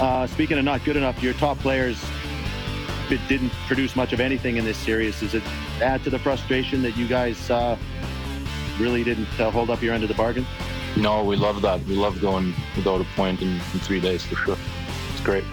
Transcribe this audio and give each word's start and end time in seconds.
Uh, 0.00 0.26
speaking 0.26 0.56
of 0.58 0.64
not 0.64 0.82
good 0.84 0.96
enough, 0.96 1.22
your 1.22 1.34
top 1.34 1.58
players 1.58 2.02
didn't 3.28 3.50
produce 3.66 3.94
much 3.96 4.14
of 4.14 4.20
anything 4.20 4.56
in 4.56 4.64
this 4.64 4.78
series. 4.78 5.20
Does 5.20 5.34
it 5.34 5.42
add 5.82 6.02
to 6.04 6.10
the 6.10 6.18
frustration 6.18 6.80
that 6.82 6.96
you 6.96 7.06
guys 7.06 7.50
uh, 7.50 7.76
really 8.78 9.04
didn't 9.04 9.28
uh, 9.38 9.50
hold 9.50 9.68
up 9.68 9.82
your 9.82 9.92
end 9.92 10.02
of 10.02 10.08
the 10.08 10.14
bargain? 10.14 10.46
No, 10.96 11.22
we 11.22 11.36
love 11.36 11.60
that. 11.62 11.84
We 11.84 11.96
love 11.96 12.20
going 12.20 12.54
without 12.76 13.02
a 13.02 13.04
point 13.14 13.42
in, 13.42 13.48
in 13.48 13.80
three 13.80 14.00
days 14.00 14.24
for 14.24 14.36
sure. 14.36 14.56
It's 15.12 15.20
great. 15.20 15.44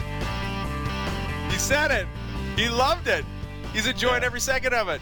He 1.50 1.58
said 1.58 1.92
it. 1.92 2.08
He 2.56 2.70
loved 2.70 3.08
it. 3.08 3.26
He's 3.74 3.86
enjoying 3.86 4.24
every 4.24 4.40
second 4.40 4.74
of 4.74 4.88
it. 4.88 5.02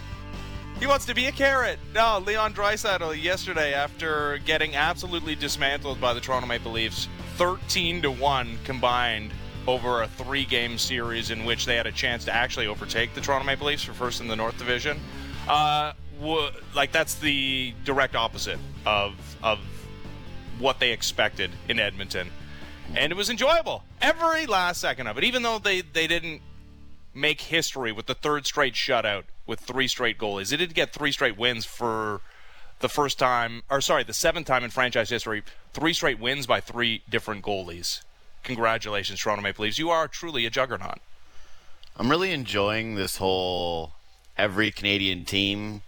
He 0.79 0.87
wants 0.87 1.05
to 1.05 1.13
be 1.13 1.27
a 1.27 1.31
carrot. 1.31 1.77
No, 1.93 2.21
Leon 2.25 2.53
Draisaitl 2.53 3.21
yesterday, 3.21 3.73
after 3.73 4.39
getting 4.39 4.75
absolutely 4.75 5.35
dismantled 5.35 6.01
by 6.01 6.13
the 6.13 6.19
Toronto 6.19 6.47
Maple 6.47 6.71
Leafs, 6.71 7.07
13 7.35 8.01
to 8.01 8.11
one 8.11 8.57
combined 8.63 9.31
over 9.67 10.03
a 10.03 10.07
three-game 10.07 10.77
series 10.77 11.31
in 11.31 11.43
which 11.43 11.65
they 11.65 11.75
had 11.75 11.87
a 11.87 11.91
chance 11.91 12.23
to 12.25 12.33
actually 12.33 12.67
overtake 12.67 13.13
the 13.13 13.21
Toronto 13.21 13.45
Maple 13.45 13.67
Leafs 13.67 13.83
for 13.83 13.93
first 13.93 14.21
in 14.21 14.27
the 14.27 14.35
North 14.35 14.57
Division. 14.57 14.99
Uh, 15.47 15.93
w- 16.19 16.49
like 16.73 16.91
that's 16.91 17.15
the 17.15 17.73
direct 17.83 18.15
opposite 18.15 18.59
of 18.85 19.13
of 19.43 19.59
what 20.59 20.79
they 20.79 20.91
expected 20.91 21.51
in 21.67 21.79
Edmonton, 21.79 22.29
and 22.95 23.11
it 23.11 23.15
was 23.15 23.29
enjoyable 23.29 23.83
every 24.01 24.45
last 24.45 24.79
second 24.79 25.07
of 25.07 25.17
it. 25.17 25.23
Even 25.23 25.43
though 25.43 25.59
they 25.59 25.81
they 25.81 26.07
didn't 26.07 26.41
make 27.13 27.41
history 27.41 27.91
with 27.91 28.05
the 28.05 28.15
third 28.15 28.45
straight 28.45 28.73
shutout 28.73 29.23
with 29.45 29.59
three 29.59 29.87
straight 29.87 30.17
goalies, 30.17 30.49
they 30.49 30.57
did 30.57 30.73
get 30.73 30.93
three 30.93 31.11
straight 31.11 31.37
wins 31.37 31.65
for 31.65 32.21
the 32.79 32.89
first 32.89 33.17
time, 33.17 33.63
or 33.69 33.81
sorry, 33.81 34.03
the 34.03 34.13
seventh 34.13 34.47
time 34.47 34.63
in 34.63 34.69
franchise 34.69 35.09
history, 35.09 35.43
three 35.73 35.93
straight 35.93 36.19
wins 36.19 36.45
by 36.45 36.59
three 36.59 37.01
different 37.09 37.43
goalies. 37.43 38.01
Congratulations, 38.43 39.19
Toronto 39.19 39.41
Maple 39.41 39.63
Leafs. 39.63 39.79
You 39.79 39.89
are 39.89 40.07
truly 40.07 40.45
a 40.45 40.49
juggernaut. 40.49 40.99
I'm 41.97 42.09
really 42.09 42.31
enjoying 42.31 42.95
this 42.95 43.17
whole 43.17 43.93
every 44.37 44.69
Canadian 44.71 45.25
team 45.25 45.81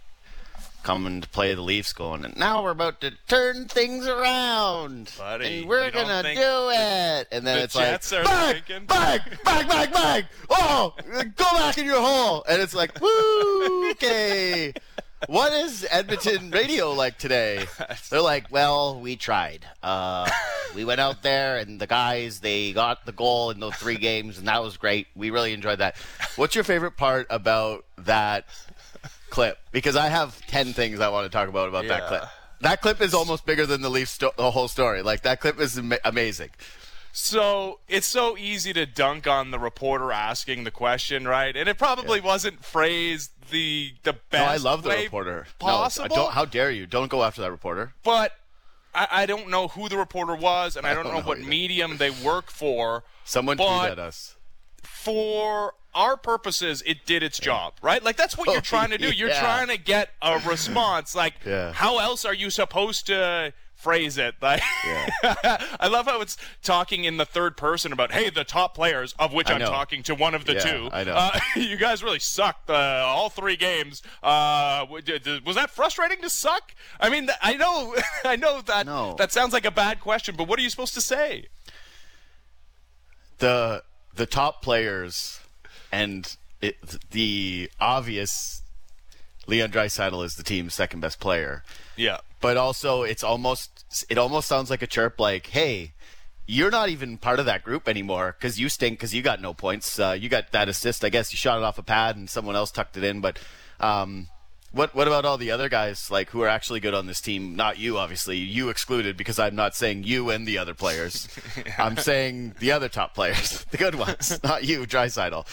coming 0.82 1.20
to 1.20 1.28
play 1.28 1.54
the 1.54 1.60
Leafs 1.60 1.92
going, 1.92 2.24
and 2.24 2.36
now 2.36 2.62
we're 2.62 2.70
about 2.70 3.00
to 3.02 3.12
turn 3.28 3.66
things 3.66 4.06
around. 4.06 5.12
Buddy, 5.18 5.58
and 5.58 5.68
we're 5.68 5.90
going 5.90 6.06
to 6.08 6.22
do 6.34 6.70
it. 6.70 7.28
And 7.30 7.46
then 7.46 7.58
the 7.58 7.64
it's 7.64 7.74
Jets 7.74 8.10
like, 8.10 8.24
back, 8.24 8.66
back, 8.86 9.44
back, 9.44 9.68
back, 9.68 9.92
back. 9.92 10.24
Oh, 10.48 10.94
go 11.12 11.44
back 11.52 11.76
in 11.76 11.84
your 11.84 12.00
hole. 12.00 12.44
And 12.48 12.62
it's 12.62 12.74
like, 12.74 12.98
woo, 13.02 13.90
okay. 13.90 14.72
What 15.26 15.52
is 15.52 15.86
Edmonton 15.90 16.50
radio 16.50 16.92
like 16.92 17.18
today? 17.18 17.66
They're 18.10 18.20
like, 18.20 18.50
well, 18.50 19.00
we 19.00 19.16
tried. 19.16 19.66
Uh, 19.82 20.30
we 20.74 20.84
went 20.84 21.00
out 21.00 21.22
there, 21.22 21.58
and 21.58 21.80
the 21.80 21.86
guys 21.88 22.40
they 22.40 22.72
got 22.72 23.04
the 23.04 23.12
goal 23.12 23.50
in 23.50 23.58
those 23.58 23.74
three 23.74 23.96
games, 23.96 24.38
and 24.38 24.46
that 24.46 24.62
was 24.62 24.76
great. 24.76 25.08
We 25.16 25.30
really 25.30 25.52
enjoyed 25.52 25.80
that. 25.80 25.96
What's 26.36 26.54
your 26.54 26.64
favorite 26.64 26.96
part 26.96 27.26
about 27.30 27.84
that 27.98 28.44
clip? 29.30 29.58
Because 29.72 29.96
I 29.96 30.06
have 30.08 30.40
ten 30.46 30.72
things 30.72 31.00
I 31.00 31.08
want 31.08 31.24
to 31.24 31.30
talk 31.36 31.48
about 31.48 31.68
about 31.68 31.88
that 31.88 32.06
clip. 32.08 32.22
That 32.60 32.80
clip 32.80 33.00
is 33.00 33.14
almost 33.14 33.44
bigger 33.46 33.66
than 33.66 33.82
the 33.82 33.88
Leafs 33.90 34.10
sto- 34.12 34.32
the 34.36 34.50
whole 34.50 34.68
story. 34.68 35.02
Like 35.02 35.22
that 35.22 35.40
clip 35.40 35.60
is 35.60 35.78
ama- 35.78 35.98
amazing. 36.04 36.50
So 37.12 37.80
it's 37.88 38.06
so 38.06 38.36
easy 38.36 38.72
to 38.74 38.86
dunk 38.86 39.26
on 39.26 39.50
the 39.50 39.58
reporter 39.58 40.12
asking 40.12 40.64
the 40.64 40.70
question, 40.70 41.26
right? 41.26 41.56
And 41.56 41.68
it 41.68 41.78
probably 41.78 42.20
wasn't 42.20 42.64
phrased 42.64 43.30
the 43.50 43.92
the 44.02 44.12
No, 44.12 44.18
best. 44.30 44.64
I 44.64 44.68
love 44.68 44.82
the 44.82 44.90
reporter. 44.90 45.46
Possible, 45.58 46.08
No, 46.10 46.14
don't, 46.24 46.32
how 46.32 46.44
dare 46.44 46.70
you? 46.70 46.86
Don't 46.86 47.08
go 47.08 47.24
after 47.24 47.40
that 47.40 47.50
reporter. 47.50 47.94
but 48.04 48.32
I, 48.94 49.08
I 49.10 49.26
don't 49.26 49.48
know 49.48 49.68
who 49.68 49.88
the 49.88 49.96
reporter 49.98 50.34
was, 50.34 50.76
and 50.76 50.86
I, 50.86 50.90
I 50.90 50.94
don't, 50.94 51.04
don't 51.04 51.14
know, 51.14 51.20
know 51.20 51.26
what 51.26 51.38
either. 51.38 51.48
medium 51.48 51.96
they 51.98 52.10
work 52.10 52.50
for. 52.50 53.04
Someone 53.24 53.56
but 53.56 53.78
tweet 53.80 53.92
at 53.92 53.98
us. 53.98 54.36
For 54.82 55.74
our 55.98 56.16
purposes, 56.16 56.82
it 56.86 57.04
did 57.04 57.22
its 57.22 57.38
job, 57.38 57.74
right? 57.82 58.02
Like 58.02 58.16
that's 58.16 58.38
what 58.38 58.48
Oh, 58.48 58.52
you're 58.52 58.60
trying 58.74 58.90
to 58.90 58.98
do. 58.98 59.10
You're 59.10 59.28
yeah. 59.30 59.40
trying 59.40 59.68
to 59.68 59.76
get 59.76 60.10
a 60.22 60.38
response. 60.46 61.14
Like, 61.14 61.34
Yeah. 61.44 61.72
how 61.72 61.98
else 61.98 62.24
are 62.24 62.34
you 62.34 62.50
supposed 62.50 63.06
to? 63.08 63.52
Phrase 63.78 64.18
it 64.18 64.34
like 64.42 64.60
Yeah. 64.84 65.06
I 65.78 65.86
love 65.86 66.06
how 66.06 66.20
it's 66.20 66.36
talking 66.64 67.04
in 67.04 67.16
the 67.16 67.24
third 67.24 67.56
person 67.56 67.92
about 67.92 68.10
hey 68.10 68.28
the 68.28 68.42
top 68.42 68.74
players 68.74 69.14
of 69.20 69.32
which 69.32 69.48
I 69.48 69.54
I'm 69.54 69.60
talking 69.60 70.02
to 70.02 70.16
one 70.16 70.34
of 70.34 70.46
the 70.46 70.54
Yeah, 70.54 70.58
two. 70.58 70.88
I 70.92 71.04
know. 71.04 71.12
Uh, 71.14 71.38
you 71.54 71.76
guys 71.76 72.02
really 72.02 72.18
sucked 72.18 72.68
uh, 72.70 73.04
all 73.06 73.28
three 73.30 73.54
games. 73.54 74.02
Uh, 74.20 74.80
w- 74.80 75.00
d- 75.00 75.20
d- 75.20 75.40
was 75.46 75.54
that 75.54 75.70
frustrating 75.70 76.20
to 76.22 76.28
suck? 76.28 76.74
I 76.98 77.08
mean, 77.08 77.28
I 77.40 77.54
know, 77.54 77.94
I 78.24 78.34
know 78.34 78.60
that 78.62 78.84
No. 78.86 79.14
that 79.16 79.30
sounds 79.30 79.52
like 79.52 79.64
a 79.64 79.70
bad 79.70 80.00
question, 80.00 80.34
but 80.36 80.48
what 80.48 80.58
are 80.58 80.62
you 80.62 80.70
supposed 80.70 80.94
to 80.94 81.00
say? 81.00 81.46
the 83.38 83.84
the 84.14 84.26
top 84.26 84.62
players 84.62 85.38
and 85.92 86.36
it, 86.60 86.76
the 87.10 87.70
obvious 87.80 88.62
Leon 89.46 89.70
Draisaitl 89.70 90.24
is 90.24 90.34
the 90.34 90.42
team's 90.42 90.74
second 90.74 91.00
best 91.00 91.20
player. 91.20 91.64
Yeah, 91.96 92.18
But 92.40 92.56
also 92.56 93.02
it's 93.02 93.24
almost 93.24 94.04
it 94.08 94.18
almost 94.18 94.48
sounds 94.48 94.70
like 94.70 94.82
a 94.82 94.86
chirp 94.86 95.18
like, 95.18 95.48
"Hey, 95.48 95.92
you're 96.46 96.70
not 96.70 96.88
even 96.88 97.18
part 97.18 97.38
of 97.38 97.46
that 97.46 97.62
group 97.62 97.88
anymore 97.88 98.34
because 98.38 98.58
you 98.58 98.68
stink 98.68 98.98
because 98.98 99.14
you 99.14 99.22
got 99.22 99.40
no 99.40 99.52
points. 99.54 99.98
Uh, 99.98 100.16
you 100.18 100.28
got 100.28 100.52
that 100.52 100.68
assist. 100.68 101.04
I 101.04 101.10
guess 101.10 101.32
you 101.32 101.36
shot 101.36 101.58
it 101.58 101.64
off 101.64 101.78
a 101.78 101.82
pad 101.82 102.16
and 102.16 102.28
someone 102.28 102.56
else 102.56 102.70
tucked 102.70 102.96
it 102.96 103.04
in. 103.04 103.20
But 103.20 103.38
um, 103.80 104.28
what 104.72 104.94
what 104.94 105.06
about 105.06 105.24
all 105.24 105.38
the 105.38 105.50
other 105.50 105.68
guys 105.68 106.10
like 106.10 106.30
who 106.30 106.42
are 106.42 106.48
actually 106.48 106.80
good 106.80 106.94
on 106.94 107.06
this 107.06 107.20
team? 107.20 107.56
Not 107.56 107.78
you, 107.78 107.98
obviously. 107.98 108.36
You 108.36 108.68
excluded 108.68 109.16
because 109.16 109.38
I'm 109.38 109.54
not 109.54 109.74
saying 109.74 110.04
you 110.04 110.30
and 110.30 110.46
the 110.46 110.58
other 110.58 110.74
players. 110.74 111.28
I'm 111.78 111.96
saying 111.96 112.54
the 112.58 112.72
other 112.72 112.88
top 112.88 113.14
players, 113.14 113.64
the 113.70 113.78
good 113.78 113.94
ones, 113.94 114.38
not 114.44 114.64
you, 114.64 114.80
Draisaitl. 114.80 115.46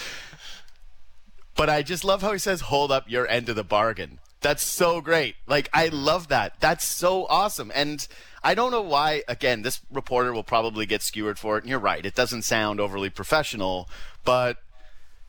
But 1.55 1.69
I 1.69 1.81
just 1.81 2.03
love 2.03 2.21
how 2.21 2.33
he 2.33 2.39
says, 2.39 2.61
"Hold 2.61 2.91
up 2.91 3.09
your 3.09 3.27
end 3.27 3.47
of 3.47 3.55
the 3.55 3.63
bargain." 3.63 4.19
That's 4.41 4.65
so 4.65 5.01
great. 5.01 5.35
Like 5.47 5.69
I 5.73 5.87
love 5.87 6.27
that. 6.27 6.59
That's 6.59 6.83
so 6.83 7.25
awesome. 7.27 7.71
And 7.73 8.05
I 8.43 8.53
don't 8.53 8.71
know 8.71 8.81
why. 8.81 9.23
Again, 9.27 9.61
this 9.61 9.79
reporter 9.89 10.33
will 10.33 10.43
probably 10.43 10.85
get 10.85 11.01
skewered 11.01 11.39
for 11.39 11.57
it. 11.57 11.63
And 11.63 11.69
you're 11.69 11.79
right. 11.79 12.05
It 12.05 12.15
doesn't 12.15 12.43
sound 12.43 12.79
overly 12.79 13.09
professional, 13.09 13.89
but 14.25 14.57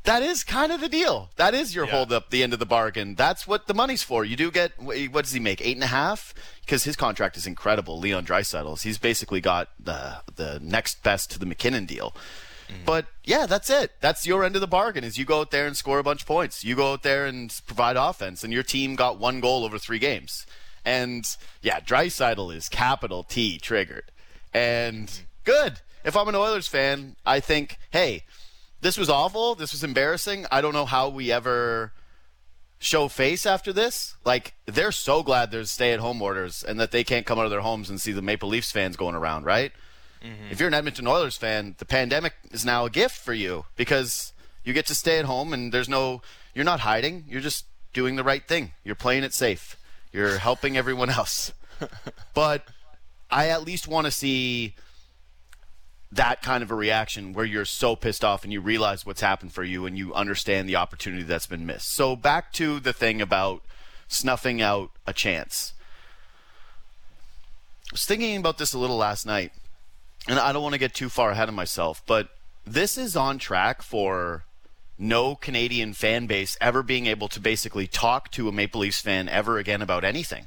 that 0.06 0.22
is 0.22 0.42
kind 0.44 0.72
of 0.72 0.80
the 0.80 0.88
deal. 0.88 1.30
That 1.36 1.52
is 1.54 1.74
your 1.74 1.84
Yeah. 1.86 1.92
hold 1.92 2.12
up 2.12 2.30
the 2.30 2.42
end 2.42 2.52
of 2.52 2.58
the 2.58 2.66
bargain. 2.66 3.14
That's 3.14 3.46
what 3.46 3.66
the 3.66 3.74
money's 3.74 4.02
for. 4.02 4.24
You 4.24 4.36
do 4.36 4.50
get 4.50 4.72
what 4.80 5.24
does 5.24 5.32
he 5.32 5.40
make? 5.40 5.60
Eight 5.60 5.76
and 5.76 5.84
a 5.84 5.88
half 5.88 6.32
because 6.60 6.84
his 6.84 6.96
contract 6.96 7.36
is 7.36 7.46
incredible. 7.46 7.98
Leon 7.98 8.24
Draisaitl's. 8.24 8.82
He's 8.82 8.98
basically 8.98 9.40
got 9.40 9.68
the 9.78 10.22
the 10.34 10.58
next 10.62 11.02
best 11.02 11.30
to 11.32 11.38
the 11.38 11.46
MacKinnon 11.46 11.86
deal. 11.86 12.14
Mm-hmm. 12.68 12.84
But 12.84 13.06
yeah, 13.24 13.46
that's 13.46 13.70
it. 13.70 13.92
That's 14.00 14.26
your 14.26 14.44
end 14.44 14.54
of 14.54 14.60
the 14.60 14.66
bargain. 14.66 15.04
Is 15.04 15.18
you 15.18 15.24
go 15.24 15.40
out 15.40 15.50
there 15.50 15.66
and 15.66 15.76
score 15.76 15.98
a 15.98 16.02
bunch 16.02 16.22
of 16.22 16.26
points. 16.26 16.64
You 16.64 16.74
go 16.74 16.92
out 16.92 17.02
there 17.02 17.26
and 17.26 17.52
provide 17.66 17.96
offense, 17.96 18.42
and 18.42 18.52
your 18.52 18.62
team 18.62 18.96
got 18.96 19.18
one 19.18 19.40
goal 19.40 19.64
over 19.64 19.78
three 19.78 19.98
games. 19.98 20.46
And 20.84 21.28
yeah, 21.62 21.80
Draisaitl 21.80 22.54
is 22.54 22.68
capital 22.68 23.24
T 23.24 23.58
triggered, 23.58 24.10
and 24.54 25.08
mm-hmm. 25.08 25.24
good. 25.44 25.80
If 26.04 26.16
I'm 26.16 26.28
an 26.28 26.36
Oilers 26.36 26.68
fan, 26.68 27.16
I 27.26 27.40
think, 27.40 27.78
hey, 27.90 28.22
this 28.80 28.96
was 28.96 29.08
awful. 29.08 29.54
This 29.54 29.72
was 29.72 29.82
embarrassing. 29.82 30.46
I 30.50 30.60
don't 30.60 30.72
know 30.72 30.86
how 30.86 31.08
we 31.08 31.32
ever 31.32 31.92
show 32.78 33.08
face 33.08 33.46
after 33.46 33.72
this. 33.72 34.16
Like 34.24 34.54
they're 34.66 34.92
so 34.92 35.22
glad 35.22 35.50
there's 35.50 35.70
stay-at-home 35.70 36.20
orders 36.20 36.62
and 36.62 36.78
that 36.80 36.90
they 36.90 37.04
can't 37.04 37.26
come 37.26 37.38
out 37.38 37.44
of 37.44 37.50
their 37.50 37.60
homes 37.60 37.88
and 37.90 38.00
see 38.00 38.12
the 38.12 38.22
Maple 38.22 38.48
Leafs 38.48 38.72
fans 38.72 38.96
going 38.96 39.14
around, 39.14 39.44
right? 39.44 39.72
Mm-hmm. 40.22 40.50
If 40.50 40.60
you're 40.60 40.68
an 40.68 40.74
Edmonton 40.74 41.06
Oilers 41.06 41.36
fan, 41.36 41.74
the 41.78 41.84
pandemic 41.84 42.34
is 42.50 42.64
now 42.64 42.84
a 42.84 42.90
gift 42.90 43.16
for 43.16 43.34
you 43.34 43.64
because 43.76 44.32
you 44.64 44.72
get 44.72 44.86
to 44.86 44.94
stay 44.94 45.18
at 45.18 45.24
home 45.24 45.52
and 45.52 45.72
there's 45.72 45.88
no 45.88 46.22
you're 46.54 46.64
not 46.64 46.80
hiding, 46.80 47.24
you're 47.28 47.40
just 47.40 47.66
doing 47.92 48.16
the 48.16 48.24
right 48.24 48.46
thing. 48.46 48.72
You're 48.84 48.94
playing 48.94 49.24
it 49.24 49.34
safe. 49.34 49.76
You're 50.12 50.38
helping 50.38 50.76
everyone 50.76 51.10
else. 51.10 51.52
but 52.34 52.64
I 53.30 53.48
at 53.48 53.64
least 53.64 53.88
want 53.88 54.06
to 54.06 54.10
see 54.10 54.74
that 56.12 56.42
kind 56.42 56.62
of 56.62 56.70
a 56.70 56.74
reaction 56.74 57.32
where 57.32 57.44
you're 57.44 57.64
so 57.64 57.96
pissed 57.96 58.24
off 58.24 58.44
and 58.44 58.52
you 58.52 58.60
realize 58.60 59.04
what's 59.04 59.20
happened 59.20 59.52
for 59.52 59.64
you 59.64 59.86
and 59.86 59.98
you 59.98 60.14
understand 60.14 60.68
the 60.68 60.76
opportunity 60.76 61.22
that's 61.22 61.46
been 61.46 61.66
missed. 61.66 61.90
So 61.90 62.14
back 62.14 62.52
to 62.54 62.80
the 62.80 62.92
thing 62.92 63.20
about 63.20 63.62
snuffing 64.08 64.62
out 64.62 64.90
a 65.06 65.12
chance. 65.12 65.72
I 67.90 67.92
was 67.92 68.04
thinking 68.04 68.36
about 68.36 68.58
this 68.58 68.72
a 68.72 68.78
little 68.78 68.96
last 68.96 69.26
night, 69.26 69.52
and 70.28 70.38
I 70.38 70.52
don't 70.52 70.62
want 70.62 70.74
to 70.74 70.78
get 70.78 70.94
too 70.94 71.08
far 71.08 71.30
ahead 71.30 71.48
of 71.48 71.54
myself, 71.54 72.02
but 72.06 72.28
this 72.64 72.98
is 72.98 73.16
on 73.16 73.38
track 73.38 73.82
for 73.82 74.44
no 74.98 75.34
Canadian 75.36 75.92
fan 75.92 76.26
base 76.26 76.56
ever 76.60 76.82
being 76.82 77.06
able 77.06 77.28
to 77.28 77.40
basically 77.40 77.86
talk 77.86 78.30
to 78.32 78.48
a 78.48 78.52
Maple 78.52 78.80
Leafs 78.80 79.00
fan 79.00 79.28
ever 79.28 79.58
again 79.58 79.82
about 79.82 80.04
anything. 80.04 80.46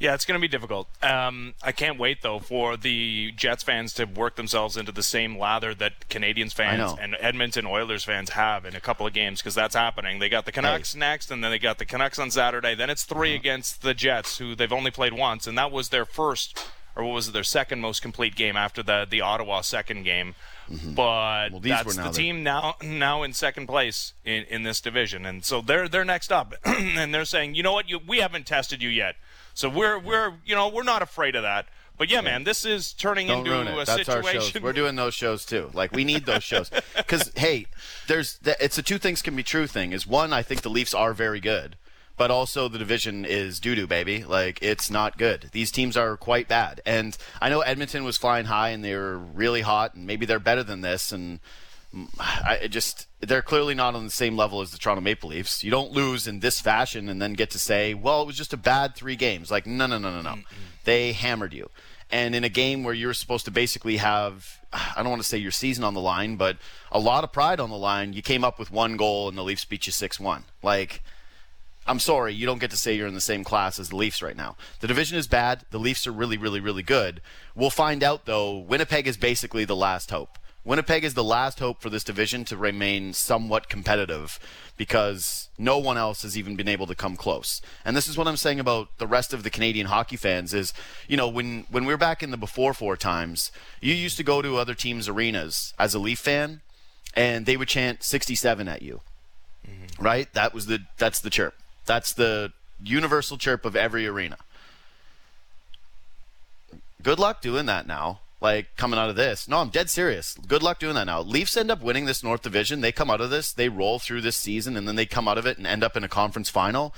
Yeah, 0.00 0.14
it's 0.14 0.24
going 0.24 0.40
to 0.40 0.42
be 0.42 0.48
difficult. 0.48 0.88
Um, 1.04 1.52
I 1.62 1.72
can't 1.72 1.98
wait 1.98 2.22
though 2.22 2.38
for 2.38 2.78
the 2.78 3.32
Jets 3.36 3.62
fans 3.62 3.92
to 3.94 4.06
work 4.06 4.34
themselves 4.36 4.78
into 4.78 4.92
the 4.92 5.02
same 5.02 5.38
lather 5.38 5.74
that 5.74 6.08
Canadiens 6.08 6.54
fans 6.54 6.80
and 7.00 7.16
Edmonton 7.20 7.66
Oilers 7.66 8.02
fans 8.02 8.30
have 8.30 8.64
in 8.64 8.74
a 8.74 8.80
couple 8.80 9.06
of 9.06 9.12
games 9.12 9.40
because 9.40 9.54
that's 9.54 9.74
happening. 9.74 10.18
They 10.18 10.30
got 10.30 10.46
the 10.46 10.52
Canucks 10.52 10.94
next, 10.96 11.30
and 11.30 11.44
then 11.44 11.50
they 11.50 11.58
got 11.58 11.78
the 11.78 11.84
Canucks 11.84 12.18
on 12.18 12.30
Saturday. 12.30 12.74
Then 12.74 12.88
it's 12.88 13.04
3 13.04 13.34
against 13.34 13.82
the 13.82 13.92
Jets, 13.92 14.38
who 14.38 14.54
they've 14.54 14.72
only 14.72 14.90
played 14.90 15.12
once, 15.12 15.46
and 15.46 15.56
that 15.58 15.70
was 15.70 15.90
their 15.90 16.06
first 16.06 16.58
or 16.96 17.04
what 17.04 17.14
was 17.14 17.28
it, 17.28 17.32
their 17.32 17.44
second 17.44 17.80
most 17.80 18.02
complete 18.02 18.34
game 18.34 18.56
after 18.56 18.82
the 18.82 19.06
the 19.08 19.20
Ottawa 19.20 19.60
second 19.60 20.02
game. 20.04 20.34
Mm-hmm. 20.70 20.94
But 20.94 21.50
Well, 21.52 21.60
that's 21.60 21.96
the 21.96 22.02
the- 22.04 22.10
team 22.10 22.42
now 22.42 22.76
now 22.82 23.22
in 23.22 23.32
second 23.32 23.66
place 23.66 24.14
in, 24.24 24.44
in 24.44 24.62
this 24.62 24.80
division, 24.80 25.26
and 25.26 25.44
so 25.44 25.60
they're 25.60 25.88
they're 25.88 26.04
next 26.04 26.32
up, 26.32 26.54
and 26.64 27.14
they're 27.14 27.24
saying, 27.24 27.54
you 27.54 27.62
know 27.62 27.72
what, 27.72 27.88
you, 27.88 28.00
we 28.06 28.18
haven't 28.18 28.46
tested 28.46 28.82
you 28.82 28.88
yet, 28.88 29.16
so 29.60 29.68
we're 29.68 29.98
we're 29.98 30.32
you 30.46 30.54
know 30.54 30.68
we're 30.68 30.82
not 30.82 31.02
afraid 31.02 31.36
of 31.36 31.42
that. 31.42 31.66
But 31.98 32.10
yeah, 32.10 32.22
man, 32.22 32.44
this 32.44 32.64
is 32.64 32.94
turning 32.94 33.26
Don't 33.26 33.40
into 33.40 33.50
ruin 33.50 33.68
a 33.68 33.78
it. 33.78 33.86
That's 33.86 34.08
our 34.08 34.22
shows. 34.22 34.54
We're 34.54 34.72
doing 34.72 34.96
those 34.96 35.12
shows 35.12 35.44
too. 35.44 35.70
Like 35.74 35.92
we 35.92 36.02
need 36.02 36.24
those 36.24 36.42
shows 36.42 36.70
because 36.96 37.30
hey, 37.36 37.66
there's 38.06 38.38
th- 38.38 38.56
it's 38.58 38.78
a 38.78 38.82
two 38.82 38.96
things 38.96 39.20
can 39.20 39.36
be 39.36 39.42
true 39.42 39.66
thing. 39.66 39.92
Is 39.92 40.06
one, 40.06 40.32
I 40.32 40.42
think 40.42 40.62
the 40.62 40.70
Leafs 40.70 40.94
are 40.94 41.12
very 41.12 41.40
good, 41.40 41.76
but 42.16 42.30
also 42.30 42.68
the 42.68 42.78
division 42.78 43.26
is 43.26 43.60
doo 43.60 43.74
doo, 43.74 43.86
baby. 43.86 44.24
Like 44.24 44.58
it's 44.62 44.90
not 44.90 45.18
good. 45.18 45.50
These 45.52 45.70
teams 45.70 45.94
are 45.94 46.16
quite 46.16 46.48
bad, 46.48 46.80
and 46.86 47.18
I 47.38 47.50
know 47.50 47.60
Edmonton 47.60 48.02
was 48.02 48.16
flying 48.16 48.46
high 48.46 48.70
and 48.70 48.82
they 48.82 48.94
were 48.96 49.18
really 49.18 49.60
hot, 49.60 49.94
and 49.94 50.06
maybe 50.06 50.24
they're 50.24 50.38
better 50.38 50.62
than 50.62 50.80
this, 50.80 51.12
and. 51.12 51.38
I 52.18 52.68
just 52.70 53.08
they're 53.20 53.42
clearly 53.42 53.74
not 53.74 53.94
on 53.94 54.04
the 54.04 54.10
same 54.10 54.36
level 54.36 54.60
as 54.60 54.70
the 54.70 54.78
Toronto 54.78 55.00
Maple 55.00 55.30
Leafs. 55.30 55.64
You 55.64 55.70
don't 55.70 55.90
lose 55.90 56.28
in 56.28 56.40
this 56.40 56.60
fashion 56.60 57.08
and 57.08 57.20
then 57.20 57.32
get 57.32 57.50
to 57.50 57.58
say, 57.58 57.94
"Well, 57.94 58.22
it 58.22 58.26
was 58.26 58.36
just 58.36 58.52
a 58.52 58.56
bad 58.56 58.94
3 58.94 59.16
games." 59.16 59.50
Like, 59.50 59.66
no, 59.66 59.86
no, 59.86 59.98
no, 59.98 60.10
no, 60.10 60.22
no. 60.22 60.42
They 60.84 61.12
hammered 61.12 61.52
you. 61.52 61.68
And 62.12 62.34
in 62.34 62.44
a 62.44 62.48
game 62.48 62.84
where 62.84 62.94
you're 62.94 63.14
supposed 63.14 63.44
to 63.46 63.50
basically 63.50 63.96
have 63.96 64.60
I 64.72 65.02
don't 65.02 65.10
want 65.10 65.22
to 65.22 65.28
say 65.28 65.38
your 65.38 65.50
season 65.50 65.82
on 65.82 65.94
the 65.94 66.00
line, 66.00 66.36
but 66.36 66.56
a 66.92 67.00
lot 67.00 67.24
of 67.24 67.32
pride 67.32 67.58
on 67.58 67.70
the 67.70 67.76
line, 67.76 68.12
you 68.12 68.22
came 68.22 68.44
up 68.44 68.58
with 68.58 68.70
one 68.70 68.96
goal 68.96 69.28
and 69.28 69.36
the 69.36 69.42
Leafs 69.42 69.64
beat 69.64 69.86
you 69.86 69.92
6-1. 69.92 70.44
Like 70.62 71.02
I'm 71.86 71.98
sorry, 71.98 72.34
you 72.34 72.46
don't 72.46 72.60
get 72.60 72.70
to 72.70 72.76
say 72.76 72.94
you're 72.94 73.08
in 73.08 73.14
the 73.14 73.20
same 73.20 73.42
class 73.42 73.80
as 73.80 73.88
the 73.88 73.96
Leafs 73.96 74.22
right 74.22 74.36
now. 74.36 74.56
The 74.78 74.86
division 74.86 75.18
is 75.18 75.26
bad. 75.26 75.64
The 75.70 75.78
Leafs 75.78 76.06
are 76.06 76.12
really, 76.12 76.36
really, 76.36 76.60
really 76.60 76.84
good. 76.84 77.20
We'll 77.54 77.70
find 77.70 78.04
out, 78.04 78.26
though. 78.26 78.58
Winnipeg 78.58 79.08
is 79.08 79.16
basically 79.16 79.64
the 79.64 79.74
last 79.74 80.10
hope. 80.10 80.38
Winnipeg 80.64 81.04
is 81.04 81.14
the 81.14 81.24
last 81.24 81.58
hope 81.58 81.80
for 81.80 81.88
this 81.88 82.04
division 82.04 82.44
to 82.44 82.56
remain 82.56 83.12
somewhat 83.12 83.68
competitive 83.68 84.38
because 84.76 85.48
no 85.56 85.78
one 85.78 85.96
else 85.96 86.22
has 86.22 86.36
even 86.36 86.54
been 86.54 86.68
able 86.68 86.86
to 86.86 86.94
come 86.94 87.16
close. 87.16 87.62
And 87.84 87.96
this 87.96 88.06
is 88.06 88.18
what 88.18 88.28
I'm 88.28 88.36
saying 88.36 88.60
about 88.60 88.98
the 88.98 89.06
rest 89.06 89.32
of 89.32 89.42
the 89.42 89.50
Canadian 89.50 89.86
hockey 89.86 90.16
fans 90.16 90.52
is, 90.52 90.74
you 91.08 91.16
know, 91.16 91.28
when, 91.28 91.64
when 91.70 91.86
we 91.86 91.92
were 91.92 91.98
back 91.98 92.22
in 92.22 92.30
the 92.30 92.36
before 92.36 92.74
four 92.74 92.96
times, 92.96 93.50
you 93.80 93.94
used 93.94 94.18
to 94.18 94.22
go 94.22 94.42
to 94.42 94.58
other 94.58 94.74
teams' 94.74 95.08
arenas 95.08 95.72
as 95.78 95.94
a 95.94 95.98
Leaf 95.98 96.18
fan, 96.18 96.60
and 97.14 97.46
they 97.46 97.56
would 97.56 97.68
chant 97.68 98.02
67 98.02 98.68
at 98.68 98.82
you 98.82 99.00
mm-hmm. 99.66 100.02
right? 100.02 100.32
That 100.34 100.54
was 100.54 100.66
the 100.66 100.80
that's 100.98 101.20
the 101.20 101.30
chirp. 101.30 101.54
That's 101.86 102.12
the 102.12 102.52
universal 102.82 103.36
chirp 103.36 103.64
of 103.64 103.76
every 103.76 104.06
arena. 104.06 104.38
Good 107.02 107.18
luck 107.18 107.40
doing 107.40 107.66
that 107.66 107.86
now. 107.86 108.20
Like 108.40 108.76
coming 108.76 108.98
out 108.98 109.10
of 109.10 109.16
this. 109.16 109.46
No, 109.48 109.58
I'm 109.58 109.68
dead 109.68 109.90
serious. 109.90 110.34
Good 110.46 110.62
luck 110.62 110.78
doing 110.78 110.94
that 110.94 111.04
now. 111.04 111.20
Leafs 111.20 111.56
end 111.56 111.70
up 111.70 111.82
winning 111.82 112.06
this 112.06 112.22
North 112.24 112.42
Division. 112.42 112.80
They 112.80 112.92
come 112.92 113.10
out 113.10 113.20
of 113.20 113.30
this, 113.30 113.52
they 113.52 113.68
roll 113.68 113.98
through 113.98 114.22
this 114.22 114.36
season, 114.36 114.76
and 114.76 114.88
then 114.88 114.96
they 114.96 115.06
come 115.06 115.28
out 115.28 115.38
of 115.38 115.46
it 115.46 115.58
and 115.58 115.66
end 115.66 115.84
up 115.84 115.96
in 115.96 116.04
a 116.04 116.08
conference 116.08 116.48
final. 116.48 116.94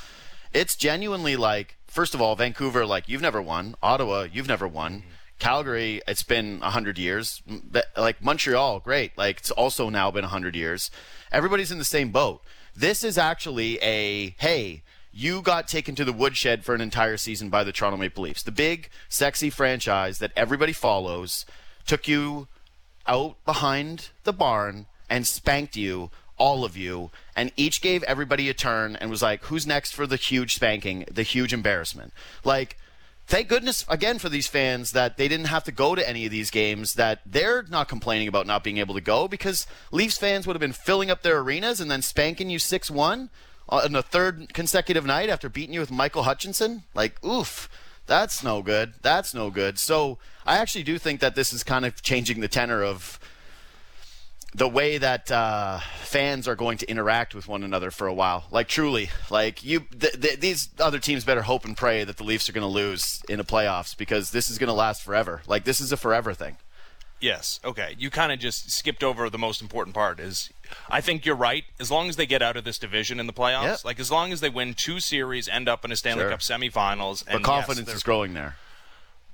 It's 0.53 0.77
genuinely 0.77 1.35
like, 1.35 1.77
first 1.87 2.15
of 2.15 2.21
all, 2.21 2.37
Vancouver, 2.37 2.87
like 2.87 3.09
you've 3.09 3.23
never 3.23 3.43
won. 3.43 3.75
Ottawa, 3.83 4.29
you've 4.33 4.49
never 4.49 4.69
won. 4.69 4.99
Mm-hmm. 4.99 5.09
Calgary, 5.39 6.01
it's 6.07 6.23
been 6.23 6.61
hundred 6.61 6.99
years. 6.99 7.43
Like 7.97 8.23
Montreal, 8.23 8.79
great. 8.79 9.19
Like 9.19 9.39
it's 9.39 9.51
also 9.51 9.89
now 9.89 10.11
been 10.13 10.25
hundred 10.25 10.55
years. 10.55 10.91
Everybody's 11.33 11.73
in 11.73 11.79
the 11.79 11.85
same 11.85 12.11
boat. 12.11 12.43
This 12.77 13.03
is 13.03 13.19
actually 13.19 13.79
a 13.83 14.37
hey, 14.39 14.83
you 15.13 15.43
got 15.43 15.69
taken 15.69 15.95
to 15.95 16.05
the 16.05 16.13
woodshed 16.13 16.65
for 16.65 16.75
an 16.75 16.81
entire 16.81 17.17
season 17.17 17.51
by 17.51 17.63
the 17.65 17.73
Toronto 17.73 17.99
Maple 17.99 18.25
Leafs, 18.25 18.43
the 18.43 18.51
big, 18.51 18.89
sexy 19.09 19.51
franchise 19.51 20.19
that 20.19 20.33
everybody 20.35 20.73
follows, 20.73 21.45
took 21.87 22.09
you 22.09 22.49
out 23.07 23.37
behind 23.45 24.09
the 24.25 24.33
barn 24.33 24.87
and 25.11 25.27
spanked 25.27 25.77
you, 25.77 26.11
all 26.39 26.65
of 26.65 26.77
you, 26.77 27.11
and 27.37 27.53
each 27.57 27.83
gave 27.83 28.03
everybody 28.05 28.49
a 28.49 28.55
turn 28.55 28.97
and 28.97 29.11
was 29.11 29.23
like, 29.23 29.45
who's 29.45 29.67
next 29.67 29.93
for 29.95 30.07
the 30.07 30.17
huge 30.17 30.55
spanking, 30.55 31.05
the 31.11 31.23
huge 31.23 31.53
embarrassment? 31.53 32.13
Like, 32.43 32.79
thank 33.27 33.49
goodness 33.49 33.85
again 33.89 34.19
for 34.19 34.31
these 34.31 34.47
fans 34.47 34.93
that 34.93 35.19
they 35.19 35.29
didn't 35.29 35.47
have 35.47 35.65
to 35.65 35.73
go 35.73 35.95
to 35.95 36.09
any 36.09 36.25
of 36.25 36.33
these 36.33 36.51
games 36.51 36.95
that 36.95 37.21
they're 37.27 37.65
not 37.65 37.89
complaining 37.89 38.29
about 38.29 38.47
not 38.47 38.65
being 38.65 38.79
able 38.79 38.95
to 38.95 39.01
go 39.01 39.29
because 39.29 39.67
Leafs 39.91 40.17
fans 40.17 40.47
would 40.47 40.57
have 40.57 40.61
been 40.61 40.73
filling 40.73 41.11
up 41.11 41.23
their 41.23 41.39
arenas 41.39 41.81
and 41.81 41.91
then 41.91 42.03
spanking 42.03 42.49
you 42.49 42.59
6-1 42.59 43.29
on 43.73 43.93
the 43.93 44.03
third 44.03 44.53
consecutive 44.53 45.05
night 45.05 45.29
after 45.29 45.49
beating 45.49 45.75
you 45.75 45.81
with 45.81 45.91
Michael 45.91 46.25
Hutchinson 46.25 46.85
like 46.95 47.23
oof 47.25 47.69
that's 48.07 48.43
no 48.43 48.63
good 48.63 48.95
that's 49.03 49.35
no 49.35 49.51
good 49.51 49.79
so 49.79 50.19
I 50.45 50.59
actually 50.59 50.85
do 50.85 50.99
think 50.99 51.21
that 51.21 51.35
this 51.35 51.53
is 51.53 51.63
kind 51.63 51.85
of 51.85 52.03
changing 52.03 52.41
the 52.41 52.49
tenor 52.49 52.83
of 52.83 53.19
the 54.55 54.69
way 54.69 54.99
that 54.99 55.31
uh, 55.31 55.81
fans 56.03 56.47
are 56.47 56.55
going 56.55 56.79
to 56.79 56.91
interact 56.91 57.35
with 57.35 57.49
one 57.49 57.63
another 57.63 57.91
for 57.91 58.07
a 58.07 58.13
while. 58.13 58.45
Like 58.51 58.69
truly, 58.69 59.11
like 59.31 59.65
you, 59.65 59.81
th- 59.99 60.21
th- 60.21 60.41
these 60.41 60.69
other 60.79 60.99
teams 60.99 61.25
better 61.25 61.43
hope 61.43 61.65
and 61.65 61.77
pray 61.77 62.05
that 62.05 62.19
the 62.19 62.25
Leafs 62.25 62.49
are 62.49 62.53
going 62.53 62.63
to 62.63 62.69
lose 62.69 63.23
in 63.29 63.39
the 63.39 63.45
playoffs 63.45 63.97
because 63.97 64.31
this 64.31 64.51
is 64.51 64.59
going 64.59 64.69
to 64.69 64.75
last 64.75 65.03
forever. 65.03 65.43
Like 65.47 65.65
this 65.65 65.81
is 65.81 65.91
a 65.91 65.97
forever 65.97 66.35
thing. 66.35 66.59
Yes. 67.23 67.61
Okay. 67.65 67.95
You 67.99 68.11
kind 68.11 68.33
of 68.33 68.39
just 68.41 68.71
skipped 68.71 69.03
over 69.05 69.31
the 69.31 69.39
most 69.39 69.63
important 69.63 69.95
part. 69.95 70.19
Is 70.21 70.51
I 70.91 71.01
think 71.01 71.25
you're 71.25 71.37
right. 71.37 71.65
As 71.81 71.91
long 71.91 72.09
as 72.09 72.17
they 72.17 72.27
get 72.27 72.43
out 72.43 72.57
of 72.57 72.65
this 72.65 72.79
division 72.79 73.21
in 73.21 73.27
the 73.27 73.33
playoffs, 73.33 73.63
Yep. 73.65 73.85
like 73.85 74.01
as 74.01 74.11
long 74.11 74.33
as 74.33 74.41
they 74.41 74.49
win 74.51 74.75
two 74.75 74.99
series, 75.01 75.49
end 75.49 75.69
up 75.69 75.85
in 75.85 75.93
a 75.93 75.97
Stanley 75.97 76.23
Sure. 76.25 76.31
Cup 76.31 76.41
semifinals, 76.41 77.25
and 77.29 77.45
confidence 77.45 77.87
yes, 77.89 77.97
is 77.99 78.03
growing 78.03 78.35
there. 78.35 78.57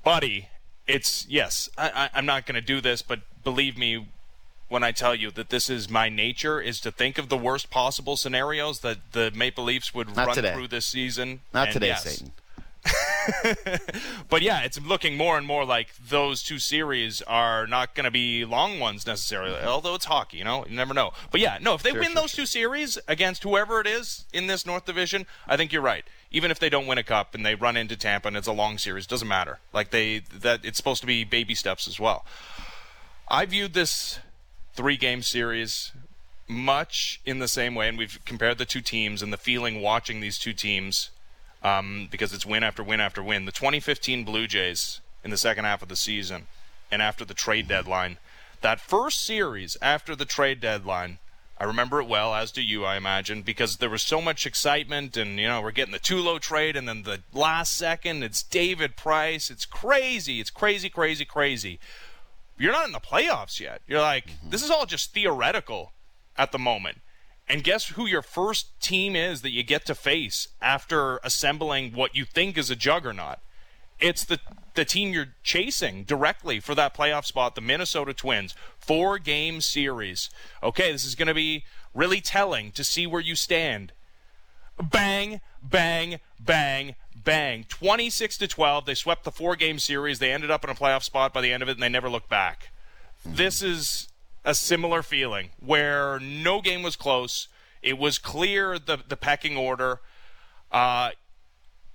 buddy. 0.05 0.49
It's 0.87 1.27
yes. 1.29 1.69
I, 1.77 1.89
I, 1.91 2.11
I'm 2.15 2.25
not 2.27 2.47
going 2.47 2.55
to 2.55 2.61
do 2.63 2.81
this, 2.81 3.03
but 3.03 3.21
believe 3.45 3.77
me 3.77 4.07
when 4.71 4.83
I 4.83 4.91
tell 4.93 5.15
you 5.15 5.31
that 5.33 5.51
this 5.51 5.69
is 5.71 5.89
my 5.91 6.09
nature 6.09 6.61
is 6.61 6.81
to 6.81 6.91
think 6.91 7.19
of 7.19 7.29
the 7.29 7.37
worst 7.37 7.69
possible 7.71 8.17
scenarios 8.17 8.81
that 8.81 8.99
the 9.13 9.31
Maple 9.35 9.65
Leafs 9.65 9.93
would 9.95 10.15
Not 10.17 10.27
run 10.29 10.35
today. 10.37 10.55
through 10.55 10.69
this 10.69 10.87
season. 10.87 11.41
Not 11.53 11.73
today, 11.73 11.89
yes. 11.89 12.05
Satan. 12.05 12.33
But 14.29 14.43
yeah, 14.43 14.61
it's 14.63 14.81
looking 14.81 15.17
more 15.17 15.37
and 15.39 15.47
more 15.47 15.65
like 15.65 15.89
those 15.97 16.43
two 16.43 16.59
series 16.59 17.23
are 17.23 17.67
not 17.67 17.95
going 17.95 18.05
to 18.05 18.11
be 18.11 18.45
long 18.45 18.79
ones 18.79 19.07
necessarily. 19.07 19.59
Although 19.61 19.95
it's 19.95 20.05
hockey, 20.05 20.39
you 20.39 20.45
know, 20.45 20.65
you 20.67 20.77
never 20.77 20.93
know. 20.95 21.13
But 21.31 21.41
yeah, 21.41 21.59
no, 21.61 21.75
if 21.75 21.83
they 21.83 21.91
Sure, 21.91 22.01
win 22.01 22.13
sure, 22.13 22.23
those 22.23 22.33
two 22.33 22.47
series 22.47 22.99
against 23.09 23.43
whoever 23.43 23.81
it 23.81 23.87
is 23.87 24.25
in 24.33 24.47
this 24.47 24.67
North 24.67 24.85
Division, 24.85 25.27
I 25.47 25.57
think 25.57 25.73
you're 25.73 25.83
right. 25.83 26.05
Even 26.31 26.51
if 26.51 26.59
they 26.59 26.69
don't 26.69 26.87
win 26.87 26.99
a 26.99 27.03
cup 27.03 27.35
and 27.35 27.45
they 27.45 27.55
run 27.55 27.77
into 27.77 27.97
Tampa 27.97 28.29
and 28.29 28.37
it's 28.37 28.47
a 28.47 28.53
long 28.53 28.77
series, 28.79 29.07
doesn't 29.07 29.29
matter. 29.29 29.59
Like 29.73 29.91
they 29.91 30.21
that 30.33 30.65
it's 30.65 30.77
supposed 30.77 31.01
to 31.01 31.07
be 31.07 31.25
baby 31.25 31.55
steps 31.55 31.89
as 31.89 31.99
well. 31.99 32.25
I 33.29 33.47
viewed 33.47 33.73
this 33.75 34.19
three 34.75 34.97
game 34.97 35.23
series 35.23 35.93
much 36.47 37.21
in 37.25 37.39
the 37.39 37.49
same 37.49 37.75
way, 37.75 37.89
and 37.89 37.99
we've 37.99 38.19
compared 38.25 38.59
the 38.59 38.65
two 38.65 38.81
teams 38.81 39.23
and 39.23 39.33
the 39.33 39.37
feeling 39.39 39.81
watching 39.83 40.21
these 40.21 40.39
two 40.39 40.53
teams 40.53 41.11
um, 41.63 42.09
because 42.11 42.33
it's 42.33 42.47
win 42.47 42.63
after 42.63 42.83
win 42.83 43.01
after 43.01 43.23
win. 43.23 43.45
The 43.45 43.53
2015 43.53 44.25
Blue 44.25 44.47
Jays 44.47 45.01
in 45.25 45.31
the 45.31 45.37
second 45.37 45.65
half 45.65 45.83
of 45.83 45.89
the 45.89 45.97
season 45.97 46.47
and 46.91 47.03
after 47.03 47.25
the 47.25 47.35
trade 47.35 47.69
deadline, 47.69 48.19
that 48.61 48.81
first 48.81 49.25
series 49.25 49.77
after 49.83 50.17
the 50.17 50.25
trade 50.25 50.61
deadline, 50.61 51.19
I 51.61 51.65
remember 51.65 52.01
it 52.01 52.09
well, 52.09 52.35
as 52.35 52.53
do 52.53 52.63
you, 52.63 52.85
I 52.85 52.97
imagine, 52.97 53.43
because 53.43 53.77
there 53.77 53.91
was 53.91 54.03
so 54.03 54.21
much 54.21 54.47
excitement, 54.47 55.17
and 55.17 55.39
you 55.39 55.49
know 55.49 55.61
we're 55.61 55.73
getting 55.73 55.93
the 55.93 55.99
Tulo 55.99 56.41
trade, 56.41 56.77
and 56.77 56.89
then 56.89 57.03
the 57.03 57.21
last 57.33 57.75
second 57.75 58.23
it's 58.23 58.43
David 58.43 58.97
Price. 58.97 59.51
It's 59.51 59.67
crazy. 59.67 60.41
It's 60.41 60.51
crazy, 60.51 60.89
crazy, 60.89 61.25
crazy 61.25 61.79
you're 62.59 62.73
not 62.73 62.87
in 62.87 62.93
the 62.93 63.01
playoffs 63.01 63.61
yet. 63.61 63.81
You're 63.87 64.01
like, 64.01 64.33
this 64.43 64.63
is 64.63 64.71
all 64.71 64.85
just 64.85 65.15
theoretical 65.15 65.93
at 66.37 66.53
the 66.53 66.59
moment. 66.59 66.99
And 67.49 67.65
guess 67.65 67.89
who 67.89 68.07
your 68.07 68.23
first 68.23 68.79
team 68.81 69.17
is 69.17 69.41
that 69.43 69.51
you 69.51 69.63
get 69.63 69.87
to 69.87 69.95
face 69.95 70.49
after 70.61 71.19
assembling 71.19 71.93
what 71.93 72.15
you 72.15 72.25
think 72.25 72.59
is 72.59 72.71
a 72.71 72.77
juggernaut? 72.77 73.39
It's 74.01 74.25
the 74.25 74.39
the 74.75 74.85
team 74.85 75.13
you're 75.13 75.35
chasing 75.43 76.05
directly 76.05 76.61
for 76.61 76.73
that 76.77 76.95
playoff 76.95 77.25
spot, 77.25 77.57
the 77.57 77.61
Minnesota 77.61 78.15
Twins. 78.15 78.55
Four 78.79 79.19
game 79.19 79.61
series. 79.61 80.31
Okay, 80.63 80.93
this 80.93 81.05
is 81.05 81.17
going 81.17 81.27
to 81.27 81.35
be 81.35 81.65
really 81.95 82.21
telling 82.21 82.71
to 82.73 82.85
see 82.85 83.07
where 83.07 83.21
you 83.21 83.35
stand. 83.35 83.93
Bang, 84.81 85.41
bang, 85.61 86.21
bang, 86.39 86.95
bang. 87.17 87.65
26 87.69 88.39
to 88.39 88.47
12. 88.47 88.87
They 88.87 88.95
swept 88.95 89.25
the 89.25 89.33
four 89.33 89.57
game 89.57 89.81
series. 89.81 90.21
They 90.21 90.33
ended 90.33 90.53
up 90.53 90.63
in 90.63 90.71
a 90.71 90.75
playoff 90.75 91.03
spot 91.03 91.35
by 91.35 91.41
the 91.41 91.53
end 91.53 91.65
of 91.65 91.69
it, 91.69 91.73
and 91.73 91.83
they 91.83 91.89
never 91.89 92.09
looked 92.09 92.29
back. 92.29 92.71
This 93.25 93.63
is 93.63 94.08
a 94.45 94.55
similar 94.55 95.03
feeling 95.03 95.51
where 95.59 96.19
no 96.21 96.61
game 96.61 96.83
was 96.83 96.97
close. 96.97 97.49
It 97.83 97.99
was 97.99 98.19
clear 98.19 98.79
the, 98.79 98.99
the 99.07 99.17
pecking 99.17 99.57
order. 99.57 100.01
Uh, 100.71 101.11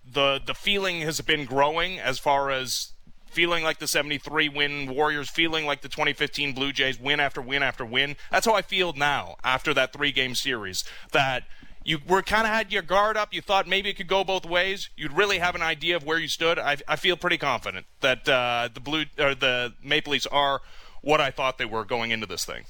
the 0.06 0.42
the 0.46 0.54
feeling 0.54 1.02
has 1.02 1.22
been 1.22 1.46
growing 1.46 2.00
as 2.00 2.20
far 2.20 2.52
as 2.52 2.94
feeling 3.26 3.64
like 3.64 3.80
the 3.80 3.88
73 3.88 4.50
win 4.50 4.94
Warriors, 4.94 5.30
feeling 5.30 5.66
like 5.66 5.82
the 5.82 5.90
2015 5.90 6.54
Blue 6.54 6.72
Jays 6.72 7.00
win 7.00 7.20
after 7.20 7.42
win 7.42 7.64
after 7.64 7.86
win. 7.86 8.16
That's 8.32 8.46
how 8.46 8.54
I 8.54 8.62
feel 8.62 8.94
now 8.94 9.36
after 9.44 9.74
that 9.74 9.94
three 9.94 10.12
game 10.12 10.36
series. 10.36 10.84
That 11.12 11.44
you 11.84 12.00
were 12.08 12.22
kind 12.22 12.44
of 12.48 12.54
had 12.54 12.72
your 12.72 12.82
guard 12.82 13.18
up. 13.18 13.34
You 13.34 13.42
thought 13.42 13.68
maybe 13.68 13.90
it 13.90 13.98
could 13.98 14.08
go 14.08 14.24
both 14.24 14.46
ways. 14.46 14.90
You'd 14.96 15.14
really 15.14 15.40
have 15.40 15.56
an 15.56 15.62
idea 15.62 15.96
of 15.96 16.06
where 16.06 16.18
you 16.18 16.28
stood. 16.28 16.58
I, 16.60 16.78
I 16.88 16.96
feel 16.96 17.18
pretty 17.18 17.38
confident 17.38 17.86
that 18.02 18.28
uh, 18.30 18.70
the 18.74 18.80
blue 18.80 19.06
or 19.20 19.36
the 19.36 19.74
Maple 19.84 20.12
Leafs 20.12 20.28
are 20.28 20.62
what 21.04 21.22
I 21.22 21.30
thought 21.30 21.60
they 21.60 21.66
were 21.66 21.86
going 21.86 22.10
into 22.10 22.26
this 22.26 22.46
thing. 22.46 22.64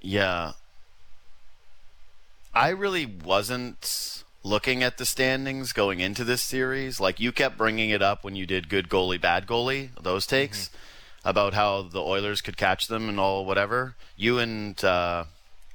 Yeah. 0.00 0.52
I 2.52 2.70
really 2.70 3.06
wasn't 3.06 4.24
looking 4.42 4.82
at 4.82 4.98
the 4.98 5.06
standings 5.06 5.72
going 5.72 6.00
into 6.00 6.24
this 6.24 6.42
series. 6.42 6.98
Like 6.98 7.20
you 7.20 7.30
kept 7.30 7.56
bringing 7.56 7.90
it 7.90 8.02
up 8.02 8.24
when 8.24 8.34
you 8.34 8.46
did 8.46 8.68
good 8.68 8.88
goalie, 8.88 9.20
bad 9.20 9.46
goalie, 9.46 9.90
those 10.02 10.26
takes 10.26 10.68
mm-hmm. 10.68 11.28
about 11.28 11.54
how 11.54 11.82
the 11.82 12.02
Oilers 12.02 12.40
could 12.40 12.56
catch 12.56 12.88
them 12.88 13.08
and 13.08 13.20
all 13.20 13.44
whatever. 13.44 13.94
You 14.16 14.38
and 14.38 14.82
uh, 14.82 15.24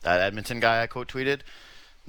that 0.02 0.22
Edmonton 0.22 0.60
guy 0.60 0.84
I 0.84 0.88
quote 0.88 1.08
tweeted 1.08 1.42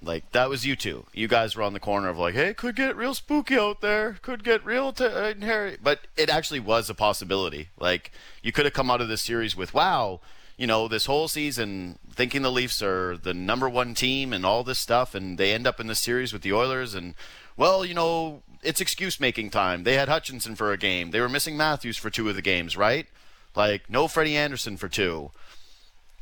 like 0.03 0.31
that 0.33 0.49
was 0.49 0.65
you 0.65 0.77
two. 0.77 1.07
You 1.13 1.29
guys 1.29 1.57
were 1.57 1.63
on 1.63 1.73
the 1.73 1.81
corner 1.81 2.09
of 2.09 2.19
like, 2.19 2.35
hey, 2.35 2.55
could 2.55 2.77
get 2.77 2.97
real 2.97 3.15
spooky 3.15 3.59
out 3.59 3.81
there. 3.81 4.19
Could 4.23 4.45
get 4.45 4.65
real 4.65 4.93
t- 4.93 5.05
hairy. 5.05 5.77
But 5.83 6.07
it 6.17 6.31
actually 6.31 6.61
was 6.61 6.89
a 6.89 6.95
possibility. 6.95 7.69
Like 7.79 8.13
you 8.43 8.53
could 8.53 8.65
have 8.65 8.75
come 8.75 8.91
out 8.91 9.01
of 9.01 9.09
this 9.09 9.23
series 9.23 9.57
with, 9.57 9.75
wow, 9.75 10.21
you 10.57 10.67
know, 10.67 10.89
this 10.89 11.07
whole 11.07 11.29
season 11.29 11.99
thinking 12.13 12.43
the 12.43 12.51
Leafs 12.51 12.83
are 12.83 13.17
the 13.17 13.33
number 13.33 13.69
one 13.69 13.95
team 13.95 14.33
and 14.33 14.45
all 14.45 14.65
this 14.65 14.79
stuff, 14.79 15.15
and 15.15 15.39
they 15.39 15.53
end 15.53 15.67
up 15.67 15.81
in 15.81 15.87
the 15.87 15.95
series 15.95 16.33
with 16.33 16.43
the 16.43 16.53
Oilers, 16.53 16.95
and 16.95 17.15
well, 17.57 17.85
you 17.85 17.95
know, 17.95 18.43
it's 18.63 18.81
excuse 18.81 19.21
making 19.21 19.51
time. 19.51 19.85
They 19.85 19.95
had 19.95 20.09
Hutchinson 20.09 20.57
for 20.57 20.73
a 20.73 20.79
game. 20.79 21.13
They 21.13 21.21
were 21.21 21.29
missing 21.29 21.57
Matthews 21.57 21.97
for 21.97 22.11
two 22.11 22.29
of 22.29 22.35
the 22.35 22.43
games, 22.43 22.77
right? 22.77 23.07
Like 23.55 23.89
no 23.89 24.09
Freddie 24.09 24.37
Andersen 24.37 24.77
for 24.77 24.89
two. 24.89 25.31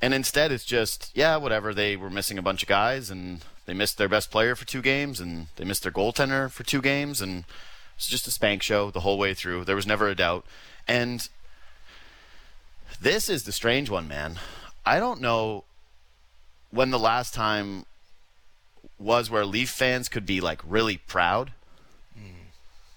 And 0.03 0.13
instead, 0.13 0.53
it's 0.53 0.67
just, 0.67 1.11
yeah, 1.15 1.37
whatever. 1.37 1.73
They 1.73 1.97
were 1.97 2.11
missing 2.11 2.37
a 2.37 2.43
bunch 2.43 2.63
of 2.63 2.69
guys, 2.69 3.11
and 3.11 3.43
they 3.67 3.75
missed 3.75 3.99
their 3.99 4.09
best 4.09 4.31
player 4.31 4.55
for 4.55 4.65
two 4.65 4.81
games, 4.81 5.21
and 5.21 5.49
they 5.57 5.65
missed 5.65 5.83
their 5.83 5.93
goaltender 5.93 6.51
for 6.51 6.65
two 6.65 6.81
games, 6.81 7.21
and 7.21 7.45
it's 7.97 8.09
just 8.09 8.27
a 8.27 8.31
spank 8.31 8.63
show 8.63 8.91
the 8.91 9.01
whole 9.01 9.19
way 9.19 9.35
through. 9.35 9.65
There 9.65 9.77
was 9.77 9.87
never 9.87 10.09
a 10.09 10.15
doubt. 10.15 10.45
And 10.89 11.29
this 13.01 13.29
is 13.29 13.43
the 13.43 13.53
strange 13.53 13.91
one, 13.91 14.09
man. 14.09 14.39
I 14.85 14.99
don't 15.01 15.21
know 15.21 15.65
when 16.71 16.91
the 16.91 16.99
last 16.99 17.35
time 17.35 17.87
was 18.99 19.29
where 19.29 19.45
Leaf 19.45 19.71
fans 19.71 20.09
could 20.09 20.25
be 20.25 20.41
like 20.41 20.61
really 20.67 20.97
proud. 20.97 21.53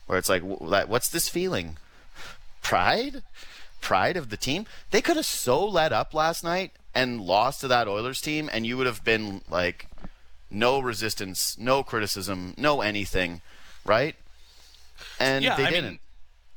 Where 0.05 0.17
it's 0.17 0.29
like, 0.29 0.41
what's 0.41 1.09
this 1.09 1.29
feeling? 1.29 1.77
Pride? 2.63 3.21
Pride 3.79 4.17
of 4.17 4.29
the 4.29 4.38
team? 4.38 4.65
They 4.89 5.01
could 5.01 5.17
have 5.17 5.25
so 5.25 5.63
let 5.63 5.93
up 5.93 6.15
last 6.15 6.43
night 6.43 6.71
and 6.95 7.21
lost 7.21 7.61
to 7.61 7.67
that 7.67 7.88
Oilers 7.88 8.19
team, 8.19 8.49
and 8.51 8.65
you 8.65 8.75
would 8.75 8.88
have 8.88 9.03
been 9.03 9.41
like, 9.51 9.85
no 10.50 10.79
resistance, 10.79 11.58
no 11.58 11.84
criticism, 11.84 12.53
no 12.58 12.82
anything, 12.82 13.41
right? 13.86 14.15
And 15.20 15.44
yeah, 15.44 15.56
they 15.56 15.65
I 15.65 15.70
didn't. 15.70 16.00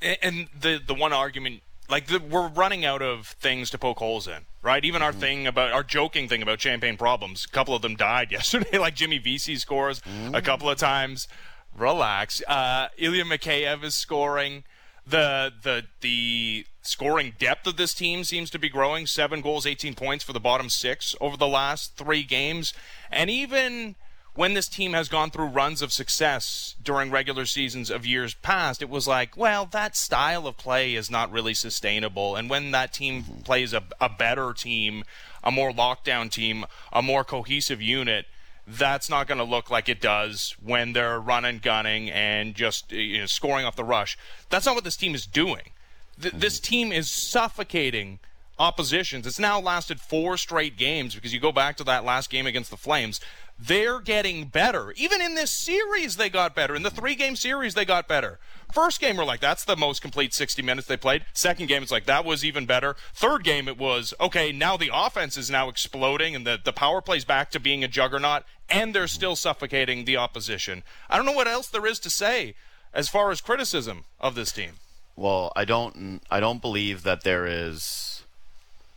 Mean, 0.02 0.16
and 0.22 0.48
the 0.58 0.80
the 0.84 0.94
one 0.94 1.12
argument, 1.12 1.62
like 1.88 2.06
the, 2.06 2.18
we're 2.18 2.48
running 2.48 2.84
out 2.84 3.02
of 3.02 3.26
things 3.26 3.70
to 3.70 3.78
poke 3.78 3.98
holes 3.98 4.26
in, 4.26 4.46
right? 4.62 4.84
Even 4.84 5.02
our 5.02 5.10
mm-hmm. 5.10 5.20
thing 5.20 5.46
about 5.46 5.72
our 5.72 5.82
joking 5.82 6.28
thing 6.28 6.42
about 6.42 6.60
champagne 6.60 6.96
problems, 6.96 7.44
a 7.44 7.48
couple 7.48 7.74
of 7.74 7.82
them 7.82 7.96
died 7.96 8.32
yesterday. 8.32 8.78
like 8.78 8.94
Jimmy 8.94 9.18
Vesey 9.18 9.56
scores 9.56 10.00
mm-hmm. 10.00 10.34
a 10.34 10.40
mm. 10.40 10.44
couple 10.44 10.68
of 10.68 10.78
times. 10.78 11.28
Relax. 11.76 12.42
Uh, 12.46 12.88
Ilya 12.98 13.24
Mikheyev 13.24 13.82
is 13.82 13.94
scoring. 13.94 14.64
The 15.06 15.52
the 15.62 15.84
the 16.00 16.66
scoring 16.82 17.34
depth 17.38 17.66
of 17.66 17.76
this 17.76 17.94
team 17.94 18.24
seems 18.24 18.50
to 18.50 18.58
be 18.58 18.68
growing. 18.68 19.06
Seven 19.06 19.40
goals, 19.40 19.66
18 19.66 19.94
points 19.94 20.24
for 20.24 20.32
the 20.32 20.40
bottom 20.40 20.68
six 20.68 21.14
over 21.20 21.36
the 21.36 21.46
last 21.46 21.96
three 21.96 22.24
games. 22.24 22.74
And 23.10 23.30
even 23.30 23.94
when 24.34 24.54
this 24.54 24.68
team 24.68 24.92
has 24.94 25.08
gone 25.08 25.30
through 25.30 25.46
runs 25.46 25.82
of 25.82 25.92
success 25.92 26.74
during 26.82 27.10
regular 27.10 27.46
seasons 27.46 27.90
of 27.90 28.06
years 28.06 28.34
past, 28.34 28.82
it 28.82 28.88
was 28.88 29.06
like, 29.06 29.36
well, 29.36 29.66
that 29.66 29.94
style 29.96 30.46
of 30.46 30.56
play 30.56 30.94
is 30.94 31.10
not 31.10 31.30
really 31.30 31.54
sustainable. 31.54 32.34
And 32.34 32.48
when 32.48 32.70
that 32.72 32.92
team 32.92 33.24
plays 33.44 33.72
a, 33.72 33.82
a 34.00 34.08
better 34.08 34.52
team, 34.52 35.04
a 35.44 35.52
more 35.52 35.70
lockdown 35.70 36.30
team, 36.30 36.64
a 36.92 37.02
more 37.02 37.24
cohesive 37.24 37.82
unit, 37.82 38.26
that's 38.66 39.10
not 39.10 39.26
going 39.26 39.38
to 39.38 39.44
look 39.44 39.70
like 39.70 39.88
it 39.88 40.00
does 40.00 40.56
when 40.62 40.94
they're 40.94 41.20
running, 41.20 41.58
gunning, 41.58 42.10
and 42.10 42.54
just 42.54 42.90
you 42.92 43.20
know, 43.20 43.26
scoring 43.26 43.66
off 43.66 43.76
the 43.76 43.84
rush. 43.84 44.16
That's 44.50 44.64
not 44.64 44.74
what 44.74 44.84
this 44.84 44.96
team 44.96 45.14
is 45.14 45.26
doing 45.26 45.71
th- 46.20 46.34
this 46.34 46.60
team 46.60 46.92
is 46.92 47.10
suffocating 47.10 48.18
oppositions. 48.58 49.26
It's 49.26 49.38
now 49.38 49.60
lasted 49.60 50.00
four 50.00 50.36
straight 50.36 50.76
games 50.76 51.14
because 51.14 51.34
you 51.34 51.40
go 51.40 51.52
back 51.52 51.76
to 51.78 51.84
that 51.84 52.04
last 52.04 52.30
game 52.30 52.46
against 52.46 52.70
the 52.70 52.76
Flames. 52.76 53.20
They're 53.58 54.00
getting 54.00 54.46
better. 54.46 54.92
Even 54.96 55.20
in 55.20 55.34
this 55.34 55.50
series, 55.50 56.16
they 56.16 56.28
got 56.28 56.54
better. 56.54 56.74
In 56.74 56.82
the 56.82 56.90
three 56.90 57.14
game 57.14 57.36
series, 57.36 57.74
they 57.74 57.84
got 57.84 58.08
better. 58.08 58.38
First 58.72 59.00
game, 59.00 59.16
we're 59.16 59.24
like, 59.24 59.40
that's 59.40 59.64
the 59.64 59.76
most 59.76 60.00
complete 60.00 60.32
60 60.32 60.62
minutes 60.62 60.88
they 60.88 60.96
played. 60.96 61.24
Second 61.32 61.66
game, 61.66 61.82
it's 61.82 61.92
like, 61.92 62.06
that 62.06 62.24
was 62.24 62.44
even 62.44 62.66
better. 62.66 62.96
Third 63.14 63.44
game, 63.44 63.68
it 63.68 63.78
was, 63.78 64.14
okay, 64.20 64.50
now 64.50 64.76
the 64.76 64.90
offense 64.92 65.36
is 65.36 65.50
now 65.50 65.68
exploding 65.68 66.34
and 66.34 66.46
the, 66.46 66.58
the 66.62 66.72
power 66.72 67.00
plays 67.00 67.24
back 67.24 67.50
to 67.50 67.60
being 67.60 67.84
a 67.84 67.88
juggernaut, 67.88 68.44
and 68.68 68.94
they're 68.94 69.06
still 69.06 69.36
suffocating 69.36 70.04
the 70.04 70.16
opposition. 70.16 70.82
I 71.10 71.16
don't 71.16 71.26
know 71.26 71.32
what 71.32 71.48
else 71.48 71.68
there 71.68 71.86
is 71.86 72.00
to 72.00 72.10
say 72.10 72.54
as 72.94 73.08
far 73.08 73.30
as 73.30 73.40
criticism 73.40 74.04
of 74.20 74.34
this 74.34 74.52
team 74.52 74.72
well, 75.16 75.52
I 75.54 75.64
don't 75.64 76.20
I 76.30 76.40
don't 76.40 76.62
believe 76.62 77.02
that 77.02 77.22
there 77.22 77.46
is 77.46 78.22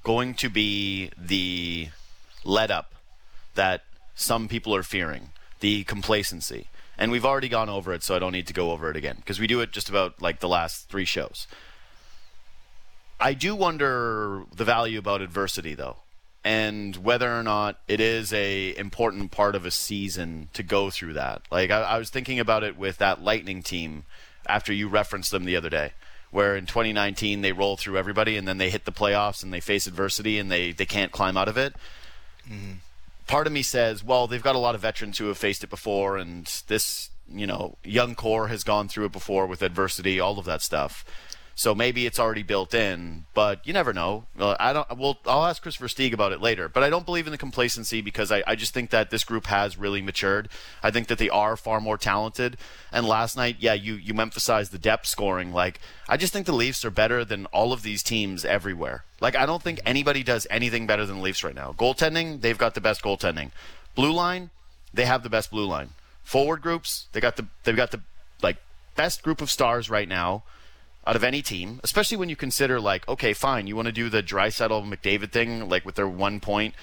going 0.03 0.35
to 0.35 0.49
be 0.49 1.09
the 1.17 1.89
let 2.43 2.71
up 2.71 2.93
that 3.55 3.83
some 4.13 4.47
people 4.47 4.75
are 4.75 4.83
fearing, 4.83 5.29
the 5.59 5.83
complacency. 5.83 6.67
And 6.97 7.11
we've 7.11 7.25
already 7.25 7.49
gone 7.49 7.67
over 7.67 7.93
it, 7.93 8.03
so 8.03 8.15
I 8.15 8.19
don't 8.19 8.31
need 8.31 8.47
to 8.47 8.53
go 8.53 8.71
over 8.71 8.89
it 8.89 8.95
again 8.95 9.17
because 9.17 9.39
we 9.39 9.47
do 9.47 9.59
it 9.59 9.73
just 9.73 9.89
about 9.89 10.21
like 10.21 10.39
the 10.39 10.47
last 10.47 10.87
3 10.87 11.03
shows. 11.03 11.47
I 13.19 13.33
do 13.33 13.55
wonder 13.55 14.43
the 14.55 14.63
value 14.63 14.99
about 14.99 15.21
adversity 15.21 15.73
though 15.73 15.97
and 16.43 16.97
whether 16.97 17.37
or 17.37 17.43
not 17.43 17.79
it 17.87 17.99
is 17.99 18.31
a 18.31 18.77
important 18.77 19.31
part 19.31 19.55
of 19.55 19.65
a 19.65 19.71
season 19.71 20.49
to 20.53 20.63
go 20.63 20.89
through 20.89 21.13
that. 21.13 21.41
Like 21.51 21.71
I, 21.71 21.81
I 21.81 21.97
was 21.97 22.09
thinking 22.09 22.39
about 22.39 22.63
it 22.63 22.77
with 22.77 22.99
that 22.99 23.21
Lightning 23.21 23.63
team 23.63 24.03
after 24.47 24.71
you 24.71 24.87
referenced 24.87 25.31
them 25.31 25.43
the 25.45 25.55
other 25.55 25.69
day 25.69 25.93
where 26.35 26.57
in 26.57 26.65
2019 26.65 27.39
they 27.39 27.53
roll 27.53 27.77
through 27.77 27.97
everybody 27.97 28.35
and 28.35 28.45
then 28.45 28.57
they 28.57 28.69
hit 28.69 28.83
the 28.83 28.91
playoffs 28.91 29.41
and 29.41 29.53
they 29.53 29.61
face 29.61 29.87
adversity 29.87 30.37
and 30.37 30.51
they, 30.51 30.73
they 30.73 30.85
can't 30.85 31.13
climb 31.13 31.37
out 31.37 31.47
of 31.47 31.57
it. 31.57 31.73
Mm-hmm. 32.45 32.73
Part 33.25 33.47
of 33.47 33.53
me 33.53 33.61
says, 33.61 34.03
well, 34.03 34.27
they've 34.27 34.43
got 34.43 34.53
a 34.53 34.59
lot 34.59 34.75
of 34.75 34.81
veterans 34.81 35.17
who 35.17 35.27
have 35.27 35.37
faced 35.37 35.63
it 35.63 35.69
before, 35.69 36.17
and 36.17 36.45
this, 36.67 37.09
you 37.33 37.47
know, 37.47 37.77
young 37.85 38.13
core 38.15 38.49
has 38.49 38.65
gone 38.65 38.89
through 38.89 39.05
it 39.05 39.13
before 39.13 39.47
with 39.47 39.63
adversity, 39.63 40.19
all 40.19 40.37
of 40.37 40.45
that 40.45 40.61
stuff. 40.61 41.05
So 41.57 41.73
maybe 41.73 42.05
it's 42.05 42.19
already 42.19 42.43
built 42.43 42.73
in, 42.73 43.23
but 43.33 43.65
you 43.65 43.71
never 43.71 43.93
know. 43.93 44.25
Uh, 44.37 44.57
I 44.59 44.73
don't. 44.73 44.97
Well, 44.97 45.19
I'll 45.25 45.45
ask 45.45 45.61
Kris 45.61 45.77
Versteeg 45.77 46.11
about 46.11 46.33
it 46.33 46.41
later. 46.41 46.67
But 46.67 46.83
I 46.83 46.89
don't 46.89 47.05
believe 47.05 47.27
in 47.27 47.31
the 47.31 47.37
complacency 47.37 48.01
because 48.01 48.29
I, 48.29 48.43
I 48.45 48.55
just 48.55 48.73
think 48.73 48.89
that 48.89 49.09
this 49.09 49.23
group 49.23 49.45
has 49.45 49.77
really 49.77 50.01
matured. 50.01 50.49
I 50.83 50.91
think 50.91 51.07
that 51.07 51.17
they 51.17 51.29
are 51.29 51.55
far 51.55 51.79
more 51.79 51.97
talented. 51.97 52.57
And 52.91 53.07
last 53.07 53.37
night, 53.37 53.55
yeah, 53.59 53.73
you 53.73 53.95
you 53.95 54.19
emphasized 54.19 54.73
the 54.73 54.77
depth 54.77 55.07
scoring. 55.07 55.53
Like 55.53 55.79
I 56.09 56.17
just 56.17 56.33
think 56.33 56.45
the 56.45 56.51
Leafs 56.51 56.83
are 56.83 56.91
better 56.91 57.23
than 57.23 57.45
all 57.47 57.71
of 57.71 57.83
these 57.83 58.03
teams 58.03 58.43
everywhere. 58.43 59.05
Like 59.21 59.37
I 59.37 59.45
don't 59.45 59.63
think 59.63 59.79
anybody 59.85 60.23
does 60.23 60.45
anything 60.49 60.85
better 60.85 61.05
than 61.05 61.17
the 61.17 61.23
Leafs 61.23 61.41
right 61.41 61.55
now. 61.55 61.73
Goaltending, 61.77 62.41
they've 62.41 62.57
got 62.57 62.75
the 62.75 62.81
best 62.81 63.01
goaltending. 63.01 63.51
Blue 63.95 64.11
line, 64.11 64.49
they 64.93 65.05
have 65.05 65.23
the 65.23 65.29
best 65.29 65.51
blue 65.51 65.65
line. 65.65 65.91
Forward 66.21 66.61
groups, 66.61 67.07
they 67.13 67.21
got 67.21 67.37
the 67.37 67.45
they've 67.63 67.77
got 67.77 67.91
the 67.91 68.01
like 68.43 68.57
best 68.97 69.23
group 69.23 69.41
of 69.41 69.49
stars 69.49 69.89
right 69.89 70.09
now 70.09 70.43
out 71.07 71.15
of 71.15 71.23
any 71.23 71.41
team, 71.41 71.79
especially 71.83 72.17
when 72.17 72.29
you 72.29 72.35
consider 72.35 72.79
like, 72.79 73.07
okay, 73.07 73.33
fine, 73.33 73.67
you 73.67 73.75
want 73.75 73.87
to 73.87 73.91
do 73.91 74.09
the 74.09 74.23
Draisaitl 74.23 74.87
McDavid 74.87 75.31
thing, 75.31 75.69
like 75.69 75.85
with 75.85 75.95
their 75.95 76.07
one 76.07 76.39
point 76.39 76.73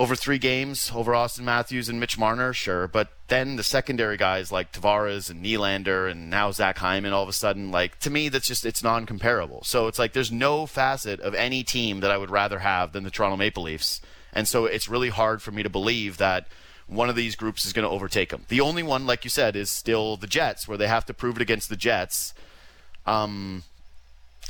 over 0.00 0.16
three 0.16 0.38
games 0.38 0.90
over 0.94 1.14
Austin 1.14 1.44
Matthews 1.44 1.90
and 1.90 2.00
Mitch 2.00 2.16
Marner, 2.16 2.54
sure. 2.54 2.88
But 2.88 3.10
then 3.28 3.56
the 3.56 3.62
secondary 3.62 4.16
guys 4.16 4.50
like 4.50 4.72
Tavares 4.72 5.28
and 5.28 5.44
Nylander 5.44 6.10
and 6.10 6.30
now 6.30 6.50
Zach 6.52 6.78
Hyman, 6.78 7.12
all 7.12 7.22
of 7.22 7.28
a 7.28 7.34
sudden, 7.34 7.70
like 7.70 7.98
to 8.00 8.08
me, 8.08 8.30
that's 8.30 8.46
just 8.46 8.64
it's 8.64 8.82
non-comparable. 8.82 9.62
So 9.64 9.88
it's 9.88 9.98
like 9.98 10.14
there's 10.14 10.32
no 10.32 10.64
facet 10.64 11.20
of 11.20 11.34
any 11.34 11.62
team 11.62 12.00
that 12.00 12.10
I 12.10 12.16
would 12.16 12.30
rather 12.30 12.60
have 12.60 12.92
than 12.92 13.04
the 13.04 13.10
Toronto 13.10 13.36
Maple 13.36 13.64
Leafs, 13.64 14.00
and 14.32 14.48
so 14.48 14.64
it's 14.64 14.88
really 14.88 15.10
hard 15.10 15.42
for 15.42 15.50
me 15.52 15.62
to 15.62 15.68
believe 15.68 16.16
that 16.16 16.46
one 16.86 17.10
of 17.10 17.14
these 17.14 17.36
groups 17.36 17.66
is 17.66 17.74
going 17.74 17.86
to 17.86 17.90
overtake 17.90 18.30
them. 18.30 18.46
The 18.48 18.62
only 18.62 18.82
one, 18.82 19.06
like 19.06 19.22
you 19.22 19.30
said, 19.30 19.54
is 19.54 19.68
still 19.70 20.16
the 20.16 20.26
Jets, 20.26 20.66
where 20.66 20.78
they 20.78 20.88
have 20.88 21.04
to 21.06 21.14
prove 21.14 21.36
it 21.36 21.42
against 21.42 21.68
the 21.68 21.76
Jets 21.76 22.32
um, 23.06 23.62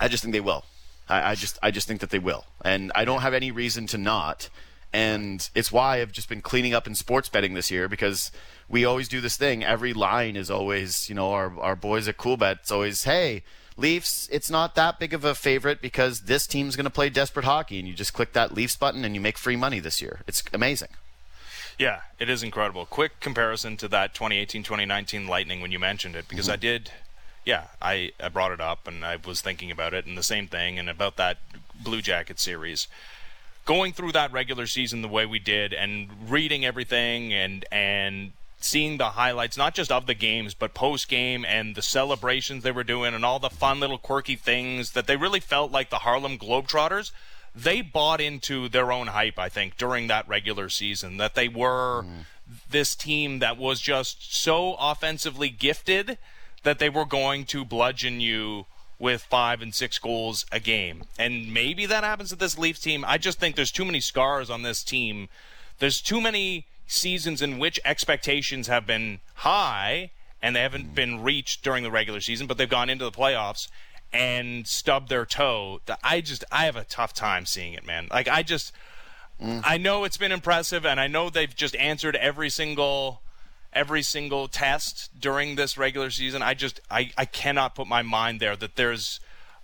I 0.01 0.09
just 0.09 0.23
think 0.23 0.33
they 0.33 0.41
will. 0.41 0.65
I, 1.09 1.33
I 1.33 1.35
just 1.35 1.59
I 1.63 1.71
just 1.71 1.87
think 1.89 2.01
that 2.01 2.11
they 2.11 2.19
will, 2.19 2.45
and 2.65 2.93
I 2.95 3.05
don't 3.05 3.23
have 3.23 3.35
any 3.35 3.51
reason 3.51 3.87
to 3.89 3.99
not. 3.99 4.49
And 4.93 5.49
it's 5.55 5.71
why 5.71 6.01
I've 6.01 6.11
just 6.11 6.29
been 6.29 6.43
cleaning 6.43 6.75
up 6.75 6.87
in 6.89 6.97
sports 6.97 7.29
betting 7.29 7.55
this 7.55 7.71
year 7.71 7.89
because 7.89 8.33
we 8.69 8.85
always 8.85 9.09
do 9.09 9.21
this 9.21 9.37
thing. 9.37 9.63
Every 9.63 9.93
line 9.93 10.35
is 10.35 10.51
always, 10.51 11.09
you 11.09 11.15
know, 11.15 11.31
our 11.33 11.59
our 11.61 11.77
boys 11.77 12.09
at 12.09 12.17
Coolbet. 12.17 12.61
It's 12.61 12.73
always, 12.73 13.05
hey, 13.05 13.43
Leafs, 13.77 14.29
it's 14.31 14.51
not 14.51 14.75
that 14.75 14.99
big 14.99 15.15
of 15.15 15.25
a 15.25 15.35
favorite 15.35 15.81
because 15.81 16.23
this 16.23 16.47
team's 16.47 16.77
going 16.77 16.85
to 16.85 16.91
play 16.91 17.09
desperate 17.09 17.45
hockey, 17.45 17.79
and 17.79 17.89
you 17.89 17.95
just 17.95 18.13
click 18.13 18.33
that 18.33 18.55
Leafs 18.55 18.77
button 18.77 19.05
and 19.05 19.15
you 19.15 19.21
make 19.21 19.39
free 19.39 19.57
money 19.57 19.81
this 19.81 20.03
year. 20.03 20.21
It's 20.27 20.43
amazing. 20.53 20.89
Yeah, 21.79 22.01
it 22.19 22.29
is 22.29 22.43
incredible. 22.43 22.85
Quick 22.85 23.21
comparison 23.21 23.79
to 23.79 23.89
that 23.89 24.15
2018-2019 24.15 25.27
Lightning 25.27 25.63
when 25.63 25.73
you 25.73 25.79
mentioned 25.79 26.15
it, 26.15 26.29
because 26.29 26.47
I 26.47 26.57
did, 26.57 26.91
yeah, 27.45 27.69
I, 27.81 28.13
I 28.23 28.29
brought 28.29 28.53
it 28.53 28.61
up 28.61 28.87
and 28.87 29.05
I 29.05 29.17
was 29.17 29.41
thinking 29.41 29.71
about 29.71 29.95
it 29.95 30.07
and 30.07 30.17
the 30.17 30.23
same 30.23 30.47
thing 30.47 30.79
and 30.79 30.89
about 30.89 31.17
that 31.17 31.39
Blue 31.83 32.03
Jacket 32.03 32.39
series. 32.39 32.89
Going 33.65 33.93
through 33.93 34.13
that 34.13 34.33
regular 34.33 34.67
season 34.67 35.03
the 35.03 35.09
way 35.09 35.27
we 35.27 35.39
did 35.39 35.73
and 35.73 36.09
reading 36.29 36.65
everything 36.65 37.33
and 37.33 37.65
and 37.71 38.33
seeing 38.63 38.99
the 38.99 39.11
highlights, 39.11 39.57
not 39.57 39.75
just 39.75 39.91
of 39.91 40.07
the 40.07 40.15
games, 40.15 40.53
but 40.53 40.75
post 40.75 41.09
game 41.09 41.47
and 41.47 41.75
the 41.75 41.83
celebrations 41.83 42.63
they 42.63 42.71
were 42.71 42.85
doing 42.85 43.15
and 43.15 43.25
all 43.25 43.39
the 43.39 43.49
fun 43.49 43.81
little 43.81 43.97
quirky 43.97 44.37
things 44.37 44.93
that 44.93 45.07
they 45.07 45.17
really 45.17 45.41
felt 45.41 45.73
like 45.73 45.89
the 45.89 46.01
Harlem 46.01 46.39
Globetrotters. 46.39 47.11
They 47.55 47.81
bought 47.81 48.21
into 48.21 48.69
their 48.69 48.93
own 48.93 49.09
hype, 49.09 49.39
I 49.39 49.49
think, 49.49 49.77
during 49.77 50.07
that 50.09 50.29
regular 50.29 50.69
season, 50.69 51.17
that 51.17 51.35
they 51.35 51.49
were 51.49 52.05
mm. 52.05 52.25
this 52.71 52.95
team 52.95 53.39
that 53.39 53.57
was 53.57 53.81
just 53.81 54.35
so 54.35 54.77
offensively 54.79 55.49
gifted 55.49 56.19
that 56.63 56.79
they 56.79 56.89
were 56.89 57.05
going 57.05 57.45
to 57.47 57.65
bludgeon 57.65 58.21
you 58.21 58.67
with 58.99 59.23
five 59.23 59.63
and 59.63 59.75
six 59.75 59.99
goals 59.99 60.45
a 60.53 60.61
game. 60.61 61.03
And 61.19 61.53
maybe 61.53 61.87
that 61.87 62.05
happens 62.05 62.29
to 62.29 62.37
this 62.37 62.59
Leafs 62.59 62.81
team. 62.81 63.05
I 63.07 63.17
just 63.17 63.41
think 63.41 63.57
there's 63.57 63.73
too 63.73 63.87
many 63.87 64.01
scars 64.01 64.51
on 64.51 64.63
this 64.63 64.85
team. 64.85 65.29
There's 65.79 66.03
too 66.03 66.21
many 66.21 66.67
seasons 66.87 67.41
in 67.41 67.59
which 67.59 67.81
expectations 67.85 68.67
have 68.67 68.87
been 68.87 69.21
high 69.37 70.11
and 70.43 70.55
they 70.55 70.61
haven't 70.61 70.95
been 70.95 71.23
reached 71.23 71.63
during 71.63 71.83
the 71.83 71.91
regular 71.91 72.21
season, 72.21 72.47
but 72.47 72.59
they've 72.59 72.69
gone 72.69 72.91
into 72.91 73.05
the 73.05 73.11
playoffs 73.11 73.69
and 74.13 74.67
stubbed 74.67 75.09
their 75.09 75.25
toe. 75.25 75.81
That 75.87 75.99
I 76.03 76.21
just 76.21 76.45
I 76.53 76.65
have 76.67 76.77
a 76.77 76.85
tough 76.85 77.15
time 77.15 77.47
seeing 77.47 77.73
it, 77.73 77.87
man. 77.87 78.09
Like 78.11 78.29
I 78.29 78.43
just 78.43 78.73
mm. 79.43 79.63
I 79.65 79.79
know 79.79 80.05
it's 80.05 80.17
been 80.17 80.33
impressive 80.33 80.85
and 80.85 81.01
I 81.01 81.07
know 81.07 81.31
they've 81.31 81.55
just 81.55 81.77
answered 81.77 82.17
every 82.17 82.51
single 82.51 83.23
every 83.73 84.03
single 84.03 84.49
test 84.49 85.11
during 85.19 85.57
this 85.57 85.79
regular 85.79 86.11
season. 86.11 86.43
I 86.43 86.55
just 86.55 86.81
I, 86.91 87.13
I 87.17 87.25
cannot 87.25 87.75
put 87.75 87.87
my 87.87 88.03
mind 88.03 88.41
there 88.41 88.57
that 88.57 88.77
there's 88.77 89.21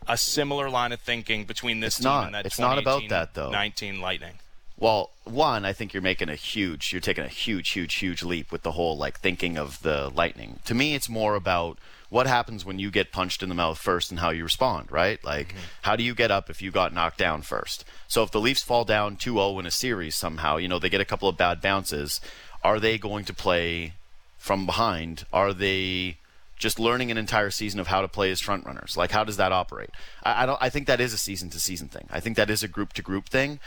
a 0.09 0.17
similar 0.17 0.71
line 0.71 0.93
of 0.93 1.01
thinking 1.01 1.45
between 1.45 1.81
this 1.81 1.97
It's 1.97 2.05
team 2.05 2.13
not. 2.13 2.27
and 2.27 2.35
that 2.35 2.47
It's 2.47 2.59
not 2.59 2.79
about 2.79 3.09
that, 3.09 3.35
though. 3.35 3.51
19 3.51 4.01
Lightning. 4.01 4.35
Well, 4.79 5.11
one, 5.25 5.65
I 5.65 5.73
think 5.73 5.95
you're 5.95 6.03
making 6.03 6.29
a 6.29 6.35
huge, 6.35 6.93
you're 6.93 7.01
taking 7.01 7.25
a 7.25 7.29
huge, 7.29 7.71
huge, 7.71 7.95
huge 7.95 8.23
leap 8.23 8.53
with 8.53 8.63
the 8.63 8.73
whole 8.73 8.97
like 8.97 9.19
thinking 9.21 9.57
of 9.57 9.81
the 9.83 10.11
lightning. 10.15 10.61
To 10.67 10.75
me, 10.75 10.95
it's 10.95 11.09
more 11.09 11.35
about 11.35 11.79
what 12.11 12.27
happens 12.27 12.65
when 12.65 12.79
you 12.79 12.91
get 12.91 13.11
punched 13.11 13.43
in 13.43 13.49
the 13.49 13.55
mouth 13.55 13.79
first 13.79 14.11
and 14.11 14.21
how 14.21 14.31
you 14.31 14.45
respond, 14.45 14.93
right? 14.93 15.23
Like, 15.25 15.49
mm-hmm. 15.49 15.59
how 15.83 15.97
do 15.97 16.05
you 16.05 16.15
get 16.15 16.31
up 16.31 16.51
if 16.51 16.61
you 16.63 16.71
got 16.71 16.93
knocked 16.93 17.19
down 17.19 17.43
first? 17.43 17.85
So 18.07 18.23
if 18.23 18.31
the 18.31 18.41
Leafs 18.41 18.63
fall 18.63 18.85
down 18.85 19.17
2-0 19.17 19.59
in 19.59 19.67
a 19.67 19.71
series 19.71 20.15
somehow, 20.15 20.59
you 20.59 20.69
know, 20.69 20.79
they 20.79 20.91
get 20.91 21.01
a 21.01 21.07
couple 21.07 21.29
of 21.29 21.37
bad 21.37 21.61
bounces, 21.61 22.21
are 22.67 22.81
they 22.81 22.99
going 22.99 23.25
to 23.25 23.33
play 23.33 23.93
from 24.39 24.67
behind? 24.67 25.25
Are 25.33 25.53
they 25.53 26.17
just 26.59 26.81
learning 26.81 27.13
an 27.13 27.17
entire 27.17 27.51
season 27.51 27.79
of 27.79 27.87
how 27.87 28.01
to 28.01 28.09
play 28.09 28.33
as 28.33 28.41
front 28.41 28.67
runners? 28.67 28.97
Like, 28.97 29.13
how 29.13 29.23
does 29.23 29.37
that 29.37 29.53
operate? 29.53 29.91
I, 30.25 30.43
I 30.43 30.47
don't. 30.47 30.59
I 30.61 30.69
think 30.69 30.89
that 30.89 31.01
is 31.01 31.13
a 31.13 31.19
season 31.19 31.49
to 31.51 31.61
season 31.61 31.87
thing. 31.87 32.09
I 32.11 32.19
think 32.19 32.37
that 32.37 32.51
is 32.51 32.65
a 32.65 32.69
group 32.69 32.93
to 32.95 33.03
group 33.03 33.29
thing. 33.29 33.61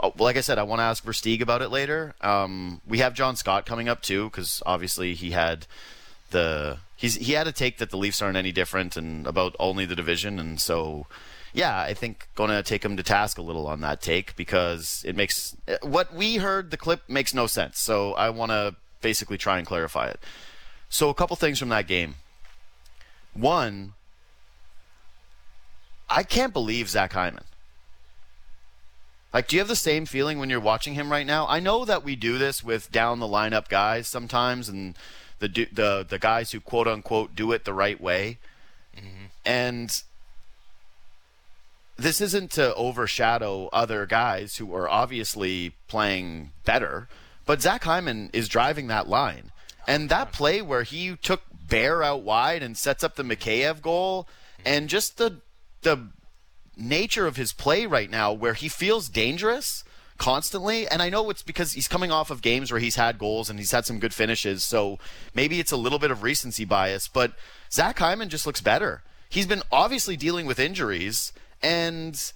Oh, 0.00 0.14
Like 0.16 0.38
I 0.38 0.40
said, 0.40 0.58
I 0.58 0.62
want 0.62 0.78
to 0.78 0.84
ask 0.84 1.04
Versteeg 1.04 1.42
about 1.42 1.60
it 1.60 1.68
later. 1.68 2.14
Um, 2.22 2.80
we 2.88 2.98
have 2.98 3.12
John 3.12 3.36
Scott 3.36 3.66
coming 3.66 3.90
up 3.90 4.00
too, 4.00 4.30
because 4.30 4.62
obviously 4.64 5.12
he 5.14 5.32
had 5.32 5.66
the 6.30 6.78
he's 6.96 7.16
he 7.16 7.34
had 7.34 7.46
a 7.46 7.52
take 7.52 7.76
that 7.76 7.90
the 7.90 7.98
Leafs 7.98 8.22
aren't 8.22 8.38
any 8.38 8.52
different 8.52 8.96
and 8.96 9.26
about 9.26 9.54
only 9.58 9.84
the 9.84 9.96
division, 9.96 10.38
and 10.38 10.58
so 10.58 11.06
yeah, 11.56 11.80
I 11.80 11.94
think 11.94 12.28
going 12.34 12.50
to 12.50 12.62
take 12.62 12.84
him 12.84 12.98
to 12.98 13.02
task 13.02 13.38
a 13.38 13.42
little 13.42 13.66
on 13.66 13.80
that 13.80 14.02
take 14.02 14.36
because 14.36 15.02
it 15.08 15.16
makes 15.16 15.56
what 15.80 16.12
we 16.12 16.36
heard 16.36 16.70
the 16.70 16.76
clip 16.76 17.08
makes 17.08 17.32
no 17.32 17.46
sense. 17.46 17.78
So 17.78 18.12
I 18.12 18.28
want 18.28 18.50
to 18.50 18.76
basically 19.00 19.38
try 19.38 19.56
and 19.56 19.66
clarify 19.66 20.08
it. 20.08 20.20
So 20.90 21.08
a 21.08 21.14
couple 21.14 21.34
things 21.34 21.58
from 21.58 21.70
that 21.70 21.86
game. 21.86 22.16
One, 23.32 23.94
I 26.10 26.24
can't 26.24 26.52
believe 26.52 26.90
Zach 26.90 27.14
Hyman. 27.14 27.44
Like, 29.32 29.48
do 29.48 29.56
you 29.56 29.60
have 29.60 29.68
the 29.68 29.76
same 29.76 30.04
feeling 30.04 30.38
when 30.38 30.50
you're 30.50 30.60
watching 30.60 30.92
him 30.92 31.10
right 31.10 31.26
now? 31.26 31.46
I 31.48 31.58
know 31.58 31.86
that 31.86 32.04
we 32.04 32.16
do 32.16 32.36
this 32.36 32.62
with 32.62 32.92
down 32.92 33.18
the 33.18 33.26
lineup 33.26 33.68
guys 33.68 34.08
sometimes, 34.08 34.68
and 34.68 34.94
the 35.38 35.48
the 35.72 36.04
the 36.06 36.18
guys 36.18 36.52
who 36.52 36.60
quote 36.60 36.86
unquote 36.86 37.34
do 37.34 37.52
it 37.52 37.64
the 37.64 37.72
right 37.72 38.00
way, 38.00 38.36
mm-hmm. 38.94 39.26
and 39.44 40.02
this 41.96 42.20
isn't 42.20 42.50
to 42.52 42.74
overshadow 42.74 43.68
other 43.72 44.06
guys 44.06 44.56
who 44.56 44.74
are 44.74 44.88
obviously 44.88 45.74
playing 45.88 46.52
better, 46.64 47.08
but 47.44 47.62
Zach 47.62 47.84
Hyman 47.84 48.30
is 48.32 48.48
driving 48.48 48.88
that 48.88 49.08
line. 49.08 49.52
And 49.88 50.08
that 50.08 50.32
play 50.32 50.60
where 50.60 50.82
he 50.82 51.16
took 51.16 51.42
Bear 51.68 52.02
out 52.02 52.22
wide 52.22 52.62
and 52.62 52.76
sets 52.76 53.02
up 53.02 53.16
the 53.16 53.24
Mikheyev 53.24 53.82
goal, 53.82 54.28
and 54.64 54.88
just 54.88 55.18
the 55.18 55.40
the 55.82 56.08
nature 56.76 57.26
of 57.26 57.36
his 57.36 57.52
play 57.52 57.86
right 57.86 58.10
now, 58.10 58.32
where 58.32 58.54
he 58.54 58.68
feels 58.68 59.08
dangerous 59.08 59.82
constantly. 60.16 60.86
And 60.86 61.02
I 61.02 61.08
know 61.08 61.28
it's 61.30 61.42
because 61.42 61.72
he's 61.72 61.88
coming 61.88 62.12
off 62.12 62.30
of 62.30 62.42
games 62.42 62.70
where 62.70 62.80
he's 62.80 62.96
had 62.96 63.18
goals 63.18 63.50
and 63.50 63.58
he's 63.58 63.72
had 63.72 63.84
some 63.84 63.98
good 63.98 64.14
finishes, 64.14 64.64
so 64.64 64.98
maybe 65.34 65.58
it's 65.58 65.72
a 65.72 65.76
little 65.76 65.98
bit 65.98 66.10
of 66.10 66.22
recency 66.22 66.64
bias. 66.64 67.08
But 67.08 67.32
Zach 67.72 67.98
Hyman 67.98 68.28
just 68.28 68.46
looks 68.46 68.60
better. 68.60 69.02
He's 69.28 69.46
been 69.46 69.62
obviously 69.72 70.16
dealing 70.16 70.46
with 70.46 70.60
injuries, 70.60 71.32
and 71.62 72.32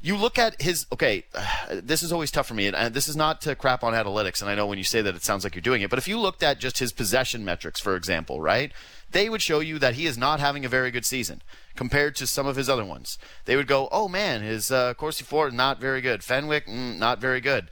you 0.00 0.16
look 0.16 0.38
at 0.38 0.60
his 0.60 0.86
okay 0.92 1.24
this 1.72 2.02
is 2.02 2.12
always 2.12 2.30
tough 2.30 2.46
for 2.46 2.54
me 2.54 2.66
and, 2.68 2.94
this 2.94 3.08
is 3.08 3.16
not 3.16 3.40
to 3.40 3.54
crap 3.54 3.82
on 3.82 3.92
analytics 3.92 4.40
and 4.40 4.50
i 4.50 4.54
know 4.54 4.66
when 4.66 4.78
you 4.78 4.84
say 4.84 5.02
that 5.02 5.14
it 5.14 5.22
sounds 5.22 5.44
like 5.44 5.54
you're 5.54 5.62
doing 5.62 5.82
it 5.82 5.90
but 5.90 5.98
if 5.98 6.08
you 6.08 6.18
looked 6.18 6.42
at 6.42 6.58
just 6.58 6.78
his 6.78 6.92
possession 6.92 7.44
metrics 7.44 7.80
for 7.80 7.96
example 7.96 8.40
right 8.40 8.72
they 9.10 9.28
would 9.28 9.42
show 9.42 9.60
you 9.60 9.78
that 9.78 9.94
he 9.94 10.06
is 10.06 10.18
not 10.18 10.40
having 10.40 10.64
a 10.64 10.68
very 10.68 10.90
good 10.90 11.04
season 11.04 11.42
compared 11.74 12.14
to 12.16 12.26
some 12.26 12.46
of 12.46 12.56
his 12.56 12.68
other 12.68 12.84
ones. 12.84 13.18
They 13.46 13.56
would 13.56 13.66
go 13.66 13.88
oh 13.90 14.08
man 14.08 14.42
his 14.42 14.70
uh, 14.70 14.94
Corsi 14.94 15.24
For 15.24 15.50
not 15.50 15.80
very 15.80 16.00
good. 16.00 16.22
Fenwick 16.22 16.66
mm, 16.66 16.98
not 16.98 17.20
very 17.20 17.40
good. 17.40 17.70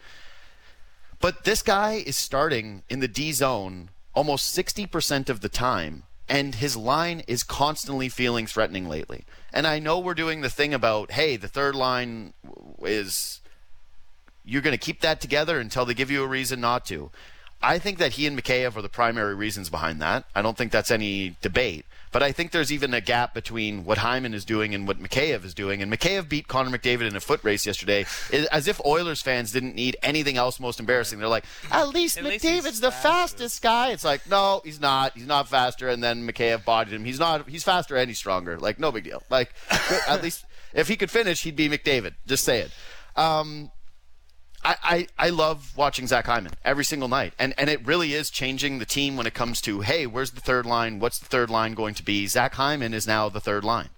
But 1.21 1.45
this 1.45 1.63
guy 1.63 2.03
is 2.07 2.17
starting 2.17 2.83
in 2.89 3.01
the 3.01 3.09
D 3.09 3.33
zone 3.33 3.91
almost 4.15 4.57
60% 4.57 5.29
of 5.29 5.43
the 5.43 5.49
time, 5.49 6.05
and 6.29 6.55
his 6.57 6.77
line 6.77 7.23
is 7.27 7.43
constantly 7.43 8.09
feeling 8.09 8.47
threatening 8.47 8.89
lately. 8.89 9.25
And 9.53 9.67
I 9.67 9.79
know 9.79 9.99
we're 9.99 10.15
doing 10.15 10.41
the 10.41 10.51
thing 10.51 10.75
about, 10.75 11.13
hey, 11.13 11.37
the 11.37 11.49
third 11.49 11.75
line 11.75 12.33
is. 12.83 13.41
You're 14.49 14.63
going 14.63 14.79
to 14.79 14.79
keep 14.79 15.01
that 15.01 15.21
together 15.21 15.59
until 15.59 15.85
they 15.85 15.95
give 15.95 16.09
you 16.09 16.23
a 16.23 16.27
reason 16.27 16.61
not 16.61 16.85
to. 16.87 17.11
I 17.63 17.79
think 17.79 17.99
that 17.99 18.13
he 18.13 18.27
and 18.27 18.41
Mikheyev 18.41 18.77
are 18.77 18.83
the 18.83 18.89
primary 18.89 19.35
reasons 19.35 19.71
behind 19.71 20.01
that. 20.03 20.25
I 20.35 20.43
don't 20.43 20.57
think 20.57 20.73
that's 20.73 20.91
any 20.91 21.37
debate. 21.41 21.87
But 22.13 22.23
I 22.23 22.33
think 22.33 22.53
there's 22.53 22.73
even 22.73 22.95
a 22.95 23.01
gap 23.01 23.35
between 23.35 23.85
what 23.85 23.99
Hyman 23.99 24.33
is 24.33 24.45
doing 24.45 24.75
and 24.75 24.87
what 24.87 24.99
Mikheyev 25.03 25.45
is 25.45 25.53
doing. 25.53 25.83
And 25.83 25.93
Mikheyev 25.93 26.29
beat 26.29 26.49
Connor 26.49 26.71
McDavid 26.71 27.09
in 27.09 27.17
a 27.17 27.21
foot 27.21 27.41
race 27.43 27.67
yesterday, 27.67 28.07
as 28.53 28.69
if 28.69 28.81
Oilers 28.87 29.21
fans 29.21 29.53
didn't 29.53 29.75
need 29.75 29.97
anything 30.03 30.37
else 30.37 30.59
most 30.61 30.81
embarrassing. 30.81 31.19
They're 31.19 31.29
like, 31.29 31.45
at 31.71 31.89
least 31.89 32.17
At 32.17 32.25
least 32.25 32.45
McDavid's 32.45 32.81
the 32.81 32.91
faster." 32.91 33.37
fastest 33.37 33.63
guy. 33.63 33.91
It's 33.91 34.05
like, 34.05 34.29
no, 34.31 34.63
he's 34.65 34.81
not. 34.81 35.13
He's 35.15 35.27
not 35.27 35.49
faster. 35.49 35.89
And 35.89 36.03
then 36.03 36.27
Mikheyev 36.27 36.65
bodied 36.65 36.95
him. 36.95 37.05
He's 37.05 37.19
not. 37.19 37.49
He's 37.49 37.65
faster 37.65 37.97
and 37.97 38.09
he's 38.09 38.19
stronger. 38.19 38.59
Like, 38.59 38.79
no 38.79 38.93
big 38.93 39.05
deal. 39.05 39.23
Like, 39.29 39.53
at 40.09 40.23
least 40.23 40.45
if 40.73 40.89
he 40.89 40.97
could 40.97 41.11
finish, 41.11 41.43
he'd 41.43 41.57
be 41.57 41.69
McDavid. 41.69 42.15
Just 42.27 42.45
say 42.45 42.61
it. 42.61 42.71
Um, 43.17 43.71
I, 44.65 44.77
I, 44.83 45.27
I 45.27 45.31
love 45.31 45.77
watching 45.77 46.07
Zach 46.07 46.27
Hyman 46.27 46.53
every 46.65 46.85
single 46.85 47.09
night. 47.09 47.33
And, 47.39 47.55
and 47.57 47.71
it 47.71 47.87
really 47.87 48.15
is 48.15 48.31
changing 48.31 48.79
the 48.79 48.85
team 48.85 49.17
when 49.17 49.27
it 49.27 49.35
comes 49.35 49.61
to, 49.63 49.81
hey, 49.81 50.07
where's 50.07 50.33
the 50.33 50.41
third 50.41 50.67
line? 50.67 50.99
What's 50.99 51.19
the 51.19 51.27
third 51.27 51.51
line 51.51 51.75
going 51.75 51.95
to 51.95 52.03
be? 52.03 52.27
Zach 52.27 52.55
Hyman 52.55 52.95
is 52.95 53.07
now 53.07 53.29
the 53.29 53.41
third 53.41 53.65
line. 53.65 53.91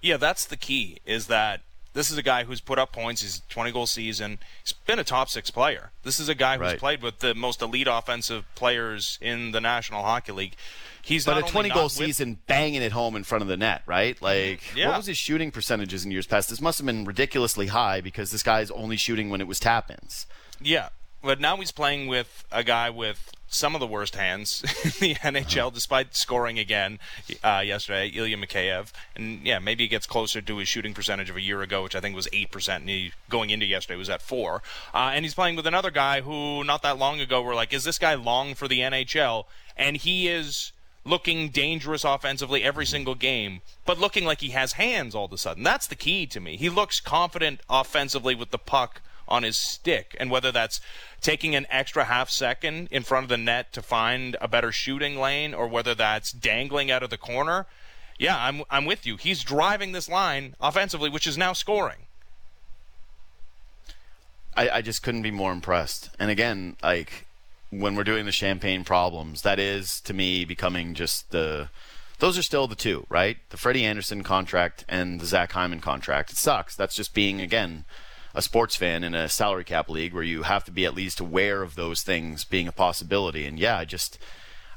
Yeah, 0.00 0.16
that's 0.16 0.44
the 0.44 0.56
key. 0.56 0.98
Is 1.06 1.26
that 1.26 1.60
this 1.94 2.10
is 2.10 2.16
a 2.18 2.22
guy 2.22 2.44
who's 2.44 2.60
put 2.60 2.78
up 2.78 2.92
points. 2.92 3.22
He's 3.22 3.42
20 3.48 3.70
goal 3.72 3.86
season. 3.86 4.38
He's 4.62 4.72
been 4.72 4.98
a 4.98 5.04
top 5.04 5.28
six 5.28 5.50
player. 5.50 5.90
This 6.02 6.18
is 6.20 6.28
a 6.28 6.34
guy 6.34 6.56
who's 6.56 6.60
Right. 6.72 6.78
played 6.78 7.02
with 7.02 7.18
the 7.18 7.34
most 7.34 7.60
elite 7.62 7.86
offensive 7.90 8.44
players 8.54 9.18
in 9.20 9.52
the 9.52 9.60
National 9.60 10.02
Hockey 10.02 10.32
League. 10.32 10.54
He's 11.02 11.24
But 11.24 11.38
a 11.38 11.42
20 11.42 11.68
not 11.68 11.74
goal 11.74 11.84
with- 11.84 11.92
season 11.92 12.38
banging 12.46 12.80
it 12.82 12.92
home 12.92 13.16
in 13.16 13.24
front 13.24 13.42
of 13.42 13.48
the 13.48 13.56
net, 13.56 13.82
right? 13.86 14.14
Mm-hmm. 14.16 14.24
Like, 14.24 14.74
Yeah. 14.76 14.88
what 14.88 14.98
was 14.98 15.06
his 15.06 15.18
shooting 15.18 15.50
percentages 15.50 16.04
in 16.04 16.10
years 16.12 16.26
past? 16.26 16.48
This 16.48 16.60
must 16.60 16.78
have 16.78 16.86
been 16.86 17.04
ridiculously 17.04 17.66
high 17.68 18.00
because 18.00 18.30
this 18.30 18.42
guy's 18.42 18.70
only 18.70 18.96
shooting 18.96 19.28
when 19.28 19.40
it 19.40 19.46
was 19.48 19.58
tap 19.60 19.90
ins. 19.90 20.26
Yeah, 20.60 20.90
but 21.22 21.40
now 21.40 21.56
he's 21.56 21.72
playing 21.72 22.06
with 22.06 22.44
a 22.52 22.62
guy 22.62 22.88
with 22.88 23.30
some 23.54 23.74
of 23.74 23.80
the 23.80 23.86
worst 23.86 24.16
hands 24.16 24.62
in 24.84 24.90
the 25.00 25.14
NHL, 25.16 25.72
despite 25.72 26.14
scoring 26.14 26.58
again 26.58 26.98
uh, 27.44 27.62
yesterday, 27.64 28.08
Ilya 28.08 28.36
Mikheyev. 28.36 28.92
And 29.14 29.46
yeah, 29.46 29.58
maybe 29.58 29.84
he 29.84 29.88
gets 29.88 30.06
closer 30.06 30.40
to 30.40 30.56
his 30.58 30.68
shooting 30.68 30.94
percentage 30.94 31.30
of 31.30 31.36
a 31.36 31.40
year 31.40 31.62
ago, 31.62 31.82
which 31.82 31.94
I 31.94 32.00
think 32.00 32.16
was 32.16 32.28
eight 32.32 32.50
percent, 32.50 32.82
and 32.82 32.90
he 32.90 33.12
going 33.28 33.50
into 33.50 33.66
yesterday 33.66 33.98
was 33.98 34.10
at 34.10 34.22
four. 34.22 34.62
Uh, 34.94 35.12
and 35.14 35.24
he's 35.24 35.34
playing 35.34 35.56
with 35.56 35.66
another 35.66 35.90
guy 35.90 36.20
who 36.20 36.64
not 36.64 36.82
that 36.82 36.98
long 36.98 37.20
ago 37.20 37.42
we're 37.42 37.54
like, 37.54 37.72
is 37.72 37.84
this 37.84 37.98
guy 37.98 38.14
long 38.14 38.54
for 38.54 38.68
the 38.68 38.80
NHL? 38.80 39.44
And 39.76 39.96
he 39.96 40.28
is 40.28 40.72
looking 41.04 41.48
dangerous 41.48 42.04
offensively 42.04 42.62
every 42.62 42.86
single 42.86 43.14
game, 43.14 43.60
but 43.84 43.98
looking 43.98 44.24
like 44.24 44.40
he 44.40 44.50
has 44.50 44.74
hands 44.74 45.14
all 45.14 45.24
of 45.24 45.32
a 45.32 45.38
sudden. 45.38 45.62
That's 45.62 45.86
the 45.86 45.96
key 45.96 46.26
to 46.26 46.40
me. 46.40 46.56
He 46.56 46.68
looks 46.68 47.00
confident 47.00 47.60
offensively 47.68 48.34
with 48.34 48.50
the 48.50 48.58
puck 48.58 49.02
on 49.32 49.42
his 49.42 49.56
stick, 49.56 50.14
and 50.20 50.30
whether 50.30 50.52
that's 50.52 50.78
taking 51.22 51.54
an 51.54 51.66
extra 51.70 52.04
half 52.04 52.28
second 52.28 52.86
in 52.90 53.02
front 53.02 53.24
of 53.24 53.30
the 53.30 53.38
net 53.38 53.72
to 53.72 53.80
find 53.80 54.36
a 54.42 54.46
better 54.46 54.70
shooting 54.70 55.18
lane, 55.18 55.54
or 55.54 55.66
whether 55.66 55.94
that's 55.94 56.30
dangling 56.30 56.90
out 56.90 57.02
of 57.02 57.08
the 57.08 57.16
corner. 57.16 57.66
Yeah, 58.18 58.36
I'm 58.38 58.62
I'm 58.70 58.84
with 58.84 59.06
you. 59.06 59.16
He's 59.16 59.42
driving 59.42 59.92
this 59.92 60.08
line 60.08 60.54
offensively, 60.60 61.08
which 61.08 61.26
is 61.26 61.38
now 61.38 61.54
scoring. 61.54 62.06
I, 64.54 64.68
I 64.68 64.82
just 64.82 65.02
couldn't 65.02 65.22
be 65.22 65.30
more 65.30 65.50
impressed. 65.50 66.10
And 66.18 66.30
again, 66.30 66.76
like 66.82 67.26
when 67.70 67.96
we're 67.96 68.04
doing 68.04 68.26
the 68.26 68.32
champagne 68.32 68.84
problems, 68.84 69.40
that 69.42 69.58
is 69.58 69.98
to 70.02 70.12
me 70.12 70.44
becoming 70.44 70.92
just 70.92 71.30
the. 71.30 71.70
Those 72.18 72.38
are 72.38 72.42
still 72.42 72.68
the 72.68 72.76
two, 72.76 73.06
right? 73.08 73.38
The 73.48 73.56
Freddie 73.56 73.84
Andersen 73.84 74.22
contract 74.22 74.84
and 74.88 75.20
the 75.20 75.26
Zach 75.26 75.52
Hyman 75.52 75.80
contract. 75.80 76.30
It 76.30 76.36
sucks. 76.36 76.76
That's 76.76 76.94
just 76.94 77.14
being 77.14 77.40
again 77.40 77.84
a 78.34 78.42
sports 78.42 78.76
fan 78.76 79.04
in 79.04 79.14
a 79.14 79.28
salary 79.28 79.64
cap 79.64 79.88
league 79.88 80.14
where 80.14 80.22
you 80.22 80.42
have 80.42 80.64
to 80.64 80.70
be 80.70 80.84
at 80.84 80.94
least 80.94 81.20
aware 81.20 81.62
of 81.62 81.74
those 81.74 82.02
things 82.02 82.44
being 82.44 82.68
a 82.68 82.72
possibility. 82.72 83.46
And 83.46 83.58
yeah, 83.58 83.78
I 83.78 83.84
just 83.84 84.18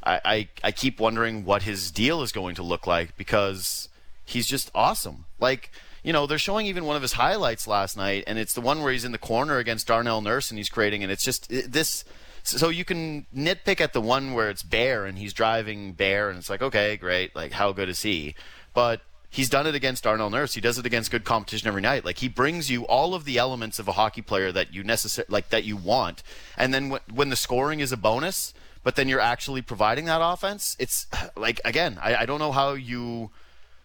I, 0.03 0.21
I, 0.25 0.49
I 0.63 0.71
keep 0.71 0.99
wondering 0.99 1.45
what 1.45 1.63
his 1.63 1.91
deal 1.91 2.21
is 2.21 2.31
going 2.31 2.55
to 2.55 2.63
look 2.63 2.85
like 2.85 3.17
because 3.17 3.89
he's 4.23 4.47
just 4.47 4.69
awesome. 4.75 5.25
Like 5.39 5.71
you 6.05 6.13
know, 6.13 6.27
they're 6.27 6.37
showing 6.37 6.67
even 6.67 6.85
one 6.85 6.95
of 6.95 7.01
his 7.01 7.13
highlights 7.13 7.67
last 7.67 7.97
night, 7.97 8.25
and 8.27 8.37
it's 8.37 8.53
the 8.53 8.61
one 8.61 8.83
where 8.83 8.91
he's 8.91 9.05
in 9.05 9.11
the 9.11 9.17
corner 9.17 9.57
against 9.57 9.87
Darnell 9.87 10.21
Nurse 10.21 10.51
and 10.51 10.57
he's 10.59 10.69
creating, 10.69 11.01
and 11.01 11.11
it's 11.11 11.23
just 11.23 11.51
it, 11.51 11.71
this. 11.71 12.05
So 12.43 12.69
you 12.69 12.85
can 12.85 13.25
nitpick 13.35 13.81
at 13.81 13.93
the 13.93 14.01
one 14.01 14.33
where 14.33 14.51
it's 14.51 14.61
Bear 14.61 15.07
and 15.07 15.17
he's 15.17 15.33
driving 15.33 15.93
Bear, 15.93 16.29
and 16.29 16.37
it's 16.37 16.49
like, 16.49 16.61
okay, 16.61 16.95
great, 16.95 17.35
like 17.35 17.53
how 17.53 17.71
good 17.71 17.89
is 17.89 18.03
he? 18.03 18.35
But 18.75 19.01
he's 19.35 19.49
done 19.49 19.67
it 19.67 19.75
against 19.75 20.05
Darnell 20.05 20.29
Nurse. 20.29 20.53
He 20.53 20.61
does 20.61 20.77
it 20.77 20.85
against 20.85 21.11
good 21.11 21.25
competition 21.25 21.67
every 21.67 21.81
night. 21.81 22.05
Like 22.05 22.19
he 22.19 22.29
brings 22.29 22.71
you 22.71 22.85
all 22.87 23.13
of 23.13 23.25
the 23.25 23.37
elements 23.37 23.79
of 23.79 23.87
a 23.89 23.91
hockey 23.91 24.21
player 24.21 24.51
that 24.53 24.73
you 24.73 24.81
necessary 24.81 25.25
like 25.29 25.49
that 25.49 25.65
you 25.65 25.75
want, 25.75 26.23
and 26.57 26.73
then 26.73 26.89
w- 26.89 27.01
when 27.13 27.29
the 27.29 27.35
scoring 27.35 27.81
is 27.81 27.91
a 27.91 27.97
bonus, 27.97 28.53
but 28.83 28.95
then 28.95 29.09
you're 29.09 29.19
actually 29.19 29.61
providing 29.61 30.05
that 30.05 30.21
offense. 30.23 30.77
It's 30.79 31.07
like 31.35 31.59
again, 31.65 31.99
I, 32.01 32.15
I 32.15 32.25
don't 32.25 32.39
know 32.39 32.53
how 32.53 32.73
you 32.73 33.31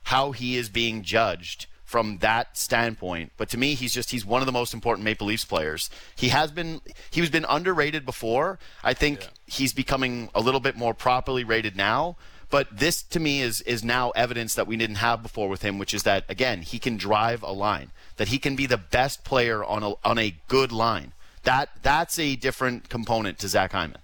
how 0.05 0.33
he 0.33 0.57
is 0.57 0.69
being 0.69 1.03
judged 1.03 1.67
from 1.91 2.19
that 2.19 2.57
standpoint. 2.57 3.33
But 3.37 3.49
to 3.49 3.59
me, 3.59 3.75
he's 3.75 3.93
just 3.93 4.13
he's 4.13 4.25
one 4.25 4.41
of 4.43 4.47
the 4.47 4.53
most 4.53 4.73
important 4.73 5.05
Maple 5.05 5.27
Leafs 5.27 5.45
players. 5.45 5.91
He 6.15 6.29
has 6.29 6.53
been 6.53 6.81
he 7.11 7.21
was 7.21 7.31
been 7.31 7.47
underrated 7.49 8.07
before. 8.07 8.61
I 8.85 8.95
think 8.95 9.23
yeah. 9.23 9.29
he's 9.47 9.73
becoming 9.73 10.31
a 10.33 10.41
little 10.41 10.61
bit 10.61 10.77
more 10.77 10.95
properly 10.95 11.43
rated 11.43 11.77
now. 11.77 12.17
But 12.51 12.79
this 12.79 13.03
to 13.03 13.21
me 13.21 13.41
is 13.41 13.61
is 13.63 13.85
now 13.85 14.11
evidence 14.11 14.55
that 14.55 14.67
we 14.67 14.77
didn't 14.77 14.97
have 14.97 15.23
before 15.23 15.49
with 15.49 15.63
him, 15.63 15.79
which 15.79 15.95
is 15.95 16.03
that 16.03 16.25
again 16.29 16.63
he 16.63 16.79
can 16.79 16.97
drive 16.97 17.43
a 17.43 17.53
line, 17.53 17.93
that 18.17 18.29
he 18.29 18.39
can 18.39 18.57
be 18.57 18.67
the 18.67 18.77
best 18.77 19.25
player 19.25 19.65
on 19.65 19.83
a 19.83 19.93
on 20.05 20.19
a 20.19 20.35
good 20.49 20.73
line. 20.73 21.13
That 21.45 21.71
that's 21.83 22.19
a 22.19 22.37
different 22.37 22.89
component 22.89 23.39
to 23.39 23.49
Zach 23.49 23.73
Hyman. 23.73 23.99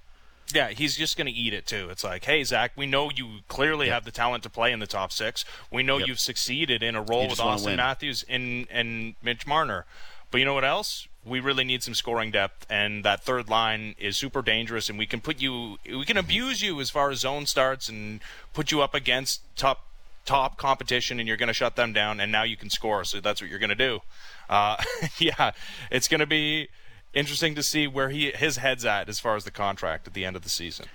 Yeah, 0.55 0.69
he's 0.69 0.97
just 0.97 1.17
going 1.17 1.27
to 1.27 1.33
eat 1.33 1.53
it 1.53 1.67
too. 1.67 1.89
It's 1.91 2.05
like, 2.05 2.25
hey, 2.25 2.45
Zach, 2.45 2.73
we 2.77 2.87
know 2.87 3.11
you 3.13 3.41
clearly 3.49 3.87
yep. 3.87 3.95
have 3.95 4.05
the 4.05 4.13
talent 4.13 4.45
to 4.45 4.51
play 4.51 4.71
in 4.71 4.79
the 4.79 4.87
top 4.87 5.11
six. 5.11 5.45
We 5.73 5.83
know 5.83 5.99
yep. 5.99 6.07
you've 6.07 6.21
succeeded 6.21 6.85
in 6.85 6.95
a 6.95 7.03
role 7.03 7.29
with 7.29 7.41
Austin 7.41 7.77
Matthews 7.77 8.25
and 8.29 8.69
and 8.71 9.15
Mitch 9.23 9.47
Marner. 9.47 9.87
But 10.31 10.39
you 10.39 10.45
know 10.45 10.55
what 10.55 10.65
else? 10.65 11.09
We 11.27 11.41
really 11.41 11.65
need 11.65 11.83
some 11.83 11.95
scoring 11.95 12.31
depth, 12.31 12.67
and 12.71 13.05
that 13.05 13.25
third 13.25 13.49
line 13.49 13.95
is 13.99 14.17
super 14.17 14.43
dangerous. 14.43 14.89
And 14.89 14.99
we 14.99 15.07
can 15.07 15.21
put 15.21 15.41
you, 15.41 15.79
we 15.85 16.05
can 16.05 16.17
abuse 16.17 16.63
you 16.63 16.81
as 16.81 16.91
far 16.91 17.11
as 17.11 17.21
zone 17.21 17.47
starts, 17.47 17.89
and 17.89 18.21
put 18.53 18.71
you 18.71 18.81
up 18.81 18.95
against 18.95 19.41
top 19.57 19.85
top 20.25 20.57
competition, 20.57 21.19
and 21.19 21.27
you're 21.27 21.37
going 21.37 21.49
to 21.49 21.55
shut 21.55 21.77
them 21.77 21.93
down. 21.93 22.21
And 22.21 22.31
now 22.31 22.43
you 22.43 22.57
can 22.57 22.71
score, 22.71 23.05
so 23.05 23.21
that's 23.21 23.41
what 23.41 23.51
you're 23.51 23.59
going 23.59 23.71
to 23.71 23.75
do. 23.75 24.01
Uh, 24.49 24.77
yeah, 25.19 25.53
it's 25.91 26.09
going 26.09 26.21
to 26.21 26.27
be 26.27 26.69
interesting 27.15 27.55
to 27.55 27.63
see 27.63 27.87
where 27.87 28.11
he 28.11 28.31
his 28.31 28.59
head's 28.59 28.85
at 28.85 29.09
as 29.09 29.19
far 29.19 29.35
as 29.35 29.45
the 29.45 29.51
contract 29.51 30.07
at 30.07 30.15
the 30.15 30.25
end 30.25 30.37
of 30.37 30.43
the 30.43 30.51
season. 30.51 30.87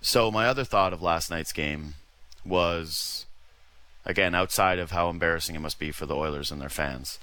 So 0.00 0.30
my 0.30 0.46
other 0.46 0.64
thought 0.64 0.92
of 0.92 1.02
last 1.02 1.30
night's 1.30 1.52
game 1.52 1.94
was 2.44 3.26
again 4.04 4.34
outside 4.34 4.78
of 4.78 4.90
how 4.90 5.10
embarrassing 5.10 5.54
it 5.54 5.60
must 5.60 5.78
be 5.78 5.92
for 5.92 6.06
the 6.06 6.16
Oilers 6.16 6.50
and 6.50 6.60
their 6.60 6.68
fans. 6.68 7.18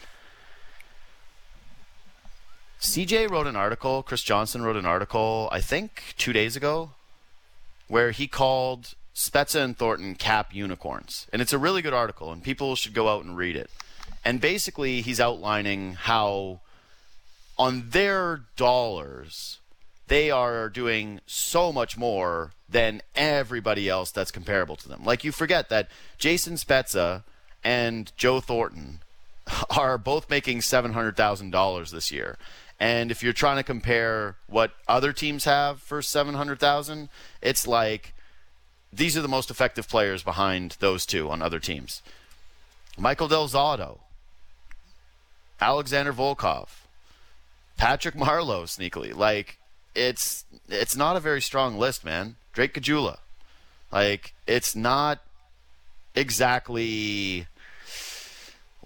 CJ 2.85 3.29
wrote 3.29 3.47
an 3.47 3.55
article, 3.55 4.03
Chris 4.03 4.21
Johnson 4.21 4.61
wrote 4.61 4.75
an 4.75 4.85
article, 4.85 5.49
I 5.51 5.59
think 5.59 6.13
2 6.17 6.33
days 6.33 6.55
ago, 6.55 6.91
where 7.87 8.11
he 8.11 8.27
called 8.27 8.95
Spezza 9.13 9.63
and 9.63 9.77
Thornton 9.77 10.15
cap 10.15 10.53
unicorns. 10.53 11.27
And 11.33 11.41
it's 11.41 11.53
a 11.53 11.57
really 11.57 11.81
good 11.81 11.93
article 11.93 12.31
and 12.31 12.43
people 12.43 12.75
should 12.75 12.93
go 12.93 13.07
out 13.09 13.23
and 13.23 13.37
read 13.37 13.55
it. 13.55 13.69
And 14.23 14.41
basically 14.41 15.01
he's 15.01 15.19
outlining 15.19 15.93
how 15.93 16.59
on 17.57 17.89
their 17.91 18.41
dollars, 18.55 19.59
they 20.07 20.29
are 20.29 20.69
doing 20.69 21.21
so 21.25 21.71
much 21.71 21.97
more 21.97 22.51
than 22.69 23.01
everybody 23.15 23.87
else 23.89 24.11
that's 24.11 24.31
comparable 24.31 24.75
to 24.75 24.89
them. 24.89 25.03
Like 25.03 25.23
you 25.23 25.31
forget 25.31 25.69
that 25.69 25.89
Jason 26.17 26.55
Spezza 26.55 27.23
and 27.63 28.11
Joe 28.17 28.41
Thornton 28.41 28.99
are 29.69 29.97
both 29.97 30.29
making 30.29 30.59
$700,000 30.59 31.91
this 31.91 32.11
year. 32.11 32.37
And 32.79 33.09
if 33.09 33.23
you're 33.23 33.33
trying 33.33 33.57
to 33.57 33.63
compare 33.63 34.35
what 34.47 34.73
other 34.87 35.13
teams 35.13 35.45
have 35.45 35.81
for 35.81 36.01
700,000, 36.01 37.09
it's 37.41 37.65
like 37.65 38.13
these 38.91 39.17
are 39.17 39.21
the 39.21 39.27
most 39.27 39.49
effective 39.49 39.87
players 39.87 40.23
behind 40.23 40.77
those 40.79 41.05
two 41.05 41.29
on 41.29 41.41
other 41.41 41.59
teams. 41.59 42.01
Michael 42.97 43.27
Del 43.27 43.47
Zotto, 43.47 43.99
Alexander 45.59 46.13
Volkov, 46.13 46.67
Patrick 47.77 48.15
Marleau 48.15 48.63
sneakily. 48.63 49.15
Like 49.15 49.57
it's 49.93 50.45
it's 50.69 50.95
not 50.95 51.15
a 51.15 51.21
very 51.21 51.41
strong 51.41 51.77
list, 51.77 52.03
man. 52.03 52.35
Drake 52.53 52.73
Caggiula. 52.73 53.17
Like 53.91 54.33
it's 54.47 54.75
not 54.75 55.19
exactly 56.13 57.47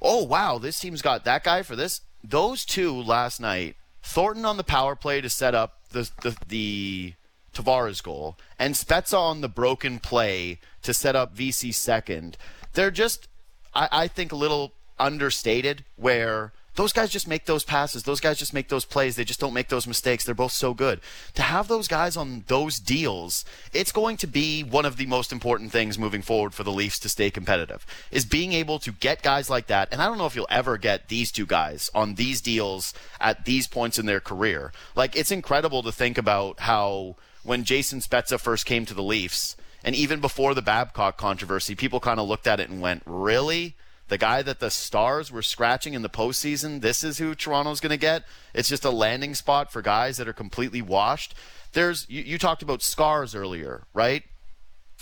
Oh 0.02 0.24
wow, 0.24 0.58
this 0.58 0.80
team's 0.80 1.02
got 1.02 1.26
that 1.26 1.44
guy 1.44 1.62
for 1.62 1.76
this. 1.76 2.02
Those 2.24 2.66
two 2.66 2.94
last 2.94 3.40
night, 3.40 3.76
Thornton 4.04 4.46
on 4.46 4.58
the 4.58 4.64
power 4.64 4.96
play 4.96 5.22
to 5.22 5.30
set 5.30 5.56
up 5.56 5.80
the 5.92 6.10
the, 6.22 6.38
the 6.48 7.14
Tavares 7.54 8.02
goal, 8.02 8.38
and 8.58 8.76
Spezza 8.76 9.18
on 9.18 9.42
the 9.42 9.50
broken 9.50 10.00
play 10.00 10.60
to 10.82 10.94
set 10.94 11.16
up 11.16 11.34
Vesey 11.34 11.72
second. 11.72 12.38
They're 12.74 12.92
just, 12.92 13.28
I, 13.74 13.90
I 13.92 14.08
think, 14.08 14.32
a 14.32 14.36
little 14.36 14.74
understated. 14.98 15.84
Where 15.96 16.54
those 16.76 16.94
guys 16.94 17.10
just 17.10 17.28
make 17.28 17.46
those 17.46 17.64
passes. 17.64 18.04
Those 18.04 18.20
guys 18.20 18.38
just 18.38 18.54
make 18.54 18.70
those 18.70 18.86
plays. 18.86 19.16
They 19.16 19.24
just 19.24 19.40
don't 19.40 19.54
make 19.54 19.70
those 19.70 19.88
mistakes. 19.88 20.24
They're 20.24 20.36
both 20.36 20.52
so 20.52 20.74
good. 20.74 21.02
To 21.34 21.42
have 21.42 21.68
those 21.68 21.88
guys 21.88 22.16
on 22.16 22.44
those 22.48 22.80
deals, 22.80 23.44
it's 23.74 23.92
going 23.92 24.18
to 24.18 24.28
be 24.28 24.64
one 24.64 24.86
of 24.86 24.98
the 24.98 25.06
most 25.06 25.32
important 25.32 25.72
things 25.72 26.00
moving 26.00 26.22
forward 26.22 26.54
for 26.54 26.64
the 26.64 26.72
Leafs 26.72 27.00
to 27.00 27.10
stay 27.10 27.30
competitive. 27.30 27.86
Is 28.12 28.26
being 28.26 28.54
able 28.54 28.80
to 28.80 28.92
get 28.92 29.22
guys 29.22 29.50
like 29.50 29.68
that. 29.68 29.90
And 29.92 30.02
I 30.02 30.06
don't 30.06 30.18
know 30.18 30.26
if 30.26 30.36
you'll 30.36 30.48
ever 30.50 30.78
get 30.78 31.10
these 31.10 31.32
two 31.32 31.46
guys 31.46 31.90
on 31.94 32.16
these 32.16 32.42
deals 32.42 32.94
at 33.20 33.46
these 33.46 33.68
points 33.68 34.00
in 34.00 34.06
their 34.06 34.22
career. 34.22 34.72
Like 34.96 35.16
it's 35.16 35.32
incredible 35.32 35.84
to 35.84 35.92
think 35.92 36.18
about 36.18 36.62
how 36.62 37.16
when 37.44 37.64
Jason 37.64 38.00
Spezza 38.00 38.40
first 38.40 38.66
came 38.66 38.86
to 38.86 38.94
the 38.94 39.04
Leafs, 39.04 39.56
and 39.84 39.96
even 39.96 40.20
before 40.20 40.54
the 40.54 40.62
Babcock 40.62 41.18
controversy, 41.18 41.74
people 41.74 42.00
kind 42.00 42.20
of 42.20 42.28
looked 42.28 42.48
at 42.48 42.60
it 42.60 42.70
and 42.70 42.82
went, 42.82 43.02
"Really?" 43.06 43.76
The 44.10 44.18
guy 44.18 44.42
that 44.42 44.60
the 44.60 44.70
Stars 44.70 45.32
were 45.32 45.42
scratching 45.42 45.94
in 45.94 46.02
the 46.02 46.10
postseason, 46.10 46.82
this 46.82 47.04
is 47.04 47.20
who 47.20 47.36
Toronto's 47.36 47.80
going 47.80 47.92
to 47.92 47.98
get. 47.98 48.24
It's 48.54 48.70
just 48.70 48.86
a 48.86 48.90
landing 48.90 49.36
spot 49.36 49.72
for 49.72 49.82
guys 49.82 50.18
that 50.18 50.28
are 50.28 50.34
completely 50.34 50.82
washed. 50.82 51.34
There's 51.74 52.06
you, 52.10 52.24
you 52.24 52.38
talked 52.38 52.64
about 52.64 52.82
scars 52.82 53.36
earlier, 53.36 53.84
right? 53.94 54.24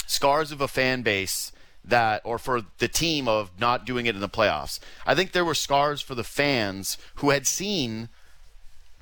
Scars 0.06 0.52
of 0.52 0.62
a 0.62 0.68
fan 0.68 1.02
base 1.02 1.52
that, 1.84 2.22
or 2.26 2.38
for 2.38 2.62
the 2.80 2.88
team 2.90 3.28
of 3.28 3.52
not 3.60 3.86
doing 3.86 4.06
it 4.06 4.16
in 4.16 4.22
the 4.22 4.30
playoffs. 4.30 4.80
I 5.06 5.16
think 5.16 5.32
there 5.32 5.46
were 5.46 5.56
scars 5.56 6.02
for 6.02 6.16
the 6.16 6.24
fans 6.24 6.98
who 7.16 7.30
had 7.30 7.48
seen 7.48 8.10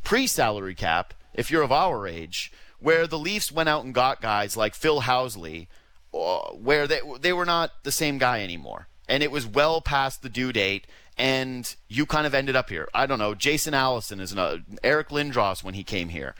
pre-salary 0.04 0.76
cap, 0.76 1.16
if 1.34 1.50
you're 1.50 1.64
of 1.64 1.72
our 1.72 2.08
age, 2.08 2.52
where 2.80 3.08
the 3.08 3.18
Leafs 3.18 3.52
went 3.52 3.70
out 3.70 3.84
and 3.84 3.94
got 3.94 4.22
guys 4.22 4.56
like 4.56 4.76
Phil 4.76 5.02
Housley, 5.02 5.68
where 6.12 6.88
they 6.88 7.02
they 7.20 7.34
were 7.34 7.46
not 7.46 7.72
the 7.84 7.92
same 7.92 8.18
guy 8.20 8.42
anymore 8.42 8.88
and 9.08 9.24
it 9.24 9.32
was 9.32 9.46
well 9.46 9.82
past 9.82 10.22
the 10.22 10.30
due 10.30 10.52
date, 10.52 10.88
and 11.18 11.76
you 11.88 12.06
kind 12.06 12.28
of 12.28 12.34
ended 12.34 12.56
up 12.56 12.70
here. 12.70 12.88
I 12.94 13.06
don't 13.06 13.20
know. 13.20 13.36
Jason 13.36 13.74
Allison 13.74 14.20
is 14.20 14.32
another. 14.32 14.62
Eric 14.84 15.10
Lindros 15.10 15.64
when 15.64 15.74
he 15.74 15.84
came 15.84 16.10
here. 16.10 16.36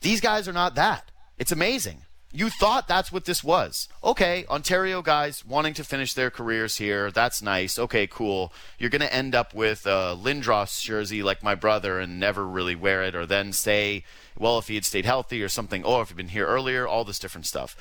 These 0.00 0.20
guys 0.20 0.46
are 0.46 0.52
not 0.52 0.74
that. 0.76 1.10
It's 1.38 1.52
amazing. 1.52 2.02
You 2.30 2.50
thought 2.50 2.86
that's 2.86 3.10
what 3.10 3.24
this 3.24 3.42
was. 3.42 3.88
Okay, 4.04 4.44
Ontario 4.50 5.00
guys 5.00 5.46
wanting 5.46 5.72
to 5.74 5.84
finish 5.84 6.12
their 6.12 6.30
careers 6.30 6.76
here. 6.76 7.10
That's 7.10 7.40
nice. 7.40 7.78
Okay, 7.78 8.06
cool. 8.06 8.52
You're 8.78 8.90
going 8.90 9.00
to 9.00 9.14
end 9.14 9.34
up 9.34 9.54
with 9.54 9.86
a 9.86 10.14
Lindros 10.20 10.82
jersey 10.82 11.22
like 11.22 11.42
my 11.42 11.54
brother 11.54 11.98
and 11.98 12.20
never 12.20 12.46
really 12.46 12.74
wear 12.76 13.02
it, 13.02 13.14
or 13.14 13.24
then 13.24 13.54
say, 13.54 14.04
well, 14.38 14.58
if 14.58 14.68
he 14.68 14.74
had 14.74 14.84
stayed 14.84 15.06
healthy 15.06 15.42
or 15.42 15.48
something, 15.48 15.82
or 15.84 16.02
if 16.02 16.08
he'd 16.08 16.18
been 16.18 16.28
here 16.28 16.46
earlier, 16.46 16.86
all 16.86 17.02
this 17.02 17.18
different 17.18 17.46
stuff. 17.46 17.74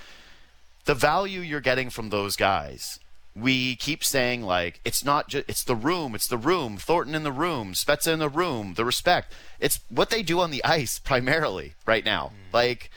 The 0.86 0.96
value 0.96 1.42
you're 1.42 1.60
getting 1.60 1.90
from 1.90 2.10
those 2.10 2.38
guys 2.38 3.00
we 3.40 3.76
keep 3.76 4.04
saying 4.04 4.42
like 4.42 4.80
it's 4.84 5.04
not 5.04 5.28
just 5.28 5.46
it's 5.48 5.64
the 5.64 5.76
room, 5.76 6.16
it's 6.16 6.28
the 6.28 6.38
room, 6.38 6.78
Thornton 6.78 7.16
in 7.16 7.24
the 7.24 7.32
room, 7.32 7.74
Spezza 7.74 8.12
in 8.12 8.20
the 8.20 8.30
room, 8.30 8.74
the 8.74 8.86
respect. 8.86 9.34
It's 9.60 9.80
what 9.90 10.10
they 10.10 10.24
do 10.24 10.40
on 10.40 10.52
the 10.52 10.64
ice 10.64 11.00
primarily 11.00 11.76
right 11.86 12.04
now. 12.04 12.32
Mm. 12.50 12.54
Like 12.54 12.90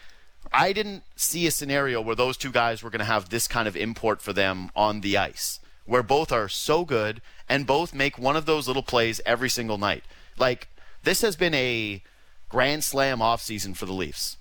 I 0.53 0.72
didn't 0.72 1.05
see 1.14 1.46
a 1.46 1.50
scenario 1.50 2.00
where 2.00 2.16
those 2.16 2.37
two 2.37 2.50
guys 2.50 2.83
were 2.83 2.90
going 2.90 3.00
to 3.00 3.05
have 3.05 3.29
this 3.29 3.46
kind 3.46 3.68
of 3.68 3.76
import 3.76 4.20
for 4.22 4.33
them 4.33 4.70
on 4.74 5.00
the 5.00 5.16
ice, 5.16 5.61
where 5.85 6.03
both 6.03 6.33
are 6.33 6.48
so 6.48 6.85
good 6.85 7.20
and 7.48 7.66
both 7.66 7.94
make 7.94 8.18
one 8.18 8.37
of 8.37 8.46
those 8.46 8.66
little 8.66 8.83
plays 8.83 9.20
every 9.26 9.50
single 9.50 9.79
night. 9.79 10.05
Like 10.38 10.68
this 11.03 11.20
has 11.20 11.37
been 11.37 11.55
a 11.55 12.03
grand 12.48 12.83
slam 12.83 13.18
offseason 13.18 13.76
for 13.76 13.87
the 13.87 13.92
Leafs. 13.92 14.38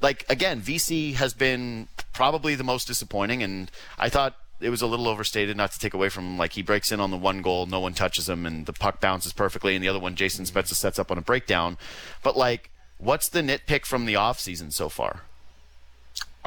Like 0.00 0.24
again, 0.30 0.60
Vesey 0.60 1.12
has 1.12 1.34
been 1.34 1.88
probably 2.14 2.54
the 2.54 2.64
most 2.64 2.86
disappointing, 2.86 3.42
and 3.42 3.70
I 3.98 4.08
thought 4.08 4.36
it 4.60 4.70
was 4.70 4.82
a 4.82 4.86
little 4.86 5.08
overstated. 5.08 5.56
Not 5.56 5.72
to 5.72 5.78
take 5.78 5.94
away 5.94 6.08
from 6.08 6.24
him, 6.24 6.38
like 6.38 6.52
he 6.52 6.62
breaks 6.62 6.92
in 6.92 7.00
on 7.00 7.10
the 7.10 7.16
one 7.16 7.42
goal, 7.42 7.66
no 7.66 7.80
one 7.80 7.94
touches 7.94 8.28
him, 8.28 8.46
and 8.46 8.66
the 8.66 8.72
puck 8.72 9.00
bounces 9.00 9.32
perfectly, 9.32 9.74
and 9.74 9.82
the 9.82 9.88
other 9.88 9.98
one, 9.98 10.14
Jason 10.14 10.44
Spezza 10.44 10.74
sets 10.74 10.98
up 10.98 11.10
on 11.10 11.18
a 11.18 11.22
breakdown. 11.22 11.78
But 12.22 12.36
like, 12.36 12.70
what's 12.98 13.28
the 13.28 13.40
nitpick 13.40 13.84
from 13.84 14.06
the 14.06 14.14
offseason 14.14 14.72
so 14.72 14.88
far? 14.88 15.22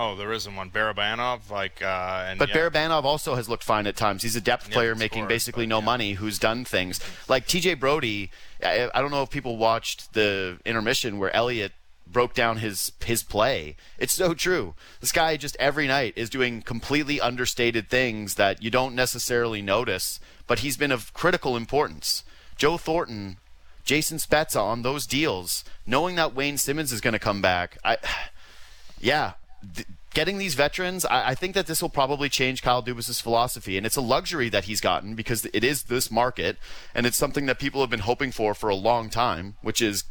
Oh, 0.02 0.16
there 0.16 0.32
isn't 0.32 0.56
one. 0.56 0.70
Barabanov, 0.70 1.50
like, 1.52 1.82
uh, 1.82 2.28
and 2.30 2.40
But 2.40 2.50
yeah. 2.50 2.56
Barabanov 2.56 3.04
also 3.04 3.36
has 3.36 3.50
looked 3.50 3.66
fine 3.66 3.86
at 3.86 3.98
times. 3.98 4.24
He's 4.24 4.38
a 4.38 4.42
depth 4.42 4.72
player 4.72 4.96
making 4.96 5.28
basically 5.28 5.66
but 5.66 5.72
no 5.72 5.80
yeah. 5.80 5.86
money 5.86 6.14
who's 6.14 6.40
done 6.40 6.64
things. 6.64 7.02
Like 7.28 7.48
TJ 7.48 7.82
Brodie, 7.82 8.32
I, 8.64 8.90
I 8.96 9.02
don't 9.02 9.12
know 9.12 9.24
if 9.24 9.30
people 9.30 9.58
watched 9.58 10.14
the 10.14 10.58
intermission 10.66 11.20
where 11.20 11.36
Elliott 11.36 11.74
broke 12.12 12.34
down 12.34 12.58
his 12.58 12.92
his 13.06 13.24
play. 13.24 13.76
It's 13.98 14.14
so 14.14 14.34
true. 14.34 14.76
This 15.00 15.12
guy 15.12 15.38
just 15.38 15.56
every 15.58 15.88
night 15.88 16.14
is 16.16 16.30
doing 16.30 16.62
completely 16.62 17.22
understated 17.22 17.90
things 17.90 18.36
that 18.36 18.62
you 18.62 18.70
don't 18.70 18.96
necessarily 18.96 19.62
notice, 19.62 20.20
but 20.48 20.60
he's 20.60 20.78
been 20.78 20.92
of 20.92 21.14
critical 21.14 21.56
importance. 21.56 22.24
Joe 22.58 22.78
Thornton, 22.78 23.38
Jason 23.84 24.18
Spezza 24.18 24.62
on 24.62 24.82
those 24.82 25.08
deals, 25.08 25.64
knowing 25.86 26.16
that 26.16 26.36
Wayne 26.36 26.58
Simmonds 26.58 26.92
is 26.92 27.02
going 27.02 27.14
to 27.14 27.20
come 27.20 27.42
back. 27.42 27.78
I 27.84 27.98
yeah, 29.00 29.34
th- 29.76 29.88
getting 30.14 30.38
these 30.38 30.56
veterans, 30.56 31.06
I, 31.06 31.30
I 31.30 31.36
think 31.36 31.56
that 31.56 31.68
this 31.68 31.82
will 31.82 31.90
probably 31.90 32.30
change 32.30 32.62
Kyle 32.62 32.84
Dubas's 32.84 33.22
philosophy, 33.22 33.78
and 33.78 33.86
it's 33.86 33.96
a 33.96 34.02
luxury 34.02 34.50
that 34.50 34.66
he's 34.66 34.82
gotten 34.82 35.16
because 35.16 35.46
it 35.54 35.64
is 35.64 35.84
this 35.84 36.12
market, 36.12 36.58
and 36.94 37.06
it's 37.06 37.18
something 37.18 37.46
that 37.46 37.60
people 37.60 37.82
have 37.82 37.90
been 37.90 38.00
hoping 38.00 38.32
for 38.32 38.54
for 38.54 38.70
a 38.70 38.76
long 38.76 39.10
time, 39.10 39.56
which 39.62 39.82
is 39.82 40.04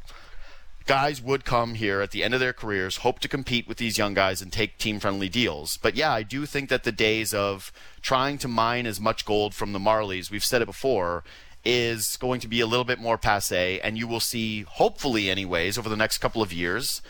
guys 0.89 1.21
would 1.21 1.45
come 1.45 1.75
here 1.75 2.01
at 2.01 2.13
the 2.13 2.25
end 2.25 2.33
of 2.33 2.41
their 2.41 2.55
careers, 2.55 2.99
hope 2.99 3.19
to 3.21 3.29
compete 3.29 3.69
with 3.69 3.77
these 3.77 3.99
young 3.99 4.15
guys 4.15 4.41
and 4.41 4.51
take 4.51 4.79
team-friendly 4.79 5.29
deals. 5.29 5.77
But 5.77 5.95
yeah, 5.95 6.11
I 6.11 6.23
do 6.23 6.47
think 6.47 6.71
that 6.71 6.83
the 6.83 6.91
days 6.91 7.35
of 7.35 7.71
trying 8.01 8.39
to 8.39 8.49
mine 8.49 8.87
as 8.87 8.99
much 8.99 9.27
gold 9.27 9.55
from 9.55 9.75
the 9.75 9.79
Marlies, 9.79 10.31
we've 10.31 10.43
said 10.43 10.63
it 10.63 10.67
before, 10.67 11.25
is 11.63 12.17
going 12.17 12.41
to 12.41 12.49
be 12.49 12.61
a 12.63 12.67
little 12.67 12.87
bit 12.87 12.99
more 12.99 13.19
passe, 13.19 13.79
and 13.81 13.99
you 13.99 14.09
will 14.09 14.19
see, 14.19 14.63
hopefully, 14.63 15.29
anyways, 15.29 15.77
over 15.77 15.91
the 15.91 15.97
next 15.97 16.19
couple 16.19 16.41
of 16.41 16.55
years, 16.55 17.03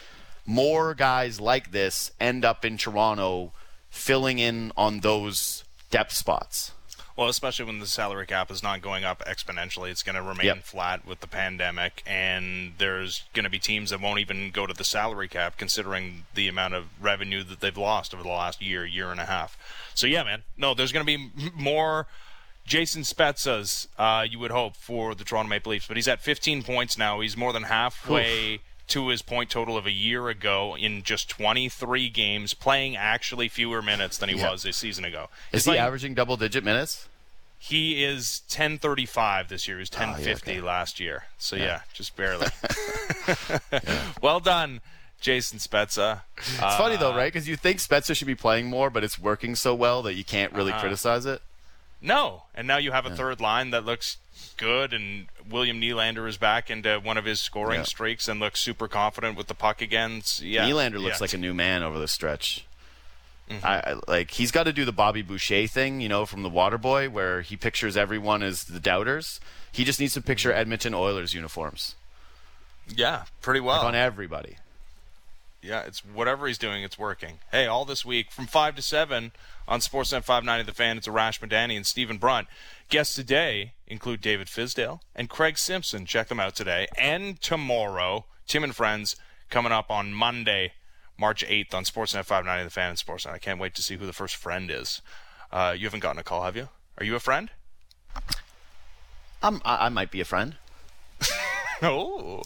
more 0.45 0.93
guys 0.93 1.41
like 1.41 1.71
this 1.71 2.11
end 2.19 2.45
up 2.45 2.65
in 2.65 2.79
Toronto 2.79 3.53
filling 3.91 4.41
in 4.41 4.73
on 4.77 5.01
those 5.01 5.63
depth 5.91 6.15
spots. 6.15 6.73
Well, 7.19 7.29
especially 7.29 7.65
when 7.65 7.81
the 7.81 7.87
salary 7.89 8.27
cap 8.29 8.49
is 8.49 8.63
not 8.63 8.81
going 8.81 9.03
up 9.03 9.25
exponentially, 9.27 9.91
it's 9.91 10.05
going 10.05 10.15
to 10.15 10.23
remain 10.23 10.47
Yep. 10.47 10.63
flat 10.63 11.05
with 11.05 11.19
the 11.19 11.27
pandemic, 11.27 12.05
and 12.07 12.75
there's 12.79 13.25
going 13.35 13.43
to 13.43 13.51
be 13.51 13.59
teams 13.59 13.91
that 13.91 14.01
won't 14.01 14.21
even 14.21 14.53
go 14.53 14.69
to 14.69 14.73
the 14.73 14.85
salary 14.85 15.27
cap, 15.27 15.57
considering 15.57 16.27
the 16.37 16.47
amount 16.47 16.75
of 16.75 16.85
revenue 17.01 17.43
that 17.43 17.59
they've 17.59 17.77
lost 17.77 18.15
over 18.15 18.23
the 18.23 18.29
last 18.29 18.63
year, 18.63 18.87
year 18.87 19.11
and 19.11 19.19
a 19.19 19.25
half. 19.25 19.59
So 19.97 20.07
yeah, 20.07 20.23
man, 20.23 20.45
no, 20.57 20.75
there's 20.75 20.93
going 20.93 21.05
to 21.05 21.19
be 21.19 21.51
more 21.57 22.07
Jason 22.65 23.03
Spezza's, 23.03 23.89
uh, 23.99 24.25
you 24.31 24.39
would 24.39 24.53
hope, 24.53 24.77
for 24.77 25.17
the 25.17 25.25
Toronto 25.25 25.49
Maple 25.49 25.71
Leafs, 25.73 25.89
but 25.89 25.97
he's 25.97 26.07
at 26.07 26.21
15 26.23 26.63
points 26.63 26.97
now. 26.97 27.19
He's 27.19 27.37
more 27.37 27.53
than 27.53 27.65
halfway. 27.65 28.61
To 28.89 29.09
his 29.09 29.21
point 29.23 29.51
total 29.51 29.77
of 29.77 29.85
a 29.87 29.91
year 29.91 30.29
ago 30.29 30.75
in 30.75 31.03
just 31.03 31.29
23 31.29 32.09
games, 32.09 32.55
playing 32.55 32.97
actually 32.97 33.49
fewer 33.49 33.83
minutes 33.83 34.17
than 34.19 34.29
he 34.31 34.37
Yeah. 34.37 34.51
was 34.51 34.65
a 34.65 34.73
season 34.73 35.05
ago. 35.05 35.29
Is 35.53 35.65
he 35.67 35.73
like- 35.73 35.81
averaging 35.81 36.15
double-digit 36.15 36.65
minutes? 36.65 37.07
he 37.61 38.05
is 38.05 38.43
1035 38.49 39.49
this 39.49 39.67
year. 39.67 39.79
He 39.79 39.81
was 39.81 39.91
Oh, 39.93 39.99
yeah, 40.01 40.07
1050 40.13 40.51
okay. 40.53 40.61
last 40.61 41.01
year. 41.01 41.25
So 41.39 41.57
yeah, 41.57 41.81
just 41.93 42.15
barely. 42.17 42.47
Well 44.23 44.41
done, 44.41 44.81
Jason 45.21 45.59
Spezza. 45.59 46.23
It's 46.37 46.57
funny 46.77 46.97
though, 46.97 47.15
right? 47.17 47.33
Because 47.33 47.49
you 47.49 47.57
think 47.57 47.79
Spezza 47.81 48.17
should 48.17 48.27
be 48.29 48.35
playing 48.37 48.67
more, 48.69 48.91
but 48.91 49.03
it's 49.05 49.19
working 49.19 49.55
so 49.57 49.75
well 49.75 50.03
that 50.03 50.15
you 50.15 50.25
can't 50.25 50.53
really 50.53 50.71
Uh-huh. 50.73 50.81
criticize 50.83 51.27
it. 51.27 51.43
No, 52.01 52.45
and 52.55 52.67
now 52.69 52.77
you 52.77 52.93
have 52.93 53.07
a 53.07 53.17
third 53.17 53.41
line 53.41 53.71
that 53.71 53.85
looks 53.85 54.19
good, 54.57 54.93
and 54.93 55.27
William 55.49 55.81
Nylander 55.81 56.29
is 56.29 56.37
back 56.37 56.71
into 56.71 57.01
one 57.01 57.17
of 57.19 57.25
his 57.25 57.41
scoring 57.41 57.81
Yeah. 57.81 57.85
streaks 57.85 58.29
and 58.29 58.39
looks 58.39 58.61
super 58.61 58.87
confident 58.87 59.37
with 59.37 59.49
the 59.49 59.55
puck 59.55 59.81
again. 59.83 60.23
So, 60.23 60.45
yeah, 60.45 60.69
Nylander 60.69 61.01
looks 61.01 61.19
yeah. 61.19 61.25
like 61.25 61.33
a 61.33 61.39
new 61.39 61.55
man 61.55 61.83
over 61.83 61.99
the 61.99 62.07
stretch. 62.09 62.65
Mm-hmm. 63.51 63.67
I, 63.67 63.81
I 63.81 63.97
like 64.07 64.33
he's 64.33 64.51
got 64.53 64.65
to 64.65 64.73
do 64.73 64.85
the 64.85 64.93
Bobby 64.93 65.23
Boucher 65.23 65.67
thing, 65.67 66.01
you 66.01 66.09
know, 66.09 66.25
from 66.27 66.43
the 66.43 66.51
Waterboy, 66.51 67.11
where 67.11 67.41
he 67.41 67.57
pictures 67.57 67.97
everyone 67.97 68.43
as 68.43 68.65
the 68.65 68.79
doubters. 68.79 69.41
He 69.73 69.85
just 69.85 69.99
needs 69.99 70.15
to 70.15 70.21
picture 70.23 70.51
Mm-hmm. 70.51 70.59
Edmonton 70.61 70.95
Oilers 70.95 71.35
uniforms 71.35 71.95
yeah, 72.95 73.25
pretty 73.43 73.61
well. 73.61 73.85
on 73.85 73.95
everybody. 73.95 74.57
Yeah, 75.61 75.81
it's 75.81 76.05
whatever 76.05 76.47
he's 76.47 76.59
doing, 76.59 76.85
it's 76.85 76.99
working. 76.99 77.41
Hey, 77.51 77.67
all 77.67 77.85
this 77.85 78.05
week 78.05 78.31
from 78.31 78.47
five 78.47 78.77
to 78.77 78.83
seven 78.83 79.33
on 79.67 79.81
Sportsnet 79.81 80.23
590 80.23 80.65
The 80.65 80.75
Fan, 80.75 80.99
it's 80.99 81.09
Arash 81.09 81.41
Madani 81.41 81.77
and 81.77 81.85
Stephen 81.85 82.17
Brunt. 82.17 82.47
Guests 82.89 83.15
today 83.15 83.73
include 83.87 84.21
David 84.21 84.47
Fizdale 84.47 85.01
and 85.17 85.29
Craig 85.29 85.59
Simpson. 85.59 86.07
Check 86.07 86.29
them 86.29 86.39
out 86.39 86.55
today 86.55 86.87
and 86.97 87.41
tomorrow. 87.41 88.27
Tim 88.47 88.63
and 88.63 88.75
Friends 88.75 89.17
coming 89.51 89.73
up 89.73 89.91
on 89.91 90.15
Monday, 90.15 90.75
March 91.19 91.45
8th 91.45 91.75
on 91.75 91.83
Sportsnet 91.83 92.25
590 92.25 92.65
The 92.65 92.71
Fan 92.71 92.91
and 92.91 92.99
Sportsnet. 92.99 93.33
I 93.33 93.39
can't 93.39 93.59
wait 93.59 93.75
to 93.75 93.83
see 93.83 93.97
who 93.97 94.07
the 94.07 94.13
first 94.13 94.37
friend 94.37 94.71
is. 94.71 95.03
Uh, 95.51 95.75
you 95.77 95.87
haven't 95.87 96.01
gotten 96.01 96.21
a 96.21 96.25
call, 96.25 96.45
have 96.45 96.57
you? 96.57 96.69
Are 96.99 97.05
you 97.05 97.17
a 97.17 97.21
friend? 97.21 97.51
I'm, 99.43 99.61
I, 99.65 99.87
I 99.87 99.89
might 99.89 100.13
be 100.13 100.21
a 100.21 100.25
friend. 100.25 100.57
Oh, 101.81 102.43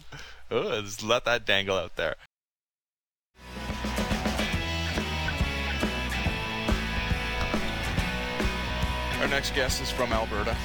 oh 0.50 0.82
just 0.82 1.02
let 1.02 1.24
that 1.24 1.46
dangle 1.46 1.78
out 1.78 1.96
there. 1.96 2.16
Our 9.22 9.28
next 9.28 9.54
guest 9.54 9.80
is 9.80 9.90
from 9.90 10.12
Alberta, 10.12 10.56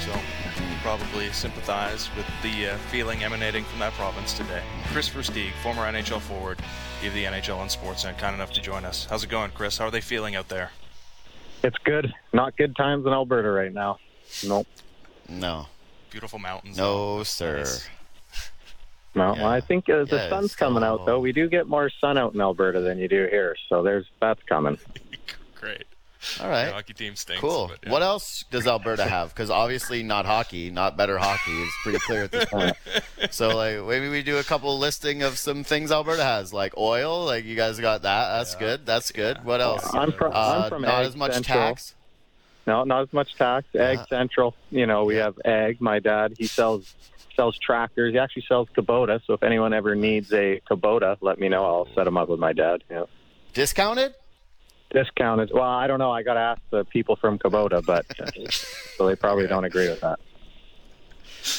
so 0.00 0.10
you 0.10 0.76
probably 0.82 1.30
sympathize 1.30 2.10
with 2.16 2.26
the 2.42 2.70
uh, 2.70 2.76
feeling 2.90 3.22
emanating 3.22 3.62
from 3.64 3.78
that 3.78 3.92
province 3.92 4.32
today. 4.32 4.60
Kris 4.92 5.08
Versteeg, 5.08 5.52
former 5.62 5.82
NHL 5.82 6.20
forward, 6.20 6.58
gave 7.00 7.14
the 7.14 7.24
NHL 7.24 7.56
on 7.58 7.68
Sportsnet, 7.68 8.18
kind 8.18 8.34
enough 8.34 8.52
to 8.54 8.60
join 8.60 8.84
us. 8.84 9.06
How's 9.08 9.22
it 9.22 9.30
going, 9.30 9.52
Kris? 9.52 9.78
How 9.78 9.86
are 9.86 9.90
they 9.92 10.00
feeling 10.00 10.34
out 10.34 10.48
there? 10.48 10.70
It's 11.62 11.78
good. 11.84 12.12
Not 12.32 12.56
good 12.56 12.74
times 12.74 13.06
in 13.06 13.12
Alberta 13.12 13.50
right 13.50 13.72
now. 13.72 13.98
Nope. 14.46 14.66
No, 15.28 15.66
Beautiful 16.10 16.38
mountains. 16.40 16.76
no, 16.76 17.22
sir. 17.22 17.58
Nice. 17.58 17.88
No, 19.14 19.36
Yeah. 19.36 19.48
I 19.48 19.60
think 19.60 19.88
uh, 19.88 20.04
the 20.04 20.16
Yeah, 20.16 20.28
sun's 20.28 20.46
it's 20.46 20.56
coming 20.56 20.82
out 20.82 21.06
though. 21.06 21.20
We 21.20 21.30
do 21.32 21.48
get 21.48 21.68
more 21.68 21.88
sun 22.00 22.18
out 22.18 22.34
in 22.34 22.40
Alberta 22.40 22.80
than 22.80 22.98
you 22.98 23.06
do 23.06 23.28
here, 23.30 23.54
so 23.68 23.84
there's 23.84 24.06
that's 24.20 24.42
coming. 24.42 24.76
Great. 25.60 25.84
All 26.40 26.48
right. 26.48 26.66
The 26.66 26.72
hockey 26.72 26.94
team 26.94 27.16
stinks. 27.16 27.40
Cool. 27.40 27.68
but, 27.68 27.78
yeah. 27.84 27.90
What 27.92 28.02
else 28.02 28.44
does 28.50 28.66
Alberta 28.66 29.04
have? 29.04 29.28
Because 29.30 29.50
obviously 29.50 30.02
not 30.02 30.26
hockey, 30.26 30.70
not 30.70 30.96
better 30.96 31.18
hockey. 31.18 31.52
It's 31.62 31.74
pretty 31.82 31.98
clear 32.00 32.24
at 32.24 32.32
this 32.32 32.44
point. 32.46 32.76
so 33.30 33.56
like 33.56 33.84
maybe 33.86 34.08
we 34.08 34.22
do 34.22 34.38
a 34.38 34.44
couple 34.44 34.78
listing 34.78 35.22
of 35.22 35.38
some 35.38 35.64
things 35.64 35.90
Alberta 35.92 36.22
has, 36.24 36.52
like 36.52 36.76
oil. 36.76 37.24
Like 37.24 37.44
you 37.44 37.56
guys 37.56 37.78
got 37.80 38.02
that. 38.02 38.28
That's 38.38 38.54
good. 38.54 38.86
That's 38.86 39.12
good. 39.12 39.44
What 39.44 39.60
else? 39.60 39.88
I'm 39.94 40.12
from 40.12 40.32
Uh, 40.32 40.62
I'm 40.64 40.68
from 40.68 40.82
not 40.82 41.00
Ag 41.02 41.06
as 41.06 41.16
much 41.16 41.32
Central. 41.34 41.58
tax. 41.58 41.94
No, 42.66 42.84
not 42.84 43.02
as 43.02 43.12
much 43.12 43.34
tax. 43.36 43.66
Ag 43.74 43.98
Yeah. 43.98 44.04
Central. 44.08 44.54
You 44.70 44.86
know, 44.86 45.04
we 45.04 45.16
have 45.16 45.34
ag. 45.44 45.80
My 45.80 45.98
dad 45.98 46.34
he 46.38 46.46
sells 46.46 46.94
sells 47.36 47.58
tractors. 47.58 48.12
He 48.12 48.18
actually 48.18 48.44
sells 48.48 48.68
Kubota. 48.76 49.20
So 49.26 49.32
if 49.34 49.42
anyone 49.42 49.74
ever 49.74 49.94
needs 49.94 50.32
a 50.32 50.60
Kubota, 50.70 51.16
let 51.20 51.38
me 51.38 51.48
know. 51.48 51.64
I'll 51.64 51.88
set 51.94 52.04
them 52.04 52.16
up 52.16 52.28
with 52.28 52.38
my 52.40 52.52
dad. 52.52 52.84
Yeah. 52.90 53.04
Discounted? 53.52 54.14
Discounted. 54.94 55.50
Well, 55.52 55.64
I 55.64 55.86
don't 55.86 55.98
know. 55.98 56.12
I 56.12 56.22
got 56.22 56.34
to 56.34 56.40
ask 56.40 56.62
the 56.70 56.84
people 56.84 57.16
from 57.16 57.38
Kubota, 57.38 57.84
but 57.84 58.06
uh, 58.18 58.30
so 58.96 59.06
they 59.06 59.16
probably 59.16 59.46
don't 59.46 59.64
agree 59.64 59.88
with 59.88 60.00
that. 60.00 60.20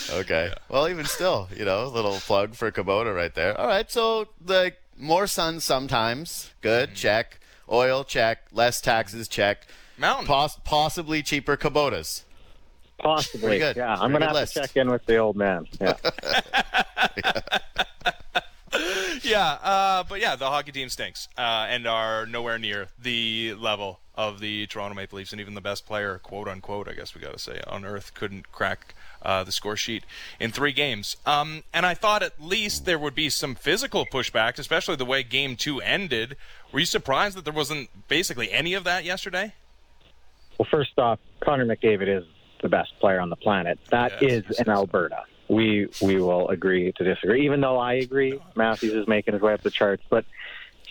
Okay. 0.09 0.53
Well, 0.69 0.87
even 0.89 1.05
still, 1.05 1.49
you 1.55 1.65
know, 1.65 1.87
little 1.87 2.13
plug 2.13 2.55
for 2.55 2.71
Kubota 2.71 3.13
right 3.15 3.35
there. 3.35 3.59
All 3.59 3.67
right. 3.67 3.91
So 3.91 4.29
like 4.45 4.81
more 4.97 5.27
sun 5.27 5.59
sometimes. 5.59 6.51
Good. 6.61 6.89
Mm-hmm. 6.89 6.95
Check. 6.95 7.39
Oil. 7.69 8.03
Check. 8.03 8.45
Less 8.51 8.81
taxes. 8.81 9.27
Check. 9.27 9.67
Mountain. 9.97 10.27
Poss- 10.27 10.59
possibly 10.63 11.21
cheaper 11.21 11.57
Kubotas. 11.57 12.23
Possibly. 12.97 13.59
Good. 13.59 13.75
Yeah, 13.75 13.95
I'm 13.95 14.11
gonna 14.11 14.27
have 14.27 14.35
list. 14.35 14.53
to 14.53 14.61
check 14.61 14.77
in 14.77 14.89
with 14.89 15.05
the 15.05 15.17
old 15.17 15.35
man. 15.35 15.67
Yeah. 15.81 15.95
yeah, 17.17 17.31
uh, 19.33 20.03
but 20.07 20.19
yeah, 20.21 20.35
the 20.35 20.49
hockey 20.49 20.71
team 20.71 20.89
stinks 20.89 21.27
uh, 21.37 21.67
and 21.69 21.87
are 21.87 22.25
nowhere 22.25 22.57
near 22.57 22.87
the 23.01 23.53
level 23.55 23.99
of 24.15 24.39
the 24.39 24.65
Toronto 24.67 24.95
Maple 24.95 25.17
Leafs, 25.17 25.31
and 25.31 25.41
even 25.41 25.55
the 25.55 25.61
best 25.61 25.85
player, 25.85 26.19
quote 26.19 26.47
unquote, 26.47 26.87
I 26.87 26.93
guess 26.93 27.13
we 27.13 27.21
got 27.21 27.33
to 27.33 27.39
say, 27.39 27.59
on 27.67 27.83
earth 27.83 28.13
couldn't 28.13 28.51
crack 28.51 28.95
uh, 29.21 29.43
the 29.43 29.51
score 29.51 29.75
sheet 29.75 30.03
in 30.39 30.51
three 30.51 30.71
games. 30.71 31.17
Um, 31.25 31.63
and 31.73 31.85
I 31.85 31.93
thought 31.95 32.23
at 32.23 32.41
least 32.41 32.85
there 32.85 32.99
would 32.99 33.15
be 33.15 33.29
some 33.29 33.55
physical 33.55 34.05
pushback, 34.05 34.57
especially 34.57 34.95
the 34.95 35.05
way 35.05 35.23
Game 35.23 35.55
Two 35.55 35.81
ended. 35.81 36.37
Were 36.71 36.79
you 36.79 36.85
surprised 36.85 37.35
that 37.37 37.43
there 37.43 37.53
wasn't 37.53 37.89
basically 38.07 38.51
any 38.51 38.73
of 38.73 38.83
that 38.85 39.03
yesterday? 39.03 39.53
Well, 40.57 40.67
first 40.71 40.97
off, 40.97 41.19
Connor 41.41 41.65
McDavid 41.65 42.07
is 42.07 42.23
the 42.61 42.69
best 42.69 42.97
player 42.99 43.19
on 43.19 43.29
the 43.29 43.35
planet. 43.35 43.77
That 43.91 44.21
Yes, 44.21 44.31
is 44.31 44.43
in 44.59 44.65
yes. 44.65 44.67
Alberta. 44.69 45.23
We 45.47 45.87
we 46.01 46.19
will 46.19 46.49
agree 46.49 46.91
to 46.93 47.03
disagree, 47.03 47.45
even 47.45 47.61
though 47.61 47.77
I 47.77 47.93
agree 47.93 48.39
Matthews 48.55 48.93
is 48.93 49.07
making 49.07 49.33
his 49.33 49.41
way 49.41 49.53
up 49.53 49.61
the 49.61 49.69
charts. 49.69 50.03
But 50.09 50.25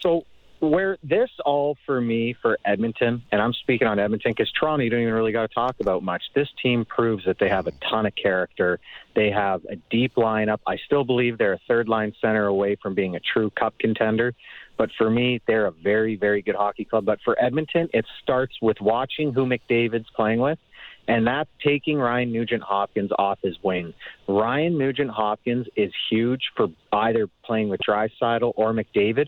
so 0.01 0.25
where 0.61 0.97
this 1.03 1.31
all 1.45 1.77
for 1.87 2.01
me 2.01 2.35
for 2.41 2.59
Edmonton, 2.65 3.23
and 3.33 3.43
I'm 3.43 3.53
speaking 3.53 3.87
on 3.87 3.99
Edmonton 3.99 4.33
because 4.33 4.51
Toronto, 4.53 4.85
you 4.85 4.91
don't 4.91 5.01
even 5.01 5.15
really 5.15 5.33
got 5.33 5.49
to 5.49 5.55
talk 5.55 5.77
about 5.81 6.03
much. 6.03 6.23
This 6.35 6.49
team 6.63 6.85
proves 6.85 7.25
that 7.25 7.39
they 7.39 7.49
have 7.49 7.67
a 7.67 7.73
ton 7.91 8.07
of 8.07 8.15
character. 8.15 8.81
They 9.15 9.31
have 9.31 9.65
a 9.69 9.77
deep 9.91 10.15
lineup. 10.15 10.61
I 10.67 10.77
still 10.87 11.05
believe 11.05 11.39
they're 11.39 11.55
a 11.55 11.61
third 11.69 11.89
line 11.89 12.15
center 12.21 12.47
away 12.47 12.77
from 12.77 12.95
being 12.95 13.17
a 13.17 13.21
true 13.21 13.51
cup 13.51 13.79
contender. 13.79 14.35
But 14.77 14.91
for 14.97 15.09
me, 15.09 15.41
they're 15.47 15.67
a 15.67 15.71
very, 15.71 16.17
very 16.17 16.43
good 16.43 16.57
hockey 16.57 16.85
club. 16.85 17.05
But 17.05 17.21
for 17.25 17.41
Edmonton, 17.43 17.89
it 17.93 18.07
starts 18.23 18.57
with 18.61 18.81
watching 18.81 19.33
who 19.33 19.47
McDavid's 19.47 20.09
playing 20.17 20.41
with, 20.41 20.59
and 21.07 21.27
that's 21.27 21.51
taking 21.63 21.99
Ryan 21.99 22.33
Nugent 22.33 22.63
Hopkins 22.63 23.11
off 23.19 23.39
his 23.43 23.57
wing. 23.63 23.93
Ryan 24.29 24.79
Nugent 24.79 25.11
Hopkins 25.11 25.67
is 25.77 25.93
huge 26.11 26.43
for 26.57 26.69
either 26.93 27.29
playing 27.45 27.69
with 27.69 27.81
Draisaitl 27.87 28.53
or 28.57 28.73
McDavid. 28.73 29.27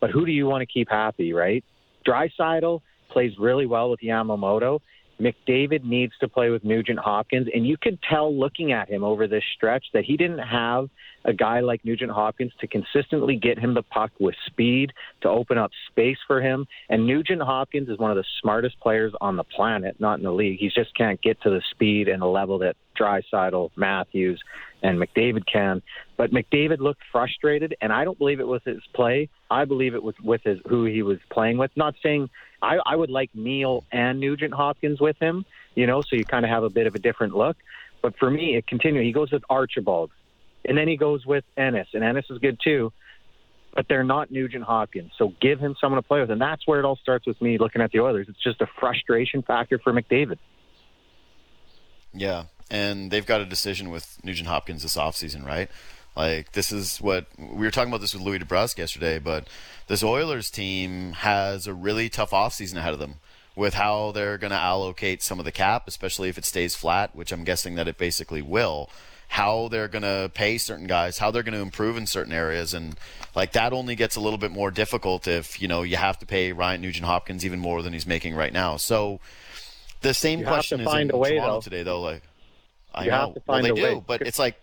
But 0.00 0.10
who 0.10 0.26
do 0.26 0.32
you 0.32 0.46
want 0.46 0.60
to 0.62 0.66
keep 0.66 0.90
happy, 0.90 1.32
right? 1.32 1.64
Draisaitl 2.06 2.80
plays 3.10 3.32
really 3.38 3.66
well 3.66 3.90
with 3.90 4.00
Yamamoto. 4.00 4.80
McDavid 5.20 5.84
needs 5.84 6.12
to 6.20 6.28
play 6.28 6.50
with 6.50 6.64
Nugent 6.64 6.98
Hopkins, 6.98 7.48
and 7.54 7.66
you 7.66 7.76
could 7.80 7.98
tell 8.08 8.34
looking 8.36 8.72
at 8.72 8.88
him 8.88 9.04
over 9.04 9.26
this 9.28 9.44
stretch 9.56 9.84
that 9.92 10.04
he 10.04 10.16
didn't 10.16 10.38
have 10.38 10.88
a 11.24 11.32
guy 11.32 11.60
like 11.60 11.84
Nugent 11.84 12.10
Hopkins 12.10 12.52
to 12.60 12.66
consistently 12.66 13.36
get 13.36 13.58
him 13.58 13.74
the 13.74 13.82
puck 13.82 14.10
with 14.18 14.34
speed 14.46 14.92
to 15.22 15.28
open 15.28 15.56
up 15.56 15.70
space 15.90 16.18
for 16.26 16.40
him. 16.40 16.66
And 16.88 17.06
Nugent 17.06 17.42
Hopkins 17.42 17.88
is 17.88 17.98
one 17.98 18.10
of 18.10 18.16
the 18.16 18.24
smartest 18.42 18.78
players 18.80 19.12
on 19.20 19.36
the 19.36 19.44
planet, 19.44 19.96
not 19.98 20.18
in 20.18 20.24
the 20.24 20.32
league. 20.32 20.58
He 20.58 20.68
just 20.68 20.94
can't 20.96 21.20
get 21.22 21.40
to 21.42 21.50
the 21.50 21.62
speed 21.70 22.08
and 22.08 22.20
the 22.20 22.26
level 22.26 22.58
that 22.58 22.76
Draisaitl, 22.98 23.70
Matthews, 23.76 24.40
and 24.82 24.98
McDavid 24.98 25.44
can. 25.50 25.82
But 26.16 26.30
McDavid 26.30 26.78
looked 26.78 27.00
frustrated, 27.10 27.74
and 27.80 27.92
I 27.92 28.04
don't 28.04 28.18
believe 28.18 28.40
it 28.40 28.46
was 28.46 28.60
his 28.64 28.82
play. 28.94 29.28
I 29.50 29.64
believe 29.64 29.94
it 29.94 30.02
was 30.02 30.14
with 30.22 30.42
his 30.44 30.58
who 30.68 30.84
he 30.84 31.02
was 31.02 31.18
playing 31.32 31.58
with. 31.58 31.70
Not 31.74 31.94
saying 32.02 32.28
I, 32.64 32.78
I 32.84 32.96
would 32.96 33.10
like 33.10 33.30
Neil 33.34 33.84
and 33.92 34.20
Nugent 34.20 34.54
Hopkins 34.54 35.00
with 35.00 35.16
him, 35.18 35.44
you 35.74 35.86
know, 35.86 36.02
so 36.02 36.16
you 36.16 36.24
kind 36.24 36.44
of 36.44 36.50
have 36.50 36.64
a 36.64 36.70
bit 36.70 36.86
of 36.86 36.94
a 36.94 36.98
different 36.98 37.36
look. 37.36 37.56
But 38.02 38.18
for 38.18 38.30
me, 38.30 38.56
it 38.56 38.66
continued. 38.66 39.04
He 39.04 39.12
goes 39.12 39.30
with 39.30 39.42
Archibald, 39.48 40.10
and 40.64 40.76
then 40.76 40.88
he 40.88 40.96
goes 40.96 41.24
with 41.24 41.44
Ennis, 41.56 41.88
and 41.94 42.02
Ennis 42.02 42.26
is 42.30 42.38
good 42.38 42.58
too. 42.62 42.92
But 43.74 43.86
they're 43.88 44.04
not 44.04 44.30
Nugent 44.30 44.64
Hopkins, 44.64 45.12
so 45.18 45.32
give 45.40 45.58
him 45.58 45.74
someone 45.80 46.00
to 46.00 46.06
play 46.06 46.20
with, 46.20 46.30
and 46.30 46.40
that's 46.40 46.66
where 46.66 46.78
it 46.78 46.84
all 46.84 46.96
starts 46.96 47.26
with 47.26 47.40
me 47.42 47.58
looking 47.58 47.82
at 47.82 47.90
the 47.90 48.00
Oilers. 48.00 48.28
It's 48.28 48.42
just 48.42 48.60
a 48.60 48.68
frustration 48.78 49.42
factor 49.42 49.78
for 49.78 49.92
McDavid. 49.92 50.38
Yeah, 52.12 52.44
and 52.70 53.10
they've 53.10 53.26
got 53.26 53.40
a 53.40 53.44
decision 53.44 53.90
with 53.90 54.18
Nugent 54.22 54.48
Hopkins 54.48 54.82
this 54.82 54.96
offseason, 54.96 55.44
right? 55.44 55.68
Like 56.16 56.52
this 56.52 56.70
is 56.70 56.98
what 56.98 57.26
we 57.38 57.64
were 57.66 57.70
talking 57.70 57.90
about 57.90 58.00
this 58.00 58.14
with 58.14 58.22
Louie 58.22 58.38
DeBrusk 58.38 58.78
yesterday, 58.78 59.18
but 59.18 59.48
this 59.88 60.02
Oilers 60.02 60.50
team 60.50 61.12
has 61.12 61.66
a 61.66 61.74
really 61.74 62.08
tough 62.08 62.30
offseason 62.30 62.76
ahead 62.76 62.92
of 62.92 63.00
them 63.00 63.16
with 63.56 63.74
how 63.74 64.12
they're 64.12 64.38
going 64.38 64.50
to 64.50 64.56
allocate 64.56 65.22
some 65.22 65.38
of 65.38 65.44
the 65.44 65.52
cap, 65.52 65.86
especially 65.86 66.28
if 66.28 66.38
it 66.38 66.44
stays 66.44 66.74
flat, 66.74 67.14
which 67.14 67.32
I'm 67.32 67.44
guessing 67.44 67.74
that 67.76 67.86
it 67.88 67.98
basically 67.98 68.42
will. 68.42 68.90
How 69.28 69.68
they're 69.68 69.88
going 69.88 70.02
to 70.02 70.30
pay 70.32 70.58
certain 70.58 70.86
guys, 70.86 71.18
how 71.18 71.30
they're 71.32 71.42
going 71.42 71.54
to 71.54 71.60
improve 71.60 71.96
in 71.96 72.06
certain 72.06 72.32
areas, 72.32 72.72
and 72.74 72.94
like 73.34 73.52
that 73.52 73.72
only 73.72 73.96
gets 73.96 74.14
a 74.14 74.20
little 74.20 74.38
bit 74.38 74.52
more 74.52 74.70
difficult 74.70 75.26
if 75.26 75.60
you 75.60 75.66
know 75.66 75.82
you 75.82 75.96
have 75.96 76.18
to 76.20 76.26
pay 76.26 76.52
Ryan 76.52 76.80
Nugent 76.82 77.06
Hopkins 77.06 77.44
even 77.44 77.58
more 77.58 77.82
than 77.82 77.92
he's 77.92 78.06
making 78.06 78.36
right 78.36 78.52
now. 78.52 78.76
So 78.76 79.18
the 80.02 80.14
same 80.14 80.40
You 80.40 80.46
question 80.46 80.80
is 80.80 80.84
find 80.86 81.10
in 81.10 81.16
a 81.16 81.18
way, 81.18 81.30
Toronto 81.36 81.54
though. 81.54 81.60
today, 81.62 81.82
though. 81.82 82.00
Like 82.00 82.22
I 82.94 83.04
You 83.06 83.10
know, 83.10 83.32
to 83.32 83.40
find 83.40 83.62
well, 83.64 83.72
a 83.72 83.74
they 83.74 83.82
way. 83.82 83.94
do, 83.94 84.04
but 84.06 84.22
it's 84.22 84.38
like, 84.38 84.60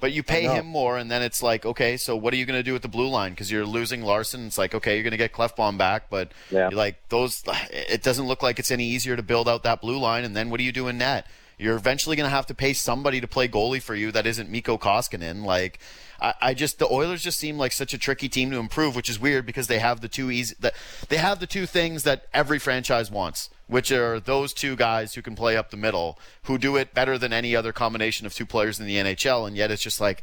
but 0.00 0.12
you 0.12 0.22
pay 0.22 0.42
him 0.42 0.66
more, 0.66 0.98
and 0.98 1.10
then 1.10 1.22
it's 1.22 1.42
like, 1.42 1.64
okay, 1.66 1.96
so 1.96 2.16
what 2.16 2.32
are 2.34 2.36
you 2.36 2.46
going 2.46 2.58
to 2.58 2.62
do 2.62 2.72
with 2.72 2.82
the 2.82 2.88
blue 2.88 3.08
line? 3.08 3.32
Because 3.32 3.50
you're 3.50 3.66
losing 3.66 4.02
Larsson. 4.02 4.46
It's 4.46 4.58
like, 4.58 4.74
okay, 4.74 4.94
you're 4.94 5.02
going 5.02 5.12
to 5.12 5.16
get 5.16 5.32
Klefbom 5.32 5.78
back, 5.78 6.10
but 6.10 6.32
Yeah. 6.50 6.68
you're 6.70 6.78
like 6.78 7.08
those. 7.08 7.42
It 7.70 8.02
doesn't 8.02 8.26
look 8.26 8.42
like 8.42 8.58
it's 8.58 8.70
any 8.70 8.84
easier 8.84 9.16
to 9.16 9.22
build 9.22 9.48
out 9.48 9.62
that 9.62 9.80
blue 9.80 9.98
line, 9.98 10.24
and 10.24 10.36
then 10.36 10.50
what 10.50 10.58
do 10.58 10.64
you 10.64 10.72
do 10.72 10.88
in 10.88 10.98
net? 10.98 11.26
You're 11.58 11.76
eventually 11.76 12.16
going 12.16 12.26
to 12.28 12.34
have 12.36 12.46
to 12.46 12.54
pay 12.54 12.74
somebody 12.74 13.18
to 13.22 13.26
play 13.26 13.48
goalie 13.48 13.80
for 13.80 13.94
you 13.94 14.12
that 14.12 14.26
isn't 14.26 14.50
Mikko 14.50 14.76
Koskinen. 14.76 15.42
Like, 15.42 15.78
I, 16.20 16.34
I 16.42 16.54
just 16.54 16.78
the 16.78 16.86
Oilers 16.86 17.22
just 17.22 17.38
seem 17.38 17.56
like 17.56 17.72
such 17.72 17.94
a 17.94 17.98
tricky 17.98 18.28
team 18.28 18.50
to 18.50 18.58
improve, 18.58 18.94
which 18.94 19.08
is 19.08 19.18
weird 19.18 19.46
because 19.46 19.66
they 19.66 19.78
have 19.78 20.02
the 20.02 20.08
two 20.08 20.30
easy 20.30 20.54
that 20.60 20.74
they 21.08 21.16
have 21.16 21.40
the 21.40 21.46
two 21.46 21.64
things 21.64 22.02
that 22.02 22.26
every 22.34 22.58
franchise 22.58 23.10
wants, 23.10 23.48
which 23.66 23.90
are 23.90 24.20
those 24.20 24.52
two 24.52 24.76
guys 24.76 25.14
who 25.14 25.22
can 25.22 25.34
play 25.34 25.56
up 25.56 25.70
the 25.70 25.76
middle, 25.76 26.18
who 26.44 26.58
do 26.58 26.76
it 26.76 26.94
better 26.94 27.18
than 27.18 27.32
any 27.32 27.56
other 27.56 27.72
combination 27.72 28.26
of 28.26 28.34
two 28.34 28.46
players 28.46 28.78
in 28.78 28.86
the 28.86 28.96
NHL, 28.96 29.46
and 29.46 29.56
yet 29.56 29.70
it's 29.70 29.82
just 29.82 30.00
like. 30.00 30.22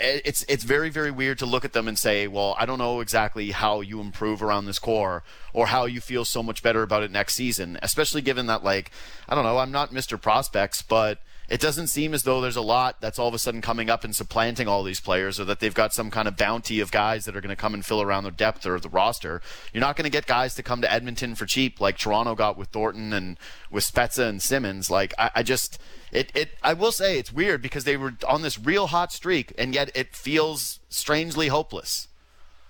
It's 0.00 0.46
it's 0.48 0.64
very 0.64 0.88
very 0.88 1.10
weird 1.10 1.38
to 1.40 1.44
look 1.44 1.62
at 1.62 1.74
them 1.74 1.88
and 1.88 1.98
say, 1.98 2.26
well, 2.26 2.56
I 2.58 2.64
don't 2.64 2.78
know 2.78 3.00
exactly 3.00 3.50
how 3.50 3.82
you 3.82 4.00
improve 4.00 4.42
around 4.42 4.64
this 4.64 4.78
core 4.78 5.22
or 5.52 5.66
how 5.66 5.84
you 5.84 6.00
feel 6.00 6.24
so 6.24 6.42
much 6.42 6.62
better 6.62 6.82
about 6.82 7.02
it 7.02 7.10
next 7.10 7.34
season, 7.34 7.78
especially 7.82 8.22
given 8.22 8.46
that 8.46 8.64
like 8.64 8.90
I 9.28 9.34
don't 9.34 9.44
know, 9.44 9.58
I'm 9.58 9.70
not 9.70 9.90
Mr. 9.92 10.18
Prospects, 10.18 10.80
but 10.80 11.18
it 11.48 11.60
doesn't 11.60 11.88
seem 11.88 12.14
as 12.14 12.22
though 12.22 12.40
there's 12.40 12.56
a 12.56 12.62
lot 12.62 13.00
that's 13.00 13.18
all 13.18 13.28
of 13.28 13.34
a 13.34 13.38
sudden 13.38 13.60
coming 13.60 13.90
up 13.90 14.02
and 14.02 14.16
supplanting 14.16 14.66
all 14.66 14.82
these 14.82 15.00
players, 15.00 15.38
or 15.38 15.44
that 15.44 15.60
they've 15.60 15.74
got 15.74 15.92
some 15.92 16.10
kind 16.10 16.26
of 16.26 16.36
bounty 16.36 16.80
of 16.80 16.90
guys 16.90 17.24
that 17.24 17.36
are 17.36 17.40
going 17.40 17.50
to 17.50 17.56
come 17.56 17.74
and 17.74 17.84
fill 17.84 18.00
around 18.00 18.24
the 18.24 18.30
depth 18.30 18.64
or 18.64 18.80
the 18.80 18.88
roster. 18.88 19.42
You're 19.72 19.82
not 19.82 19.96
going 19.96 20.04
to 20.04 20.10
get 20.10 20.26
guys 20.26 20.54
to 20.54 20.62
come 20.62 20.80
to 20.80 20.90
Edmonton 20.90 21.34
for 21.34 21.44
cheap 21.44 21.80
like 21.80 21.98
Toronto 21.98 22.34
got 22.34 22.56
with 22.56 22.68
Thornton 22.68 23.12
and 23.12 23.38
with 23.70 23.84
Spezza 23.84 24.28
and 24.28 24.40
Simmonds. 24.40 24.90
Like 24.90 25.12
I, 25.18 25.30
I 25.36 25.42
just, 25.42 25.78
it, 26.12 26.32
it, 26.34 26.50
I 26.62 26.72
will 26.72 26.92
say 26.92 27.18
it's 27.18 27.32
weird 27.32 27.60
because 27.60 27.84
they 27.84 27.96
were 27.96 28.14
on 28.26 28.42
this 28.42 28.58
real 28.58 28.86
hot 28.86 29.12
streak, 29.12 29.52
and 29.58 29.74
yet 29.74 29.90
it 29.94 30.16
feels 30.16 30.80
strangely 30.88 31.48
hopeless. 31.48 32.08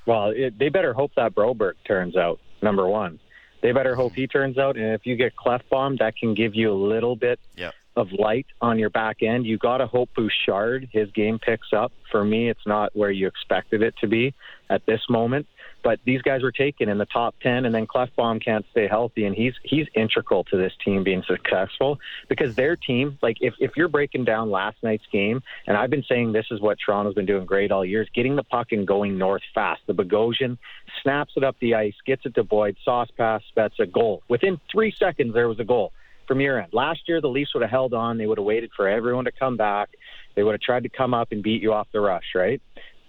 Well, 0.07 0.33
it, 0.35 0.59
they 0.59 0.69
better 0.69 0.93
hope 0.93 1.13
that 1.17 1.35
Broberg 1.35 1.75
turns 1.87 2.17
out 2.17 2.41
number 2.61 2.87
one. 2.89 3.21
They 3.63 3.73
better 3.73 3.95
hope 3.95 4.13
hmm. 4.13 4.21
he 4.21 4.27
turns 4.27 4.59
out, 4.59 4.77
and 4.77 4.93
if 4.93 5.07
you 5.07 5.17
get 5.17 5.37
cleft 5.37 5.71
Klefbom, 5.71 5.99
that 6.01 6.17
can 6.17 6.35
give 6.35 6.55
you 6.55 6.73
a 6.73 6.75
little 6.75 7.17
bit 7.17 7.39
Yep. 7.57 7.73
Of 7.97 8.09
light 8.11 8.47
on 8.61 8.81
your 8.81 8.91
back 8.91 9.23
end. 9.23 9.47
You 9.47 9.57
got 9.57 9.79
to 9.79 9.87
hope 9.87 10.11
Bouchard 10.17 10.89
his 10.93 11.13
game 11.13 11.39
picks 11.39 11.73
up. 11.73 11.93
For 12.11 12.25
me, 12.25 12.49
it's 12.49 12.67
not 12.67 12.91
where 12.97 13.13
you 13.13 13.29
expected 13.29 13.83
it 13.83 13.95
to 14.01 14.09
be 14.09 14.35
at 14.69 14.85
this 14.85 15.01
moment. 15.09 15.47
But 15.85 16.01
these 16.05 16.21
guys 16.23 16.43
were 16.43 16.51
taken 16.51 16.89
in 16.89 16.99
the 16.99 17.07
top 17.07 17.37
ten, 17.41 17.67
and 17.67 17.75
then 17.75 17.87
Klefbom 17.87 18.43
can't 18.43 18.65
stay 18.73 18.89
healthy, 18.89 19.27
and 19.27 19.37
he's 19.37 19.53
he's 19.63 19.87
integral 19.95 20.43
to 20.45 20.57
this 20.57 20.73
team 20.83 21.05
being 21.05 21.23
successful 21.25 22.01
because 22.29 22.57
their 22.57 22.75
team, 22.75 23.19
like 23.23 23.37
if 23.41 23.55
if 23.61 23.77
you're 23.77 23.89
breaking 23.89 24.25
down 24.25 24.51
last 24.51 24.79
night's 24.83 25.07
game, 25.13 25.41
and 25.69 25.77
I've 25.77 25.91
been 25.91 26.05
saying 26.09 26.33
this 26.33 26.47
is 26.51 26.61
what 26.61 26.79
Toronto's 26.85 27.15
been 27.15 27.27
doing 27.27 27.45
great 27.45 27.71
all 27.71 27.85
year, 27.85 28.03
is 28.03 28.09
getting 28.15 28.35
the 28.35 28.43
puck 28.43 28.73
and 28.73 28.87
going 28.87 29.19
north 29.19 29.43
fast. 29.55 29.83
The 29.87 29.95
Bogosian 29.95 30.59
snaps 31.03 31.35
it 31.37 31.45
up 31.45 31.57
the 31.61 31.75
ice, 31.75 31.95
gets 32.07 32.25
it 32.25 32.35
to 32.35 32.43
Boyd, 32.43 32.77
sauce 32.83 33.11
pass, 33.17 33.43
Spezza 33.55 33.91
goal. 33.93 34.23
Within 34.27 34.59
three 34.73 34.91
seconds, 34.91 35.35
there 35.35 35.49
was 35.49 35.61
a 35.61 35.65
goal 35.65 35.93
from 36.27 36.41
your 36.41 36.61
end. 36.61 36.73
Last 36.73 37.01
year, 37.07 37.21
the 37.21 37.29
Leafs 37.29 37.55
would 37.55 37.63
have 37.63 37.71
held 37.71 37.95
on. 37.95 38.19
They 38.19 38.27
would 38.27 38.39
have 38.39 38.45
waited 38.45 38.71
for 38.77 38.89
everyone 38.89 39.25
to 39.27 39.33
come 39.33 39.57
back. 39.57 39.91
They 40.35 40.43
would 40.43 40.53
have 40.53 40.61
tried 40.61 40.83
to 40.85 40.89
come 40.89 41.15
up 41.15 41.33
and 41.33 41.43
beat 41.43 41.63
you 41.63 41.73
off 41.73 41.89
the 41.93 42.01
rush, 42.01 42.35
right? 42.35 42.61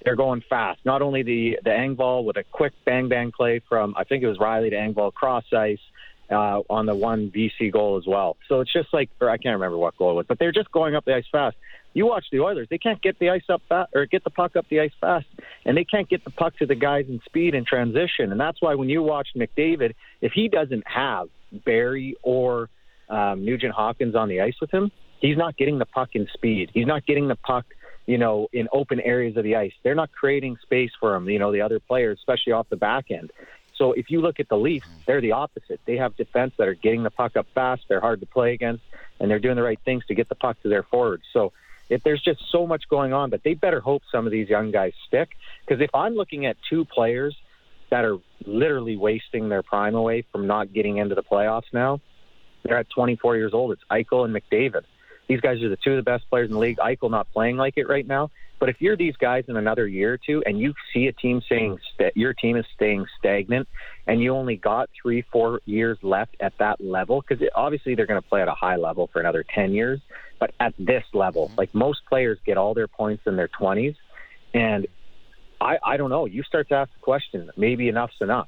They're 0.04 0.16
going 0.16 0.44
fast. 0.48 0.80
Not 0.86 1.02
only 1.02 1.24
the 1.24 1.58
the 1.64 1.72
Engvall 1.72 2.24
with 2.24 2.38
a 2.38 2.44
quick 2.44 2.74
bang 2.86 3.10
bang 3.10 3.32
play 3.32 3.62
from 3.68 3.96
I 3.98 4.04
think 4.04 4.24
it 4.24 4.28
was 4.28 4.40
Riley 4.40 4.70
to 4.70 4.76
Engvall 4.76 5.12
cross 5.12 5.46
ice 5.52 5.80
uh, 6.30 6.62
on 6.70 6.86
the 6.86 6.96
one 6.96 7.32
Vesey 7.32 7.72
goal 7.72 7.98
as 7.98 8.06
well. 8.06 8.38
So 8.48 8.62
it's 8.62 8.72
just 8.72 8.94
like 8.94 9.10
or 9.20 9.30
I 9.30 9.38
can't 9.38 9.54
remember 9.54 9.78
what 9.78 9.98
goal 9.98 10.12
it 10.12 10.16
was, 10.16 10.26
but 10.28 10.38
they're 10.38 10.52
just 10.52 10.72
going 10.72 10.96
up 10.96 11.06
the 11.06 11.16
ice 11.16 11.26
fast. 11.32 11.58
You 11.96 12.06
watch 12.06 12.26
the 12.32 12.42
Oilers; 12.42 12.68
they 12.70 12.78
can't 12.78 13.02
get 13.02 13.18
the 13.20 13.30
ice 13.32 13.50
up 13.50 13.64
fast 13.68 13.92
or 13.96 14.06
get 14.06 14.24
the 14.24 14.30
puck 14.30 14.56
up 14.56 14.68
the 14.70 14.82
ice 14.82 14.92
fast, 15.02 15.26
and 15.66 15.76
they 15.76 15.86
can't 15.86 16.08
get 16.08 16.24
the 16.24 16.30
puck 16.30 16.56
to 16.58 16.68
the 16.68 16.76
guys 16.76 17.06
in 17.10 17.22
speed 17.26 17.56
and 17.56 17.66
transition. 17.66 18.32
And 18.32 18.40
that's 18.40 18.62
why 18.62 18.76
when 18.76 18.90
you 18.90 19.02
watch 19.02 19.30
McDavid, 19.36 19.96
if 20.22 20.34
he 20.34 20.50
doesn't 20.50 20.84
have 20.86 21.30
Barrie 21.52 22.16
or 22.22 22.70
um, 23.10 23.46
Nugent 23.46 23.74
Hopkins 23.74 24.16
on 24.16 24.30
the 24.30 24.42
ice 24.42 24.56
with 24.60 24.72
him, 24.72 24.92
he's 25.20 25.38
not 25.38 25.58
getting 25.58 25.80
the 25.80 25.86
puck 25.86 26.10
in 26.14 26.28
speed. 26.34 26.72
He's 26.74 26.88
not 26.88 27.06
getting 27.06 27.28
the 27.28 27.36
puck, 27.36 27.66
you 28.06 28.18
know, 28.18 28.48
in 28.54 28.68
open 28.72 29.00
areas 29.00 29.38
of 29.38 29.44
the 29.44 29.56
ice. 29.56 29.74
They're 29.84 29.96
not 29.96 30.12
creating 30.12 30.58
space 30.62 30.92
for 31.00 31.16
him, 31.16 31.30
you 31.30 31.40
know, 31.40 31.52
the 31.52 31.62
other 31.62 31.80
players, 31.80 32.20
especially 32.20 32.54
off 32.54 32.68
the 32.70 32.76
back 32.76 33.12
end. 33.12 33.32
So 33.78 33.92
if 33.92 34.10
you 34.10 34.22
look 34.22 34.40
at 34.40 34.48
the 34.48 34.58
Leafs, 34.58 34.88
they're 35.06 35.22
the 35.22 35.34
opposite. 35.34 35.82
They 35.86 35.98
have 35.98 36.16
defense 36.16 36.54
that 36.58 36.68
are 36.68 36.76
getting 36.76 37.04
the 37.04 37.10
puck 37.10 37.36
up 37.36 37.48
fast. 37.54 37.84
They're 37.90 38.00
hard 38.00 38.22
to 38.22 38.26
play 38.26 38.54
against, 38.54 38.84
and 39.20 39.30
they're 39.30 39.40
doing 39.40 39.58
the 39.58 39.64
right 39.64 39.80
things 39.84 40.06
to 40.06 40.16
get 40.16 40.30
the 40.30 40.36
puck 40.36 40.62
to 40.64 40.70
their 40.70 40.84
forwards. 40.84 41.24
So 41.34 41.52
if 41.90 42.04
there's 42.04 42.22
just 42.22 42.42
so 42.52 42.66
much 42.66 42.84
going 42.90 43.14
on, 43.14 43.30
but 43.30 43.44
they 43.44 43.54
better 43.54 43.80
hope 43.80 44.02
some 44.12 44.26
of 44.26 44.32
these 44.32 44.50
young 44.50 44.72
guys 44.72 44.94
stick. 45.08 45.30
Because 45.66 45.82
if 45.82 45.90
I'm 45.94 46.16
looking 46.16 46.46
at 46.46 46.58
two 46.70 46.86
players 46.86 47.36
that 47.90 48.06
are 48.06 48.18
literally 48.46 48.98
wasting 48.98 49.50
their 49.50 49.62
prime 49.62 49.96
away 49.96 50.26
from 50.32 50.48
not 50.48 50.74
getting 50.74 50.98
into 50.98 51.16
the 51.16 51.24
playoffs 51.24 51.72
now, 51.74 52.00
they're 52.66 52.78
at 52.78 52.90
24 52.90 53.38
years 53.38 53.54
old. 53.54 53.72
It's 53.72 53.84
Eichel 53.92 54.26
and 54.26 54.36
McDavid. 54.36 54.84
These 55.28 55.42
guys 55.42 55.62
are 55.62 55.70
the 55.70 55.78
two 55.78 55.92
of 55.92 55.98
the 55.98 56.04
best 56.04 56.30
players 56.30 56.50
in 56.50 56.54
the 56.54 56.60
league. 56.60 56.78
Eichel 56.78 57.10
not 57.10 57.32
playing 57.32 57.58
like 57.58 57.76
it 57.78 57.88
right 57.88 58.06
now. 58.06 58.32
But 58.60 58.70
if 58.70 58.78
you're 58.80 58.96
these 58.96 59.16
guys 59.18 59.44
in 59.48 59.58
another 59.58 59.86
year 59.86 60.14
or 60.14 60.18
two, 60.18 60.42
and 60.46 60.60
you 60.60 60.74
see 60.94 61.08
a 61.08 61.12
team 61.12 61.42
saying 61.48 61.78
st- 61.94 62.16
your 62.16 62.34
team 62.34 62.56
is 62.56 62.66
staying 62.74 63.06
stagnant, 63.20 63.68
and 64.08 64.22
you 64.22 64.34
only 64.34 64.56
got 64.56 64.90
three, 65.02 65.24
four 65.32 65.60
years 65.66 65.98
left 66.02 66.36
at 66.40 66.54
that 66.60 66.80
level, 66.80 67.22
because 67.22 67.46
obviously 67.54 67.96
they're 67.96 68.06
going 68.06 68.22
to 68.22 68.28
play 68.28 68.42
at 68.42 68.48
a 68.48 68.54
high 68.54 68.78
level 68.78 69.10
for 69.12 69.20
another 69.20 69.44
10 69.54 69.74
years, 69.74 70.00
but 70.40 70.52
at 70.60 70.74
this 70.80 71.04
level, 71.14 71.52
like 71.58 71.74
most 71.76 72.00
players 72.08 72.40
get 72.46 72.58
all 72.58 72.74
their 72.74 72.88
points 72.88 73.24
in 73.26 73.36
their 73.36 73.50
20s, 73.50 73.96
and 74.54 74.88
I, 75.60 75.78
I 75.84 75.98
don't 75.98 76.10
know. 76.10 76.26
You 76.26 76.44
start 76.44 76.70
to 76.70 76.76
ask 76.76 76.94
the 76.94 77.00
question. 77.02 77.52
Maybe 77.58 77.90
enough's 77.90 78.12
enough. 78.22 78.48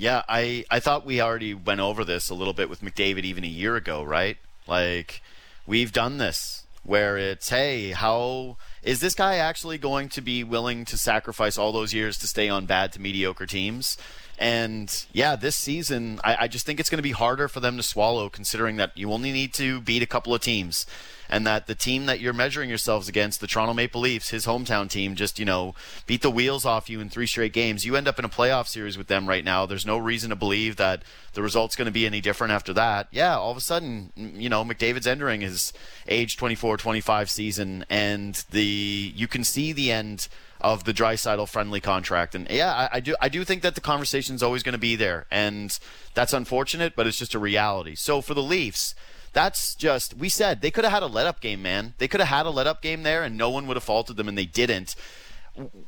Yeah, 0.00 0.22
I, 0.30 0.64
I 0.70 0.80
thought 0.80 1.04
we 1.04 1.20
already 1.20 1.52
went 1.52 1.80
over 1.80 2.06
this 2.06 2.30
a 2.30 2.34
little 2.34 2.54
bit 2.54 2.70
with 2.70 2.80
McDavid 2.80 3.24
even 3.24 3.44
a 3.44 3.46
year 3.46 3.76
ago, 3.76 4.02
right? 4.02 4.38
Like, 4.66 5.20
we've 5.66 5.92
done 5.92 6.16
this 6.16 6.64
where 6.82 7.18
it's, 7.18 7.50
hey, 7.50 7.90
how 7.90 8.56
is 8.82 9.00
this 9.00 9.14
guy 9.14 9.34
actually 9.34 9.76
going 9.76 10.08
to 10.08 10.22
be 10.22 10.42
willing 10.42 10.86
to 10.86 10.96
sacrifice 10.96 11.58
all 11.58 11.70
those 11.70 11.92
years 11.92 12.16
to 12.20 12.26
stay 12.26 12.48
on 12.48 12.64
bad 12.64 12.94
to 12.94 12.98
mediocre 12.98 13.44
teams? 13.44 13.98
And 14.40 15.04
yeah, 15.12 15.36
this 15.36 15.54
season, 15.54 16.18
I, 16.24 16.36
I 16.40 16.48
just 16.48 16.64
think 16.64 16.80
it's 16.80 16.88
going 16.88 16.98
to 16.98 17.02
be 17.02 17.10
harder 17.10 17.46
for 17.46 17.60
them 17.60 17.76
to 17.76 17.82
swallow 17.82 18.30
considering 18.30 18.76
that 18.76 18.96
you 18.96 19.12
only 19.12 19.32
need 19.32 19.52
to 19.54 19.82
beat 19.82 20.02
a 20.02 20.06
couple 20.06 20.34
of 20.34 20.40
teams 20.40 20.86
and 21.28 21.46
that 21.46 21.66
the 21.66 21.74
team 21.74 22.06
that 22.06 22.20
you're 22.20 22.32
measuring 22.32 22.70
yourselves 22.70 23.06
against, 23.06 23.40
the 23.40 23.46
Toronto 23.46 23.72
Maple 23.72 24.00
Leafs, 24.00 24.30
his 24.30 24.46
hometown 24.46 24.88
team, 24.90 25.14
just 25.14 25.38
you 25.38 25.44
know 25.44 25.74
beat 26.06 26.22
the 26.22 26.30
wheels 26.30 26.64
off 26.64 26.90
you 26.90 27.00
in 27.00 27.10
three 27.10 27.26
straight 27.26 27.52
games. 27.52 27.84
You 27.84 27.96
end 27.96 28.08
up 28.08 28.18
in 28.18 28.24
a 28.24 28.30
playoff 28.30 28.66
series 28.66 28.98
with 28.98 29.06
them 29.06 29.28
right 29.28 29.44
now. 29.44 29.66
There's 29.66 29.86
no 29.86 29.96
reason 29.98 30.30
to 30.30 30.36
believe 30.36 30.76
that 30.76 31.02
the 31.34 31.42
result's 31.42 31.76
going 31.76 31.86
to 31.86 31.92
be 31.92 32.06
any 32.06 32.20
different 32.22 32.52
after 32.52 32.72
that. 32.72 33.08
Yeah, 33.12 33.36
all 33.36 33.52
of 33.52 33.56
a 33.56 33.60
sudden, 33.60 34.12
you 34.16 34.48
know, 34.48 34.64
McDavid's 34.64 35.06
entering 35.06 35.42
his 35.42 35.72
age 36.08 36.36
24, 36.36 36.78
25 36.78 37.30
season, 37.30 37.84
and 37.88 38.42
the 38.50 39.12
you 39.14 39.28
can 39.28 39.44
see 39.44 39.72
the 39.72 39.92
end 39.92 40.28
of 40.60 40.84
the 40.84 40.92
Draisaitl 40.92 41.48
friendly 41.48 41.80
contract. 41.80 42.34
And 42.34 42.48
yeah, 42.50 42.72
I, 42.72 42.96
I, 42.96 43.00
do 43.00 43.14
I 43.20 43.28
do 43.28 43.44
think 43.44 43.62
that 43.62 43.74
the 43.74 43.80
conversation 43.80 44.34
is 44.34 44.42
always 44.42 44.62
going 44.62 44.72
to 44.74 44.78
be 44.78 44.96
there, 44.96 45.26
and 45.30 45.78
that's 46.14 46.32
unfortunate, 46.32 46.94
but 46.96 47.06
it's 47.06 47.18
just 47.18 47.34
a 47.34 47.38
reality. 47.38 47.94
So 47.94 48.20
for 48.20 48.34
the 48.34 48.42
Leafs, 48.42 48.94
that's 49.32 49.74
just 49.74 50.16
we 50.16 50.28
said 50.28 50.60
they 50.60 50.70
could 50.70 50.84
have 50.84 50.92
had 50.92 51.02
a 51.02 51.06
let 51.06 51.26
up 51.26 51.40
game, 51.40 51.62
man. 51.62 51.94
They 51.98 52.08
could 52.08 52.20
have 52.20 52.28
had 52.28 52.46
a 52.46 52.50
let 52.50 52.66
up 52.66 52.82
game 52.82 53.02
there, 53.02 53.22
and 53.22 53.36
no 53.36 53.50
one 53.50 53.66
would 53.66 53.76
have 53.76 53.84
faulted 53.84 54.16
them, 54.16 54.28
and 54.28 54.36
they 54.36 54.46
didn't. 54.46 54.94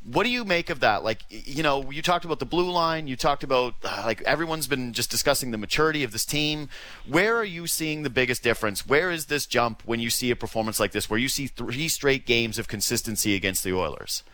What 0.05 0.25
do 0.25 0.29
you 0.29 0.45
make 0.45 0.71
of 0.71 0.81
that? 0.81 1.05
Like, 1.05 1.25
you 1.31 1.63
know, 1.63 1.91
you 1.91 2.03
talked 2.03 2.25
about 2.25 2.41
the 2.41 2.47
blue 2.47 2.71
line. 2.71 3.07
You 3.07 3.17
talked 3.17 3.45
about 3.45 3.75
uh, 3.85 4.03
like 4.05 4.21
everyone's 4.23 4.67
been 4.67 4.93
just 4.93 5.11
discussing 5.11 5.51
the 5.51 5.57
maturity 5.59 6.03
of 6.03 6.11
this 6.13 6.25
team. 6.25 6.69
Where 7.07 7.37
are 7.37 7.45
you 7.45 7.67
seeing 7.67 8.03
the 8.03 8.11
biggest 8.11 8.43
difference? 8.43 8.87
Where 8.87 9.11
is 9.11 9.27
this 9.27 9.47
jump 9.47 9.83
when 9.87 10.01
you 10.01 10.11
see 10.11 10.31
a 10.31 10.37
performance 10.37 10.81
like 10.81 10.93
this, 10.93 11.09
where 11.09 11.19
you 11.19 11.29
see 11.29 11.47
three 11.47 11.89
straight 11.89 12.27
games 12.27 12.59
of 12.59 12.69
consistency 12.69 13.35
against 13.35 13.65
the 13.65 13.73
Oilers? 13.73 14.25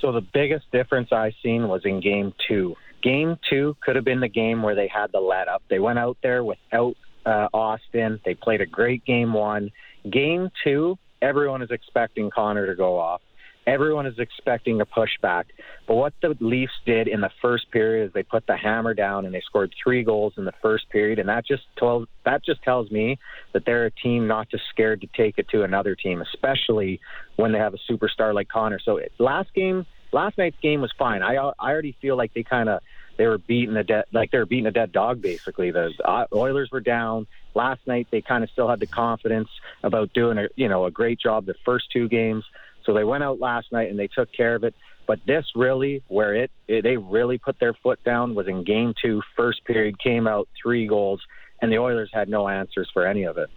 So 0.00 0.12
the 0.12 0.20
biggest 0.20 0.70
difference 0.70 1.12
I 1.12 1.32
seen 1.42 1.68
was 1.68 1.82
in 1.84 2.00
game 2.00 2.32
two. 2.46 2.74
Game 3.02 3.36
two 3.48 3.76
could 3.80 3.96
have 3.96 4.04
been 4.04 4.20
the 4.20 4.28
game 4.28 4.62
where 4.62 4.74
they 4.74 4.88
had 4.88 5.12
the 5.12 5.20
let 5.20 5.48
up. 5.48 5.62
They 5.68 5.78
went 5.78 5.98
out 5.98 6.16
there 6.22 6.42
without 6.44 6.94
uh, 7.26 7.48
Austin. 7.52 8.20
They 8.24 8.34
played 8.34 8.60
a 8.60 8.66
great 8.66 9.04
game 9.04 9.32
one. 9.32 9.70
Game 10.08 10.50
two, 10.64 10.98
everyone 11.20 11.62
is 11.62 11.70
expecting 11.70 12.30
Connor 12.30 12.66
to 12.66 12.74
go 12.74 12.98
off. 12.98 13.20
Everyone 13.68 14.06
is 14.06 14.18
expecting 14.18 14.80
a 14.80 14.86
pushback. 14.86 15.44
But 15.86 15.96
what 15.96 16.14
the 16.22 16.34
Leafs 16.40 16.72
did 16.86 17.06
in 17.06 17.20
the 17.20 17.30
first 17.42 17.70
period 17.70 18.06
is 18.06 18.12
they 18.14 18.22
put 18.22 18.46
the 18.46 18.56
hammer 18.56 18.94
down 18.94 19.26
and 19.26 19.34
they 19.34 19.42
scored 19.42 19.74
three 19.82 20.02
goals 20.02 20.32
in 20.38 20.46
the 20.46 20.54
first 20.62 20.88
period, 20.88 21.18
and 21.18 21.28
that 21.28 21.46
just 21.46 21.64
tells 21.76 22.08
that 22.24 22.42
just 22.42 22.62
tells 22.62 22.90
me 22.90 23.18
that 23.52 23.66
they're 23.66 23.84
a 23.84 23.90
team 23.90 24.26
not 24.26 24.50
just 24.50 24.64
scared 24.70 25.02
to 25.02 25.08
take 25.14 25.34
it 25.36 25.48
to 25.50 25.64
another 25.64 25.94
team, 25.94 26.22
especially 26.22 26.98
when 27.36 27.52
they 27.52 27.58
have 27.58 27.74
a 27.74 27.92
superstar 27.92 28.32
like 28.32 28.48
Connor. 28.48 28.80
So 28.82 29.00
last 29.18 29.52
game, 29.52 29.84
last 30.12 30.38
night's 30.38 30.58
game 30.62 30.80
was 30.80 30.92
fine. 30.98 31.22
I 31.22 31.34
I 31.34 31.70
already 31.70 31.94
feel 32.00 32.16
like 32.16 32.32
they 32.32 32.44
kind 32.44 32.70
of 32.70 32.80
they 33.18 33.26
were 33.26 33.38
beating 33.38 33.76
a 33.76 33.84
dead 33.84 34.04
like 34.12 34.30
they 34.30 34.38
were 34.38 34.46
beating 34.46 34.66
a 34.66 34.70
dead 34.70 34.92
dog 34.92 35.20
basically. 35.20 35.72
The 35.72 35.92
Oilers 36.32 36.70
were 36.72 36.80
down 36.80 37.26
last 37.54 37.80
night. 37.86 38.06
They 38.10 38.22
kind 38.22 38.42
of 38.42 38.50
still 38.50 38.68
had 38.68 38.80
the 38.80 38.86
confidence 38.86 39.50
about 39.82 40.14
doing 40.14 40.38
a 40.38 40.48
you 40.56 40.68
know 40.68 40.86
a 40.86 40.90
great 40.90 41.20
job 41.20 41.44
the 41.44 41.54
first 41.66 41.92
two 41.92 42.08
games. 42.08 42.44
So 42.88 42.94
they 42.94 43.04
went 43.04 43.22
out 43.22 43.38
last 43.38 43.70
night 43.70 43.90
and 43.90 43.98
they 43.98 44.08
took 44.08 44.32
care 44.32 44.54
of 44.54 44.64
it. 44.64 44.74
But 45.06 45.18
this 45.26 45.44
really, 45.54 46.02
where 46.08 46.34
it, 46.34 46.50
it 46.66 46.82
they 46.82 46.96
really 46.96 47.36
put 47.36 47.60
their 47.60 47.74
foot 47.74 48.02
down, 48.02 48.34
was 48.34 48.48
in 48.48 48.64
game 48.64 48.94
two, 49.00 49.20
first 49.36 49.62
period, 49.66 49.98
came 50.02 50.26
out 50.26 50.48
three 50.62 50.86
goals, 50.86 51.20
and 51.60 51.70
the 51.70 51.76
Oilers 51.76 52.10
had 52.14 52.30
no 52.30 52.48
answers 52.48 52.88
for 52.94 53.06
any 53.06 53.24
of 53.24 53.36
it 53.36 53.50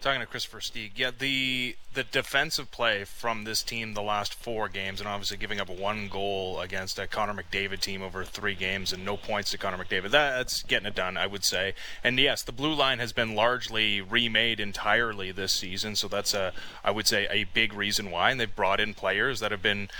talking 0.00 0.20
to 0.20 0.26
Christopher 0.26 0.58
Versteeg, 0.58 0.92
yeah, 0.96 1.10
the 1.16 1.76
the 1.92 2.04
defensive 2.04 2.70
play 2.70 3.04
from 3.04 3.42
this 3.44 3.62
team 3.62 3.94
the 3.94 4.02
last 4.02 4.34
four 4.34 4.68
games, 4.68 5.00
and 5.00 5.08
obviously 5.08 5.36
giving 5.36 5.60
up 5.60 5.68
one 5.68 6.08
goal 6.08 6.60
against 6.60 6.98
a 6.98 7.06
Connor 7.06 7.42
McDavid 7.42 7.80
team 7.80 8.00
over 8.00 8.24
three 8.24 8.54
games 8.54 8.92
and 8.92 9.04
no 9.04 9.16
points 9.16 9.50
to 9.50 9.58
Connor 9.58 9.82
McDavid. 9.82 10.10
That's 10.10 10.62
getting 10.62 10.86
it 10.86 10.94
done, 10.94 11.16
I 11.16 11.26
would 11.26 11.44
say. 11.44 11.74
And 12.04 12.18
yes, 12.18 12.42
the 12.42 12.52
blue 12.52 12.74
line 12.74 13.00
has 13.00 13.12
been 13.12 13.34
largely 13.34 14.00
remade 14.00 14.60
entirely 14.60 15.32
this 15.32 15.52
season, 15.52 15.96
so 15.96 16.08
that's 16.08 16.32
a 16.32 16.52
I 16.84 16.90
would 16.90 17.06
say 17.06 17.26
a 17.30 17.44
big 17.44 17.74
reason 17.74 18.10
why. 18.10 18.30
And 18.30 18.40
they've 18.40 18.54
brought 18.54 18.80
in 18.80 18.94
players 18.94 19.40
that 19.40 19.50
have 19.50 19.62
been 19.62 19.90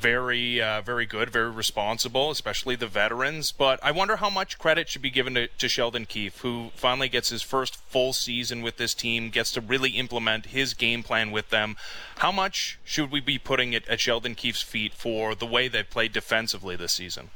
very, 0.00 0.60
uh, 0.60 0.80
very 0.82 1.06
good, 1.06 1.30
very 1.30 1.50
responsible, 1.50 2.30
especially 2.30 2.76
the 2.76 2.86
veterans. 2.86 3.52
But 3.52 3.78
I 3.82 3.90
wonder 3.90 4.16
how 4.16 4.30
much 4.30 4.58
credit 4.58 4.88
should 4.88 5.02
be 5.02 5.10
given 5.10 5.34
to, 5.34 5.48
to, 5.48 5.68
Sheldon 5.68 6.06
Keefe, 6.06 6.38
who 6.38 6.70
finally 6.74 7.08
gets 7.08 7.30
his 7.30 7.42
first 7.42 7.76
full 7.76 8.12
season 8.12 8.62
with 8.62 8.76
this 8.76 8.94
team, 8.94 9.30
gets 9.30 9.52
to 9.52 9.60
really 9.60 9.90
implement 9.90 10.46
his 10.46 10.74
game 10.74 11.02
plan 11.02 11.30
with 11.30 11.50
them. 11.50 11.76
How 12.18 12.32
much 12.32 12.78
should 12.84 13.10
we 13.10 13.20
be 13.20 13.38
putting 13.38 13.72
it 13.72 13.86
at 13.88 14.00
Sheldon 14.00 14.34
Keefe's 14.34 14.62
feet 14.62 14.94
for 14.94 15.34
the 15.34 15.46
way 15.46 15.68
they 15.68 15.82
played 15.82 16.12
defensively 16.12 16.76
this 16.76 16.92
season? 16.92 17.30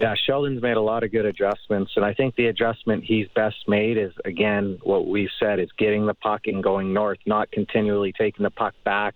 Yeah, 0.00 0.14
Sheldon's 0.26 0.60
made 0.60 0.76
a 0.76 0.82
lot 0.82 1.04
of 1.04 1.10
good 1.10 1.24
adjustments, 1.24 1.92
and 1.96 2.04
I 2.04 2.12
think 2.12 2.36
the 2.36 2.46
adjustment 2.46 3.04
he's 3.04 3.28
best 3.28 3.66
made 3.66 3.96
is 3.96 4.12
again 4.26 4.78
what 4.82 5.06
we've 5.06 5.30
said 5.40 5.58
is 5.58 5.70
getting 5.78 6.04
the 6.04 6.12
puck 6.12 6.42
and 6.44 6.62
going 6.62 6.92
north, 6.92 7.18
not 7.24 7.50
continually 7.50 8.12
taking 8.12 8.42
the 8.42 8.50
puck 8.50 8.74
back 8.84 9.14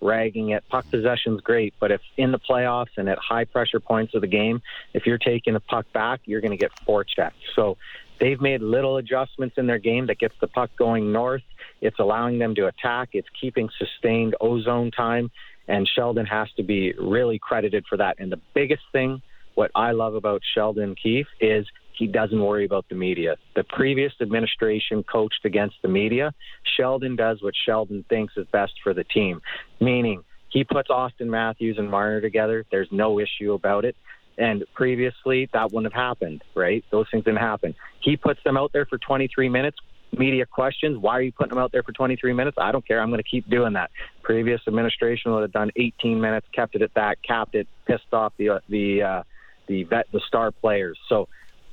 ragging 0.00 0.50
it. 0.50 0.64
Puck 0.68 0.88
possession's 0.90 1.40
great, 1.40 1.74
but 1.80 1.90
if 1.90 2.00
in 2.16 2.32
the 2.32 2.38
playoffs 2.38 2.96
and 2.96 3.08
at 3.08 3.18
high 3.18 3.44
pressure 3.44 3.80
points 3.80 4.14
of 4.14 4.20
the 4.20 4.28
game, 4.28 4.62
if 4.94 5.06
you're 5.06 5.18
taking 5.18 5.54
a 5.54 5.60
puck 5.60 5.90
back, 5.92 6.20
you're 6.24 6.40
going 6.40 6.52
to 6.52 6.56
get 6.56 6.70
four 6.84 7.04
checks. 7.04 7.36
So 7.54 7.76
they've 8.18 8.40
made 8.40 8.62
little 8.62 8.96
adjustments 8.96 9.56
in 9.58 9.66
their 9.66 9.78
game 9.78 10.06
that 10.06 10.18
gets 10.18 10.34
the 10.40 10.46
puck 10.46 10.70
going 10.76 11.12
north. 11.12 11.42
It's 11.80 11.98
allowing 11.98 12.38
them 12.38 12.54
to 12.56 12.66
attack. 12.66 13.10
It's 13.12 13.28
keeping 13.40 13.68
sustained 13.78 14.34
ozone 14.40 14.90
time, 14.90 15.30
and 15.66 15.88
Sheldon 15.88 16.26
has 16.26 16.48
to 16.56 16.62
be 16.62 16.92
really 16.92 17.38
credited 17.38 17.84
for 17.88 17.96
that. 17.98 18.16
And 18.18 18.30
the 18.32 18.40
biggest 18.54 18.82
thing, 18.92 19.22
what 19.54 19.70
I 19.74 19.92
love 19.92 20.14
about 20.14 20.42
Sheldon 20.54 20.94
Keefe 20.94 21.28
is 21.40 21.66
he 21.98 22.06
doesn't 22.06 22.40
worry 22.40 22.64
about 22.64 22.86
the 22.88 22.94
media. 22.94 23.36
The 23.56 23.64
previous 23.64 24.12
administration 24.20 25.02
coached 25.02 25.44
against 25.44 25.76
the 25.82 25.88
media. 25.88 26.32
Sheldon 26.76 27.16
does 27.16 27.42
what 27.42 27.54
Sheldon 27.66 28.04
thinks 28.08 28.34
is 28.36 28.46
best 28.52 28.74
for 28.82 28.94
the 28.94 29.04
team, 29.04 29.42
meaning 29.80 30.22
he 30.48 30.64
puts 30.64 30.90
Austin 30.90 31.30
Matthews 31.30 31.76
and 31.78 31.90
Marner 31.90 32.20
together. 32.20 32.64
There's 32.70 32.88
no 32.90 33.18
issue 33.18 33.52
about 33.52 33.84
it. 33.84 33.96
And 34.38 34.64
previously, 34.74 35.48
that 35.52 35.72
wouldn't 35.72 35.92
have 35.92 36.00
happened, 36.00 36.42
right? 36.54 36.84
Those 36.90 37.06
things 37.10 37.24
didn't 37.24 37.40
happen. 37.40 37.74
He 38.00 38.16
puts 38.16 38.40
them 38.44 38.56
out 38.56 38.72
there 38.72 38.86
for 38.86 38.96
23 38.96 39.48
minutes. 39.48 39.78
Media 40.16 40.46
questions, 40.46 40.96
why 40.96 41.18
are 41.18 41.22
you 41.22 41.32
putting 41.32 41.50
them 41.50 41.58
out 41.58 41.70
there 41.70 41.82
for 41.82 41.92
23 41.92 42.32
minutes? 42.32 42.56
I 42.58 42.72
don't 42.72 42.86
care. 42.86 43.00
I'm 43.00 43.10
going 43.10 43.22
to 43.22 43.28
keep 43.28 43.50
doing 43.50 43.74
that. 43.74 43.90
Previous 44.22 44.60
administration 44.66 45.32
would 45.32 45.42
have 45.42 45.52
done 45.52 45.70
18 45.76 46.18
minutes, 46.18 46.46
kept 46.54 46.74
it 46.76 46.82
at 46.82 46.94
that, 46.94 47.22
capped 47.22 47.54
it, 47.54 47.68
pissed 47.84 48.12
off 48.12 48.32
the 48.38 48.48
uh, 48.48 48.60
the 48.70 49.02
uh, 49.02 49.22
the 49.66 49.84
vet 49.84 50.06
the 50.12 50.20
star 50.26 50.50
players. 50.50 50.98
So 51.10 51.28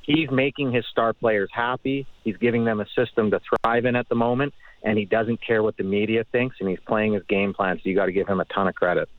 he's 0.06 0.30
making 0.32 0.72
his 0.72 0.86
star 0.92 1.14
players 1.14 1.50
happy. 1.52 2.06
He's 2.24 2.38
giving 2.38 2.66
them 2.66 2.80
a 2.80 2.86
system 2.96 3.32
to 3.32 3.40
thrive 3.40 3.86
in 3.86 3.96
at 3.96 4.08
the 4.10 4.16
moment, 4.16 4.54
and 4.84 4.98
he 4.98 5.06
doesn't 5.06 5.42
care 5.42 5.64
what 5.64 5.78
the 5.78 5.84
media 5.84 6.26
thinks, 6.32 6.58
and 6.60 6.70
he's 6.70 6.80
playing 6.88 7.14
his 7.14 7.24
game 7.24 7.54
plan. 7.54 7.78
So 7.78 7.90
you 7.90 7.96
got 7.96 8.06
to 8.06 8.12
give 8.12 8.28
him 8.28 8.40
a 8.40 8.46
ton 8.46 8.68
of 8.68 8.76
credit. 8.76 9.10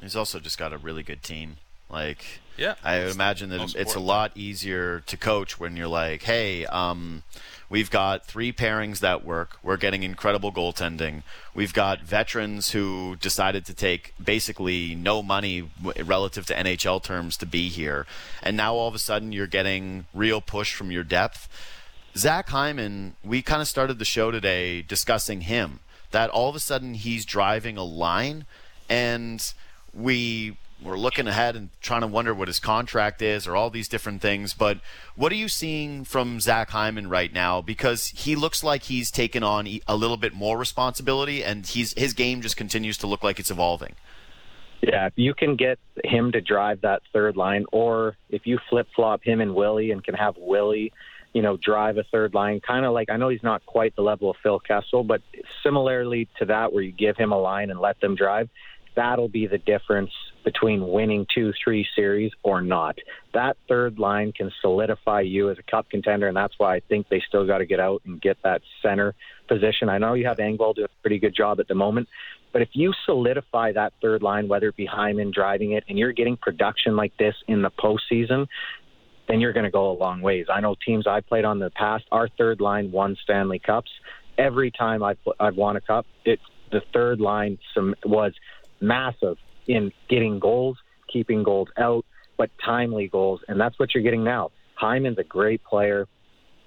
He's 0.00 0.16
also 0.16 0.40
just 0.40 0.58
got 0.58 0.72
a 0.72 0.78
really 0.78 1.02
good 1.02 1.22
team. 1.22 1.56
Like, 1.90 2.40
yeah, 2.56 2.74
I 2.82 3.00
would 3.00 3.12
imagine 3.12 3.50
that 3.50 3.74
it's 3.76 3.94
a 3.94 4.00
lot 4.00 4.32
easier 4.34 5.00
to 5.06 5.16
coach 5.16 5.60
when 5.60 5.76
you're 5.76 5.88
like, 5.88 6.22
hey, 6.22 6.66
um, 6.66 7.22
We've 7.68 7.90
got 7.90 8.24
three 8.24 8.52
pairings 8.52 9.00
that 9.00 9.24
work. 9.24 9.58
We're 9.60 9.76
getting 9.76 10.04
incredible 10.04 10.52
goaltending. 10.52 11.24
We've 11.52 11.72
got 11.72 12.00
veterans 12.00 12.70
who 12.70 13.16
decided 13.16 13.66
to 13.66 13.74
take 13.74 14.14
basically 14.22 14.94
no 14.94 15.20
money 15.20 15.68
relative 16.04 16.46
to 16.46 16.54
NHL 16.54 17.02
terms 17.02 17.36
to 17.38 17.46
be 17.46 17.68
here. 17.68 18.06
And 18.40 18.56
now 18.56 18.74
all 18.74 18.86
of 18.86 18.94
a 18.94 19.00
sudden 19.00 19.32
you're 19.32 19.48
getting 19.48 20.06
real 20.14 20.40
push 20.40 20.74
from 20.74 20.92
your 20.92 21.02
depth 21.02 21.48
Zach 22.16 22.48
Hyman, 22.48 23.14
we 23.22 23.42
kind 23.42 23.60
of 23.60 23.68
started 23.68 23.98
the 23.98 24.06
show 24.06 24.30
today 24.30 24.80
discussing 24.80 25.42
him. 25.42 25.80
That 26.12 26.30
all 26.30 26.48
of 26.48 26.56
a 26.56 26.60
sudden 26.60 26.94
he's 26.94 27.26
driving 27.26 27.76
a 27.76 27.84
line, 27.84 28.46
and 28.88 29.52
we 29.92 30.56
were 30.82 30.98
looking 30.98 31.26
ahead 31.26 31.56
and 31.56 31.70
trying 31.80 32.02
to 32.02 32.06
wonder 32.06 32.34
what 32.34 32.48
his 32.48 32.60
contract 32.60 33.22
is 33.22 33.46
or 33.46 33.56
all 33.56 33.70
these 33.70 33.88
different 33.88 34.20
things. 34.20 34.52
But 34.52 34.80
what 35.14 35.32
are 35.32 35.36
you 35.36 35.48
seeing 35.48 36.04
from 36.04 36.40
Zach 36.40 36.70
Hyman 36.70 37.08
right 37.08 37.32
now? 37.32 37.62
Because 37.62 38.08
he 38.08 38.36
looks 38.36 38.62
like 38.62 38.84
he's 38.84 39.10
taken 39.10 39.42
on 39.42 39.66
a 39.86 39.96
little 39.96 40.16
bit 40.16 40.34
more 40.34 40.58
responsibility, 40.58 41.42
and 41.42 41.66
he's 41.66 41.94
his 41.94 42.12
game 42.12 42.42
just 42.42 42.56
continues 42.56 42.98
to 42.98 43.06
look 43.06 43.24
like 43.24 43.38
it's 43.38 43.50
evolving. 43.50 43.94
Yeah, 44.82 45.06
if 45.06 45.14
you 45.16 45.34
can 45.34 45.56
get 45.56 45.78
him 46.04 46.32
to 46.32 46.40
drive 46.40 46.82
that 46.82 47.02
third 47.12 47.36
line, 47.36 47.64
or 47.72 48.16
if 48.28 48.46
you 48.46 48.58
flip 48.68 48.86
flop 48.94 49.24
him 49.24 49.40
and 49.40 49.54
Willie 49.54 49.90
and 49.90 50.04
can 50.04 50.14
have 50.14 50.34
Willie, 50.36 50.92
you 51.32 51.40
know, 51.40 51.56
drive 51.56 51.96
a 51.96 52.04
third 52.04 52.34
line, 52.34 52.60
kind 52.60 52.84
of 52.84 52.92
like 52.92 53.10
I 53.10 53.16
know 53.16 53.30
he's 53.30 53.42
not 53.42 53.64
quite 53.64 53.96
the 53.96 54.02
level 54.02 54.30
of 54.30 54.36
Phil 54.42 54.60
Kessel, 54.60 55.02
but 55.02 55.22
similarly 55.62 56.28
to 56.38 56.44
that, 56.46 56.72
where 56.72 56.82
you 56.82 56.92
give 56.92 57.16
him 57.16 57.32
a 57.32 57.38
line 57.38 57.70
and 57.70 57.80
let 57.80 58.00
them 58.00 58.14
drive, 58.14 58.50
that'll 58.94 59.28
be 59.28 59.46
the 59.46 59.58
difference 59.58 60.10
between 60.46 60.86
winning 60.86 61.26
two, 61.34 61.52
three 61.62 61.84
series 61.96 62.30
or 62.44 62.62
not. 62.62 62.96
That 63.34 63.56
third 63.68 63.98
line 63.98 64.30
can 64.30 64.52
solidify 64.60 65.22
you 65.22 65.50
as 65.50 65.58
a 65.58 65.62
cup 65.64 65.90
contender, 65.90 66.28
and 66.28 66.36
that's 66.36 66.54
why 66.56 66.76
I 66.76 66.80
think 66.88 67.08
they 67.08 67.20
still 67.26 67.48
got 67.48 67.58
to 67.58 67.66
get 67.66 67.80
out 67.80 68.02
and 68.06 68.22
get 68.22 68.38
that 68.44 68.62
center 68.80 69.16
position. 69.48 69.88
I 69.88 69.98
know 69.98 70.14
you 70.14 70.26
have 70.26 70.36
Engvall 70.36 70.76
doing 70.76 70.86
a 70.86 71.02
pretty 71.02 71.18
good 71.18 71.34
job 71.34 71.58
at 71.58 71.66
the 71.66 71.74
moment, 71.74 72.08
but 72.52 72.62
if 72.62 72.68
you 72.74 72.94
solidify 73.04 73.72
that 73.72 73.94
third 74.00 74.22
line, 74.22 74.46
whether 74.46 74.68
it 74.68 74.76
be 74.76 74.86
Hyman 74.86 75.32
driving 75.32 75.72
it, 75.72 75.82
and 75.88 75.98
you're 75.98 76.12
getting 76.12 76.36
production 76.36 76.94
like 76.94 77.16
this 77.18 77.34
in 77.48 77.62
the 77.62 77.70
postseason, 77.72 78.46
then 79.26 79.40
you're 79.40 79.52
going 79.52 79.64
to 79.64 79.70
go 79.72 79.90
a 79.90 79.96
long 79.98 80.20
ways. 80.20 80.46
I 80.48 80.60
know 80.60 80.76
teams 80.86 81.08
I 81.08 81.22
played 81.22 81.44
on 81.44 81.56
in 81.56 81.64
the 81.64 81.70
past, 81.70 82.04
our 82.12 82.28
third 82.28 82.60
line 82.60 82.92
won 82.92 83.16
Stanley 83.20 83.58
Cups. 83.58 83.90
Every 84.38 84.70
time 84.70 85.02
I've, 85.02 85.18
I've 85.40 85.56
won 85.56 85.74
a 85.74 85.80
cup, 85.80 86.06
it's 86.24 86.42
the 86.70 86.82
third 86.92 87.20
line 87.20 87.58
some 87.74 87.96
was 88.04 88.32
massive 88.80 89.38
in 89.68 89.92
getting 90.08 90.38
goals, 90.38 90.76
keeping 91.12 91.42
goals 91.42 91.68
out, 91.78 92.04
but 92.36 92.50
timely 92.64 93.08
goals, 93.08 93.40
and 93.48 93.60
that's 93.60 93.78
what 93.78 93.94
you're 93.94 94.02
getting 94.02 94.24
now. 94.24 94.50
Hyman's 94.74 95.18
a 95.18 95.24
great 95.24 95.62
player. 95.64 96.06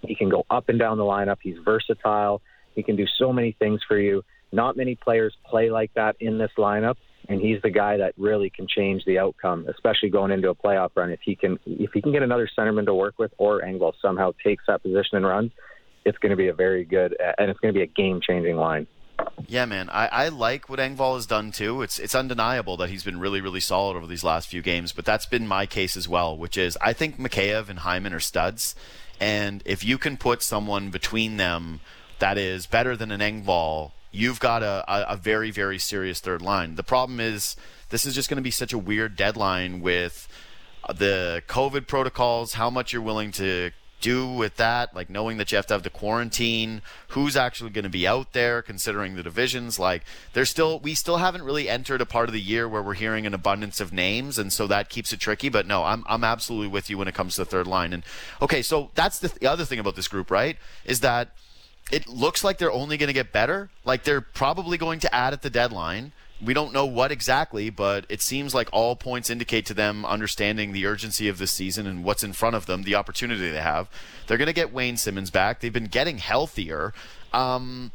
He 0.02 0.16
can 0.16 0.30
go 0.30 0.46
up 0.50 0.70
and 0.70 0.80
down 0.80 0.98
the 0.98 1.04
lineup. 1.04 1.38
He's 1.42 1.58
versatile. 1.64 2.42
He 2.74 2.84
can 2.84 2.96
do 2.96 3.06
so 3.18 3.32
many 3.34 3.56
things 3.60 3.82
for 3.88 3.98
you. 3.98 4.24
Not 4.52 4.78
many 4.78 4.96
players 4.96 5.36
play 5.46 5.70
like 5.70 5.94
that 5.94 6.16
in 6.20 6.38
this 6.38 6.52
lineup, 6.58 6.96
and 7.28 7.40
he's 7.40 7.62
the 7.62 7.70
guy 7.70 7.98
that 7.98 8.14
really 8.18 8.50
can 8.50 8.68
change 8.68 9.04
the 9.06 9.20
outcome, 9.20 9.68
especially 9.70 10.10
going 10.10 10.32
into 10.32 10.50
a 10.50 10.56
playoff 10.56 10.90
run. 10.96 11.12
If 11.12 11.20
he 11.24 11.36
can, 11.36 11.60
if 11.68 11.92
he 11.94 12.02
can 12.02 12.12
get 12.12 12.24
another 12.24 12.50
centerman 12.58 12.86
to 12.86 12.94
work 12.96 13.20
with, 13.20 13.32
or 13.38 13.62
Engvall 13.62 13.94
somehow 14.02 14.34
takes 14.44 14.64
that 14.68 14.82
position 14.82 15.18
and 15.18 15.26
runs, 15.26 15.52
it's 16.06 16.18
going 16.18 16.32
to 16.32 16.36
be 16.36 16.48
a 16.48 16.54
very 16.54 16.84
good, 16.84 17.16
and 17.38 17.52
it's 17.52 17.60
going 17.60 17.74
to 17.74 17.78
be 17.78 17.84
a 17.84 17.88
game-changing 17.88 18.56
line. 18.56 18.88
Yeah, 19.48 19.66
man, 19.66 19.90
I, 19.90 20.08
I 20.08 20.28
like 20.30 20.70
what 20.70 20.78
Engvall 20.78 21.16
has 21.16 21.26
done 21.26 21.52
too. 21.52 21.82
It's 21.82 21.98
it's 21.98 22.14
undeniable 22.14 22.78
that 22.78 22.90
he's 22.90 23.04
been 23.04 23.20
really 23.20 23.42
really 23.42 23.60
solid 23.60 23.98
over 23.98 24.06
these 24.06 24.24
last 24.24 24.48
few 24.48 24.62
games, 24.62 24.92
but 24.92 25.06
that's 25.06 25.26
been 25.26 25.48
my 25.48 25.66
case 25.66 25.98
as 25.98 26.08
well, 26.08 26.38
which 26.38 26.56
is 26.56 26.78
I 26.82 26.94
think 26.94 27.20
Mikheyev 27.20 27.68
and 27.68 27.80
Hyman 27.80 28.14
are 28.14 28.20
studs, 28.20 28.76
and 29.20 29.64
if 29.66 29.84
you 29.84 29.98
can 29.98 30.18
put 30.18 30.44
someone 30.44 30.92
between 30.92 31.38
them 31.38 31.80
that 32.20 32.38
is 32.38 32.68
better 32.68 32.96
than 32.96 33.12
an 33.12 33.22
Engvall, 33.22 33.92
you've 34.12 34.40
got 34.40 34.62
a, 34.62 34.86
a, 34.88 35.14
a 35.14 35.18
very 35.18 35.50
very 35.50 35.80
serious 35.80 36.20
third 36.20 36.44
line. 36.44 36.76
The 36.76 36.84
problem 36.84 37.20
is 37.20 37.56
this 37.90 38.06
is 38.06 38.14
just 38.14 38.30
going 38.30 38.38
to 38.38 38.44
be 38.44 38.52
such 38.52 38.72
a 38.72 38.78
weird 38.78 39.16
deadline 39.16 39.82
with 39.82 40.28
the 40.88 41.42
COVID 41.48 41.88
protocols, 41.88 42.54
how 42.54 42.70
much 42.70 42.94
you're 42.94 43.02
willing 43.02 43.32
to 43.32 43.72
do 44.00 44.28
with 44.28 44.56
that, 44.58 44.96
like 44.96 45.10
knowing 45.10 45.38
that 45.38 45.52
you 45.52 45.56
have 45.56 45.68
to 45.68 45.74
have 45.74 45.84
the 45.84 45.90
quarantine, 45.90 46.82
who's 47.10 47.36
actually 47.36 47.70
going 47.70 47.84
to 47.84 47.90
be 47.90 48.08
out 48.08 48.34
there, 48.34 48.62
considering 48.62 49.16
the 49.16 49.24
divisions. 49.24 49.78
Like, 49.80 50.04
there's 50.34 50.50
still, 50.50 50.80
we 50.80 50.96
still 50.96 51.18
haven't 51.18 51.44
really 51.44 51.70
entered 51.70 52.02
a 52.02 52.06
part 52.06 52.30
of 52.30 52.34
the 52.34 52.42
year 52.42 52.68
where 52.68 52.82
we're 52.82 52.94
hearing 52.94 53.26
an 53.26 53.34
abundance 53.34 53.80
of 53.80 53.92
names, 53.92 54.38
and 54.38 54.52
so 54.52 54.68
that 54.68 54.90
keeps 54.90 55.14
it 55.14 55.20
tricky. 55.20 55.50
But 55.50 55.68
no, 55.68 55.84
I'm, 55.84 56.04
I'm 56.08 56.24
absolutely 56.24 56.68
with 56.68 56.90
you 56.90 56.98
when 56.98 57.08
it 57.08 57.16
comes 57.16 57.36
to 57.36 57.42
the 57.42 57.50
third 57.50 57.68
line. 57.68 57.94
And 57.94 58.04
okay, 58.42 58.62
so 58.62 58.92
that's 58.96 59.20
the, 59.20 59.30
th- 59.30 59.40
the 59.40 59.48
other 59.48 59.66
thing 59.66 59.80
about 59.80 59.96
this 59.96 60.08
group, 60.08 60.32
right? 60.32 60.58
Is 60.86 61.02
that 61.02 61.30
it 61.92 62.08
looks 62.08 62.44
like 62.44 62.58
they're 62.58 62.72
only 62.72 62.98
going 62.98 63.08
to 63.08 63.14
get 63.14 63.32
better. 63.32 63.70
Like, 63.84 64.04
they're 64.04 64.22
probably 64.22 64.78
going 64.78 65.00
to 65.02 65.14
add 65.14 65.34
at 65.34 65.42
the 65.42 65.50
deadline 65.50 66.12
we 66.44 66.54
don't 66.54 66.74
know 66.74 66.86
what 66.86 67.12
exactly, 67.12 67.70
but 67.70 68.06
it 68.10 68.22
seems 68.22 68.54
like 68.54 68.70
all 68.72 68.96
points 68.96 69.30
indicate 69.30 69.66
to 69.68 69.74
them 69.74 70.06
understanding 70.06 70.72
the 70.72 70.86
urgency 70.86 71.28
of 71.28 71.38
this 71.38 71.52
season 71.52 71.86
and 71.86 72.04
what's 72.04 72.24
in 72.24 72.34
front 72.34 72.56
of 72.56 72.66
them, 72.66 72.84
the 72.84 72.96
opportunity 72.96 73.50
they 73.50 73.62
have. 73.62 73.90
They're 74.28 74.38
going 74.38 74.48
to 74.48 74.54
get 74.54 74.74
Wayne 74.74 74.98
Simmonds 74.98 75.32
back. 75.32 75.60
They've 75.60 75.74
been 75.74 75.86
getting 75.86 76.18
healthier. 76.20 76.94
Um, 77.34 77.92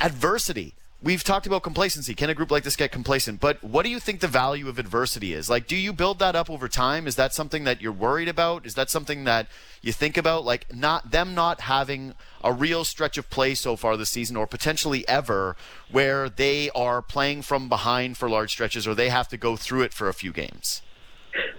adversity 0.00 0.74
we've 1.02 1.22
talked 1.22 1.46
about 1.46 1.62
complacency. 1.62 2.14
Can 2.14 2.30
a 2.30 2.34
group 2.34 2.50
like 2.50 2.64
this 2.64 2.76
get 2.76 2.90
complacent? 2.90 3.40
But 3.40 3.62
what 3.62 3.84
do 3.84 3.90
you 3.90 4.00
think 4.00 4.20
the 4.20 4.28
value 4.28 4.68
of 4.68 4.78
adversity 4.78 5.32
is? 5.32 5.48
Like, 5.48 5.66
do 5.66 5.76
you 5.76 5.92
build 5.92 6.18
that 6.18 6.34
up 6.34 6.50
over 6.50 6.68
time? 6.68 7.06
Is 7.06 7.16
that 7.16 7.32
something 7.32 7.64
that 7.64 7.80
you're 7.80 7.92
worried 7.92 8.28
about? 8.28 8.66
Is 8.66 8.74
that 8.74 8.90
something 8.90 9.24
that 9.24 9.48
you 9.80 9.92
think 9.92 10.16
about? 10.16 10.44
Like, 10.44 10.74
not 10.74 11.10
them 11.10 11.34
not 11.34 11.62
having 11.62 12.14
a 12.42 12.52
real 12.52 12.84
stretch 12.84 13.18
of 13.18 13.30
play 13.30 13.54
so 13.54 13.76
far 13.76 13.96
this 13.96 14.10
season, 14.10 14.36
or 14.36 14.46
potentially 14.46 15.06
ever, 15.08 15.56
where 15.90 16.28
they 16.28 16.70
are 16.70 17.02
playing 17.02 17.42
from 17.42 17.68
behind 17.68 18.16
for 18.16 18.28
large 18.28 18.50
stretches, 18.50 18.86
or 18.86 18.94
they 18.94 19.08
have 19.08 19.28
to 19.28 19.36
go 19.36 19.56
through 19.56 19.82
it 19.82 19.94
for 19.94 20.08
a 20.08 20.14
few 20.14 20.32
games. 20.32 20.82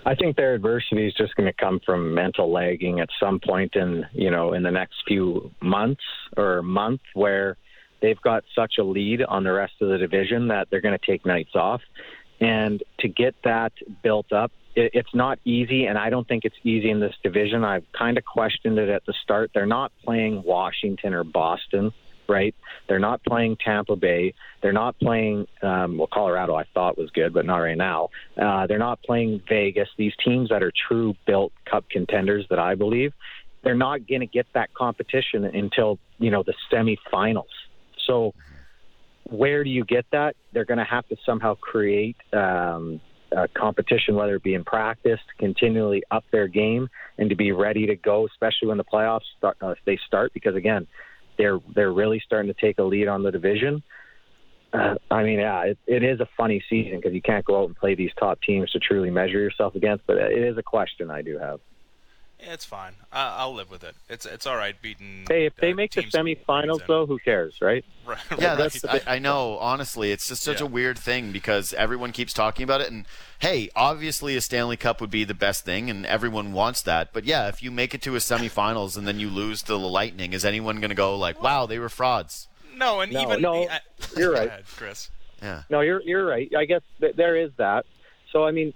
I 0.06 0.16
think 0.16 0.36
their 0.36 0.56
adversity 0.56 1.08
is 1.08 1.14
just 1.14 1.36
going 1.36 1.48
to 1.48 1.54
come 1.54 1.80
from 1.86 2.14
mental 2.14 2.52
lagging 2.52 3.00
at 3.00 3.10
some 3.20 3.40
point 3.40 3.76
in 3.76 4.06
you 4.12 4.30
know 4.30 4.54
in 4.54 4.64
the 4.64 4.72
next 4.72 4.96
few 5.08 5.52
months 5.62 6.02
or 6.36 6.62
month 6.62 7.02
where 7.14 7.58
they've 8.02 8.22
got 8.22 8.44
such 8.56 8.78
a 8.80 8.84
lead 8.84 9.22
on 9.24 9.44
the 9.44 9.52
rest 9.52 9.74
of 9.82 9.90
the 9.90 9.98
division 9.98 10.48
that 10.50 10.70
they're 10.70 10.82
going 10.82 10.98
to 10.98 11.06
take 11.06 11.26
nights 11.26 11.56
off. 11.56 11.82
And 12.40 12.82
to 13.00 13.08
get 13.08 13.36
that 13.44 13.74
built 14.02 14.32
up, 14.32 14.52
it, 14.76 14.92
it's 14.94 15.14
not 15.14 15.40
easy, 15.44 15.86
and 15.86 15.98
I 15.98 16.10
don't 16.10 16.28
think 16.28 16.46
it's 16.46 16.56
easy 16.64 16.90
in 16.90 17.00
this 17.00 17.16
division. 17.22 17.64
I've 17.64 17.86
kind 17.92 18.18
of 18.18 18.26
questioned 18.26 18.78
it 18.80 18.90
at 18.90 19.06
the 19.06 19.14
start. 19.24 19.52
They're 19.54 19.66
not 19.66 19.92
playing 20.06 20.44
Washington 20.44 21.14
or 21.14 21.24
Boston, 21.24 21.92
right? 22.28 22.56
They're 22.88 23.00
not 23.00 23.24
playing 23.24 23.58
Tampa 23.58 23.96
Bay. 23.96 24.36
They're 24.62 24.72
not 24.72 24.98
playing, 25.00 25.48
um, 25.62 25.98
well, 25.98 26.08
Colorado 26.12 26.56
I 26.56 26.64
thought 26.74 26.98
was 26.98 27.10
good, 27.10 27.34
but 27.34 27.46
not 27.46 27.58
right 27.58 27.78
now. 27.78 28.10
Uh, 28.38 28.68
they're 28.68 28.78
not 28.78 29.02
playing 29.02 29.42
Vegas. 29.50 29.90
These 29.98 30.14
teams 30.24 30.50
that 30.50 30.64
are 30.64 30.72
true 30.88 31.16
built 31.26 31.52
cup 31.66 31.90
contenders 31.90 32.46
that 32.50 32.60
I 32.60 32.76
believe, 32.76 33.14
they're 33.64 33.76
not 33.76 34.08
going 34.08 34.22
to 34.22 34.28
get 34.28 34.46
that 34.54 34.74
competition 34.74 35.44
until, 35.44 36.00
you 36.20 36.32
know, 36.32 36.44
the 36.44 36.54
semifinals 36.72 37.44
so, 38.10 38.34
where 39.30 39.64
do 39.64 39.70
you 39.70 39.86
get 39.86 40.06
that? 40.12 40.36
They're 40.54 40.66
going 40.66 40.80
to 40.80 40.84
have 40.84 41.08
to 41.10 41.16
somehow 41.26 41.54
create 41.56 42.18
um, 42.34 43.00
a 43.32 43.48
competition, 43.48 44.16
whether 44.16 44.36
it 44.36 44.44
be 44.44 44.56
in 44.56 44.64
practice, 44.64 45.20
to 45.20 45.36
continually 45.38 46.02
up 46.10 46.26
their 46.32 46.48
game 46.48 46.90
and 47.18 47.30
to 47.30 47.36
be 47.36 47.52
ready 47.52 47.86
to 47.88 47.96
go, 47.96 48.26
especially 48.26 48.70
when 48.70 48.78
the 48.78 48.84
playoffs 48.84 49.22
start, 49.38 49.58
uh, 49.62 49.76
they 49.86 50.00
start. 50.08 50.34
Because 50.34 50.56
again, 50.56 50.88
they're 51.38 51.60
they're 51.76 51.94
really 51.94 52.22
starting 52.26 52.52
to 52.52 52.60
take 52.60 52.80
a 52.80 52.84
lead 52.84 53.08
on 53.08 53.24
the 53.24 53.32
division. 53.32 53.84
Uh, 54.74 54.96
I 55.10 55.24
mean, 55.24 55.40
yeah, 55.40 55.62
it, 55.64 55.78
it 55.88 56.04
is 56.04 56.20
a 56.20 56.28
funny 56.38 56.64
season 56.70 56.98
because 56.98 57.14
you 57.14 57.22
can't 57.22 57.46
go 57.46 57.62
out 57.62 57.68
and 57.68 57.76
play 57.76 57.96
these 57.96 58.12
top 58.20 58.40
teams 58.42 58.72
to 58.72 58.80
truly 58.80 59.10
measure 59.10 59.40
yourself 59.40 59.76
against. 59.76 60.06
But 60.08 60.18
it 60.18 60.44
is 60.44 60.58
a 60.58 60.64
question 60.64 61.12
I 61.12 61.22
do 61.22 61.38
have. 61.38 61.60
It's 62.42 62.64
fine. 62.64 62.94
I, 63.12 63.36
I'll 63.40 63.54
live 63.54 63.70
with 63.70 63.84
it. 63.84 63.96
It's 64.10 64.26
it's 64.26 64.48
all 64.48 64.56
right 64.56 64.80
beating. 64.82 65.26
Hey, 65.30 65.46
if 65.46 65.56
they 65.58 65.74
uh, 65.74 65.76
make 65.76 65.92
the 65.92 66.04
semifinals, 66.04 66.86
though, 66.88 67.06
who 67.06 67.20
cares, 67.20 67.56
right? 67.62 67.84
Right, 68.10 68.18
Yeah, 68.40 68.56
that's. 68.56 68.84
I, 68.86 69.02
I 69.06 69.20
know. 69.20 69.58
Honestly, 69.60 70.12
it's 70.12 70.28
just 70.30 70.42
such 70.42 70.62
Yeah. 70.62 70.66
a 70.66 70.70
weird 70.70 70.98
thing 70.98 71.32
because 71.32 71.74
everyone 71.74 72.12
keeps 72.12 72.34
talking 72.34 72.64
about 72.64 72.82
it. 72.82 72.90
And 72.90 73.06
hey, 73.38 73.70
obviously, 73.76 74.36
a 74.36 74.42
Stanley 74.42 74.78
Cup 74.78 75.00
would 75.00 75.12
be 75.12 75.26
the 75.26 75.36
best 75.36 75.64
thing, 75.64 75.90
and 75.92 76.06
everyone 76.08 76.52
wants 76.54 76.82
that. 76.84 77.14
But 77.14 77.26
yeah, 77.26 77.50
if 77.50 77.62
you 77.62 77.70
make 77.70 77.94
it 77.94 78.02
to 78.04 78.16
a 78.16 78.20
semifinals 78.20 78.98
and 78.98 79.06
then 79.08 79.20
you 79.20 79.30
lose 79.30 79.62
to 79.64 79.74
the 79.74 79.78
Lightning, 79.80 80.34
is 80.34 80.44
anyone 80.44 80.78
going 80.80 80.90
to 80.90 80.96
go 80.96 81.16
like, 81.16 81.44
"Wow, 81.44 81.66
they 81.68 81.78
were 81.78 81.90
frauds"? 81.90 82.48
no, 82.76 83.02
and 83.02 83.12
No, 83.12 83.22
even 83.22 83.42
no, 83.42 83.68
I- 83.68 83.82
you're 84.18 84.32
right. 84.34 84.48
ahead, 84.48 84.64
Kris. 84.76 85.12
Yeah. 85.42 85.64
No, 85.70 85.82
you're 85.82 86.02
you're 86.02 86.26
right. 86.26 86.50
I 86.58 86.66
guess 86.66 86.82
th- 87.02 87.16
there 87.16 87.36
is 87.36 87.52
that. 87.58 87.86
So 88.32 88.44
I 88.46 88.52
mean, 88.52 88.74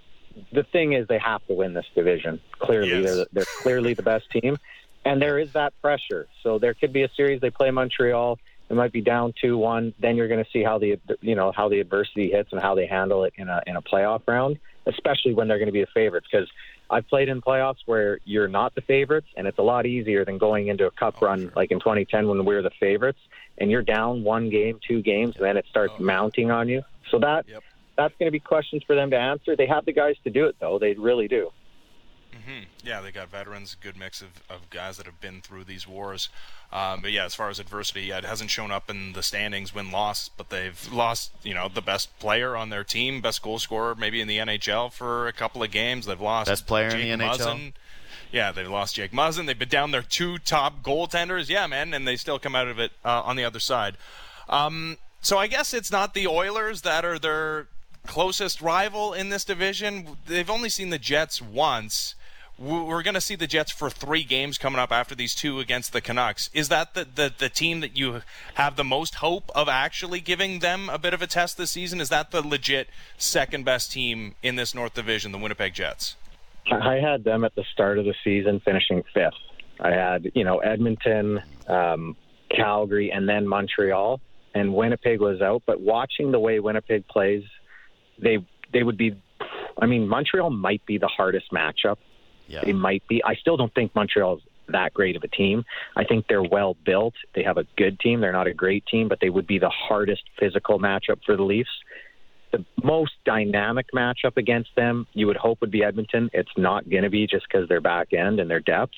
the 0.52 0.62
thing 0.72 0.92
is, 0.94 1.06
they 1.08 1.18
have 1.18 1.44
to 1.46 1.54
win 1.54 1.74
this 1.74 1.86
division. 1.94 2.40
Clearly, 2.58 3.02
Yes. 3.02 3.02
they're 3.04 3.26
they're 3.32 3.46
clearly 3.62 3.94
the 3.94 4.02
best 4.02 4.30
team, 4.30 4.56
and 5.04 5.20
there 5.20 5.38
is 5.38 5.48
that 5.54 5.72
pressure. 5.82 6.26
So 6.42 6.58
there 6.58 6.74
could 6.74 6.92
be 6.92 7.02
a 7.02 7.08
series 7.16 7.40
they 7.40 7.50
play 7.50 7.70
Montreal. 7.70 8.38
It 8.70 8.74
might 8.74 8.92
be 8.92 9.00
down 9.02 9.34
two 9.40 9.58
one. 9.58 9.92
Then 9.98 10.16
you're 10.16 10.28
going 10.28 10.42
to 10.42 10.50
see 10.50 10.62
how 10.62 10.78
the 10.78 10.98
you 11.20 11.34
know 11.34 11.52
how 11.54 11.68
the 11.68 11.80
adversity 11.80 12.30
hits 12.30 12.50
and 12.52 12.60
how 12.60 12.74
they 12.74 12.86
handle 12.86 13.24
it 13.24 13.34
in 13.36 13.48
a 13.48 13.60
in 13.66 13.76
a 13.76 13.82
playoff 13.82 14.22
round, 14.26 14.58
especially 14.86 15.34
when 15.34 15.48
they're 15.48 15.58
going 15.58 15.66
to 15.68 15.72
be 15.72 15.82
the 15.82 15.90
favorites. 15.94 16.26
Because 16.30 16.48
I've 16.90 17.06
played 17.08 17.28
in 17.28 17.40
playoffs 17.40 17.78
where 17.86 18.18
you're 18.24 18.48
not 18.48 18.74
the 18.74 18.80
favorites, 18.82 19.28
and 19.36 19.46
it's 19.46 19.58
a 19.58 19.62
lot 19.62 19.86
easier 19.86 20.24
than 20.24 20.38
going 20.38 20.68
into 20.68 20.86
a 20.86 20.90
cup 20.90 21.16
Oh, 21.20 21.26
run 21.26 21.40
sure. 21.42 21.52
like 21.56 21.70
in 21.70 21.78
2010 21.78 22.26
when 22.28 22.44
we 22.44 22.54
were 22.54 22.62
the 22.62 22.70
favorites, 22.80 23.18
and 23.58 23.70
you're 23.70 23.82
down 23.82 24.22
one 24.22 24.48
game, 24.50 24.78
two 24.86 25.02
games, 25.02 25.34
and 25.36 25.44
then 25.44 25.56
it 25.56 25.66
starts 25.68 25.94
Oh, 25.98 26.02
mounting 26.02 26.50
on 26.50 26.68
you. 26.68 26.82
So 27.10 27.18
that 27.20 27.46
Yep. 27.48 27.62
That's 27.96 28.14
going 28.18 28.26
to 28.26 28.32
be 28.32 28.40
questions 28.40 28.82
for 28.86 28.94
them 28.94 29.10
to 29.10 29.18
answer. 29.18 29.56
They 29.56 29.66
have 29.66 29.84
the 29.84 29.92
guys 29.92 30.16
to 30.24 30.30
do 30.30 30.46
it, 30.46 30.56
though. 30.60 30.78
They 30.78 30.94
really 30.94 31.28
do. 31.28 31.50
Mm-hmm. 32.34 32.64
Yeah, 32.82 33.00
they 33.00 33.12
got 33.12 33.30
veterans, 33.30 33.76
good 33.80 33.96
mix 33.96 34.20
of, 34.20 34.42
of 34.50 34.68
guys 34.68 34.96
that 34.96 35.06
have 35.06 35.20
been 35.20 35.40
through 35.40 35.64
these 35.64 35.86
wars. 35.86 36.28
Um, 36.72 37.00
but 37.00 37.12
yeah, 37.12 37.24
as 37.24 37.34
far 37.34 37.48
as 37.48 37.60
adversity, 37.60 38.02
yeah, 38.02 38.18
it 38.18 38.24
hasn't 38.24 38.50
shown 38.50 38.70
up 38.70 38.90
in 38.90 39.12
the 39.12 39.22
standings 39.22 39.74
win 39.74 39.90
loss, 39.90 40.28
but 40.28 40.50
they've 40.50 40.92
lost, 40.92 41.30
you 41.42 41.54
know, 41.54 41.68
the 41.68 41.80
best 41.80 42.18
player 42.18 42.56
on 42.56 42.70
their 42.70 42.84
team, 42.84 43.20
best 43.20 43.42
goal 43.42 43.58
scorer 43.58 43.94
maybe 43.94 44.20
in 44.20 44.28
the 44.28 44.38
NHL 44.38 44.92
for 44.92 45.28
a 45.28 45.32
couple 45.32 45.62
of 45.62 45.70
games. 45.70 46.06
They've 46.06 46.20
lost 46.20 46.48
best 46.48 46.66
player 46.66 46.90
Jake 46.90 47.06
in 47.06 47.18
the 47.20 47.24
NHL. 47.24 47.72
Yeah, 48.32 48.50
they've 48.50 48.68
lost 48.68 48.96
Jake 48.96 49.12
Muzzin. 49.12 49.46
They've 49.46 49.58
been 49.58 49.68
down 49.68 49.92
their 49.92 50.02
two 50.02 50.38
top 50.38 50.82
goaltenders. 50.82 51.48
Yeah, 51.48 51.68
man, 51.68 51.94
and 51.94 52.06
they 52.06 52.16
still 52.16 52.40
come 52.40 52.56
out 52.56 52.66
of 52.66 52.80
it 52.80 52.90
uh, 53.04 53.22
on 53.24 53.36
the 53.36 53.44
other 53.44 53.60
side. 53.60 53.96
Um, 54.48 54.98
so 55.20 55.38
I 55.38 55.46
guess 55.46 55.72
it's 55.72 55.92
not 55.92 56.14
the 56.14 56.26
Oilers 56.26 56.82
that 56.82 57.04
are 57.04 57.18
their 57.18 57.68
closest 58.06 58.60
rival 58.60 59.12
in 59.12 59.28
this 59.28 59.44
division. 59.44 60.16
They've 60.26 60.50
only 60.50 60.68
seen 60.68 60.90
the 60.90 60.98
Jets 60.98 61.40
once. 61.40 62.14
We're 62.56 63.02
going 63.02 63.14
to 63.14 63.20
see 63.20 63.34
the 63.34 63.48
Jets 63.48 63.72
for 63.72 63.90
three 63.90 64.22
games 64.22 64.58
coming 64.58 64.78
up 64.78 64.92
after 64.92 65.16
these 65.16 65.34
two 65.34 65.58
against 65.58 65.92
the 65.92 66.00
Canucks. 66.00 66.50
Is 66.54 66.68
that 66.68 66.94
the, 66.94 67.04
the, 67.04 67.32
the 67.36 67.48
team 67.48 67.80
that 67.80 67.98
you 67.98 68.22
have 68.54 68.76
the 68.76 68.84
most 68.84 69.16
hope 69.16 69.50
of 69.56 69.68
actually 69.68 70.20
giving 70.20 70.60
them 70.60 70.88
a 70.88 70.96
bit 70.96 71.12
of 71.12 71.20
a 71.20 71.26
test 71.26 71.56
this 71.56 71.72
season? 71.72 72.00
Is 72.00 72.10
that 72.10 72.30
the 72.30 72.46
legit 72.46 72.88
second 73.18 73.64
best 73.64 73.90
team 73.90 74.36
in 74.40 74.54
this 74.54 74.72
North 74.72 74.94
Division, 74.94 75.32
the 75.32 75.38
Winnipeg 75.38 75.74
Jets? 75.74 76.14
I 76.70 76.94
had 76.94 77.24
them 77.24 77.44
at 77.44 77.56
the 77.56 77.64
start 77.72 77.98
of 77.98 78.04
the 78.04 78.14
season 78.22 78.60
finishing 78.64 79.02
fifth. 79.12 79.32
I 79.80 79.90
had, 79.90 80.30
you 80.34 80.44
know, 80.44 80.58
Edmonton, 80.60 81.42
um, 81.66 82.16
Calgary, 82.50 83.10
and 83.10 83.28
then 83.28 83.48
Montreal, 83.48 84.20
and 84.54 84.72
Winnipeg 84.72 85.20
was 85.20 85.42
out. 85.42 85.62
But 85.66 85.80
watching 85.80 86.30
the 86.30 86.38
way 86.38 86.60
Winnipeg 86.60 87.08
plays, 87.08 87.42
they 88.18 88.38
they 88.72 88.82
would 88.82 88.96
be. 88.96 89.16
I 89.80 89.86
mean, 89.86 90.08
Montreal 90.08 90.50
might 90.50 90.84
be 90.86 90.98
the 90.98 91.08
hardest 91.08 91.50
matchup. 91.52 91.96
Yeah. 92.46 92.60
They 92.64 92.72
might 92.72 93.06
be. 93.08 93.22
I 93.24 93.34
still 93.34 93.56
don't 93.56 93.74
think 93.74 93.94
Montreal's 93.94 94.42
that 94.68 94.94
great 94.94 95.16
of 95.16 95.22
a 95.22 95.28
team. 95.28 95.64
I 95.96 96.04
think 96.04 96.26
they're 96.28 96.42
well 96.42 96.76
built. 96.84 97.14
They 97.34 97.42
have 97.42 97.58
a 97.58 97.64
good 97.76 97.98
team. 98.00 98.20
They're 98.20 98.32
not 98.32 98.46
a 98.46 98.54
great 98.54 98.84
team, 98.86 99.08
but 99.08 99.18
they 99.20 99.30
would 99.30 99.46
be 99.46 99.58
the 99.58 99.70
hardest 99.70 100.22
physical 100.38 100.78
matchup 100.78 101.20
for 101.24 101.36
the 101.36 101.42
Leafs. 101.42 101.70
The 102.52 102.64
most 102.82 103.12
dynamic 103.24 103.86
matchup 103.94 104.36
against 104.36 104.70
them, 104.76 105.06
you 105.12 105.26
would 105.26 105.36
hope, 105.36 105.60
would 105.60 105.72
be 105.72 105.82
Edmonton. 105.82 106.30
It's 106.32 106.50
not 106.56 106.88
going 106.88 107.02
to 107.02 107.10
be 107.10 107.26
just 107.26 107.46
because 107.48 107.68
their 107.68 107.80
back 107.80 108.12
end 108.12 108.38
and 108.38 108.48
their 108.48 108.60
depth. 108.60 108.94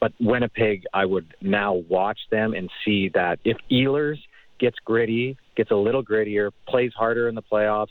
But 0.00 0.12
Winnipeg, 0.20 0.84
I 0.94 1.04
would 1.04 1.34
now 1.40 1.74
watch 1.88 2.18
them 2.30 2.54
and 2.54 2.70
see 2.84 3.08
that 3.14 3.40
if 3.44 3.56
Ehlers 3.70 4.18
gets 4.58 4.76
gritty, 4.84 5.36
gets 5.56 5.70
a 5.70 5.76
little 5.76 6.02
grittier, 6.02 6.50
plays 6.68 6.92
harder 6.94 7.28
in 7.28 7.34
the 7.34 7.42
playoffs, 7.42 7.88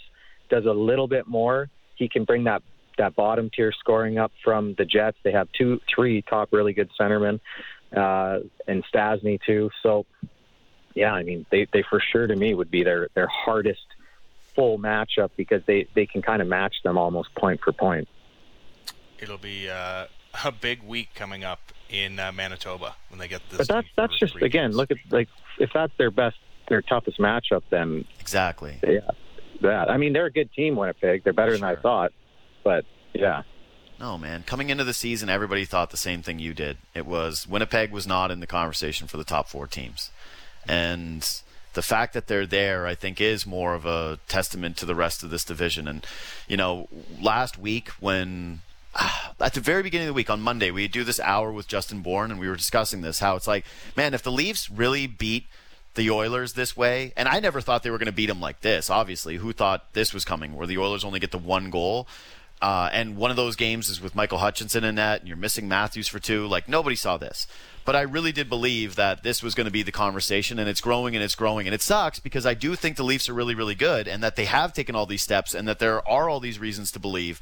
does 0.50 0.66
a 0.66 0.72
little 0.72 1.08
bit 1.08 1.28
more, 1.28 1.70
he 1.96 2.10
can 2.10 2.24
bring 2.24 2.46
that 2.46 2.62
that 2.98 3.16
bottom 3.16 3.50
tier 3.54 3.74
scoring 3.74 4.18
up 4.18 4.32
from 4.44 4.74
the 4.78 4.86
Jets. 4.86 5.18
They 5.24 5.32
have 5.32 5.50
two, 5.58 5.82
three 5.94 6.22
top 6.22 6.50
really 6.52 6.74
good 6.74 6.90
centermen, 7.00 7.40
uh, 7.96 8.40
and 8.68 8.84
Stastny 8.94 9.40
too. 9.46 9.70
So, 9.84 10.06
yeah, 10.94 11.12
I 11.12 11.24
mean, 11.24 11.46
they 11.50 11.68
they 11.72 11.84
for 11.90 12.00
sure 12.00 12.28
to 12.28 12.36
me 12.36 12.54
would 12.54 12.72
be 12.72 12.84
their 12.84 13.10
their 13.14 13.28
hardest 13.28 13.86
full 14.56 14.80
matchup 14.80 15.32
because 15.36 15.62
they 15.66 15.88
they 15.94 16.06
can 16.06 16.22
kind 16.22 16.42
of 16.42 16.48
match 16.48 16.76
them 16.84 16.98
almost 16.98 17.34
point 17.36 17.62
for 17.62 17.74
point. 17.74 18.08
It'll 19.20 19.38
be 19.38 19.70
uh, 19.70 20.06
a 20.44 20.52
big 20.52 20.84
week 20.84 21.10
coming 21.16 21.44
up 21.44 21.72
in 21.90 22.20
uh, 22.20 22.32
Manitoba 22.32 22.96
when 23.10 23.20
they 23.20 23.28
get 23.28 23.42
this. 23.50 23.60
But 23.60 23.68
that's 23.68 23.88
that's 23.96 24.18
just 24.18 24.36
again, 24.38 24.72
look 24.72 24.92
at 24.92 24.98
like 25.10 25.30
if 25.60 25.72
that's 25.74 25.94
their 25.98 26.12
best, 26.12 26.38
their 26.70 26.82
toughest 26.82 27.20
matchup, 27.20 27.64
then 27.70 28.06
exactly. 28.20 28.80
Yeah, 28.84 29.12
that. 29.62 29.90
I 29.90 29.98
mean, 29.98 30.14
they're 30.14 30.26
a 30.26 30.32
good 30.32 30.52
team, 30.54 30.76
Winnipeg. 30.76 31.24
They're 31.24 31.34
better 31.34 31.52
sure. 31.52 31.60
than 31.60 31.78
I 31.78 31.82
thought, 31.82 32.12
but 32.64 32.86
yeah. 33.14 33.44
No, 34.00 34.18
man. 34.18 34.44
Coming 34.44 34.70
into 34.70 34.84
the 34.84 34.94
season, 34.94 35.30
everybody 35.30 35.66
thought 35.66 35.90
the 35.90 35.98
same 35.98 36.22
thing 36.22 36.40
you 36.40 36.54
did. 36.54 36.78
It 36.94 37.06
was 37.06 37.48
Winnipeg 37.48 37.92
was 37.92 38.06
not 38.06 38.32
in 38.32 38.40
the 38.40 38.48
conversation 38.48 39.08
for 39.08 39.18
the 39.18 39.24
top 39.24 39.48
four 39.48 39.68
teams, 39.68 40.12
and 40.68 41.28
the 41.74 41.82
fact 41.82 42.14
that 42.14 42.28
they're 42.28 42.46
there, 42.46 42.88
I 42.88 42.96
think, 42.96 43.22
is 43.22 43.46
more 43.46 43.74
of 43.74 43.86
a 43.86 44.20
testament 44.28 44.78
to 44.78 44.86
the 44.86 44.96
rest 44.96 45.24
of 45.24 45.30
this 45.30 45.46
division. 45.46 45.88
And 45.88 46.06
you 46.48 46.58
know, 46.58 46.90
last 47.22 47.58
week 47.58 47.90
when 48.00 48.62
ah, 48.96 49.34
at 49.40 49.54
the 49.54 49.62
very 49.62 49.84
beginning 49.84 50.08
of 50.08 50.14
the 50.14 50.18
week 50.18 50.30
on 50.30 50.42
Monday, 50.42 50.72
we 50.72 50.88
do 50.88 51.04
this 51.04 51.20
hour 51.22 51.52
with 51.52 51.68
Justin 51.68 52.02
Bourne, 52.02 52.32
and 52.32 52.40
we 52.40 52.50
were 52.50 52.56
discussing 52.58 53.02
this. 53.02 53.20
How 53.20 53.36
it's 53.36 53.48
like, 53.48 53.66
man, 53.96 54.14
if 54.14 54.24
the 54.24 54.32
Leafs 54.32 54.70
really 54.70 55.08
beat 55.08 55.46
the 55.96 56.12
Oilers 56.12 56.54
this 56.54 56.78
way, 56.78 57.14
and 57.18 57.28
I 57.28 57.40
never 57.40 57.62
thought 57.62 57.84
they 57.84 57.90
were 57.90 57.98
going 57.98 58.06
to 58.08 58.12
beat 58.12 58.28
them 58.28 58.42
like 58.42 58.62
this. 58.62 58.90
Obviously, 58.90 59.38
who 59.38 59.54
thought 59.54 59.94
this 59.94 60.14
was 60.14 60.26
coming, 60.26 60.56
where 60.56 60.68
the 60.68 60.78
Oilers 60.78 61.04
only 61.04 61.20
get 61.20 61.32
the 61.32 61.38
one 61.38 61.70
goal? 61.70 62.08
Uh, 62.62 62.90
and 62.94 63.18
one 63.18 63.32
of 63.32 63.38
those 63.38 63.56
games 63.56 63.90
is 63.90 64.02
with 64.02 64.16
Michael 64.16 64.38
Hutchinson 64.38 64.84
in 64.84 64.96
net, 64.96 65.20
and 65.20 65.28
you're 65.28 65.38
missing 65.38 65.68
Matthews 65.68 66.08
for 66.08 66.20
two. 66.20 66.48
Like 66.48 66.70
nobody 66.70 66.96
saw 66.96 67.18
this, 67.18 67.48
but 67.84 67.96
I 67.96 68.02
really 68.02 68.32
did 68.32 68.50
believe 68.50 68.96
that 68.96 69.24
this 69.24 69.44
was 69.44 69.56
going 69.56 69.66
to 69.66 69.72
be 69.72 69.84
the 69.84 69.92
conversation, 69.92 70.58
and 70.58 70.70
it's 70.70 70.82
growing 70.82 71.16
and 71.16 71.24
it's 71.24 71.36
growing, 71.36 71.68
and 71.68 71.74
it 71.74 71.82
sucks 71.82 72.20
because 72.20 72.46
I 72.46 72.54
do 72.54 72.76
think 72.76 72.96
the 72.96 73.04
Leafs 73.04 73.28
are 73.28 73.34
really, 73.34 73.56
really 73.56 73.76
good, 73.76 74.08
and 74.08 74.24
that 74.24 74.36
they 74.36 74.46
have 74.46 74.74
taken 74.74 74.96
all 74.96 75.06
these 75.06 75.22
steps, 75.22 75.54
and 75.54 75.68
that 75.68 75.80
there 75.80 76.08
are 76.08 76.30
all 76.30 76.40
these 76.40 76.58
reasons 76.58 76.92
to 76.92 77.00
believe, 77.00 77.42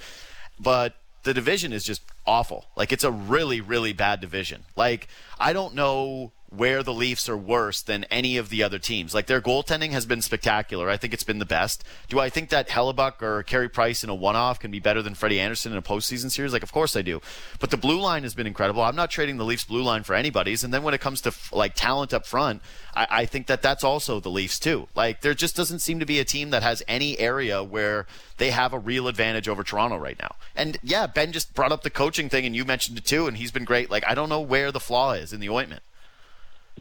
but 0.59 0.95
the 1.23 1.33
division 1.33 1.73
is 1.73 1.83
just 1.83 2.01
awful. 2.25 2.65
Like 2.75 2.91
it's 2.91 3.03
a 3.03 3.11
really, 3.11 3.61
really 3.61 3.93
bad 3.93 4.19
division. 4.19 4.65
Like 4.75 5.07
I 5.39 5.53
don't 5.53 5.73
know 5.73 6.31
where 6.55 6.83
the 6.83 6.93
Leafs 6.93 7.27
are 7.27 7.37
worse 7.37 7.81
than 7.81 8.03
any 8.05 8.37
of 8.37 8.49
the 8.49 8.61
other 8.61 8.79
teams. 8.79 9.13
Like 9.13 9.27
their 9.27 9.41
goaltending 9.41 9.91
has 9.91 10.05
been 10.05 10.21
spectacular. 10.21 10.89
I 10.89 10.97
think 10.97 11.13
it's 11.13 11.23
been 11.23 11.39
the 11.39 11.45
best. 11.45 11.83
Do 12.09 12.19
I 12.19 12.29
think 12.29 12.49
that 12.49 12.69
Hellebuyck 12.69 13.21
or 13.21 13.43
Carey 13.43 13.69
Price 13.69 14.03
in 14.03 14.09
a 14.09 14.15
one-off 14.15 14.59
can 14.59 14.71
be 14.71 14.79
better 14.79 15.01
than 15.01 15.15
Freddie 15.15 15.39
Andersen 15.39 15.71
in 15.71 15.77
a 15.77 15.81
postseason 15.81 16.31
series? 16.31 16.53
Like, 16.53 16.63
of 16.63 16.71
course 16.71 16.95
I 16.95 17.01
do. 17.01 17.21
But 17.59 17.71
the 17.71 17.77
blue 17.77 17.99
line 17.99 18.23
has 18.23 18.35
been 18.35 18.47
incredible. 18.47 18.83
I'm 18.83 18.95
not 18.95 19.09
trading 19.09 19.37
the 19.37 19.45
Leafs 19.45 19.65
blue 19.65 19.83
line 19.83 20.03
for 20.03 20.13
anybody's. 20.13 20.63
And 20.63 20.73
then 20.73 20.83
when 20.83 20.93
it 20.93 21.01
comes 21.01 21.21
to 21.21 21.33
like 21.51 21.73
talent 21.73 22.13
up 22.13 22.25
front, 22.25 22.61
I, 22.95 23.07
I 23.09 23.25
think 23.25 23.47
that 23.47 23.61
that's 23.61 23.83
also 23.83 24.19
the 24.19 24.29
Leafs 24.29 24.59
too. 24.59 24.87
Like 24.95 25.21
there 25.21 25.33
just 25.33 25.55
doesn't 25.55 25.79
seem 25.79 25.99
to 25.99 26.05
be 26.05 26.19
a 26.19 26.25
team 26.25 26.51
that 26.51 26.63
has 26.63 26.83
any 26.87 27.17
area 27.19 27.63
where 27.63 28.05
they 28.37 28.51
have 28.51 28.73
a 28.73 28.79
real 28.79 29.07
advantage 29.07 29.47
over 29.47 29.63
Toronto 29.63 29.97
right 29.97 30.19
now. 30.19 30.35
And 30.55 30.77
yeah, 30.83 31.07
Ben 31.07 31.31
just 31.31 31.53
brought 31.53 31.71
up 31.71 31.83
the 31.83 31.89
coaching 31.89 32.29
thing, 32.29 32.45
and 32.45 32.55
you 32.55 32.65
mentioned 32.65 32.97
it 32.97 33.05
too, 33.05 33.27
and 33.27 33.37
he's 33.37 33.51
been 33.51 33.65
great. 33.65 33.89
Like 33.89 34.03
I 34.07 34.13
don't 34.13 34.29
know 34.29 34.41
where 34.41 34.71
the 34.71 34.79
flaw 34.79 35.13
is 35.13 35.33
in 35.33 35.39
the 35.39 35.49
ointment. 35.49 35.81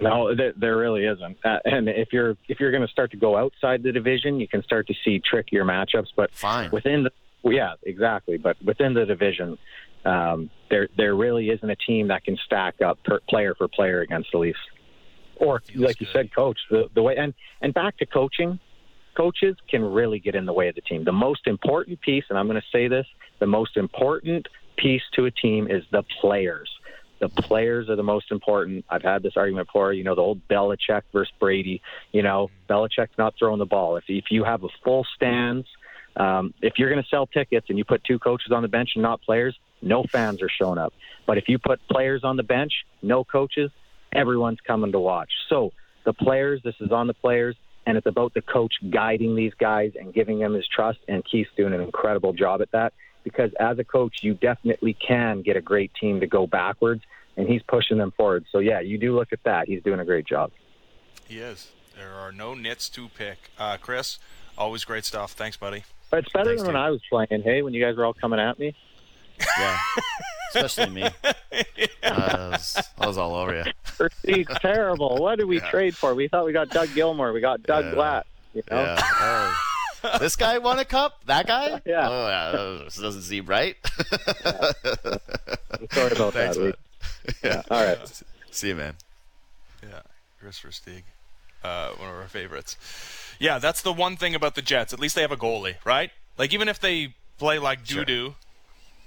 No, 0.01 0.35
there 0.35 0.77
really 0.77 1.05
isn't. 1.05 1.37
Uh, 1.45 1.59
and 1.65 1.89
if 1.89 2.13
you're 2.13 2.37
if 2.49 2.61
you're 2.61 2.71
going 2.71 2.87
to 2.87 2.91
start 2.91 3.11
to 3.11 3.17
go 3.17 3.37
outside 3.37 3.83
the 3.83 3.93
division, 3.93 4.41
you 4.41 4.49
can 4.49 4.63
start 4.63 4.87
to 4.89 4.95
see 5.05 5.21
trickier 5.21 5.65
matchups. 5.65 6.09
But 6.17 6.33
fine 6.33 6.71
within 6.71 7.05
the 7.05 7.11
yeah, 7.45 7.75
exactly. 7.83 8.39
But 8.39 8.57
within 8.65 8.95
the 8.95 9.05
division, 9.05 9.59
um, 10.05 10.51
there 10.71 10.89
there 10.97 11.15
really 11.15 11.51
isn't 11.51 11.69
a 11.69 11.77
team 11.77 12.09
that 12.09 12.25
can 12.25 12.39
stack 12.47 12.81
up 12.81 12.99
per, 13.05 13.21
player 13.29 13.55
for 13.55 13.69
player 13.69 14.01
against 14.01 14.31
the 14.33 14.39
Leafs. 14.39 14.59
Or 15.37 15.61
Feels 15.61 15.85
like 15.85 15.99
good. 15.99 16.07
you 16.07 16.13
said, 16.13 16.35
coach 16.35 16.59
the 16.71 16.89
the 16.95 17.03
way 17.03 17.17
and 17.17 17.35
and 17.61 17.75
back 17.75 17.99
to 17.99 18.07
coaching. 18.07 18.59
Coaches 19.15 19.57
can 19.69 19.85
really 19.85 20.21
get 20.21 20.35
in 20.35 20.47
the 20.47 20.55
way 20.55 20.69
of 20.69 20.75
the 20.75 20.81
team. 20.81 21.05
The 21.05 21.13
most 21.13 21.47
important 21.47 22.01
piece, 22.01 22.25
and 22.31 22.39
I'm 22.39 22.49
going 22.49 22.59
to 22.59 22.67
say 22.73 22.89
this, 22.89 23.07
the 23.41 23.47
most 23.47 23.77
important 23.77 24.49
piece 24.79 25.03
to 25.17 25.27
a 25.27 25.31
team 25.31 25.71
is 25.71 25.83
the 25.93 26.03
players. 26.23 26.71
The 27.23 27.29
players 27.29 27.89
are 27.89 27.95
the 27.95 28.03
most 28.03 28.33
important. 28.33 28.85
I've 28.91 29.05
had 29.05 29.23
this 29.23 29.35
argument 29.37 29.69
before. 29.69 29.93
You 29.93 30.03
know, 30.03 30.17
the 30.17 30.23
old 30.23 30.41
Belichick 30.49 31.03
versus 31.13 31.33
Brady. 31.39 31.81
You 32.11 32.25
know, 32.25 32.51
Belichick's 32.69 33.17
not 33.17 33.35
throwing 33.39 33.61
the 33.61 33.65
ball. 33.65 33.97
If 33.97 34.05
if 34.09 34.25
you 34.33 34.43
have 34.43 34.65
a 34.65 34.69
full 34.83 35.07
stands, 35.15 35.69
um, 36.17 36.53
if 36.63 36.75
you're 36.79 36.91
going 36.91 37.01
to 37.01 37.09
sell 37.09 37.29
tickets 37.29 37.67
and 37.69 37.79
you 37.79 37.85
put 37.85 38.03
two 38.03 38.19
coaches 38.19 38.51
on 38.51 38.63
the 38.63 38.69
bench 38.69 38.91
and 38.97 39.05
not 39.05 39.23
players, 39.23 39.57
no 39.81 40.03
fans 40.03 40.43
are 40.43 40.49
showing 40.49 40.79
up. 40.79 40.93
But 41.25 41.39
if 41.39 41.45
you 41.49 41.61
put 41.61 41.79
players 41.89 42.25
on 42.25 42.37
the 42.37 42.43
bench, 42.43 42.73
no 43.03 43.23
coaches, 43.23 43.71
everyone's 44.13 44.61
coming 44.67 44.91
to 44.91 44.99
watch. 44.99 45.31
So 45.49 45.71
the 46.05 46.13
players, 46.13 46.61
this 46.65 46.75
is 46.81 46.91
on 46.91 47.07
the 47.07 47.15
players, 47.15 47.55
and 47.87 47.97
it's 47.97 48.07
about 48.09 48.35
the 48.35 48.43
coach 48.43 48.75
guiding 48.91 49.37
these 49.37 49.55
guys 49.55 49.93
and 49.95 50.13
giving 50.13 50.41
them 50.41 50.55
his 50.55 50.67
trust. 50.67 50.99
And 51.07 51.25
Keefe's 51.25 51.51
doing 51.57 51.73
an 51.73 51.83
incredible 51.83 52.33
job 52.33 52.63
at 52.63 52.73
that 52.73 52.95
because 53.25 53.53
as 53.61 53.79
a 53.79 53.85
coach, 53.85 54.19
you 54.23 54.35
definitely 54.35 54.95
can 54.95 55.43
get 55.43 55.57
a 55.57 55.61
great 55.61 55.93
team 55.95 56.21
to 56.21 56.27
go 56.27 56.47
backwards, 56.47 57.03
and 57.37 57.49
he's 57.49 57.63
pushing 57.63 57.99
them 57.99 58.11
forward. 58.17 58.45
So 58.51 58.59
yeah, 58.59 58.81
you 58.81 58.99
do 58.99 59.15
look 59.15 59.33
at 59.33 59.43
that. 59.45 59.69
He's 59.69 59.83
doing 59.83 60.01
a 60.01 60.05
great 60.05 60.27
job. 60.27 60.51
He 61.27 61.39
is. 61.39 61.71
There 61.97 62.13
are 62.15 62.33
no 62.33 62.55
nits 62.55 62.89
to 62.91 63.09
pick. 63.09 63.51
Uh, 63.59 63.77
Chris, 63.81 64.19
always 64.59 64.85
great 64.85 65.05
stuff. 65.05 65.33
Thanks, 65.33 65.57
buddy. 65.57 65.85
But 66.11 66.21
it's 66.21 66.33
better 66.33 66.47
Thanks, 66.51 66.63
than 66.63 66.75
when 66.75 66.83
dude. 66.83 66.87
I 66.87 66.91
was 66.91 67.01
playing. 67.09 67.43
Hey, 67.43 67.63
when 67.63 67.73
you 67.75 67.83
guys 67.83 67.97
were 67.97 68.05
all 68.05 68.15
coming 68.15 68.41
at 68.41 68.59
me. 68.59 68.75
Yeah, 69.59 69.79
especially 70.55 70.91
me. 70.91 71.03
Uh, 71.03 71.11
that, 72.03 72.51
was, 72.51 72.75
that 72.99 73.07
was 73.07 73.19
all 73.19 73.35
over 73.35 73.65
you. 73.65 74.09
He's 74.25 74.47
terrible. 74.61 75.17
What 75.19 75.39
did 75.39 75.47
we 75.47 75.61
trade 75.71 75.97
for? 75.97 76.15
We 76.15 76.29
thought 76.29 76.45
we 76.45 76.53
got 76.53 76.69
Doug 76.71 76.89
Gilmour. 76.95 77.33
We 77.33 77.41
got 77.41 77.63
Doug 77.63 77.87
Yeah. 77.87 77.93
Glatt. 77.93 78.23
You 78.55 78.63
know? 78.71 78.83
Yeah. 78.83 79.01
Oh. 79.21 79.69
This 80.21 80.37
guy 80.37 80.59
won 80.59 80.79
a 80.79 80.85
cup. 80.85 81.21
That 81.27 81.47
guy. 81.47 81.81
Yeah. 81.87 82.09
Oh 82.09 82.29
yeah. 82.79 82.85
This 82.85 82.97
doesn't 82.97 83.23
seem 83.23 83.47
right. 83.47 83.77
Sorry 85.93 86.13
about 86.13 86.33
Thanks, 86.35 86.57
that. 86.57 86.61
man. 86.63 86.75
Yeah. 87.43 87.63
All 87.71 87.85
right. 87.85 88.23
See 88.51 88.69
you, 88.69 88.75
man. 88.77 88.95
Yeah, 89.83 90.01
Christopher 90.41 90.69
Versteeg, 90.69 91.03
uh, 91.65 91.91
one 91.97 92.09
of 92.09 92.15
our 92.17 92.29
favorites. 92.29 92.77
Yeah, 93.41 93.59
that's 93.59 93.83
the 93.83 93.93
one 93.93 94.17
thing 94.17 94.35
about 94.35 94.55
the 94.55 94.63
Jets. 94.63 94.93
At 94.93 95.01
least 95.01 95.15
they 95.17 95.23
have 95.23 95.33
a 95.33 95.37
goalie, 95.37 95.75
right? 95.85 96.11
Like 96.39 96.53
even 96.55 96.69
if 96.69 96.79
they 96.79 97.15
play 97.39 97.59
like 97.59 97.85
doo 97.85 97.95
Sure. 97.97 98.05
doo, 98.05 98.35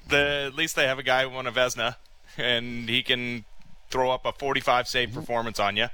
the, 0.09 0.45
at 0.47 0.55
least 0.55 0.75
they 0.75 0.85
have 0.87 0.99
a 0.99 1.03
guy 1.03 1.23
who 1.23 1.29
won 1.29 1.47
a 1.47 1.51
Vezina, 1.51 1.95
and 2.37 2.89
he 2.89 3.01
can 3.03 3.45
throw 3.89 4.11
up 4.11 4.25
a 4.25 4.33
45 4.33 4.87
save 4.87 5.09
Mm-hmm. 5.09 5.19
performance 5.19 5.59
on 5.59 5.77
you 5.77 5.87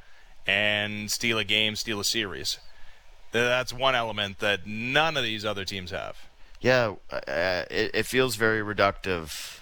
and 0.48 1.12
steal 1.12 1.38
a 1.38 1.44
game, 1.44 1.76
steal 1.76 2.00
a 2.00 2.04
series. 2.06 2.58
That's 3.32 3.74
one 3.74 3.96
element 3.96 4.40
that 4.40 4.68
none 4.68 5.18
of 5.18 5.24
these 5.24 5.46
other 5.46 5.66
teams 5.66 5.92
have. 5.92 6.18
Yeah, 6.60 6.96
uh, 7.12 7.64
it, 7.72 7.92
it 7.94 8.06
feels 8.06 8.36
very 8.36 8.62
reductive 8.62 9.60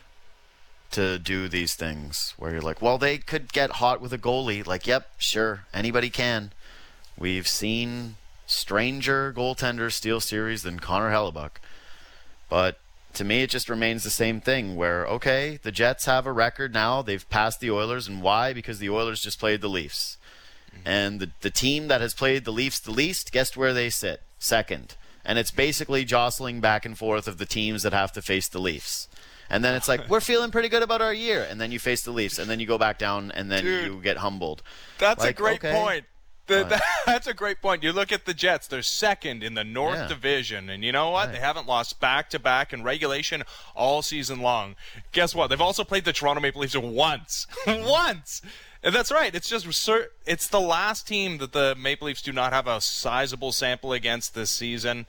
to 0.91 1.19
do 1.19 1.47
these 1.47 1.75
things 1.75 2.33
where 2.37 2.51
you're 2.51 2.61
like, 2.61 2.81
well, 2.81 2.97
they 2.97 3.17
could 3.17 3.53
get 3.53 3.73
hot 3.73 4.01
with 4.01 4.11
a 4.11 4.17
goalie. 4.17 4.65
Like, 4.65 4.87
yep, 4.87 5.09
sure, 5.17 5.65
anybody 5.73 6.09
can. 6.09 6.51
We've 7.17 7.47
seen 7.47 8.15
stranger 8.47 9.31
goaltenders 9.31 9.93
steal 9.93 10.19
series 10.19 10.63
than 10.63 10.79
Connor 10.79 11.11
Hellebuyck. 11.11 11.57
But 12.49 12.79
to 13.13 13.23
me, 13.23 13.43
it 13.43 13.49
just 13.49 13.69
remains 13.69 14.03
the 14.03 14.09
same 14.09 14.41
thing 14.41 14.75
where, 14.75 15.05
okay, 15.05 15.59
the 15.61 15.71
Jets 15.71 16.05
have 16.05 16.25
a 16.25 16.31
record 16.31 16.73
now. 16.73 17.01
They've 17.01 17.29
passed 17.29 17.59
the 17.59 17.71
Oilers. 17.71 18.07
And 18.07 18.21
why? 18.21 18.53
Because 18.53 18.79
the 18.79 18.89
Oilers 18.89 19.21
just 19.21 19.39
played 19.39 19.61
the 19.61 19.69
Leafs. 19.69 20.17
And 20.85 21.19
the, 21.19 21.31
the 21.41 21.49
team 21.49 21.87
that 21.87 22.01
has 22.01 22.13
played 22.13 22.45
the 22.45 22.51
Leafs 22.51 22.79
the 22.79 22.91
least, 22.91 23.31
guess 23.31 23.55
where 23.55 23.73
they 23.73 23.89
sit? 23.89 24.21
Second. 24.39 24.95
And 25.25 25.37
it's 25.37 25.51
basically 25.51 26.05
jostling 26.05 26.59
back 26.61 26.85
and 26.85 26.97
forth 26.97 27.27
of 27.27 27.37
the 27.37 27.45
teams 27.45 27.83
that 27.83 27.93
have 27.93 28.11
to 28.13 28.21
face 28.21 28.47
the 28.47 28.59
Leafs. 28.59 29.07
And 29.49 29.63
then 29.63 29.75
it's 29.75 29.87
like, 29.87 30.07
we're 30.09 30.21
feeling 30.21 30.51
pretty 30.51 30.69
good 30.69 30.83
about 30.83 31.01
our 31.01 31.13
year. 31.13 31.45
And 31.49 31.59
then 31.59 31.71
you 31.71 31.79
face 31.79 32.03
the 32.03 32.11
Leafs. 32.11 32.39
And 32.39 32.49
then 32.49 32.59
you 32.59 32.65
go 32.67 32.77
back 32.77 32.97
down 32.97 33.31
and 33.31 33.51
then 33.51 33.63
Dude. 33.63 33.85
you 33.85 34.01
get 34.01 34.17
humbled. 34.17 34.61
That's 34.97 35.23
a 35.23 35.33
great 35.33 35.63
okay. 35.63 35.73
point. 35.73 36.05
The- 36.49 36.81
that's 37.05 37.27
a 37.27 37.33
great 37.33 37.61
point. 37.61 37.83
You 37.83 37.93
look 37.93 38.11
at 38.11 38.25
the 38.25 38.33
Jets; 38.33 38.67
they're 38.67 38.81
second 38.81 39.43
in 39.43 39.53
the 39.53 39.63
North 39.63 39.99
Yeah. 39.99 40.07
Division, 40.07 40.69
and 40.69 40.83
you 40.83 40.91
know 40.91 41.11
what? 41.11 41.27
Right. 41.27 41.33
They 41.35 41.39
haven't 41.39 41.67
lost 41.67 41.99
back 41.99 42.29
to 42.31 42.39
back 42.39 42.73
in 42.73 42.81
regulation 42.83 43.43
all 43.75 44.01
season 44.01 44.41
long. 44.41 44.75
Guess 45.11 45.35
what? 45.35 45.47
They've 45.47 45.61
also 45.61 45.83
played 45.83 46.05
the 46.05 46.13
Toronto 46.13 46.41
Maple 46.41 46.61
Leafs 46.61 46.75
once, 46.75 47.45
once. 47.67 48.41
That's 48.81 49.11
right. 49.11 49.33
It's 49.33 49.49
just 49.49 49.65
it's 50.25 50.47
the 50.47 50.59
last 50.59 51.07
team 51.07 51.37
that 51.39 51.51
the 51.51 51.75
Maple 51.75 52.07
Leafs 52.07 52.21
do 52.21 52.31
not 52.31 52.53
have 52.53 52.67
a 52.67 52.79
sizable 52.79 53.51
sample 53.51 53.91
against 53.91 54.33
this 54.33 54.49
season. 54.49 55.05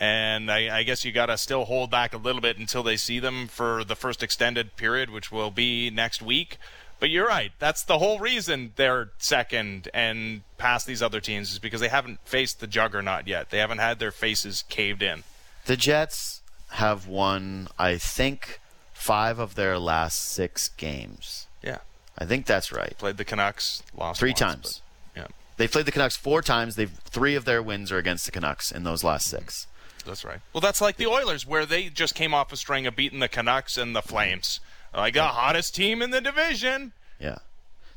And 0.00 0.50
I, 0.50 0.78
I 0.78 0.82
guess 0.84 1.04
you 1.04 1.10
got 1.10 1.26
to 1.26 1.36
still 1.36 1.64
hold 1.64 1.90
back 1.90 2.14
a 2.14 2.18
little 2.18 2.40
bit 2.40 2.56
until 2.56 2.82
they 2.82 2.96
see 2.96 3.18
them 3.18 3.48
for 3.48 3.82
the 3.82 3.96
first 3.96 4.22
extended 4.22 4.76
period, 4.76 5.10
which 5.10 5.32
will 5.32 5.50
be 5.50 5.90
next 5.90 6.22
week. 6.22 6.58
But 7.00 7.10
you're 7.10 7.26
right. 7.26 7.52
That's 7.58 7.82
the 7.82 7.98
whole 7.98 8.18
reason 8.18 8.72
they're 8.76 9.10
second 9.18 9.88
and 9.94 10.42
past 10.56 10.86
these 10.86 11.02
other 11.02 11.20
teams 11.20 11.52
is 11.52 11.58
because 11.58 11.80
they 11.80 11.88
haven't 11.88 12.20
faced 12.24 12.60
the 12.60 12.66
juggernaut 12.66 13.26
yet. 13.26 13.50
They 13.50 13.58
haven't 13.58 13.78
had 13.78 13.98
their 13.98 14.10
faces 14.10 14.64
caved 14.68 15.02
in. 15.02 15.24
The 15.66 15.76
Jets 15.76 16.42
have 16.72 17.06
won, 17.06 17.68
I 17.78 17.98
think, 17.98 18.60
five 18.92 19.38
of 19.38 19.54
their 19.54 19.78
last 19.78 20.20
six 20.20 20.68
games. 20.68 21.46
Yeah. 21.62 21.78
I 22.18 22.24
think 22.24 22.46
that's 22.46 22.72
right. 22.72 22.96
Played 22.98 23.16
the 23.16 23.24
Canucks, 23.24 23.82
lost 23.96 24.20
Three 24.20 24.30
once, 24.30 24.38
times. 24.40 24.82
but- 25.14 25.22
yeah, 25.22 25.26
They 25.56 25.68
played 25.68 25.86
the 25.86 25.92
Canucks 25.92 26.16
four 26.16 26.42
times. 26.42 26.76
They've 26.76 26.90
three 26.90 27.34
of 27.34 27.44
their 27.44 27.62
wins 27.62 27.90
are 27.92 27.98
against 27.98 28.26
the 28.26 28.32
Canucks 28.32 28.70
in 28.72 28.84
those 28.84 29.04
last 29.04 29.28
six. 29.28 29.66
that's 30.04 30.24
right. 30.24 30.40
Well, 30.52 30.60
that's 30.60 30.80
like 30.80 30.96
the 30.96 31.06
Oilers, 31.06 31.46
where 31.46 31.66
they 31.66 31.88
just 31.88 32.14
came 32.14 32.34
off 32.34 32.52
a 32.52 32.56
string 32.56 32.86
of 32.86 32.96
beating 32.96 33.20
the 33.20 33.28
Canucks 33.28 33.76
and 33.76 33.94
the 33.94 34.02
Flames, 34.02 34.60
like 34.94 35.14
the 35.14 35.22
hottest 35.22 35.74
team 35.74 36.02
in 36.02 36.10
the 36.10 36.20
division. 36.20 36.92
Yeah. 37.20 37.38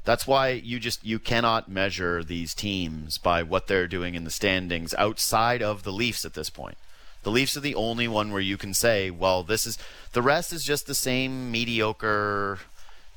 That's 0.04 0.26
why 0.26 0.50
you 0.50 0.80
just 0.80 1.06
you 1.06 1.20
cannot 1.20 1.70
measure 1.70 2.24
these 2.24 2.54
teams 2.54 3.18
by 3.18 3.44
what 3.44 3.68
they're 3.68 3.88
doing 3.88 4.16
in 4.16 4.24
the 4.24 4.32
standings 4.32 4.94
outside 4.96 5.62
of 5.62 5.84
the 5.84 5.92
Leafs 5.92 6.26
at 6.26 6.34
this 6.34 6.50
point. 6.50 6.78
The 7.24 7.32
Leafs 7.32 7.56
are 7.56 7.62
the 7.62 7.76
only 7.76 8.08
one 8.08 8.32
where 8.32 8.42
you 8.42 8.58
can 8.58 8.74
say, 8.74 9.12
well, 9.12 9.44
this 9.44 9.68
is 9.68 9.78
the 10.14 10.24
rest 10.24 10.52
is 10.52 10.64
just 10.64 10.88
the 10.88 10.96
same 10.96 11.52
mediocre 11.52 12.60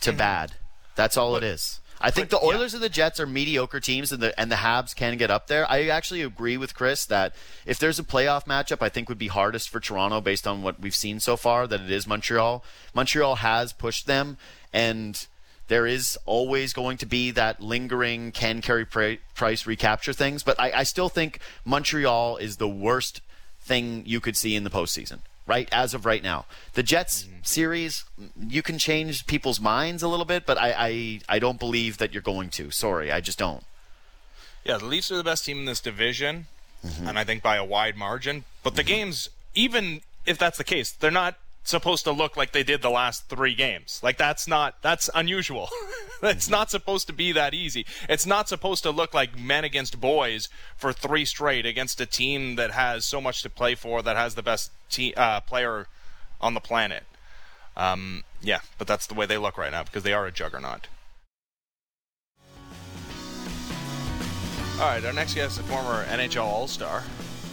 to 0.03 0.11
mm-hmm. 0.11 0.19
bad. 0.19 0.53
That's 0.95 1.17
all 1.17 1.37
it 1.37 1.43
is. 1.45 1.81
I 2.01 2.11
think 2.11 2.29
the 2.29 2.37
Mm-hmm. 2.37 2.47
yeah. 2.51 2.57
Oilers 2.57 2.75
and 2.75 2.83
the 2.83 2.89
Jets 2.89 3.19
are 3.19 3.27
mediocre 3.27 3.81
teams, 3.81 4.13
and 4.13 4.23
the 4.23 4.39
and 4.39 4.51
the 4.51 4.57
Habs 4.57 4.95
can 4.95 5.17
get 5.17 5.31
up 5.31 5.47
there. 5.47 5.71
I 5.71 5.87
actually 5.87 6.23
agree 6.23 6.57
with 6.57 6.75
Kris 6.75 7.07
that 7.07 7.35
if 7.65 7.79
there's 7.79 7.99
a 7.99 8.05
playoff 8.05 8.45
matchup, 8.47 8.83
I 8.83 8.89
think 8.89 9.09
would 9.09 9.17
be 9.19 9.29
hardest 9.29 9.71
for 9.71 9.81
Toronto 9.81 10.21
based 10.21 10.47
on 10.47 10.63
what 10.63 10.81
we've 10.81 10.95
seen 10.95 11.21
so 11.21 11.37
far. 11.37 11.67
That 11.67 11.81
it 11.81 11.91
is 11.91 12.07
Montreal. 12.07 12.63
Montreal 12.95 13.37
has 13.37 13.73
pushed 13.73 14.07
them, 14.07 14.37
and 14.73 15.27
there 15.69 15.87
is 15.87 16.19
always 16.27 16.75
going 16.75 16.99
to 16.99 17.07
be 17.07 17.31
that 17.31 17.61
lingering 17.63 18.33
can 18.33 18.61
Carey 18.61 18.85
pri- 18.85 19.21
price 19.35 19.65
recapture 19.65 20.13
things. 20.13 20.43
But 20.43 20.61
I, 20.61 20.73
I 20.73 20.83
still 20.83 21.09
think 21.09 21.39
Montreal 21.65 22.37
is 22.37 22.59
the 22.59 22.69
worst 22.69 23.23
thing 23.61 24.03
you 24.05 24.21
could 24.21 24.37
see 24.37 24.57
in 24.57 24.65
the 24.65 24.71
postseason. 24.71 25.21
Right 25.47 25.69
as 25.73 25.93
of 25.93 26.07
right 26.07 26.23
now, 26.23 26.47
the 26.73 26.83
Jets 26.83 27.27
series, 27.43 28.05
you 28.49 28.63
can 28.63 28.79
change 28.79 29.27
people's 29.27 29.61
minds 29.61 30.03
a 30.03 30.09
little 30.09 30.25
bit, 30.25 30.47
but 30.47 30.57
I, 30.57 30.73
I 30.79 31.21
I 31.29 31.39
don't 31.39 31.59
believe 31.59 31.99
that 31.99 32.15
you're 32.15 32.23
going 32.23 32.49
to. 32.51 32.71
Sorry, 32.71 33.13
I 33.13 33.21
just 33.21 33.39
don't. 33.39 33.63
Yeah, 34.65 34.79
the 34.79 34.87
Leafs 34.87 35.11
are 35.13 35.17
the 35.19 35.25
best 35.25 35.45
team 35.45 35.59
in 35.59 35.65
this 35.67 35.81
division, 35.81 36.47
Mm-hmm. 36.85 37.09
and 37.09 37.19
I 37.19 37.25
think 37.25 37.43
by 37.43 37.57
a 37.57 37.65
wide 37.65 37.97
margin. 37.97 38.45
But 38.63 38.75
the 38.77 38.83
games, 38.83 39.31
even 39.55 40.03
if 40.27 40.37
that's 40.37 40.59
the 40.59 40.65
case, 40.65 40.93
they're 40.93 41.11
not 41.11 41.37
supposed 41.65 42.05
to 42.05 42.13
look 42.13 42.37
like 42.37 42.53
they 42.53 42.63
did 42.63 42.83
the 42.83 42.91
last 42.91 43.29
three 43.29 43.55
games. 43.55 44.01
Like 44.03 44.19
that's 44.19 44.47
not 44.47 44.81
that's 44.83 45.11
unusual. 45.15 45.69
it's 46.23 46.49
not 46.49 46.71
supposed 46.71 47.07
to 47.09 47.13
be 47.13 47.33
that 47.33 47.55
easy. 47.55 47.87
It's 48.09 48.27
not 48.27 48.49
supposed 48.49 48.83
to 48.85 48.91
look 48.91 49.15
like 49.15 49.39
men 49.39 49.65
against 49.65 50.01
boys 50.01 50.49
for 50.77 50.93
three 50.93 51.25
straight 51.25 51.67
against 51.67 52.01
a 52.01 52.07
team 52.07 52.57
that 52.57 52.71
has 52.71 53.05
so 53.05 53.21
much 53.21 53.43
to 53.43 53.51
play 53.51 53.75
for, 53.75 54.03
that 54.03 54.17
has 54.17 54.35
the 54.35 54.43
best 54.43 54.71
te- 54.91 55.15
uh, 55.15 55.41
player 55.41 55.89
on 56.41 56.55
the 56.55 56.61
planet. 56.61 57.05
Um, 57.77 58.23
yeah, 58.41 58.61
but 58.79 58.87
that's 58.87 59.07
the 59.07 59.15
way 59.15 59.27
they 59.27 59.39
look 59.39 59.59
right 59.59 59.73
now 59.73 59.83
because 59.83 60.03
they 60.03 60.13
are 60.13 60.27
a 60.27 60.33
juggernaut. 60.33 60.87
All 64.77 64.89
right, 64.89 65.05
our 65.05 65.13
next 65.13 65.35
guest 65.35 65.53
is 65.53 65.59
a 65.61 65.63
former 65.63 66.05
NHL 66.07 66.45
All 66.45 66.67
Star, 66.67 67.05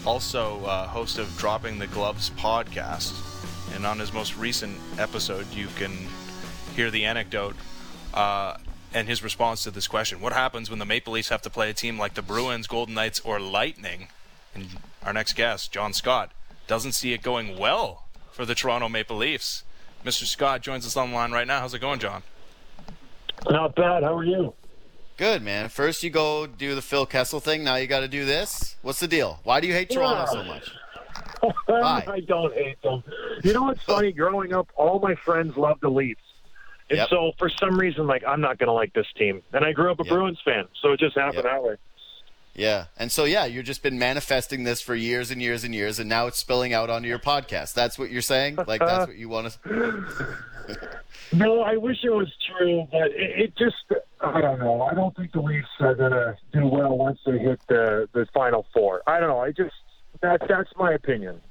also 0.05 0.64
uh, 0.66 0.88
host 0.88 1.18
of 1.20 1.36
Dropping 1.38 1.78
the 1.80 1.88
Gloves 1.88 2.32
podcast. 2.32 3.30
And 3.76 3.86
on 3.86 3.99
his 3.99 4.13
most 4.13 4.36
recent 4.38 4.78
episode, 4.97 5.51
you 5.53 5.67
can 5.76 5.91
hear 6.76 6.91
the 6.91 7.05
anecdote 7.05 7.55
uh, 8.13 8.57
and 8.93 9.07
his 9.07 9.24
response 9.24 9.63
to 9.63 9.72
this 9.72 9.88
question 9.88 10.22
What 10.22 10.34
happens 10.34 10.69
when 10.69 10.80
the 10.80 10.86
Maple 10.86 11.13
Leafs 11.13 11.30
have 11.30 11.41
to 11.43 11.49
play 11.49 11.69
a 11.69 11.74
team 11.74 11.97
like 11.97 12.13
the 12.13 12.22
Bruins, 12.22 12.67
Golden 12.67 12.95
Knights, 12.95 13.19
or 13.22 13.39
Lightning? 13.39 14.07
And 14.53 14.67
our 15.03 15.13
next 15.13 15.34
guest, 15.34 15.72
John 15.72 15.93
Scott, 15.93 16.32
doesn't 16.67 16.91
see 16.91 17.13
it 17.13 17.22
going 17.22 17.57
well 17.57 18.05
for 18.32 18.45
the 18.45 18.55
Toronto 18.55 18.89
Maple 18.89 19.17
Leafs. 19.17 19.63
Mr. 20.05 20.26
Scott 20.26 20.61
joins 20.61 20.86
us 20.86 20.97
on 20.97 21.09
the 21.09 21.15
line 21.15 21.32
right 21.32 21.47
now. 21.47 21.59
How's 21.59 21.74
it 21.74 21.80
going, 21.80 21.99
John? 21.99 22.24
Not 23.49 23.76
bad. 23.76 24.03
How 24.03 24.17
are 24.17 24.24
you? 24.24 24.53
Good 25.17 25.43
man. 25.43 25.69
First 25.69 26.03
you 26.03 26.09
go 26.09 26.47
do 26.47 26.74
the 26.74 26.82
Phil 26.82 27.05
Kessel 27.05 27.39
thing. 27.39 27.63
Now 27.63 27.76
you 27.76 27.88
got 27.88 27.99
to 27.99 28.07
do 28.07 28.26
this. 28.26 28.76
What's 28.82 28.99
the 28.99 29.07
deal? 29.07 29.39
Why 29.43 29.59
do 29.59 29.67
you 29.67 29.74
hate 29.74 29.89
Toronto 29.89 30.26
so 30.32 30.43
much? 30.43 30.72
I 31.70 32.20
don't 32.28 32.53
hate 32.53 32.82
them. 32.82 33.03
You 33.43 33.53
know 33.53 33.64
what's 33.64 33.82
funny? 33.84 34.12
Growing 34.12 34.53
up, 34.53 34.70
all 34.76 34.99
my 34.99 35.16
friends 35.16 35.57
loved 35.57 35.82
the 35.82 35.89
Leafs. 35.89 36.22
And 36.89 36.97
Yep. 36.97 37.09
so 37.09 37.32
for 37.38 37.49
some 37.49 37.80
reason, 37.80 38.05
like, 38.05 38.24
I'm 38.28 38.41
not 38.41 38.57
going 38.59 38.68
to 38.68 38.74
like 38.74 38.93
this 38.93 39.07
team. 39.18 39.41
And 39.53 39.64
I 39.66 39.72
grew 39.72 39.91
up 39.91 39.99
a 39.99 40.03
Yep. 40.03 40.12
Bruins 40.12 40.39
fan, 40.43 40.68
so 40.82 40.91
it 40.91 40.99
just 40.99 41.16
happened 41.16 41.43
Yep. 41.43 41.43
that 41.45 41.64
way. 41.64 41.76
Yeah. 42.53 42.86
And 42.99 43.09
so 43.12 43.24
yeah, 43.24 43.45
you've 43.45 43.64
just 43.66 43.82
been 43.82 43.97
manifesting 43.97 44.66
this 44.66 44.82
for 44.82 44.93
years 44.93 45.32
and 45.32 45.41
years 45.41 45.64
and 45.64 45.74
years, 45.74 45.99
and 45.99 46.09
now 46.09 46.28
it's 46.28 46.38
spilling 46.38 46.74
out 46.74 46.89
onto 46.89 47.07
your 47.07 47.18
podcast. 47.20 47.74
That's 47.74 47.97
what 47.97 48.12
you're 48.12 48.22
saying. 48.22 48.57
Like 48.68 48.82
that's 48.82 49.07
what 49.07 49.16
you 49.16 49.30
want 49.30 49.57
to. 49.64 50.36
No, 51.34 51.62
I 51.62 51.78
wish 51.78 52.03
it 52.03 52.09
was 52.09 52.28
true, 52.57 52.86
but 52.91 53.03
it, 53.12 53.39
it 53.39 53.57
just, 53.57 53.78
I 54.20 54.41
don't 54.41 54.59
know. 54.59 54.82
I 54.82 54.93
don't 54.93 55.16
think 55.16 55.32
the 55.32 55.39
Leafs 55.39 55.66
are 55.80 55.95
going 55.95 56.12
to 56.12 56.36
do 56.51 56.68
well 56.68 56.97
once 56.97 57.20
they 57.26 57.38
hit 57.39 57.62
the, 57.70 58.09
the 58.12 58.28
Final 58.34 58.66
Four. 58.74 59.01
I 59.07 59.22
don't 59.22 59.30
know. 59.30 59.39
I 59.39 59.51
just, 59.51 59.74
that, 60.22 60.41
that's 60.47 60.72
my 60.78 60.93
opinion. 60.93 61.41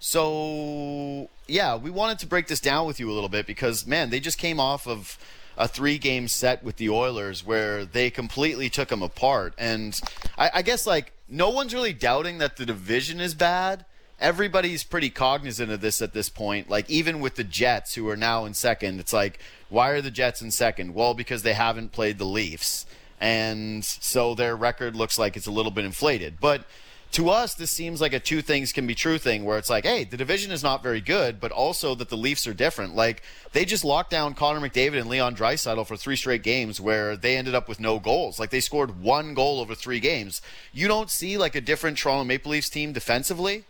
So 0.00 1.28
yeah, 1.46 1.76
we 1.76 1.90
wanted 1.90 2.18
to 2.20 2.26
break 2.26 2.46
this 2.46 2.60
down 2.60 2.86
with 2.86 2.98
you 2.98 3.10
a 3.10 3.12
little 3.12 3.28
bit 3.28 3.46
because 3.46 3.86
man, 3.86 4.10
they 4.10 4.18
just 4.18 4.38
came 4.38 4.58
off 4.58 4.88
of 4.88 5.18
a 5.58 5.68
three-game 5.68 6.26
set 6.26 6.64
with 6.64 6.76
the 6.76 6.88
Oilers 6.88 7.44
where 7.44 7.84
they 7.84 8.08
completely 8.08 8.70
took 8.70 8.88
them 8.88 9.02
apart, 9.02 9.52
and 9.58 10.00
I, 10.38 10.50
I 10.54 10.62
guess 10.62 10.86
like 10.86 11.12
no 11.28 11.50
one's 11.50 11.74
really 11.74 11.92
doubting 11.92 12.38
that 12.38 12.56
the 12.56 12.64
division 12.64 13.20
is 13.20 13.34
bad. 13.34 13.84
Everybody's 14.18 14.84
pretty 14.84 15.10
cognizant 15.10 15.70
of 15.70 15.80
this 15.80 16.02
at 16.02 16.12
this 16.12 16.28
point. 16.28 16.70
Like 16.70 16.88
even 16.88 17.20
with 17.20 17.36
the 17.36 17.44
Jets, 17.44 17.94
who 17.94 18.08
are 18.08 18.16
now 18.16 18.46
in 18.46 18.54
second, 18.54 19.00
it's 19.00 19.12
like 19.12 19.38
why 19.68 19.90
are 19.90 20.00
the 20.00 20.10
Jets 20.10 20.40
in 20.40 20.50
second? 20.50 20.94
Well, 20.94 21.12
because 21.12 21.42
they 21.42 21.52
haven't 21.52 21.92
played 21.92 22.16
the 22.16 22.24
Leafs, 22.24 22.86
and 23.20 23.84
so 23.84 24.34
their 24.34 24.56
record 24.56 24.96
looks 24.96 25.18
like 25.18 25.36
it's 25.36 25.46
a 25.46 25.52
little 25.52 25.72
bit 25.72 25.84
inflated, 25.84 26.40
but 26.40 26.64
to 27.12 27.28
us, 27.28 27.54
this 27.54 27.70
seems 27.70 28.00
like 28.00 28.12
a 28.12 28.20
two 28.20 28.40
things 28.40 28.72
can 28.72 28.86
be 28.86 28.94
true 28.94 29.18
thing 29.18 29.44
where 29.44 29.58
it's 29.58 29.68
like, 29.68 29.84
hey, 29.84 30.04
the 30.04 30.16
division 30.16 30.52
is 30.52 30.62
not 30.62 30.82
very 30.82 31.00
good, 31.00 31.40
but 31.40 31.50
also 31.50 31.94
that 31.96 32.08
the 32.08 32.16
Leafs 32.16 32.46
are 32.46 32.54
different. 32.54 32.94
Like, 32.94 33.22
they 33.52 33.64
just 33.64 33.84
locked 33.84 34.10
down 34.10 34.34
Connor 34.34 34.60
McDavid 34.60 35.00
and 35.00 35.10
Leon 35.10 35.34
Draisaitl 35.34 35.86
for 35.86 35.96
three 35.96 36.14
straight 36.14 36.42
games 36.42 36.80
where 36.80 37.16
they 37.16 37.36
ended 37.36 37.54
up 37.54 37.68
with 37.68 37.80
no 37.80 37.98
goals. 37.98 38.38
Like, 38.38 38.50
they 38.50 38.60
scored 38.60 39.00
one 39.00 39.34
goal 39.34 39.60
over 39.60 39.74
three 39.74 39.98
games. 39.98 40.40
You 40.72 40.86
don't 40.86 41.10
see, 41.10 41.36
like, 41.36 41.56
a 41.56 41.60
different 41.60 41.98
Toronto 41.98 42.24
Maple 42.24 42.52
Leafs 42.52 42.70
team 42.70 42.92
defensively? 42.92 43.64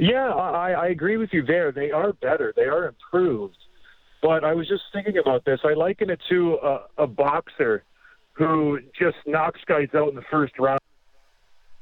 Yeah, 0.00 0.28
I, 0.28 0.72
I 0.72 0.86
agree 0.88 1.16
with 1.16 1.32
you 1.32 1.44
there. 1.44 1.70
They 1.70 1.90
are 1.92 2.12
better. 2.12 2.52
They 2.56 2.64
are 2.64 2.86
improved. 2.86 3.56
But 4.20 4.42
I 4.42 4.52
was 4.52 4.66
just 4.66 4.82
thinking 4.92 5.18
about 5.18 5.44
this. 5.44 5.60
I 5.64 5.74
liken 5.74 6.10
it 6.10 6.20
to 6.28 6.54
a, 6.62 6.80
a 6.98 7.06
boxer 7.06 7.84
who 8.32 8.80
just 8.98 9.16
knocks 9.26 9.60
guys 9.66 9.88
out 9.94 10.08
in 10.08 10.16
the 10.16 10.24
first 10.30 10.58
round 10.58 10.80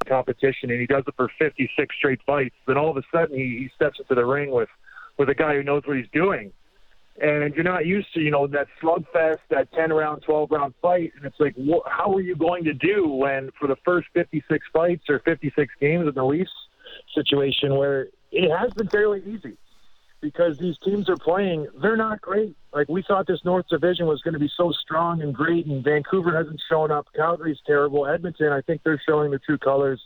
competition, 0.08 0.70
and 0.70 0.80
he 0.80 0.86
does 0.86 1.04
it 1.06 1.14
for 1.16 1.30
56 1.38 1.94
straight 1.96 2.20
fights. 2.26 2.54
Then 2.66 2.76
all 2.76 2.90
of 2.90 2.96
a 2.96 3.02
sudden, 3.12 3.36
he, 3.36 3.58
he 3.58 3.70
steps 3.74 3.98
into 3.98 4.14
the 4.14 4.24
ring 4.24 4.50
with 4.50 4.68
with 5.18 5.28
a 5.30 5.34
guy 5.34 5.54
who 5.54 5.62
knows 5.62 5.82
what 5.86 5.96
he's 5.96 6.06
doing. 6.12 6.52
And 7.20 7.54
you're 7.54 7.64
not 7.64 7.86
used 7.86 8.12
to, 8.12 8.20
you 8.20 8.30
know, 8.30 8.46
that 8.48 8.66
slugfest, 8.82 9.38
that 9.48 9.72
10 9.72 9.90
round, 9.90 10.22
12 10.22 10.50
round 10.50 10.74
fight. 10.82 11.12
And 11.16 11.24
it's 11.24 11.40
like, 11.40 11.54
wh- 11.56 11.88
how 11.88 12.12
are 12.12 12.20
you 12.20 12.36
going 12.36 12.64
to 12.64 12.74
do 12.74 13.08
when 13.08 13.50
for 13.58 13.66
the 13.66 13.76
first 13.84 14.08
56 14.12 14.66
fights 14.72 15.04
or 15.08 15.20
56 15.20 15.74
games 15.80 16.06
in 16.06 16.14
the 16.14 16.24
Leafs 16.24 16.50
situation 17.14 17.76
where 17.76 18.08
it 18.32 18.54
has 18.54 18.70
been 18.74 18.88
fairly 18.88 19.22
easy? 19.26 19.56
Because 20.26 20.58
these 20.58 20.76
teams 20.78 21.08
are 21.08 21.16
playing, 21.16 21.68
they're 21.80 21.96
not 21.96 22.20
great. 22.20 22.56
Like 22.72 22.88
we 22.88 23.04
thought 23.06 23.28
this 23.28 23.38
North 23.44 23.66
Division 23.70 24.06
was 24.06 24.20
going 24.22 24.34
to 24.34 24.40
be 24.40 24.50
so 24.56 24.72
strong 24.72 25.22
and 25.22 25.32
great, 25.32 25.66
and 25.66 25.84
Vancouver 25.84 26.36
hasn't 26.36 26.60
shown 26.68 26.90
up. 26.90 27.06
Calgary's 27.14 27.60
terrible. 27.64 28.08
Edmonton, 28.08 28.52
I 28.52 28.60
think 28.60 28.80
they're 28.84 29.00
showing 29.08 29.30
their 29.30 29.38
true 29.38 29.56
colors. 29.56 30.02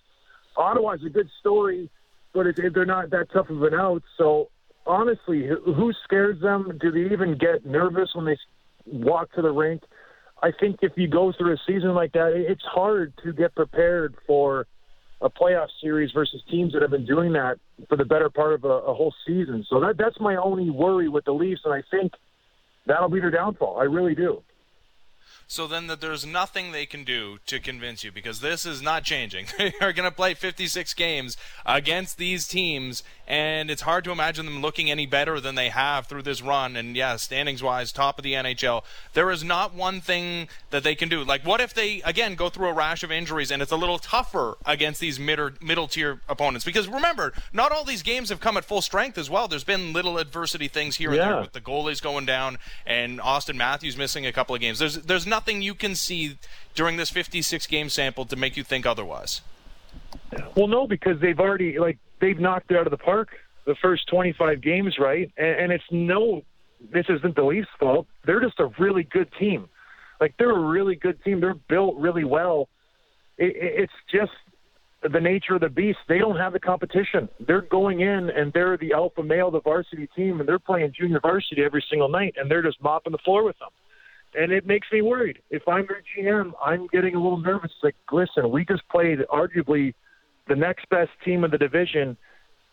Ottawa's 0.58 1.00
a 1.06 1.08
good 1.08 1.30
story, 1.40 1.88
but 2.34 2.46
it, 2.46 2.60
they're 2.74 2.84
not 2.84 3.08
that 3.12 3.28
tough 3.32 3.48
of 3.48 3.62
an 3.62 3.72
out. 3.72 4.02
So 4.18 4.50
honestly, 4.84 5.46
who 5.46 5.90
scares 6.04 6.38
them? 6.42 6.76
Do 6.78 6.90
they 6.90 7.14
even 7.14 7.38
get 7.38 7.64
nervous 7.64 8.10
when 8.14 8.26
they 8.26 8.36
walk 8.84 9.32
to 9.36 9.42
the 9.42 9.52
rink? 9.52 9.82
I 10.42 10.50
think 10.52 10.80
if 10.82 10.92
you 10.96 11.08
go 11.08 11.32
through 11.32 11.54
a 11.54 11.58
season 11.66 11.94
like 11.94 12.12
that, 12.12 12.34
it's 12.34 12.64
hard 12.64 13.14
to 13.24 13.32
get 13.32 13.54
prepared 13.54 14.16
for 14.26 14.66
a 15.20 15.28
playoff 15.28 15.68
series 15.80 16.10
versus 16.12 16.42
teams 16.50 16.72
that 16.72 16.82
have 16.82 16.90
been 16.90 17.06
doing 17.06 17.32
that 17.32 17.58
for 17.88 17.96
the 17.96 18.04
better 18.04 18.30
part 18.30 18.54
of 18.54 18.64
a, 18.64 18.68
a 18.68 18.94
whole 18.94 19.14
season. 19.26 19.64
So 19.68 19.80
that 19.80 19.96
that's 19.98 20.18
my 20.20 20.36
only 20.36 20.70
worry 20.70 21.08
with 21.08 21.24
the 21.24 21.32
Leafs, 21.32 21.62
and 21.64 21.74
I 21.74 21.82
think 21.90 22.12
that'll 22.86 23.10
be 23.10 23.20
their 23.20 23.30
downfall. 23.30 23.78
I 23.78 23.84
really 23.84 24.14
do 24.14 24.42
so 25.50 25.66
then 25.66 25.88
that 25.88 26.00
there's 26.00 26.24
nothing 26.24 26.70
they 26.70 26.86
can 26.86 27.02
do 27.02 27.40
to 27.44 27.58
convince 27.58 28.04
you 28.04 28.12
because 28.12 28.40
this 28.40 28.64
is 28.64 28.80
not 28.80 29.02
changing. 29.02 29.46
they 29.58 29.72
are 29.80 29.92
going 29.92 30.08
to 30.08 30.14
play 30.14 30.32
56 30.32 30.94
games 30.94 31.36
against 31.66 32.18
these 32.18 32.46
teams, 32.46 33.02
and 33.26 33.68
it's 33.68 33.82
hard 33.82 34.04
to 34.04 34.12
imagine 34.12 34.44
them 34.44 34.62
looking 34.62 34.92
any 34.92 35.06
better 35.06 35.40
than 35.40 35.56
they 35.56 35.68
have 35.70 36.06
through 36.06 36.22
this 36.22 36.40
run. 36.40 36.76
And 36.76 36.94
yeah, 36.94 37.16
standings 37.16 37.64
wise, 37.64 37.90
top 37.90 38.16
of 38.16 38.22
the 38.22 38.34
NHL. 38.34 38.84
There 39.14 39.28
is 39.28 39.42
not 39.42 39.74
one 39.74 40.00
thing 40.00 40.46
that 40.70 40.84
they 40.84 40.94
can 40.94 41.08
do. 41.08 41.24
Like, 41.24 41.44
what 41.44 41.60
if 41.60 41.74
they 41.74 42.00
again 42.02 42.36
go 42.36 42.48
through 42.48 42.68
a 42.68 42.72
rash 42.72 43.02
of 43.02 43.10
injuries 43.10 43.50
and 43.50 43.60
it's 43.60 43.72
a 43.72 43.76
little 43.76 43.98
tougher 43.98 44.56
against 44.64 45.00
these 45.00 45.18
middle 45.18 45.50
middle 45.60 45.88
tier 45.88 46.20
opponents? 46.28 46.64
Because 46.64 46.86
remember, 46.86 47.32
not 47.52 47.72
all 47.72 47.82
these 47.82 48.04
games 48.04 48.28
have 48.28 48.38
come 48.38 48.56
at 48.56 48.64
full 48.64 48.82
strength 48.82 49.18
as 49.18 49.28
well. 49.28 49.48
There's 49.48 49.64
been 49.64 49.92
little 49.92 50.16
adversity 50.16 50.68
things 50.68 50.94
here 50.94 51.12
yeah. 51.12 51.22
and 51.22 51.30
there 51.32 51.40
with 51.40 51.54
the 51.54 51.60
goalies 51.60 52.00
going 52.00 52.24
down 52.24 52.58
and 52.86 53.20
Austin 53.20 53.56
Matthews 53.56 53.96
missing 53.96 54.26
a 54.26 54.32
couple 54.32 54.54
of 54.54 54.60
games. 54.60 54.78
There's 54.78 54.94
there's 54.94 55.26
nothing 55.26 55.39
nothing 55.40 55.62
you 55.62 55.74
can 55.74 55.94
see 55.94 56.36
during 56.74 56.98
this 56.98 57.08
56 57.08 57.66
game 57.66 57.88
sample 57.88 58.26
to 58.26 58.36
make 58.36 58.58
you 58.58 58.62
think 58.62 58.84
otherwise? 58.84 59.40
Well, 60.54 60.66
no, 60.66 60.86
because 60.86 61.18
they've 61.18 61.40
already 61.40 61.78
like 61.78 61.98
they've 62.20 62.38
knocked 62.38 62.70
it 62.70 62.76
out 62.76 62.86
of 62.86 62.90
the 62.90 62.98
park 62.98 63.30
the 63.64 63.74
first 63.80 64.06
25 64.08 64.60
games, 64.60 64.96
right? 64.98 65.32
And, 65.38 65.60
and 65.60 65.72
it's 65.72 65.84
no, 65.90 66.42
this 66.92 67.06
isn't 67.08 67.36
the 67.36 67.42
Leafs' 67.42 67.68
fault. 67.78 68.06
They're 68.26 68.40
just 68.40 68.60
a 68.60 68.68
really 68.78 69.04
good 69.04 69.28
team. 69.38 69.68
Like 70.20 70.34
they're 70.38 70.54
a 70.54 70.68
really 70.68 70.94
good 70.94 71.22
team. 71.24 71.40
They're 71.40 71.54
built 71.54 71.96
really 71.96 72.24
well. 72.24 72.68
It, 73.38 73.52
it's 73.56 73.92
just 74.12 74.32
the 75.02 75.20
nature 75.20 75.54
of 75.54 75.62
the 75.62 75.70
beast. 75.70 76.00
They 76.06 76.18
don't 76.18 76.36
have 76.36 76.52
the 76.52 76.60
competition. 76.60 77.30
They're 77.46 77.62
going 77.62 78.00
in 78.00 78.28
and 78.28 78.52
they're 78.52 78.76
the 78.76 78.92
alpha 78.92 79.22
male, 79.22 79.50
the 79.50 79.62
varsity 79.62 80.06
team, 80.14 80.40
and 80.40 80.48
they're 80.48 80.58
playing 80.58 80.92
junior 80.98 81.20
varsity 81.20 81.62
every 81.64 81.82
single 81.88 82.10
night, 82.10 82.34
and 82.36 82.50
they're 82.50 82.62
just 82.62 82.82
mopping 82.82 83.12
the 83.12 83.24
floor 83.24 83.42
with 83.42 83.58
them 83.58 83.70
and 84.34 84.52
it 84.52 84.66
makes 84.66 84.88
me 84.92 85.02
worried. 85.02 85.40
If 85.50 85.66
I'm 85.66 85.86
their 85.86 86.02
GM, 86.16 86.52
I'm 86.64 86.86
getting 86.88 87.14
a 87.14 87.22
little 87.22 87.38
nervous. 87.38 87.72
Like, 87.82 87.96
listen, 88.12 88.50
we 88.50 88.64
just 88.64 88.86
played 88.88 89.20
arguably 89.30 89.94
the 90.48 90.56
next 90.56 90.88
best 90.88 91.10
team 91.24 91.44
in 91.44 91.50
the 91.50 91.58
division, 91.58 92.16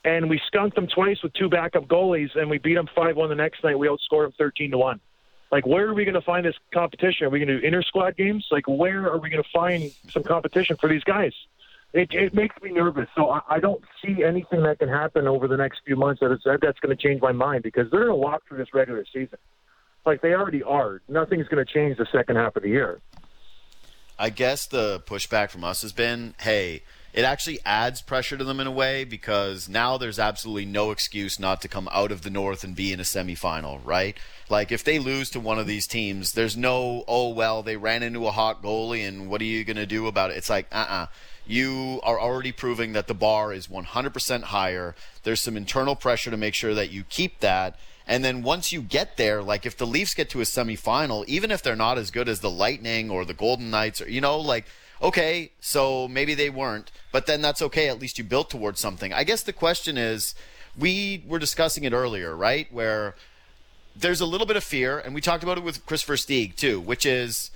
and 0.06 0.30
we 0.30 0.40
skunked 0.48 0.76
them 0.76 0.88
twice 0.88 1.22
with 1.24 1.34
two 1.34 1.50
backup 1.50 1.86
goalies, 1.88 2.36
and 2.36 2.50
we 2.50 2.58
beat 2.58 2.76
them 2.76 2.88
five 2.96 3.16
one 3.16 3.30
the 3.30 3.36
next 3.36 3.64
night. 3.64 3.78
We 3.78 3.88
outscored 3.88 4.26
them 4.26 4.34
thirteen 4.38 4.72
to 4.72 4.78
one. 4.78 5.00
Like, 5.52 5.66
where 5.66 5.88
are 5.88 5.94
we 5.94 6.04
going 6.04 6.16
to 6.16 6.22
find 6.22 6.46
this 6.46 6.56
competition? 6.74 7.28
Are 7.28 7.30
we 7.30 7.40
going 7.40 7.48
to 7.48 7.62
do 7.62 7.66
inter 7.66 7.82
squad 7.82 8.18
games? 8.18 8.46
Like, 8.52 8.68
where 8.68 9.08
are 9.08 9.18
we 9.18 9.30
going 9.30 9.42
to 9.42 9.50
find 9.54 9.92
some 10.10 10.24
competition 10.24 10.76
for 10.76 10.90
these 10.90 11.06
guys? 11.06 11.32
It, 11.94 12.14
it 12.14 12.34
makes 12.34 12.62
me 12.62 12.72
nervous. 12.72 13.08
So 13.16 13.30
I, 13.30 13.42
I 13.50 13.60
don't 13.62 13.82
see 14.04 14.26
anything 14.26 14.64
that 14.64 14.78
can 14.80 14.90
happen 14.90 15.26
over 15.26 15.48
the 15.48 15.56
next 15.56 15.82
few 15.86 15.96
months 15.96 16.20
that 16.20 16.34
is, 16.34 16.42
that's 16.44 16.80
going 16.80 16.96
to 16.96 17.02
change 17.02 17.22
my 17.22 17.32
mind 17.32 17.64
because 17.64 17.90
they're 17.90 18.02
going 18.06 18.12
to 18.12 18.16
walk 18.16 18.44
through 18.46 18.58
this 18.58 18.74
regular 18.74 19.06
season 19.14 19.38
like 20.08 20.22
they 20.22 20.34
already 20.34 20.64
are. 20.64 21.02
Nothing's 21.08 21.48
going 21.48 21.64
to 21.64 21.72
change 21.72 21.98
the 21.98 22.08
second 22.12 22.38
half 22.38 22.56
of 22.56 22.64
the 22.64 22.70
year. 22.70 23.00
I 24.18 24.32
guess 24.32 24.66
the 24.66 25.02
pushback 25.06 25.52
from 25.52 25.64
us 25.64 25.84
has 25.84 25.92
been, 25.92 26.34
hey, 26.40 26.82
it 27.14 27.24
actually 27.24 27.60
adds 27.66 28.02
pressure 28.02 28.38
to 28.38 28.44
them 28.44 28.60
in 28.60 28.68
a 28.68 28.72
way 28.72 29.04
because 29.04 29.70
now 29.70 29.98
there's 29.98 30.20
absolutely 30.20 30.66
no 30.66 30.92
excuse 30.92 31.40
not 31.40 31.62
to 31.62 31.68
come 31.68 31.88
out 31.92 32.12
of 32.12 32.24
the 32.24 32.30
North 32.30 32.64
and 32.64 32.76
be 32.76 32.92
in 32.92 33.00
a 33.00 33.04
semifinal, 33.04 33.80
right? 33.84 34.18
Like 34.50 34.72
if 34.72 34.84
they 34.84 34.98
lose 34.98 35.30
to 35.32 35.40
one 35.40 35.60
of 35.60 35.68
these 35.68 35.88
teams, 35.88 36.34
there's 36.34 36.58
no, 36.58 37.04
oh 37.08 37.30
well, 37.30 37.62
they 37.62 37.78
ran 37.78 38.02
into 38.02 38.28
a 38.28 38.32
hot 38.32 38.64
goalie 38.64 39.08
and 39.08 39.30
what 39.30 39.42
are 39.42 39.46
you 39.46 39.64
going 39.64 39.78
to 39.78 39.86
do 39.86 40.08
about 40.08 40.32
it? 40.32 40.38
It's 40.38 40.50
like, 40.50 40.68
uh-uh. 40.72 41.08
You 41.46 42.02
are 42.04 42.20
already 42.20 42.52
proving 42.52 42.92
that 42.92 43.08
the 43.08 43.14
bar 43.14 43.54
is 43.54 43.68
100% 43.68 44.44
higher. 44.44 44.96
There's 45.24 45.40
some 45.40 45.56
internal 45.56 45.96
pressure 45.96 46.30
to 46.30 46.36
make 46.36 46.54
sure 46.54 46.74
that 46.74 46.92
you 46.92 47.06
keep 47.06 47.40
that 47.40 47.80
and 48.08 48.24
then 48.24 48.42
once 48.42 48.72
you 48.72 48.82
get 48.82 49.18
there, 49.18 49.44
like 49.44 49.66
if 49.66 49.78
the 49.78 49.86
Leafs 49.86 50.14
get 50.14 50.30
to 50.32 50.40
a 50.40 50.46
semifinal, 50.46 51.26
even 51.28 51.52
if 51.52 51.62
they're 51.62 51.76
not 51.76 51.98
as 51.98 52.10
good 52.10 52.30
as 52.30 52.40
the 52.40 52.50
Lightning 52.50 53.10
or 53.10 53.26
the 53.26 53.34
Golden 53.34 53.70
Knights, 53.70 54.02
or 54.02 54.10
you 54.10 54.22
know, 54.22 54.40
like 54.40 54.66
okay, 55.02 55.52
so 55.60 56.08
maybe 56.08 56.34
they 56.34 56.50
weren't, 56.50 56.92
but 57.12 57.28
then 57.28 57.42
that's 57.42 57.62
okay. 57.62 57.90
At 57.90 58.00
least 58.00 58.18
you 58.18 58.24
built 58.24 58.50
towards 58.50 58.80
something. 58.80 59.14
I 59.14 59.24
guess 59.24 59.44
the 59.44 59.54
question 59.54 59.98
is, 59.98 60.34
we 60.78 61.24
were 61.28 61.40
discussing 61.40 61.84
it 61.84 61.94
earlier, 61.94 62.36
right? 62.36 62.72
Where 62.72 63.16
there's 63.96 64.22
a 64.22 64.26
little 64.26 64.48
bit 64.48 64.56
of 64.56 64.64
fear, 64.64 65.00
and 65.00 65.14
we 65.14 65.22
talked 65.22 65.44
about 65.44 65.58
it 65.58 65.64
with 65.64 65.86
Christopher 65.86 66.16
Versteeg 66.16 66.56
too, 66.56 66.80
which 66.80 67.06
is 67.06 67.52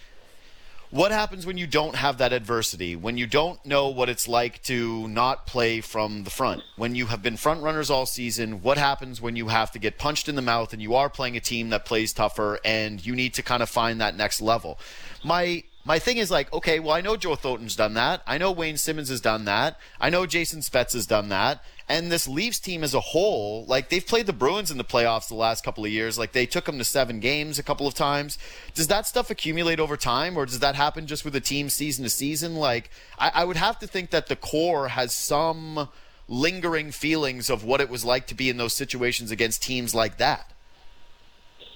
what 0.92 1.12
happens 1.12 1.46
when 1.46 1.58
you 1.58 1.66
don't 1.66 1.96
have 1.96 2.18
that 2.20 2.34
adversity? 2.34 2.96
When 2.96 3.18
you 3.18 3.26
don't 3.26 3.66
know 3.66 3.88
what 3.88 4.10
it's 4.10 4.28
like 4.28 4.62
to 4.64 5.08
not 5.08 5.48
play 5.48 5.82
from 5.82 6.26
the 6.26 6.30
front? 6.30 6.64
When 6.76 6.96
you 6.96 7.08
have 7.08 7.24
been 7.24 7.38
front 7.38 7.64
runners 7.64 7.90
all 7.90 8.06
season, 8.06 8.62
what 8.62 8.78
happens 8.78 9.22
when 9.22 9.36
you 9.36 9.48
have 9.48 9.72
to 9.72 9.80
get 9.80 9.98
punched 9.98 10.28
in 10.28 10.36
the 10.36 10.42
mouth 10.42 10.74
and 10.74 10.82
you 10.82 10.96
are 10.96 11.10
playing 11.10 11.38
a 11.38 11.40
team 11.40 11.70
that 11.70 11.86
plays 11.86 12.12
tougher 12.12 12.60
and 12.66 13.04
you 13.06 13.16
need 13.16 13.34
to 13.36 13.42
kind 13.42 13.64
of 13.64 13.70
find 13.70 14.02
that 14.02 14.16
next 14.16 14.42
level? 14.42 14.78
My 15.24 15.64
my 15.84 15.98
thing 16.00 16.18
is 16.18 16.30
like, 16.30 16.52
okay, 16.54 16.80
well, 16.80 16.94
I 16.94 17.02
know 17.02 17.18
Joe 17.18 17.36
Thornton's 17.36 17.76
done 17.76 17.96
that. 17.96 18.22
I 18.28 18.38
know 18.38 18.52
Wayne 18.52 18.78
Simmonds 18.78 19.10
has 19.10 19.22
done 19.22 19.46
that. 19.46 19.80
I 20.00 20.10
know 20.10 20.26
Jason 20.26 20.60
Spezza 20.60 20.94
has 20.94 21.08
done 21.08 21.30
that. 21.30 21.64
And 21.90 22.12
this 22.12 22.28
Leafs 22.28 22.60
team 22.60 22.84
as 22.84 22.94
a 22.94 23.00
whole, 23.00 23.66
like 23.66 23.90
they've 23.90 24.06
played 24.06 24.28
the 24.28 24.34
Bruins 24.34 24.72
in 24.72 24.78
the 24.78 24.84
playoffs 24.84 25.28
the 25.28 25.36
last 25.36 25.64
couple 25.64 25.84
of 25.84 25.92
years. 25.92 26.18
Like 26.18 26.32
they 26.32 26.46
took 26.46 26.66
them 26.66 26.78
to 26.78 26.84
seven 26.84 27.20
games 27.20 27.60
a 27.60 27.64
couple 27.64 27.88
of 27.88 27.96
times. 27.96 28.38
Does 28.74 28.88
that 28.88 29.08
stuff 29.08 29.30
accumulate 29.30 29.80
over 29.80 29.98
time, 29.98 30.38
or 30.38 30.46
does 30.46 30.60
that 30.60 30.76
happen 30.76 31.08
just 31.08 31.26
with 31.26 31.34
the 31.34 31.42
team 31.42 31.68
season 31.70 32.04
to 32.04 32.10
season? 32.10 32.56
Like 32.56 32.90
I, 33.18 33.32
I 33.36 33.44
would 33.44 33.58
have 33.58 33.80
to 33.80 33.88
think 33.88 34.12
that 34.12 34.28
the 34.28 34.36
core 34.36 34.90
has 34.90 35.14
some 35.14 35.90
lingering 36.28 36.92
feelings 36.92 37.50
of 37.50 37.66
what 37.66 37.82
it 37.82 37.90
was 37.90 38.06
like 38.06 38.28
to 38.28 38.36
be 38.36 38.50
in 38.50 38.58
those 38.58 38.74
situations 38.74 39.32
against 39.32 39.62
teams 39.62 39.94
like 39.94 40.18
that. 40.18 40.54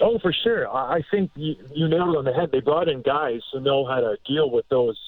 Oh, 0.01 0.19
for 0.19 0.33
sure. 0.33 0.67
I 0.69 1.01
think 1.11 1.31
you, 1.35 1.55
you 1.73 1.87
nailed 1.87 2.15
it 2.15 2.17
on 2.17 2.25
the 2.25 2.33
head. 2.33 2.51
They 2.51 2.59
brought 2.59 2.89
in 2.89 3.01
guys 3.01 3.41
who 3.51 3.59
know 3.59 3.85
how 3.85 3.99
to 3.99 4.17
deal 4.25 4.49
with 4.51 4.67
those 4.69 4.99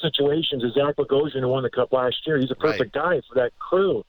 situations. 0.00 0.64
As 0.64 0.72
Zach 0.74 0.96
Bogosian, 0.96 1.40
who 1.40 1.48
won 1.48 1.62
the 1.62 1.70
Cup 1.70 1.92
last 1.92 2.16
year, 2.26 2.38
he's 2.38 2.50
a 2.50 2.56
perfect 2.56 2.94
right. 2.96 3.20
guy 3.20 3.22
for 3.28 3.34
that 3.36 3.58
crew. 3.58 4.04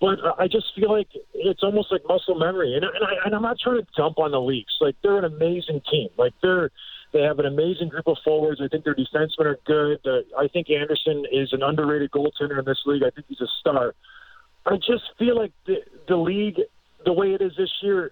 But 0.00 0.18
I 0.36 0.48
just 0.48 0.66
feel 0.74 0.90
like 0.90 1.06
it's 1.32 1.62
almost 1.62 1.92
like 1.92 2.02
muscle 2.08 2.34
memory, 2.34 2.74
and, 2.74 2.84
and, 2.84 3.04
I, 3.04 3.24
and 3.24 3.36
I'm 3.36 3.42
not 3.42 3.56
trying 3.60 3.76
to 3.76 3.86
dump 3.96 4.18
on 4.18 4.32
the 4.32 4.40
Leafs. 4.40 4.76
Like 4.80 4.96
they're 5.00 5.16
an 5.18 5.24
amazing 5.24 5.80
team. 5.88 6.08
Like 6.18 6.32
they're 6.42 6.70
they 7.12 7.20
have 7.20 7.38
an 7.38 7.46
amazing 7.46 7.88
group 7.88 8.08
of 8.08 8.16
forwards. 8.24 8.60
I 8.60 8.66
think 8.66 8.84
their 8.84 8.96
defensemen 8.96 9.44
are 9.46 9.58
good. 9.64 10.00
Uh, 10.04 10.22
I 10.36 10.48
think 10.48 10.70
Andersen 10.70 11.24
is 11.30 11.52
an 11.52 11.62
underrated 11.62 12.10
goaltender 12.10 12.58
in 12.58 12.64
this 12.64 12.80
league. 12.84 13.04
I 13.04 13.10
think 13.10 13.26
he's 13.28 13.40
a 13.40 13.46
star. 13.60 13.94
I 14.66 14.76
just 14.76 15.04
feel 15.20 15.36
like 15.36 15.52
the 15.66 15.76
the 16.08 16.16
league, 16.16 16.60
the 17.04 17.12
way 17.12 17.34
it 17.34 17.40
is 17.40 17.52
this 17.56 17.70
year, 17.80 18.10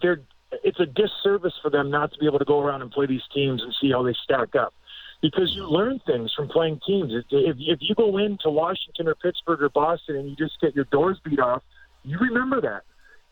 they're 0.00 0.20
it's 0.62 0.80
a 0.80 0.86
disservice 0.86 1.54
for 1.62 1.70
them 1.70 1.90
not 1.90 2.12
to 2.12 2.18
be 2.18 2.26
able 2.26 2.38
to 2.38 2.44
go 2.44 2.60
around 2.60 2.82
and 2.82 2.90
play 2.90 3.06
these 3.06 3.22
teams 3.34 3.62
and 3.62 3.74
see 3.80 3.90
how 3.90 4.02
they 4.02 4.14
stack 4.24 4.54
up. 4.54 4.74
Because 5.22 5.52
you 5.54 5.66
learn 5.66 6.00
things 6.06 6.32
from 6.36 6.48
playing 6.48 6.80
teams. 6.86 7.12
If, 7.14 7.24
if 7.30 7.78
you 7.80 7.94
go 7.94 8.18
into 8.18 8.50
Washington 8.50 9.08
or 9.08 9.14
Pittsburgh 9.14 9.62
or 9.62 9.70
Boston 9.70 10.16
and 10.16 10.28
you 10.28 10.36
just 10.36 10.60
get 10.60 10.74
your 10.74 10.84
doors 10.86 11.18
beat 11.24 11.38
off, 11.38 11.62
you 12.02 12.18
remember 12.18 12.60
that, 12.60 12.82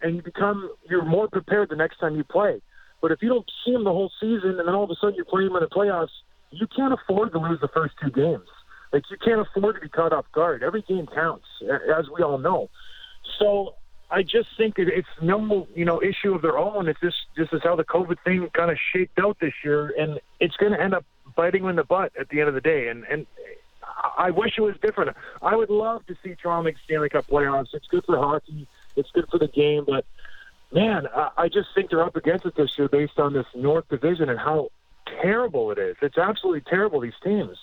and 0.00 0.16
you 0.16 0.22
become 0.22 0.70
you're 0.88 1.04
more 1.04 1.28
prepared 1.28 1.68
the 1.68 1.76
next 1.76 1.98
time 1.98 2.16
you 2.16 2.24
play. 2.24 2.62
But 3.02 3.12
if 3.12 3.20
you 3.20 3.28
don't 3.28 3.50
see 3.64 3.72
them 3.72 3.84
the 3.84 3.90
whole 3.90 4.10
season 4.20 4.50
and 4.58 4.60
then 4.60 4.74
all 4.74 4.84
of 4.84 4.90
a 4.90 4.94
sudden 4.94 5.16
you 5.16 5.24
play 5.24 5.44
them 5.44 5.56
in 5.56 5.62
the 5.62 5.68
playoffs, 5.68 6.14
you 6.50 6.66
can't 6.74 6.94
afford 6.94 7.32
to 7.32 7.38
lose 7.38 7.60
the 7.60 7.68
first 7.68 7.94
two 8.02 8.10
games. 8.10 8.48
Like 8.92 9.02
you 9.10 9.16
can't 9.22 9.40
afford 9.40 9.74
to 9.74 9.80
be 9.80 9.88
caught 9.88 10.12
off 10.12 10.26
guard. 10.32 10.62
Every 10.62 10.82
game 10.82 11.06
counts, 11.12 11.46
as 11.62 12.06
we 12.14 12.22
all 12.22 12.38
know. 12.38 12.70
So 13.38 13.74
I 14.12 14.22
just 14.22 14.50
think 14.58 14.78
it, 14.78 14.88
it's 14.88 15.08
no 15.22 15.66
you 15.74 15.84
know 15.84 16.02
issue 16.02 16.34
of 16.34 16.42
their 16.42 16.58
own. 16.58 16.86
It's 16.86 17.00
just 17.00 17.16
this 17.36 17.48
is 17.52 17.62
how 17.64 17.76
the 17.76 17.84
COVID 17.84 18.18
thing 18.24 18.48
kind 18.52 18.70
of 18.70 18.78
shaped 18.92 19.18
out 19.18 19.38
this 19.40 19.54
year, 19.64 19.92
and 19.98 20.20
it's 20.38 20.56
going 20.56 20.72
to 20.72 20.80
end 20.80 20.94
up 20.94 21.04
biting 21.34 21.62
them 21.62 21.70
in 21.70 21.76
the 21.76 21.84
butt 21.84 22.12
at 22.20 22.28
the 22.28 22.40
end 22.40 22.48
of 22.48 22.54
the 22.54 22.60
day. 22.60 22.88
And 22.88 23.04
and 23.10 23.26
I 24.18 24.30
wish 24.30 24.58
it 24.58 24.60
was 24.60 24.76
different. 24.82 25.16
I 25.40 25.56
would 25.56 25.70
love 25.70 26.06
to 26.06 26.16
see 26.22 26.34
Toronto 26.34 26.64
make 26.64 26.76
Stanley 26.84 27.08
Cup 27.08 27.26
playoffs. 27.26 27.72
It's 27.72 27.86
good 27.88 28.04
for 28.04 28.16
hockey. 28.18 28.66
It's 28.96 29.10
good 29.10 29.26
for 29.30 29.38
the 29.38 29.48
game. 29.48 29.84
But 29.86 30.04
man, 30.72 31.06
I, 31.14 31.30
I 31.38 31.48
just 31.48 31.68
think 31.74 31.90
they're 31.90 32.04
up 32.04 32.16
against 32.16 32.44
it 32.44 32.54
this 32.54 32.76
year 32.78 32.88
based 32.88 33.18
on 33.18 33.32
this 33.32 33.46
North 33.54 33.88
Division 33.88 34.28
and 34.28 34.38
how 34.38 34.68
terrible 35.22 35.70
it 35.70 35.78
is. 35.78 35.96
It's 36.02 36.18
absolutely 36.18 36.62
terrible. 36.62 37.00
These 37.00 37.14
teams. 37.24 37.56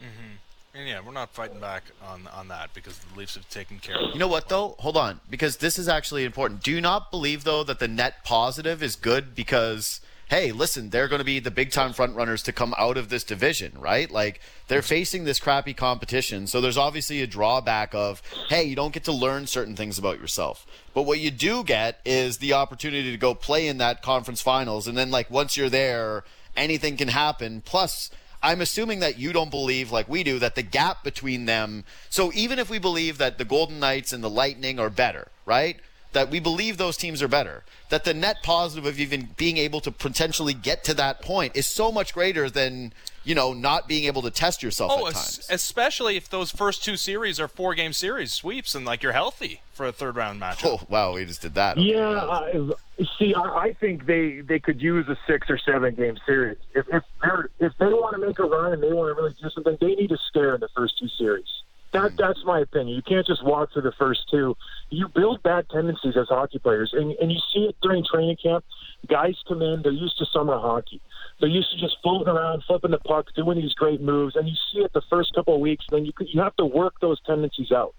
Mm-hmm. 0.00 0.34
And 0.78 0.86
yeah, 0.86 1.00
we're 1.04 1.10
not 1.10 1.34
fighting 1.34 1.58
back 1.58 1.82
on 2.06 2.28
on 2.28 2.46
that 2.48 2.72
because 2.72 2.96
the 2.98 3.18
Leafs 3.18 3.34
have 3.34 3.48
taken 3.48 3.80
care 3.80 3.96
of. 3.96 4.12
You 4.12 4.20
know 4.20 4.28
what 4.28 4.48
though? 4.48 4.76
Hold 4.78 4.96
on, 4.96 5.20
because 5.28 5.56
this 5.56 5.76
is 5.76 5.88
actually 5.88 6.24
important. 6.24 6.62
Do 6.62 6.70
you 6.70 6.80
not 6.80 7.10
believe 7.10 7.42
though 7.42 7.64
that 7.64 7.80
the 7.80 7.88
net 7.88 8.22
positive 8.22 8.80
is 8.80 8.94
good 8.94 9.34
because 9.34 10.00
hey, 10.28 10.52
listen, 10.52 10.90
they're 10.90 11.08
going 11.08 11.18
to 11.20 11.24
be 11.24 11.40
the 11.40 11.50
big 11.50 11.72
time 11.72 11.92
front 11.92 12.14
runners 12.14 12.44
to 12.44 12.52
come 12.52 12.74
out 12.78 12.96
of 12.96 13.08
this 13.08 13.24
division, 13.24 13.72
right? 13.78 14.08
Like 14.08 14.40
they're 14.68 14.82
facing 14.82 15.24
this 15.24 15.40
crappy 15.40 15.74
competition, 15.74 16.46
so 16.46 16.60
there's 16.60 16.76
obviously 16.76 17.22
a 17.22 17.26
drawback 17.26 17.92
of 17.92 18.22
hey, 18.48 18.62
you 18.62 18.76
don't 18.76 18.94
get 18.94 19.02
to 19.04 19.12
learn 19.12 19.48
certain 19.48 19.74
things 19.74 19.98
about 19.98 20.20
yourself. 20.20 20.64
But 20.94 21.02
what 21.02 21.18
you 21.18 21.32
do 21.32 21.64
get 21.64 21.98
is 22.04 22.38
the 22.38 22.52
opportunity 22.52 23.10
to 23.10 23.18
go 23.18 23.34
play 23.34 23.66
in 23.66 23.78
that 23.78 24.00
conference 24.00 24.42
finals, 24.42 24.86
and 24.86 24.96
then 24.96 25.10
like 25.10 25.28
once 25.28 25.56
you're 25.56 25.68
there, 25.68 26.22
anything 26.56 26.96
can 26.96 27.08
happen. 27.08 27.62
Plus. 27.62 28.12
I'm 28.42 28.60
assuming 28.60 29.00
that 29.00 29.18
you 29.18 29.32
don't 29.32 29.50
believe, 29.50 29.90
like 29.90 30.08
we 30.08 30.22
do, 30.22 30.38
that 30.38 30.54
the 30.54 30.62
gap 30.62 31.02
between 31.02 31.46
them. 31.46 31.84
So 32.08 32.30
even 32.34 32.58
if 32.58 32.70
we 32.70 32.78
believe 32.78 33.18
that 33.18 33.38
the 33.38 33.44
Golden 33.44 33.80
Knights 33.80 34.12
and 34.12 34.22
the 34.22 34.30
Lightning 34.30 34.78
are 34.78 34.90
better, 34.90 35.28
right? 35.44 35.76
That 36.12 36.30
we 36.30 36.40
believe 36.40 36.76
those 36.76 36.96
teams 36.96 37.22
are 37.22 37.28
better. 37.28 37.64
That 37.90 38.04
the 38.04 38.14
net 38.14 38.36
positive 38.42 38.86
of 38.86 39.00
even 39.00 39.30
being 39.36 39.56
able 39.56 39.80
to 39.80 39.90
potentially 39.90 40.54
get 40.54 40.84
to 40.84 40.94
that 40.94 41.20
point 41.20 41.56
is 41.56 41.66
so 41.66 41.90
much 41.90 42.14
greater 42.14 42.48
than 42.48 42.92
you 43.28 43.34
know 43.34 43.52
not 43.52 43.86
being 43.86 44.04
able 44.04 44.22
to 44.22 44.30
test 44.30 44.62
yourself 44.62 44.90
Oh, 44.94 45.06
at 45.06 45.12
es- 45.14 45.36
times. 45.36 45.48
especially 45.50 46.16
if 46.16 46.30
those 46.30 46.50
first 46.50 46.82
two 46.82 46.96
series 46.96 47.38
are 47.38 47.46
four 47.46 47.74
game 47.74 47.92
series 47.92 48.32
sweeps 48.32 48.74
and 48.74 48.86
like 48.86 49.02
you're 49.02 49.12
healthy 49.12 49.60
for 49.74 49.84
a 49.86 49.92
third 49.92 50.16
round 50.16 50.40
match. 50.40 50.62
oh 50.64 50.80
wow, 50.88 51.12
we 51.14 51.26
just 51.26 51.42
did 51.42 51.54
that. 51.54 51.76
Okay, 51.76 51.92
Yeah, 51.92 52.14
that 52.14 52.76
I, 52.98 53.04
see, 53.18 53.34
I, 53.34 53.40
I 53.42 53.72
think 53.74 54.06
they 54.06 54.40
they 54.40 54.58
could 54.58 54.80
use 54.80 55.06
a 55.08 55.16
six 55.26 55.50
or 55.50 55.58
seven 55.58 55.94
game 55.94 56.16
series 56.24 56.56
if 56.74 56.86
if 56.90 57.02
they're 57.20 57.50
if 57.60 57.72
they 57.78 57.86
want 57.86 58.14
to 58.18 58.26
make 58.26 58.38
a 58.38 58.44
run 58.44 58.72
and 58.72 58.82
they 58.82 58.92
want 58.92 59.14
to 59.14 59.20
really 59.22 59.34
do 59.40 59.50
something, 59.50 59.76
they 59.78 59.94
need 59.94 60.08
to 60.08 60.18
scare 60.28 60.54
in 60.54 60.60
the 60.60 60.68
first 60.74 60.98
two 60.98 61.08
series. 61.18 61.46
That 61.92 62.10
hmm. 62.12 62.16
that's 62.18 62.42
my 62.44 62.60
opinion. 62.60 62.96
You 62.96 63.02
can't 63.02 63.26
just 63.26 63.44
walk 63.44 63.72
through 63.72 63.82
the 63.82 63.92
first 63.98 64.20
two. 64.30 64.56
You 64.90 65.08
build 65.08 65.42
bad 65.42 65.68
tendencies 65.68 66.16
as 66.16 66.28
hockey 66.28 66.58
players, 66.58 66.90
and 66.94 67.12
and 67.20 67.30
you 67.30 67.38
see 67.52 67.66
it 67.66 67.76
during 67.82 68.04
training 68.04 68.36
camp. 68.42 68.64
Guys 69.06 69.36
come 69.46 69.62
in, 69.62 69.82
they're 69.82 69.92
used 69.92 70.18
to 70.18 70.26
summer 70.32 70.58
hockey. 70.58 71.00
They're 71.40 71.48
used 71.48 71.70
to 71.70 71.78
just 71.78 71.96
floating 72.02 72.28
around, 72.28 72.64
flipping 72.66 72.90
the 72.90 72.98
puck, 72.98 73.26
doing 73.36 73.58
these 73.58 73.74
great 73.74 74.00
moves, 74.00 74.34
and 74.34 74.48
you 74.48 74.54
see 74.72 74.80
it 74.80 74.92
the 74.92 75.02
first 75.08 75.34
couple 75.34 75.54
of 75.54 75.60
weeks. 75.60 75.84
Then 75.90 76.04
you 76.04 76.12
you 76.20 76.40
have 76.40 76.56
to 76.56 76.66
work 76.66 76.94
those 77.00 77.20
tendencies 77.26 77.70
out 77.72 77.94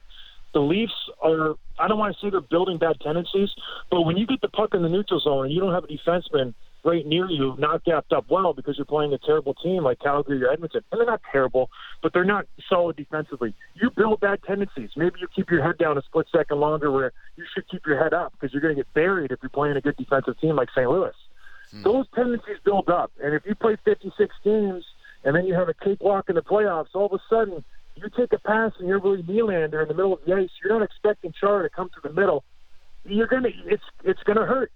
the 0.53 0.59
Leafs 0.59 0.93
are, 1.21 1.55
I 1.77 1.87
don't 1.87 1.99
want 1.99 2.15
to 2.15 2.21
say 2.21 2.29
they're 2.29 2.41
building 2.41 2.77
bad 2.77 2.99
tendencies, 3.01 3.49
but 3.91 4.01
when 4.01 4.17
you 4.17 4.25
get 4.25 4.41
the 4.41 4.49
puck 4.49 4.73
in 4.73 4.81
the 4.81 4.89
neutral 4.89 5.19
zone 5.19 5.45
and 5.45 5.53
you 5.53 5.59
don't 5.59 5.73
have 5.73 5.83
a 5.83 5.87
defenseman 5.87 6.53
right 6.83 7.05
near 7.05 7.29
you, 7.29 7.55
not 7.59 7.83
gapped 7.83 8.13
up 8.13 8.25
well 8.29 8.53
because 8.53 8.77
you're 8.77 8.85
playing 8.85 9.13
a 9.13 9.17
terrible 9.17 9.53
team 9.53 9.83
like 9.83 9.99
Calgary 9.99 10.41
or 10.43 10.49
Edmonton, 10.49 10.81
and 10.91 10.99
they're 10.99 11.07
not 11.07 11.21
terrible, 11.31 11.69
but 12.01 12.13
they're 12.13 12.25
not 12.25 12.45
solid 12.69 12.95
defensively. 12.95 13.53
You 13.75 13.91
build 13.91 14.21
bad 14.21 14.39
tendencies. 14.43 14.91
Maybe 14.95 15.19
you 15.19 15.27
keep 15.35 15.51
your 15.51 15.63
head 15.63 15.77
down 15.77 15.97
a 15.97 16.01
split 16.03 16.27
second 16.35 16.59
longer 16.59 16.91
where 16.91 17.11
you 17.35 17.43
should 17.53 17.67
keep 17.69 17.85
your 17.85 18.01
head 18.01 18.13
up 18.13 18.33
because 18.33 18.53
you're 18.53 18.61
going 18.61 18.75
to 18.75 18.79
get 18.81 18.91
buried 18.93 19.31
if 19.31 19.39
you're 19.41 19.49
playing 19.49 19.77
a 19.77 19.81
good 19.81 19.97
defensive 19.97 20.39
team 20.39 20.55
like 20.55 20.69
St. 20.71 20.89
Louis. 20.89 21.13
Hmm. 21.71 21.83
Those 21.83 22.05
tendencies 22.15 22.57
build 22.63 22.89
up, 22.89 23.11
and 23.23 23.33
if 23.33 23.45
you 23.45 23.55
play 23.55 23.77
56 23.83 24.35
games 24.43 24.85
and 25.23 25.35
then 25.35 25.45
you 25.45 25.53
have 25.53 25.69
a 25.69 25.73
cakewalk 25.73 26.29
in 26.29 26.35
the 26.35 26.41
playoffs, 26.41 26.87
all 26.93 27.07
of 27.07 27.13
a 27.13 27.21
sudden 27.29 27.63
you 27.95 28.09
take 28.17 28.33
a 28.33 28.39
pass 28.39 28.71
and 28.79 28.87
you're 28.87 28.99
really 28.99 29.23
Nylander 29.23 29.81
in 29.81 29.87
the 29.87 29.93
middle 29.93 30.13
of 30.13 30.19
the 30.25 30.33
ice. 30.33 30.49
You're 30.63 30.77
not 30.77 30.83
expecting 30.83 31.33
Chara 31.39 31.63
to 31.63 31.69
come 31.69 31.89
to 31.89 32.07
the 32.07 32.13
middle. 32.13 32.43
You're 33.05 33.27
gonna 33.27 33.49
it's 33.65 33.83
it's 34.03 34.21
gonna 34.23 34.45
hurt, 34.45 34.71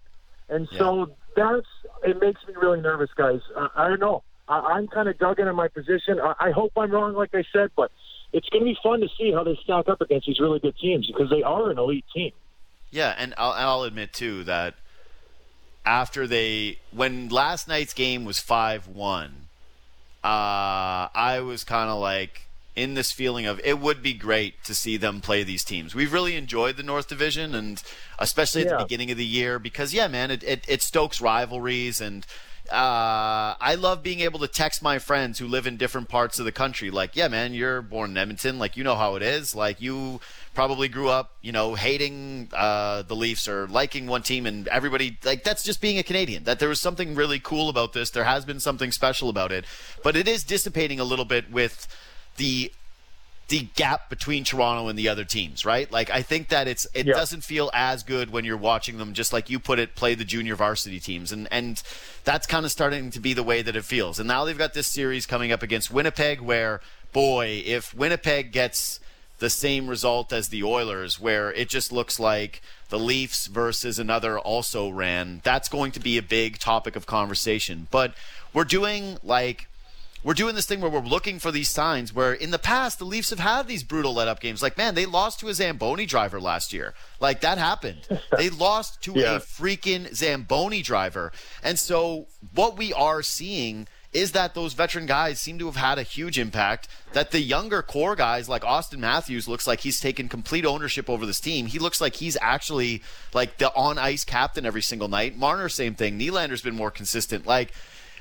and 0.49 0.67
so 0.77 1.11
that's 1.35 1.67
it 2.03 2.19
makes 2.21 2.41
me 2.47 2.53
really 2.55 2.81
nervous, 2.81 3.09
guys. 3.15 3.41
I, 3.55 3.67
I 3.75 3.89
don't 3.89 3.99
know. 3.99 4.23
I, 4.47 4.59
I'm 4.59 4.87
kind 4.87 5.07
of 5.07 5.17
dug 5.17 5.39
into 5.39 5.53
my 5.53 5.67
position. 5.67 6.19
I, 6.21 6.33
I 6.39 6.51
hope 6.51 6.73
I'm 6.77 6.91
wrong, 6.91 7.13
like 7.13 7.33
I 7.33 7.43
said, 7.53 7.71
but 7.75 7.91
it's 8.31 8.47
going 8.49 8.61
to 8.61 8.65
be 8.65 8.77
fun 8.81 8.99
to 9.01 9.07
see 9.17 9.31
how 9.31 9.43
they 9.43 9.57
stack 9.63 9.87
up 9.87 10.01
against 10.01 10.27
these 10.27 10.39
really 10.39 10.59
good 10.59 10.75
teams 10.77 11.07
because 11.07 11.29
they 11.29 11.43
are 11.43 11.69
an 11.69 11.77
elite 11.77 12.05
team. 12.13 12.31
Yeah, 12.91 13.13
and 13.17 13.33
I'll, 13.37 13.53
and 13.53 13.61
I'll 13.61 13.83
admit 13.83 14.13
too 14.13 14.43
that 14.43 14.75
after 15.85 16.27
they 16.27 16.79
when 16.91 17.29
last 17.29 17.67
night's 17.67 17.93
game 17.93 18.25
was 18.25 18.39
five 18.39 18.87
one, 18.87 19.47
uh, 20.23 21.09
I 21.13 21.41
was 21.45 21.63
kind 21.63 21.89
of 21.89 21.99
like 21.99 22.47
in 22.75 22.95
this 22.95 23.11
feeling 23.11 23.45
of 23.45 23.61
it 23.63 23.79
would 23.79 24.01
be 24.01 24.13
great 24.13 24.63
to 24.63 24.73
see 24.73 24.97
them 24.97 25.21
play 25.21 25.43
these 25.43 25.63
teams. 25.63 25.93
We've 25.93 26.13
really 26.13 26.35
enjoyed 26.35 26.77
the 26.77 26.83
North 26.83 27.07
Division, 27.07 27.53
and 27.53 27.81
especially 28.19 28.65
at 28.65 28.69
the 28.69 28.83
beginning 28.83 29.11
of 29.11 29.17
the 29.17 29.25
year 29.25 29.59
because 29.59 29.93
yeah, 29.93 30.07
man, 30.07 30.31
it 30.31 30.43
it, 30.43 30.65
it 30.67 30.81
stokes 30.81 31.21
rivalries 31.21 32.01
and. 32.01 32.25
Uh, 32.71 33.59
I 33.59 33.75
love 33.77 34.01
being 34.01 34.21
able 34.21 34.39
to 34.39 34.47
text 34.47 34.81
my 34.81 34.97
friends 34.97 35.37
who 35.37 35.47
live 35.47 35.67
in 35.67 35.75
different 35.75 36.07
parts 36.07 36.39
of 36.39 36.45
the 36.45 36.51
country. 36.53 36.89
Like, 36.89 37.13
yeah, 37.13 37.27
man, 37.27 37.53
you're 37.53 37.81
born 37.81 38.11
in 38.11 38.17
Edmonton. 38.17 38.57
Like, 38.57 38.77
you 38.77 38.85
know 38.85 38.95
how 38.95 39.15
it 39.15 39.21
is. 39.21 39.53
Like, 39.53 39.81
you 39.81 40.21
probably 40.53 40.87
grew 40.87 41.09
up, 41.09 41.31
you 41.41 41.51
know, 41.51 41.75
hating 41.75 42.49
uh, 42.53 43.01
the 43.03 43.15
Leafs 43.15 43.47
or 43.47 43.67
liking 43.67 44.07
one 44.07 44.21
team, 44.23 44.45
and 44.45 44.67
everybody 44.67 45.17
like 45.23 45.43
that's 45.43 45.63
just 45.63 45.81
being 45.81 45.97
a 45.97 46.03
Canadian. 46.03 46.43
That 46.43 46.59
there 46.59 46.69
was 46.69 46.79
something 46.81 47.15
really 47.15 47.39
cool 47.39 47.69
about 47.69 47.93
this. 47.93 48.09
There 48.09 48.23
has 48.23 48.45
been 48.45 48.59
something 48.59 48.91
special 48.91 49.29
about 49.29 49.51
it, 49.51 49.65
but 50.03 50.15
it 50.15 50.27
is 50.27 50.43
dissipating 50.43 50.99
a 50.99 51.03
little 51.03 51.25
bit 51.25 51.51
with 51.51 51.87
the 52.37 52.71
the 53.49 53.67
gap 53.75 54.09
between 54.09 54.45
Toronto 54.45 54.87
and 54.87 54.97
the 54.97 55.09
other 55.09 55.25
teams, 55.25 55.65
right? 55.65 55.91
Like 55.91 56.09
I 56.09 56.21
think 56.21 56.47
that 56.47 56.67
it's 56.67 56.87
it 56.93 57.05
Yeah. 57.07 57.13
doesn't 57.13 57.43
feel 57.43 57.69
as 57.73 58.01
good 58.01 58.31
when 58.31 58.45
you're 58.45 58.55
watching 58.55 58.97
them 58.97 59.13
just 59.13 59.33
like 59.33 59.49
you 59.49 59.59
put 59.59 59.79
it 59.79 59.95
play 59.95 60.15
the 60.15 60.23
junior 60.23 60.55
varsity 60.55 60.99
teams 60.99 61.31
and 61.31 61.47
and 61.51 61.83
that's 62.23 62.47
kind 62.47 62.65
of 62.65 62.71
starting 62.71 63.11
to 63.11 63.19
be 63.19 63.33
the 63.33 63.43
way 63.43 63.61
that 63.61 63.75
it 63.75 63.83
feels. 63.83 64.17
And 64.17 64.27
now 64.29 64.45
they've 64.45 64.57
got 64.57 64.73
this 64.73 64.87
series 64.87 65.25
coming 65.25 65.51
up 65.51 65.61
against 65.61 65.91
Winnipeg 65.91 66.39
where 66.39 66.79
boy, 67.11 67.61
if 67.65 67.93
Winnipeg 67.93 68.51
gets 68.53 68.99
the 69.39 69.49
same 69.49 69.87
result 69.87 70.31
as 70.31 70.49
the 70.49 70.63
Oilers 70.63 71.19
where 71.19 71.51
it 71.51 71.67
just 71.69 71.91
looks 71.91 72.19
like 72.19 72.61
the 72.89 72.99
Leafs 72.99 73.47
versus 73.47 73.99
another 73.99 74.37
also 74.39 74.89
ran, 74.89 75.41
that's 75.43 75.67
going 75.69 75.91
to 75.91 75.99
be 75.99 76.17
a 76.17 76.21
big 76.21 76.59
topic 76.59 76.95
of 76.95 77.05
conversation. 77.05 77.87
But 77.91 78.13
we're 78.53 78.63
doing 78.63 79.17
like 79.23 79.67
we're 80.23 80.33
doing 80.33 80.55
this 80.55 80.65
thing 80.65 80.79
where 80.79 80.89
we're 80.89 81.01
looking 81.01 81.37
for 81.37 81.51
these 81.51 81.69
signs 81.69 82.13
where 82.15 82.31
in 82.33 82.51
the 82.51 82.59
past 82.59 82.97
the 82.97 83.03
Leafs 83.03 83.31
have 83.31 83.39
had 83.39 83.67
these 83.67 83.83
brutal 83.83 84.13
let 84.13 84.29
up 84.29 84.39
games. 84.39 84.61
Like, 84.63 84.77
man, 84.77 84.95
they 84.95 85.05
lost 85.05 85.41
to 85.41 85.49
a 85.49 85.53
Zamboni 85.53 86.05
driver 86.05 86.39
last 86.39 86.71
year. 86.71 86.93
Like 87.19 87.41
that 87.41 87.57
happened. 87.57 88.07
they 88.37 88.49
lost 88.49 89.01
to 89.03 89.11
Yeah. 89.13 89.35
a 89.35 89.39
freaking 89.39 90.15
Zamboni 90.15 90.81
driver. 90.81 91.33
And 91.61 91.77
so 91.77 92.27
what 92.53 92.77
we 92.77 92.93
are 92.93 93.21
seeing 93.21 93.87
is 94.13 94.31
that 94.33 94.53
those 94.53 94.73
veteran 94.73 95.05
guys 95.05 95.39
seem 95.39 95.57
to 95.59 95.65
have 95.65 95.75
had 95.75 95.97
a 95.97 96.03
huge 96.03 96.37
impact. 96.37 96.87
That 97.13 97.31
the 97.31 97.39
younger 97.39 97.81
core 97.81 98.15
guys 98.15 98.47
like 98.47 98.63
Auston 98.63 98.99
Matthews 98.99 99.47
looks 99.47 99.67
like 99.67 99.81
he's 99.81 99.99
taken 99.99 100.29
complete 100.29 100.65
ownership 100.65 101.09
over 101.09 101.25
this 101.25 101.39
team. 101.39 101.67
He 101.67 101.79
looks 101.79 101.99
like 102.01 102.15
he's 102.15 102.37
actually 102.41 103.03
like 103.33 103.57
the 103.57 103.73
on 103.75 103.97
ice 103.97 104.23
captain 104.23 104.65
every 104.65 104.81
single 104.81 105.07
night. 105.07 105.37
Marner, 105.37 105.69
same 105.69 105.95
thing. 105.95 106.19
Nylander's 106.19 106.61
been 106.61 106.75
more 106.75 106.91
consistent. 106.91 107.45
Like 107.45 107.71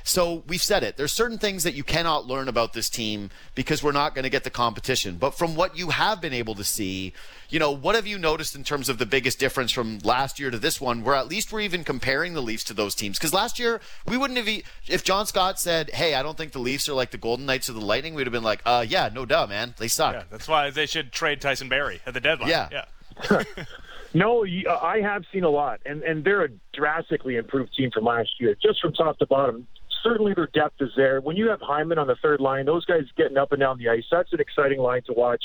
so 0.05 0.42
we've 0.46 0.62
said 0.62 0.82
it. 0.82 0.96
There's 0.96 1.12
certain 1.12 1.38
things 1.38 1.62
that 1.64 1.74
you 1.74 1.84
cannot 1.84 2.26
learn 2.26 2.48
about 2.48 2.72
this 2.72 2.88
team 2.88 3.30
because 3.55 3.82
we're 3.82 3.92
not 3.92 4.14
going 4.14 4.24
to 4.24 4.30
get 4.30 4.44
the 4.44 4.50
competition. 4.50 5.16
But 5.16 5.34
from 5.34 5.55
what 5.55 5.76
you 5.76 5.90
have 5.90 6.20
been 6.20 6.32
able 6.32 6.55
to 6.57 6.64
see, 6.64 7.12
you 7.48 7.59
know, 7.59 7.70
what 7.70 7.94
have 7.94 8.07
you 8.07 8.18
noticed 8.18 8.55
in 8.57 8.64
terms 8.64 8.88
of 8.88 8.98
the 8.98 9.07
biggest 9.07 9.38
difference 9.38 9.72
from 9.72 9.98
last 9.98 10.40
year 10.40 10.50
to 10.50 10.59
this 10.59 10.80
one, 10.80 11.03
where 11.05 11.14
at 11.14 11.28
least 11.28 11.53
we're 11.53 11.61
even 11.61 11.84
comparing 11.84 12.34
the 12.34 12.42
Leafs 12.42 12.64
to 12.64 12.74
those 12.74 12.94
teams? 12.94 13.18
Because 13.18 13.32
last 13.32 13.59
year 13.59 13.80
we 14.07 14.16
wouldn't 14.16 14.38
have, 14.38 14.48
e- 14.48 14.64
if 14.88 15.05
John 15.05 15.26
Scott 15.26 15.61
said, 15.61 15.90
"Hey, 15.90 16.14
I 16.14 16.22
don't 16.22 16.36
think 16.36 16.53
the 16.53 16.59
Leafs 16.59 16.88
are 16.88 16.94
like 16.94 17.11
the 17.11 17.18
Golden 17.18 17.46
Knights 17.46 17.68
or 17.68 17.74
the 17.74 17.80
Lightning," 17.80 18.14
we'd 18.14 18.26
have 18.26 18.32
been 18.32 18.42
like, 18.42 18.62
"Uh, 18.64 18.84
yeah, 18.88 19.09
no 19.12 19.24
duh, 19.24 19.46
man, 19.46 19.74
they 19.78 19.88
suck." 19.88 20.14
Yeah, 20.14 20.24
that's 20.30 20.48
why 20.48 20.70
they 20.70 20.86
should 20.86 21.12
trade 21.12 21.40
Tyson 21.40 21.68
Barrie 21.68 22.00
at 22.07 22.14
the 22.14 22.20
deadline. 22.20 22.50
Yeah. 22.50 22.68
yeah. 23.30 23.42
No, 24.14 24.44
uh, 24.44 24.76
I 24.76 25.00
have 25.00 25.24
seen 25.32 25.44
a 25.44 25.48
lot, 25.48 25.80
and 25.86 26.03
and 26.03 26.22
they're 26.24 26.44
a 26.44 26.48
drastically 26.74 27.36
improved 27.36 27.74
team 27.74 27.90
from 27.90 28.05
last 28.05 28.28
year, 28.38 28.55
just 28.62 28.80
from 28.80 28.92
top 28.92 29.18
to 29.18 29.26
bottom. 29.26 29.66
Certainly, 30.03 30.34
their 30.34 30.48
depth 30.48 30.80
is 30.80 30.90
there. 30.96 31.20
When 31.20 31.36
you 31.36 31.48
have 31.48 31.61
Hyman 31.61 31.98
on 31.98 32.07
the 32.07 32.16
third 32.16 32.40
line, 32.40 32.66
those 32.66 32.84
guys 32.84 33.05
getting 33.16 33.36
up 33.36 33.53
and 33.53 33.61
down 33.61 33.78
the 33.78 33.88
ice, 33.88 34.05
that's 34.11 34.32
an 34.32 34.40
exciting 34.40 34.80
line 34.80 35.03
to 35.07 35.12
watch. 35.12 35.42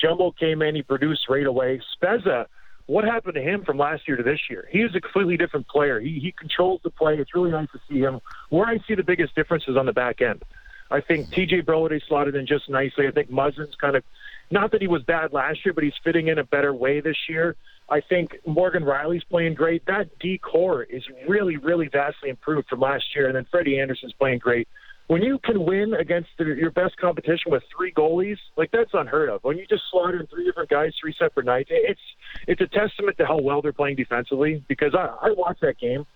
Jumbo 0.00 0.32
came 0.32 0.62
in, 0.62 0.74
he 0.74 0.82
produced 0.82 1.28
right 1.28 1.46
away. 1.46 1.80
Spezza, 1.96 2.46
what 2.86 3.04
happened 3.04 3.34
to 3.34 3.42
him 3.42 3.64
from 3.64 3.78
last 3.78 4.08
year 4.08 4.16
to 4.16 4.22
this 4.22 4.40
year? 4.48 4.66
He 4.70 4.80
is 4.80 4.94
a 4.94 5.00
completely 5.00 5.36
different 5.36 5.68
player. 5.68 6.00
He 6.00 6.18
he 6.18 6.32
controls 6.32 6.80
the 6.82 6.90
play. 6.90 7.16
It's 7.16 7.34
really 7.34 7.50
nice 7.50 7.68
to 7.72 7.80
see 7.88 8.00
him. 8.00 8.20
Where 8.48 8.66
I 8.66 8.78
see 8.86 8.94
the 8.94 9.04
biggest 9.04 9.34
difference 9.34 9.64
is 9.68 9.76
on 9.76 9.86
the 9.86 9.92
back 9.92 10.20
end. 10.20 10.42
I 10.90 11.00
think 11.00 11.28
TJ 11.28 11.66
Brodie 11.66 12.02
slotted 12.08 12.34
in 12.34 12.46
just 12.46 12.68
nicely. 12.68 13.06
I 13.06 13.12
think 13.12 13.30
Muzzin's 13.30 13.76
kind 13.76 13.94
of 13.94 14.02
not 14.50 14.72
that 14.72 14.80
he 14.80 14.88
was 14.88 15.02
bad 15.04 15.32
last 15.32 15.64
year, 15.64 15.72
but 15.72 15.84
he's 15.84 15.94
fitting 16.02 16.28
in 16.28 16.38
a 16.38 16.44
better 16.44 16.74
way 16.74 17.00
this 17.00 17.16
year. 17.28 17.54
I 17.90 18.00
think 18.00 18.36
Morgan 18.46 18.84
Rielly's 18.84 19.24
playing 19.24 19.54
great. 19.54 19.84
That 19.86 20.18
D 20.20 20.38
core 20.38 20.84
is 20.84 21.02
really, 21.28 21.56
really 21.56 21.88
vastly 21.88 22.30
improved 22.30 22.68
from 22.68 22.80
last 22.80 23.04
year. 23.14 23.26
And 23.26 23.34
then 23.34 23.46
Freddie 23.50 23.80
Andersen's 23.80 24.12
playing 24.12 24.38
great. 24.38 24.68
When 25.08 25.22
you 25.22 25.40
can 25.42 25.64
win 25.64 25.94
against 25.94 26.28
the, 26.38 26.44
your 26.44 26.70
best 26.70 26.96
competition 26.96 27.50
with 27.50 27.64
three 27.76 27.92
goalies, 27.92 28.38
like 28.56 28.70
that's 28.70 28.90
unheard 28.94 29.28
of. 29.28 29.42
When 29.42 29.58
you 29.58 29.66
just 29.66 29.82
slaughter 29.90 30.24
three 30.30 30.44
different 30.44 30.70
guys 30.70 30.92
three 31.00 31.14
separate 31.18 31.46
nights, 31.46 31.70
it's 31.72 32.00
it's 32.46 32.60
a 32.60 32.68
testament 32.68 33.18
to 33.18 33.26
how 33.26 33.40
well 33.40 33.60
they're 33.60 33.72
playing 33.72 33.96
defensively. 33.96 34.62
Because 34.68 34.94
I, 34.94 35.06
I 35.20 35.32
watched 35.32 35.62
that 35.62 35.78
game. 35.78 36.06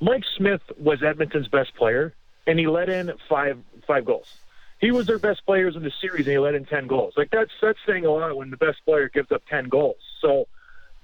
Mike 0.00 0.24
Smith 0.36 0.62
was 0.78 1.02
Edmonton's 1.02 1.48
best 1.48 1.74
player, 1.74 2.14
and 2.46 2.56
he 2.58 2.68
let 2.68 2.88
in 2.88 3.12
five 3.28 3.58
five 3.86 4.04
goals 4.04 4.28
he 4.82 4.90
was 4.90 5.06
their 5.06 5.18
best 5.18 5.46
players 5.46 5.76
in 5.76 5.82
the 5.84 5.92
series 6.00 6.26
and 6.26 6.32
he 6.32 6.38
let 6.38 6.56
in 6.56 6.64
10 6.64 6.88
goals. 6.88 7.14
Like 7.16 7.30
that's 7.30 7.52
that's 7.62 7.78
saying 7.86 8.04
a 8.04 8.10
lot 8.10 8.36
when 8.36 8.50
the 8.50 8.56
best 8.56 8.84
player 8.84 9.08
gives 9.08 9.30
up 9.30 9.42
10 9.48 9.68
goals. 9.68 9.96
So 10.22 10.46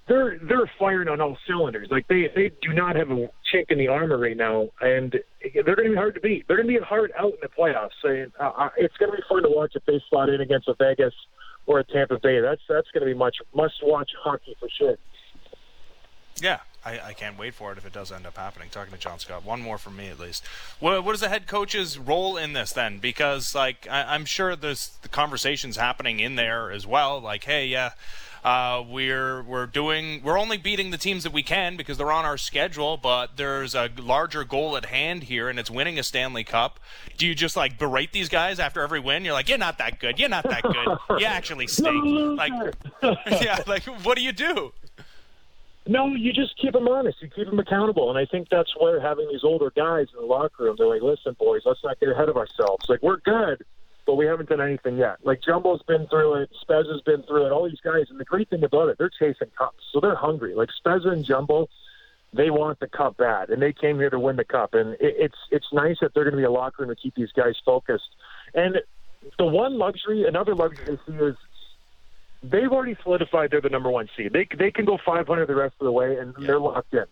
they're 0.09 0.39
they're 0.39 0.71
firing 0.79 1.09
on 1.09 1.21
all 1.21 1.37
cylinders. 1.47 1.89
Like 1.91 2.09
they 2.09 2.31
they 2.35 2.51
do 2.63 2.73
not 2.73 2.97
have 2.97 3.11
a 3.11 3.31
chink 3.53 3.71
in 3.71 3.79
the 3.79 3.89
armor 3.89 4.19
right 4.19 4.37
now, 4.37 4.71
and 4.81 5.13
they're 5.13 5.77
going 5.77 5.89
to 5.89 5.91
be 5.91 5.97
hard 5.97 6.15
to 6.15 6.21
beat. 6.21 6.49
They're 6.49 6.57
going 6.57 6.69
to 6.69 6.81
be 6.81 6.85
hard 6.85 7.13
out 7.19 7.35
in 7.35 7.39
the 7.43 7.49
playoffs. 7.49 7.91
And 8.03 8.33
uh, 8.41 8.53
uh, 8.57 8.71
it's 8.77 8.97
going 8.97 9.11
to 9.11 9.17
be 9.17 9.23
fun 9.29 9.43
to 9.43 9.51
watch 9.51 9.73
if 9.75 9.85
they 9.85 10.03
slot 10.09 10.31
in 10.31 10.41
against 10.41 10.69
a 10.69 10.75
Vegas 10.75 11.15
or 11.67 11.81
a 11.81 11.85
Tampa 11.85 12.19
Bay. 12.19 12.41
That's 12.41 12.63
that's 12.69 12.89
going 12.93 13.07
to 13.07 13.13
be 13.13 13.19
much 13.19 13.37
must 13.55 13.75
watch 13.83 14.11
hockey 14.23 14.57
for 14.59 14.69
sure. 14.79 14.97
Yeah, 16.41 16.61
I, 16.85 17.01
I, 17.01 17.13
can't 17.15 17.37
wait 17.37 17.55
for 17.55 17.73
it 17.73 17.79
if 17.79 17.85
it 17.85 17.93
does 17.93 18.13
end 18.13 18.25
up 18.25 18.37
happening. 18.37 18.69
Talking 18.71 18.93
to 18.93 18.99
John 18.99 19.19
Scott, 19.19 19.45
one 19.45 19.61
more 19.61 19.77
from 19.77 19.97
me 19.97 20.07
at 20.07 20.21
least. 20.21 20.45
What, 20.79 21.05
what 21.05 21.15
is 21.17 21.21
the 21.21 21.29
head 21.29 21.49
coach's 21.49 21.99
role 21.99 22.37
in 22.37 22.53
this 22.53 22.73
then? 22.73 22.99
Because 22.99 23.55
like 23.55 23.89
I, 23.91 24.15
am 24.15 24.25
sure 24.25 24.55
there's 24.55 24.97
the 25.03 25.09
conversations 25.09 25.77
happening 25.77 26.21
in 26.21 26.37
there 26.37 26.71
as 26.71 26.87
well. 26.87 27.21
Like, 27.21 27.45
hey, 27.45 27.67
yeah. 27.67 27.87
Uh, 27.87 27.91
Uh, 28.49 28.83
we're 28.89 29.43
we're 29.43 29.67
doing 29.67 30.23
we're 30.25 30.39
only 30.39 30.57
beating 30.57 30.91
the 30.91 30.97
teams 30.97 31.23
that 31.23 31.35
we 31.35 31.43
can 31.43 31.77
because 31.77 31.99
they're 31.99 32.11
on 32.11 32.25
our 32.25 32.39
schedule, 32.39 32.97
but 32.97 33.37
there's 33.37 33.75
a 33.75 33.91
larger 33.99 34.43
goal 34.43 34.75
at 34.75 34.87
hand 34.87 35.25
here, 35.25 35.51
and 35.51 35.59
it's 35.59 35.71
winning 35.71 35.99
a 35.99 36.03
Stanley 36.03 36.45
Cup. 36.45 36.81
Do 37.19 37.27
you 37.27 37.35
just 37.35 37.59
like 37.59 37.79
berate 37.79 38.13
these 38.13 38.31
guys 38.31 38.59
after 38.59 38.81
every 38.81 39.01
win? 39.01 39.23
You're 39.23 39.35
like, 39.35 39.51
you're 39.51 39.59
not 39.59 39.77
that 39.77 40.01
good. 40.01 40.19
You're 40.19 40.31
not 40.31 40.45
that 40.45 40.63
good. 40.63 41.21
You 41.21 41.27
actually 41.27 41.67
stink. 41.67 42.03
Like, 42.39 42.75
yeah, 43.43 43.63
like 43.67 43.85
what 43.85 44.17
do 44.17 44.25
you 44.25 44.33
do? 44.33 44.73
No, 45.87 46.07
you 46.07 46.33
just 46.33 46.57
keep 46.57 46.73
them 46.73 46.89
honest. 46.89 47.21
You 47.21 47.29
keep 47.29 47.51
them 47.51 47.59
accountable, 47.59 48.09
and 48.09 48.19
I 48.19 48.25
think 48.25 48.49
that's 48.51 48.73
where 48.81 48.99
having 48.99 49.29
these 49.31 49.45
older 49.45 49.71
guys 49.77 50.07
in 50.15 50.21
the 50.23 50.27
locker 50.27 50.65
room, 50.65 50.77
they're 50.79 50.87
like, 50.87 51.03
"Listen, 51.03 51.37
boys, 51.39 51.61
let's 51.67 51.85
not 51.85 52.01
get 52.01 52.09
ahead 52.09 52.31
of 52.31 52.39
ourselves. 52.39 52.89
Like 52.89 53.03
we're 53.03 53.19
good, 53.19 53.63
but 54.09 54.15
we 54.15 54.25
haven't 54.25 54.49
done 54.49 54.63
anything 54.63 54.97
yet. 54.97 55.19
Like 55.23 55.43
Jumbo's 55.43 55.83
been 55.83 56.07
through 56.07 56.37
it, 56.37 56.51
Spez 56.67 56.91
has 56.91 57.03
been 57.03 57.23
through 57.25 57.45
it. 57.45 57.53
All 57.53 57.69
these 57.69 57.81
guys, 57.85 58.07
and 58.09 58.19
the 58.19 58.25
great 58.25 58.49
thing 58.49 58.65
about 58.65 58.89
it, 58.89 58.97
they're 58.97 59.11
chasing 59.11 59.49
cups, 59.59 59.85
so 59.93 60.01
they're 60.01 60.15
hungry. 60.15 60.55
Like 60.55 60.71
Spez 60.83 61.07
and 61.07 61.23
Jumbo, 61.23 61.69
they 62.33 62.49
want 62.49 62.81
the 62.81 62.87
cup 62.87 63.19
bad, 63.19 63.51
and 63.51 63.61
they 63.61 63.75
came 63.75 63.99
here 63.99 64.09
to 64.09 64.19
win 64.19 64.37
the 64.37 64.47
cup. 64.47 64.73
And 64.73 64.95
it, 64.95 65.15
it's 65.19 65.37
it's 65.51 65.67
nice 65.75 65.97
that 66.01 66.15
they're 66.15 66.25
going 66.25 66.33
to 66.33 66.39
be 66.39 66.45
a 66.45 66.51
locker 66.51 66.85
room 66.85 66.89
to 66.89 66.97
keep 66.97 67.17
these 67.17 67.33
guys 67.33 67.57
focused. 67.67 68.09
And 68.55 68.79
the 69.39 69.45
one 69.45 69.77
luxury, 69.77 70.27
another 70.27 70.55
luxury 70.55 70.99
is 71.07 71.37
they've 72.43 72.73
already 72.73 72.97
solidified 73.03 73.51
they're 73.51 73.61
the 73.61 73.69
number 73.69 73.91
one 73.91 74.09
seed. 74.17 74.33
They 74.33 74.49
they 74.57 74.71
can 74.71 74.87
go 74.87 74.97
500 75.05 75.47
the 75.47 75.55
rest 75.55 75.75
of 75.81 75.85
the 75.85 75.93
way, 75.93 76.17
and 76.17 76.35
yeah. 76.39 76.47
they're 76.47 76.61
locked 76.61 76.95
in. 76.95 77.05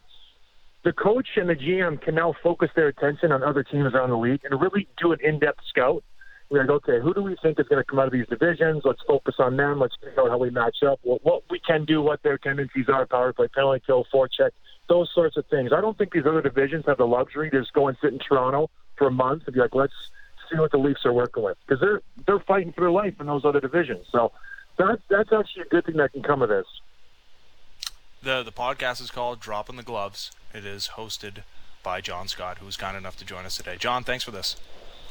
The 0.85 0.95
coach 0.95 1.29
and 1.37 1.51
the 1.51 1.57
GM 1.57 2.01
can 2.01 2.15
now 2.15 2.35
focus 2.43 2.71
their 2.75 2.89
attention 2.89 3.33
on 3.33 3.43
other 3.43 3.63
teams 3.63 3.93
around 3.93 4.09
the 4.09 4.17
league 4.17 4.41
and 4.45 4.59
really 4.59 4.89
do 4.97 5.13
an 5.13 5.19
in-depth 5.23 5.61
scout. 5.69 6.03
We're 6.49 6.61
like, 6.61 6.71
okay, 6.71 7.01
who 7.01 7.13
do 7.13 7.23
we 7.23 7.37
think 7.43 7.59
is 7.59 7.67
going 7.67 7.83
to 7.83 7.85
come 7.85 7.99
out 7.99 8.07
of 8.07 8.13
these 8.13 8.27
divisions? 8.29 8.83
Let's 8.85 9.03
focus 9.07 9.35
on 9.39 9.57
them. 9.57 9.81
Let's 9.81 9.97
figure 10.03 10.23
out 10.23 10.31
how 10.31 10.39
we 10.39 10.51
match 10.51 10.77
up. 10.87 11.01
What, 11.03 11.25
what 11.25 11.43
we 11.51 11.59
can 11.59 11.85
do, 11.85 12.01
what 12.01 12.23
their 12.23 12.39
tendencies 12.39 12.89
are, 12.89 13.05
power 13.07 13.33
play, 13.33 13.49
penalty 13.49 13.83
kill, 13.85 14.07
forecheck, 14.15 14.51
those 14.89 15.11
sorts 15.13 15.37
of 15.37 15.45
things. 15.47 15.73
I 15.73 15.81
don't 15.81 15.99
think 15.99 16.13
these 16.13 16.27
other 16.27 16.43
divisions 16.43 16.85
have 16.87 16.99
the 16.99 17.07
luxury 17.07 17.51
to 17.51 17.61
just 17.61 17.73
go 17.73 17.89
and 17.89 17.97
sit 18.01 18.13
in 18.13 18.21
Toronto 18.21 18.71
for 18.97 19.09
a 19.09 19.11
month 19.11 19.43
and 19.47 19.55
be 19.55 19.61
like, 19.61 19.75
let's 19.75 19.93
see 20.51 20.59
what 20.59 20.71
the 20.71 20.79
Leafs 20.79 21.05
are 21.05 21.13
working 21.13 21.43
with 21.43 21.57
because 21.67 21.81
they're 21.81 22.01
they're 22.27 22.41
fighting 22.41 22.73
for 22.73 22.83
their 22.83 22.91
life 22.91 23.15
in 23.19 23.27
those 23.27 23.45
other 23.45 23.61
divisions. 23.61 24.07
So 24.13 24.33
that, 24.79 25.01
that's 25.11 25.33
actually 25.33 25.63
a 25.63 25.69
good 25.69 25.87
thing 25.87 25.97
that 25.97 26.13
can 26.13 26.23
come 26.23 26.43
of 26.43 26.49
this. 26.49 26.67
The 28.23 28.43
the 28.43 28.53
podcast 28.53 29.01
is 29.01 29.11
called 29.11 29.41
Dropping 29.41 29.77
the 29.77 29.83
Gloves. 29.83 30.31
It 30.55 30.65
is 30.65 30.91
hosted 30.97 31.43
by 31.83 32.01
John 32.01 32.29
Scott, 32.29 32.59
who 32.59 32.67
was 32.67 32.77
kind 32.77 32.97
enough 32.97 33.17
to 33.19 33.25
join 33.25 33.45
us 33.45 33.57
today. 33.57 33.77
John, 33.79 34.05
thanks 34.05 34.25
for 34.25 34.31
this. 34.31 34.57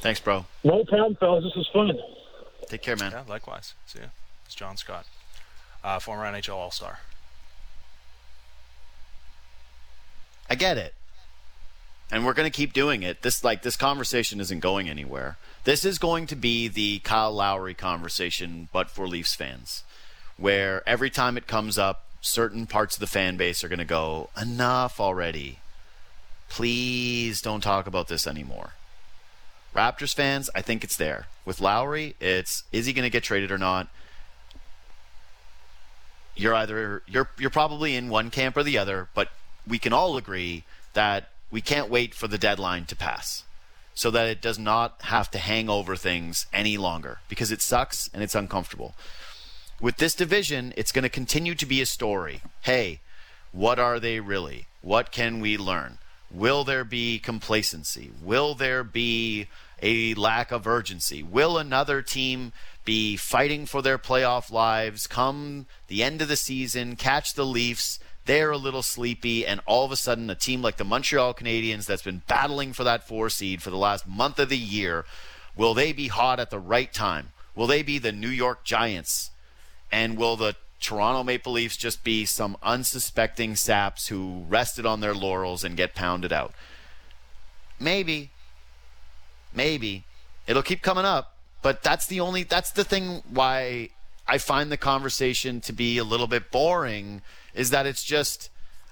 Thanks, 0.06 0.20
bro. 0.20 0.46
No 0.64 0.86
problem, 0.86 1.16
fellas. 1.16 1.44
This 1.44 1.56
was 1.56 1.68
fun. 1.74 2.00
Take 2.68 2.84
care, 2.84 2.96
man. 2.96 3.12
Yeah, 3.12 3.24
likewise. 3.28 3.74
See 3.88 4.00
you. 4.00 4.06
It's 4.46 4.54
John 4.54 4.78
Scott, 4.78 5.08
uh, 5.84 5.98
former 5.98 6.24
NHL 6.32 6.54
All 6.54 6.70
Star. 6.70 7.00
I 10.48 10.54
get 10.54 10.78
it 10.78 10.94
and 12.12 12.26
we're 12.26 12.34
going 12.34 12.50
to 12.50 12.56
keep 12.56 12.72
doing 12.72 13.04
it. 13.04 13.24
This 13.24 13.44
like 13.44 13.64
this 13.64 13.76
conversation 13.76 14.40
isn't 14.40 14.60
going 14.60 14.88
anywhere. 14.90 15.38
This 15.64 15.84
is 15.84 15.98
going 15.98 16.28
to 16.28 16.36
be 16.36 16.68
the 16.68 17.00
Kyle 17.00 17.34
Lowry 17.34 17.74
conversation, 17.74 18.70
but 18.72 18.90
for 18.90 19.08
Leafs 19.08 19.34
fans, 19.34 19.84
where 20.38 20.88
every 20.88 21.10
time 21.10 21.36
it 21.36 21.48
comes 21.48 21.78
up, 21.78 22.04
certain 22.22 22.68
parts 22.68 22.96
of 22.96 23.00
the 23.00 23.08
fan 23.08 23.38
base 23.38 23.64
are 23.64 23.70
going 23.70 23.80
to 23.80 23.86
go, 23.86 24.30
"Enough 24.40 25.00
already! 25.00 25.60
Please 26.48 27.42
don't 27.42 27.62
talk 27.62 27.88
about 27.88 28.08
this 28.08 28.28
anymore." 28.28 28.74
Raptors 29.76 30.14
fans, 30.14 30.50
I 30.56 30.62
think 30.62 30.84
it's 30.84 30.96
there. 30.96 31.28
With 31.44 31.60
Lowry, 31.60 32.16
it's 32.20 32.64
is 32.72 32.86
he 32.86 32.94
going 32.94 33.04
to 33.04 33.10
get 33.10 33.24
traded 33.24 33.52
or 33.52 33.58
not? 33.58 33.88
You're 36.36 36.56
either 36.56 37.04
you're 37.08 37.30
you're 37.38 37.50
probably 37.50 37.96
in 37.96 38.10
one 38.10 38.32
camp 38.32 38.56
or 38.56 38.64
the 38.64 38.78
other, 38.78 39.10
but 39.14 39.30
we 39.68 39.78
can 39.78 39.94
all 39.94 40.16
agree 40.16 40.64
that 40.94 41.30
we 41.52 41.62
can't 41.62 41.90
wait 41.90 42.14
for 42.14 42.28
the 42.28 42.38
deadline 42.38 42.86
to 42.86 42.96
pass 42.96 43.44
so 43.94 44.12
that 44.12 44.28
it 44.28 44.42
does 44.42 44.60
not 44.60 44.96
have 45.04 45.30
to 45.32 45.38
hang 45.38 45.70
over 45.70 45.96
things 45.96 46.48
any 46.54 46.78
longer 46.78 47.20
because 47.30 47.52
it 47.52 47.62
sucks 47.62 48.10
and 48.14 48.24
it's 48.24 48.36
uncomfortable. 48.36 48.94
With 49.82 49.98
this 49.98 50.16
division, 50.16 50.74
it's 50.78 50.92
going 50.92 51.04
to 51.04 51.10
continue 51.10 51.56
to 51.56 51.66
be 51.66 51.82
a 51.82 51.86
story. 51.86 52.42
Hey, 52.62 53.00
what 53.52 53.80
are 53.80 54.00
they 54.00 54.20
really? 54.20 54.68
What 54.82 55.12
can 55.12 55.40
we 55.40 55.58
learn? 55.58 55.98
Will 56.32 56.64
there 56.64 56.84
be 56.84 57.20
complacency? 57.20 58.12
Will 58.22 58.56
there 58.56 58.84
be 58.84 59.48
a 59.82 60.14
lack 60.16 60.52
of 60.52 60.68
urgency? 60.68 61.24
Will 61.24 61.58
another 61.58 62.02
team 62.02 62.54
be 62.84 63.18
fighting 63.18 63.66
for 63.66 63.82
their 63.82 63.98
playoff 63.98 64.52
lives 64.52 65.08
come 65.08 65.66
the 65.88 66.04
end 66.04 66.22
of 66.22 66.28
the 66.28 66.36
season, 66.36 66.96
catch 66.96 67.34
the 67.34 67.46
Leafs, 67.46 68.00
they're 68.26 68.52
a 68.52 68.58
little 68.58 68.82
sleepy, 68.82 69.46
and 69.46 69.62
all 69.66 69.86
of 69.86 69.92
a 69.92 69.96
sudden, 69.96 70.30
a 70.30 70.36
team 70.36 70.62
like 70.62 70.78
the 70.78 70.84
Montreal 70.84 71.34
Canadiens 71.34 71.86
that's 71.86 72.02
been 72.02 72.24
battling 72.28 72.74
for 72.74 72.84
that 72.84 73.08
four 73.08 73.30
seed 73.30 73.62
for 73.62 73.70
the 73.70 73.78
last 73.78 74.08
month 74.08 74.40
of 74.40 74.50
the 74.50 74.58
year, 74.58 75.06
will 75.56 75.74
they 75.74 75.94
be 75.94 76.08
hot 76.08 76.40
at 76.40 76.50
the 76.50 76.60
right 76.60 76.92
time? 76.92 77.30
Will 77.56 77.68
they 77.68 77.84
be 77.84 78.00
the 78.00 78.12
New 78.12 78.30
York 78.30 78.64
Giants? 78.64 79.32
And 79.92 80.18
will 80.18 80.36
the 80.36 80.56
Toronto 80.82 81.24
Maple 81.24 81.54
Leafs 81.54 81.78
just 81.78 82.04
be 82.04 82.26
some 82.26 82.58
unsuspecting 82.64 83.56
saps 83.56 84.08
who 84.08 84.44
rested 84.50 84.86
on 84.86 85.00
their 85.00 85.14
laurels 85.14 85.64
and 85.64 85.78
get 85.78 85.96
pounded 85.96 86.34
out? 86.34 86.54
Maybe. 87.80 88.32
Maybe. 89.56 90.04
It'll 90.48 90.64
keep 90.64 90.82
coming 90.82 91.06
up, 91.06 91.38
but 91.62 91.82
that's 91.82 92.06
the 92.06 92.20
only 92.20 92.44
that's 92.44 92.72
the 92.72 92.84
thing 92.84 93.24
why 93.30 93.90
I 94.28 94.38
find 94.38 94.72
the 94.72 94.78
conversation 94.78 95.62
to 95.62 95.74
be 95.74 95.98
a 95.98 96.04
little 96.04 96.28
bit 96.28 96.52
boring 96.52 97.22
is 97.54 97.70
that 97.72 97.86
it's 97.86 98.04
just 98.04 98.50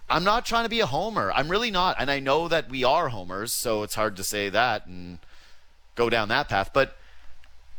I'm 0.10 0.24
not 0.24 0.46
trying 0.46 0.64
to 0.64 0.70
be 0.70 0.80
a 0.80 0.86
homer. 0.86 1.32
I'm 1.32 1.50
really 1.50 1.72
not. 1.72 1.96
And 2.00 2.12
I 2.12 2.20
know 2.20 2.48
that 2.48 2.70
we 2.70 2.84
are 2.84 3.10
homers, 3.10 3.54
so 3.54 3.84
it's 3.84 3.96
hard 3.96 4.16
to 4.18 4.24
say 4.24 4.50
that 4.50 4.86
and 4.86 5.20
go 5.96 6.10
down 6.10 6.28
that 6.30 6.50
path. 6.50 6.72
But 6.74 6.98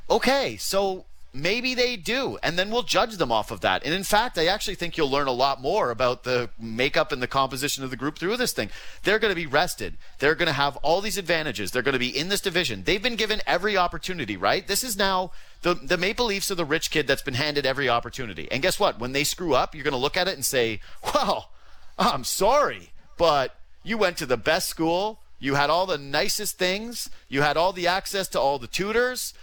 okay, 0.08 0.56
so 0.56 1.04
maybe 1.34 1.74
they 1.74 1.96
do, 1.96 2.38
and 2.42 2.56
then 2.56 2.70
we'll 2.70 2.84
judge 2.84 3.16
them 3.16 3.32
off 3.32 3.50
of 3.50 3.60
that. 3.60 3.84
And 3.84 3.92
in 3.92 4.04
fact, 4.04 4.38
I 4.38 4.46
actually 4.46 4.76
think 4.76 4.96
you'll 4.96 5.10
learn 5.10 5.26
a 5.26 5.32
lot 5.32 5.60
more 5.60 5.90
about 5.90 6.22
the 6.22 6.48
makeup 6.58 7.10
and 7.10 7.20
the 7.20 7.26
composition 7.26 7.82
of 7.82 7.90
the 7.90 7.96
group 7.96 8.18
through 8.18 8.36
this 8.36 8.52
thing. 8.52 8.70
They're 9.02 9.18
going 9.18 9.32
to 9.32 9.36
be 9.36 9.46
rested. 9.46 9.94
They're 10.20 10.36
going 10.36 10.46
to 10.46 10.52
have 10.52 10.76
all 10.76 11.00
these 11.00 11.18
advantages. 11.18 11.72
They're 11.72 11.82
going 11.82 11.94
to 11.94 11.98
be 11.98 12.16
in 12.16 12.28
this 12.28 12.40
division. 12.40 12.84
They've 12.84 13.02
been 13.02 13.16
given 13.16 13.42
every 13.46 13.76
opportunity, 13.76 14.36
right? 14.36 14.66
This 14.66 14.84
is 14.84 14.96
now 14.96 15.32
the 15.62 15.74
the 15.74 15.98
Maple 15.98 16.26
Leafs 16.26 16.50
are 16.50 16.54
the 16.54 16.64
rich 16.64 16.90
kid 16.90 17.06
that's 17.06 17.22
been 17.22 17.34
handed 17.34 17.66
every 17.66 17.88
opportunity. 17.88 18.50
And 18.52 18.62
guess 18.62 18.78
what? 18.78 19.00
When 19.00 19.12
they 19.12 19.24
screw 19.24 19.54
up, 19.54 19.74
you're 19.74 19.84
going 19.84 19.92
to 19.92 19.98
look 19.98 20.16
at 20.16 20.28
it 20.28 20.34
and 20.34 20.44
say, 20.44 20.80
"Well, 21.14 21.50
I'm 21.98 22.24
sorry, 22.24 22.92
but 23.18 23.56
you 23.82 23.98
went 23.98 24.16
to 24.18 24.26
the 24.26 24.36
best 24.36 24.68
school." 24.68 25.18
You 25.40 25.56
had 25.56 25.68
all 25.68 25.84
the 25.84 25.98
nicest 25.98 26.58
things. 26.58 27.10
You 27.28 27.42
had 27.42 27.58
all 27.58 27.72
the 27.72 27.86
access 27.86 28.28
to 28.28 28.40
all 28.40 28.58
the 28.58 28.66
tutors. 28.66 29.34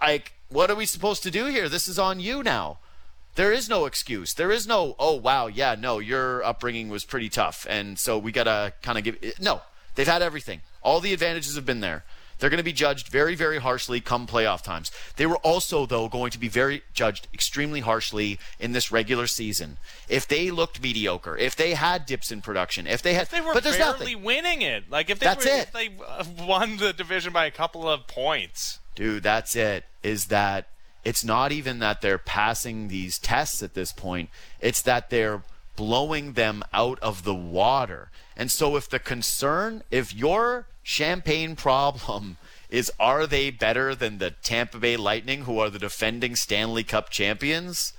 Like 0.00 0.34
what 0.48 0.70
are 0.70 0.74
we 0.76 0.86
supposed 0.86 1.22
to 1.24 1.30
do 1.30 1.46
here? 1.46 1.68
This 1.68 1.88
is 1.88 1.98
on 1.98 2.20
you 2.20 2.42
now. 2.42 2.78
There 3.34 3.52
is 3.52 3.68
no 3.68 3.84
excuse. 3.86 4.34
There 4.34 4.50
is 4.50 4.66
no, 4.66 4.96
oh, 4.98 5.14
wow, 5.14 5.46
yeah, 5.46 5.76
no, 5.78 6.00
your 6.00 6.42
upbringing 6.42 6.88
was 6.88 7.04
pretty 7.04 7.28
tough. 7.28 7.66
And 7.70 7.98
so 7.98 8.18
we 8.18 8.32
got 8.32 8.44
to 8.44 8.72
kind 8.82 8.98
of 8.98 9.04
give. 9.04 9.40
No, 9.40 9.62
they've 9.94 10.08
had 10.08 10.22
everything. 10.22 10.62
All 10.82 10.98
the 11.00 11.12
advantages 11.12 11.54
have 11.54 11.64
been 11.66 11.80
there. 11.80 12.04
They're 12.38 12.50
going 12.50 12.58
to 12.58 12.64
be 12.64 12.72
judged 12.72 13.08
very, 13.08 13.34
very 13.34 13.58
harshly 13.58 14.00
come 14.00 14.26
playoff 14.26 14.62
times. 14.62 14.92
They 15.16 15.26
were 15.26 15.38
also, 15.38 15.86
though, 15.86 16.08
going 16.08 16.30
to 16.30 16.38
be 16.38 16.46
very 16.48 16.82
judged 16.94 17.26
extremely 17.34 17.80
harshly 17.80 18.38
in 18.60 18.72
this 18.72 18.92
regular 18.92 19.26
season. 19.26 19.78
If 20.08 20.26
they 20.28 20.52
looked 20.52 20.80
mediocre, 20.80 21.36
if 21.36 21.56
they 21.56 21.74
had 21.74 22.06
dips 22.06 22.30
in 22.30 22.40
production, 22.40 22.86
if 22.86 23.02
they 23.02 23.14
had, 23.14 23.26
They 23.28 23.40
were 23.40 23.54
but 23.54 23.64
there's 23.64 23.76
barely 23.76 24.14
nothing. 24.14 24.22
winning 24.22 24.62
it. 24.62 24.88
Like 24.88 25.10
if 25.10 25.18
they 25.18 25.26
That's 25.26 25.44
were, 25.44 25.50
it. 25.50 25.62
if 25.64 25.72
they 25.72 25.90
uh, 26.06 26.24
won 26.46 26.76
the 26.76 26.92
division 26.92 27.32
by 27.32 27.46
a 27.46 27.50
couple 27.50 27.88
of 27.88 28.06
points. 28.06 28.78
Dude, 28.98 29.22
that's 29.22 29.54
it. 29.54 29.84
Is 30.02 30.24
that 30.26 30.66
it's 31.04 31.22
not 31.22 31.52
even 31.52 31.78
that 31.78 32.00
they're 32.00 32.18
passing 32.18 32.88
these 32.88 33.16
tests 33.16 33.62
at 33.62 33.74
this 33.74 33.92
point, 33.92 34.28
it's 34.60 34.82
that 34.82 35.08
they're 35.08 35.44
blowing 35.76 36.32
them 36.32 36.64
out 36.72 36.98
of 36.98 37.22
the 37.22 37.34
water. 37.34 38.10
And 38.36 38.50
so, 38.50 38.74
if 38.74 38.90
the 38.90 38.98
concern, 38.98 39.84
if 39.92 40.12
your 40.12 40.66
champagne 40.82 41.54
problem 41.54 42.38
is 42.70 42.90
are 42.98 43.28
they 43.28 43.50
better 43.50 43.94
than 43.94 44.18
the 44.18 44.32
Tampa 44.32 44.78
Bay 44.78 44.96
Lightning, 44.96 45.42
who 45.42 45.60
are 45.60 45.70
the 45.70 45.78
defending 45.78 46.34
Stanley 46.34 46.82
Cup 46.82 47.08
champions? 47.08 47.92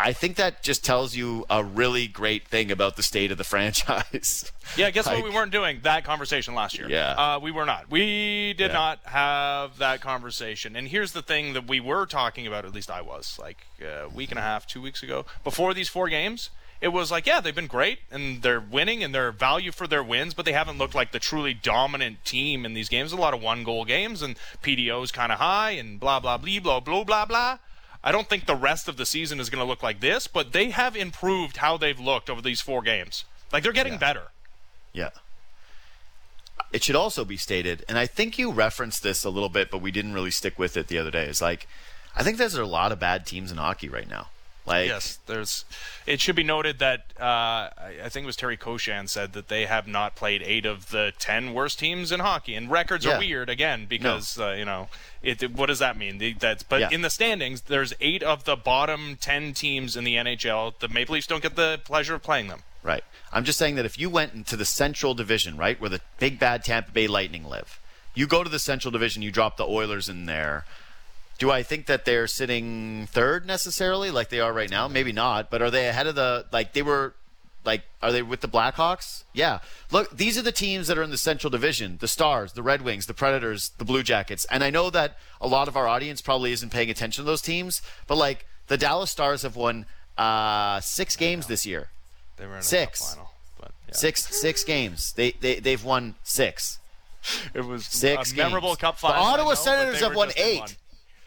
I 0.00 0.12
think 0.12 0.36
that 0.36 0.62
just 0.62 0.84
tells 0.84 1.16
you 1.16 1.44
a 1.50 1.64
really 1.64 2.06
great 2.06 2.46
thing 2.46 2.70
about 2.70 2.96
the 2.96 3.02
state 3.02 3.32
of 3.32 3.38
the 3.38 3.44
franchise. 3.88 4.50
Yeah, 4.76 4.90
guess 4.90 5.06
Like- 5.06 5.16
what? 5.16 5.24
We 5.24 5.30
weren't 5.34 5.50
doing 5.52 5.80
that 5.82 6.04
conversation 6.04 6.54
last 6.54 6.78
year. 6.78 6.88
Yeah. 6.88 7.10
uh, 7.36 7.38
we 7.40 7.50
were 7.50 7.64
not. 7.66 7.90
We 7.90 8.52
did 8.56 8.68
Yeah. 8.70 8.72
not 8.74 9.00
have 9.04 9.78
that 9.78 10.00
conversation. 10.00 10.76
And 10.76 10.88
here's 10.88 11.12
the 11.12 11.22
thing 11.22 11.52
that 11.54 11.66
we 11.66 11.80
were 11.80 12.06
talking 12.06 12.46
about. 12.46 12.64
At 12.64 12.72
least 12.74 12.90
I 12.90 13.00
was 13.00 13.38
like 13.40 13.66
a 13.82 14.08
week 14.08 14.30
and 14.30 14.38
a 14.38 14.42
half, 14.42 14.66
two 14.66 14.80
weeks 14.80 15.02
ago, 15.02 15.26
before 15.44 15.74
these 15.74 15.88
four 15.88 16.08
games. 16.08 16.50
It 16.80 16.88
was 16.92 17.10
like, 17.10 17.26
yeah, 17.26 17.40
they've 17.40 17.52
been 17.52 17.66
great 17.66 17.98
and 18.08 18.40
they're 18.42 18.60
winning 18.60 19.02
and 19.02 19.12
they're 19.12 19.32
value 19.32 19.72
for 19.72 19.88
their 19.88 20.04
wins, 20.04 20.32
but 20.32 20.44
they 20.44 20.52
haven't 20.52 20.78
looked 20.78 20.94
like 20.94 21.10
the 21.10 21.18
truly 21.18 21.52
dominant 21.52 22.24
team 22.24 22.64
in 22.64 22.72
these 22.74 22.88
games. 22.88 23.10
A 23.10 23.16
lot 23.16 23.34
of 23.34 23.42
one 23.42 23.64
goal 23.64 23.84
games 23.84 24.22
and 24.22 24.36
PDO's 24.62 25.10
kind 25.10 25.32
of 25.32 25.40
high 25.40 25.72
and 25.72 25.98
blah 25.98 26.20
blah 26.20 26.36
blah 26.38 26.60
blah 26.60 26.78
blah 26.78 27.02
blah 27.02 27.24
blah. 27.26 27.58
I 28.02 28.12
don't 28.12 28.28
think 28.28 28.46
the 28.46 28.54
rest 28.54 28.88
of 28.88 28.96
the 28.96 29.06
season 29.06 29.40
is 29.40 29.50
going 29.50 29.62
to 29.62 29.68
look 29.68 29.82
like 29.82 30.00
this, 30.00 30.26
but 30.26 30.52
they 30.52 30.70
have 30.70 30.96
improved 30.96 31.58
how 31.58 31.76
they've 31.76 31.98
looked 31.98 32.30
over 32.30 32.40
these 32.40 32.60
four 32.60 32.82
games. 32.82 33.24
Like 33.52 33.62
they're 33.62 33.72
getting 33.72 33.98
better. 33.98 34.28
Yeah. 34.92 35.10
It 36.72 36.84
should 36.84 36.96
also 36.96 37.24
be 37.24 37.36
stated, 37.36 37.84
and 37.88 37.98
I 37.98 38.06
think 38.06 38.38
you 38.38 38.52
referenced 38.52 39.02
this 39.02 39.24
a 39.24 39.30
little 39.30 39.48
bit, 39.48 39.70
but 39.70 39.80
we 39.80 39.90
didn't 39.90 40.12
really 40.12 40.30
stick 40.30 40.58
with 40.58 40.76
it 40.76 40.88
the 40.88 40.98
other 40.98 41.10
day. 41.10 41.24
Is 41.24 41.40
like, 41.40 41.66
I 42.14 42.22
think 42.22 42.36
there's 42.36 42.54
a 42.54 42.64
lot 42.66 42.92
of 42.92 43.00
bad 43.00 43.24
teams 43.26 43.50
in 43.50 43.56
hockey 43.56 43.88
right 43.88 44.08
now. 44.08 44.28
Like, 44.68 44.86
Yes, 44.88 45.18
there's. 45.26 45.64
It 46.06 46.20
should 46.20 46.36
be 46.36 46.42
noted 46.44 46.78
that 46.78 47.06
uh, 47.20 47.70
I, 47.76 48.08
think 48.08 48.24
it 48.24 48.26
was 48.26 48.36
Terry 48.36 48.56
Koshan 48.56 49.08
said 49.08 49.32
that 49.32 49.48
they 49.48 49.66
have 49.66 49.86
not 49.88 50.14
played 50.14 50.42
eight 50.42 50.64
of 50.64 50.90
the 50.90 51.12
ten 51.18 51.52
worst 51.54 51.78
teams 51.78 52.12
in 52.12 52.20
hockey, 52.20 52.54
and 52.54 52.70
records 52.70 53.04
Yeah. 53.04 53.16
are 53.16 53.18
weird 53.18 53.48
again 53.50 53.86
because 53.88 54.38
uh, 54.38 54.50
you 54.50 54.64
know 54.64 54.88
it. 55.22 55.50
What 55.52 55.66
does 55.66 55.78
that 55.80 55.96
mean? 55.96 56.18
The- 56.18 56.34
That's 56.34 56.62
but 56.62 56.80
Yeah. 56.80 56.88
in 56.92 57.02
the 57.02 57.10
standings, 57.10 57.62
there's 57.62 57.92
eight 58.00 58.22
of 58.22 58.44
the 58.44 58.56
bottom 58.56 59.16
ten 59.20 59.52
teams 59.54 59.96
in 59.96 60.04
the 60.04 60.14
NHL. 60.16 60.78
The 60.78 60.88
Maple 60.88 61.14
Leafs 61.14 61.26
don't 61.26 61.42
get 61.42 61.56
the 61.56 61.80
pleasure 61.84 62.14
of 62.14 62.22
playing 62.22 62.48
them. 62.48 62.62
Right. 62.82 63.02
I'm 63.32 63.44
just 63.44 63.58
saying 63.58 63.74
that 63.74 63.84
if 63.84 63.98
you 63.98 64.08
went 64.08 64.32
into 64.34 64.56
the 64.56 64.64
Central 64.64 65.12
Division, 65.14 65.56
right, 65.56 65.78
where 65.80 65.90
the 65.90 66.00
big 66.18 66.38
bad 66.38 66.64
Tampa 66.64 66.92
Bay 66.92 67.06
Lightning 67.08 67.44
live, 67.44 67.80
you 68.14 68.26
go 68.26 68.42
to 68.44 68.48
the 68.48 68.58
Central 68.60 68.90
Division, 68.90 69.20
you 69.22 69.30
drop 69.30 69.56
the 69.56 69.66
Oilers 69.66 70.08
in 70.08 70.26
there. 70.26 70.64
Do 71.38 71.50
I 71.50 71.62
think 71.62 71.86
that 71.86 72.04
they're 72.04 72.26
sitting 72.26 73.06
third 73.06 73.46
necessarily, 73.46 74.10
like 74.10 74.28
they 74.28 74.40
are 74.40 74.52
right 74.52 74.70
now? 74.70 74.88
Maybe 74.88 75.12
not. 75.12 75.50
But 75.50 75.62
are 75.62 75.70
they 75.70 75.88
ahead 75.88 76.06
of 76.06 76.14
the 76.14 76.46
like 76.52 76.72
they 76.72 76.82
were? 76.82 77.14
Like, 77.64 77.82
are 78.02 78.12
they 78.12 78.22
with 78.22 78.40
the 78.40 78.48
Blackhawks? 78.48 79.24
Yeah. 79.34 79.58
Look, 79.90 80.16
these 80.16 80.38
are 80.38 80.42
the 80.42 80.52
teams 80.52 80.86
that 80.86 80.96
are 80.96 81.02
in 81.02 81.10
the 81.10 81.18
Central 81.18 81.50
Division: 81.50 81.98
the 82.00 82.08
Stars, 82.08 82.54
the 82.54 82.62
Red 82.62 82.82
Wings, 82.82 83.06
the 83.06 83.14
Predators, 83.14 83.70
the 83.78 83.84
Blue 83.84 84.02
Jackets. 84.02 84.46
And 84.46 84.64
I 84.64 84.70
know 84.70 84.90
that 84.90 85.18
a 85.40 85.46
lot 85.46 85.68
of 85.68 85.76
our 85.76 85.86
audience 85.86 86.20
probably 86.22 86.50
isn't 86.52 86.70
paying 86.70 86.88
attention 86.90 87.24
to 87.24 87.26
those 87.26 87.42
teams, 87.42 87.82
but 88.06 88.16
like 88.16 88.46
the 88.68 88.76
Dallas 88.78 89.10
Stars 89.10 89.42
have 89.42 89.54
won 89.54 89.86
uh, 90.16 90.80
six 90.80 91.14
games 91.14 91.46
this 91.46 91.66
year. 91.66 91.88
They 92.36 92.46
were 92.46 92.56
in 92.56 92.62
Six. 92.62 93.14
final, 93.14 93.30
but 93.60 93.72
yeah. 93.86 93.94
Six 93.94 94.34
six 94.34 94.64
games. 94.74 95.12
They 95.12 95.32
they 95.32 95.60
they've 95.60 95.84
won 95.84 96.14
six. 96.22 96.78
It 97.52 97.64
was 97.64 97.84
Six 97.84 98.32
a 98.32 98.36
memorable 98.36 98.70
games. 98.70 98.78
cup 98.78 98.94
The 98.96 99.00
final. 99.02 99.22
I 99.22 99.32
Ottawa 99.32 99.48
know, 99.50 99.54
Senators 99.54 100.00
have 100.00 100.14
won 100.14 100.30
eight. 100.36 100.76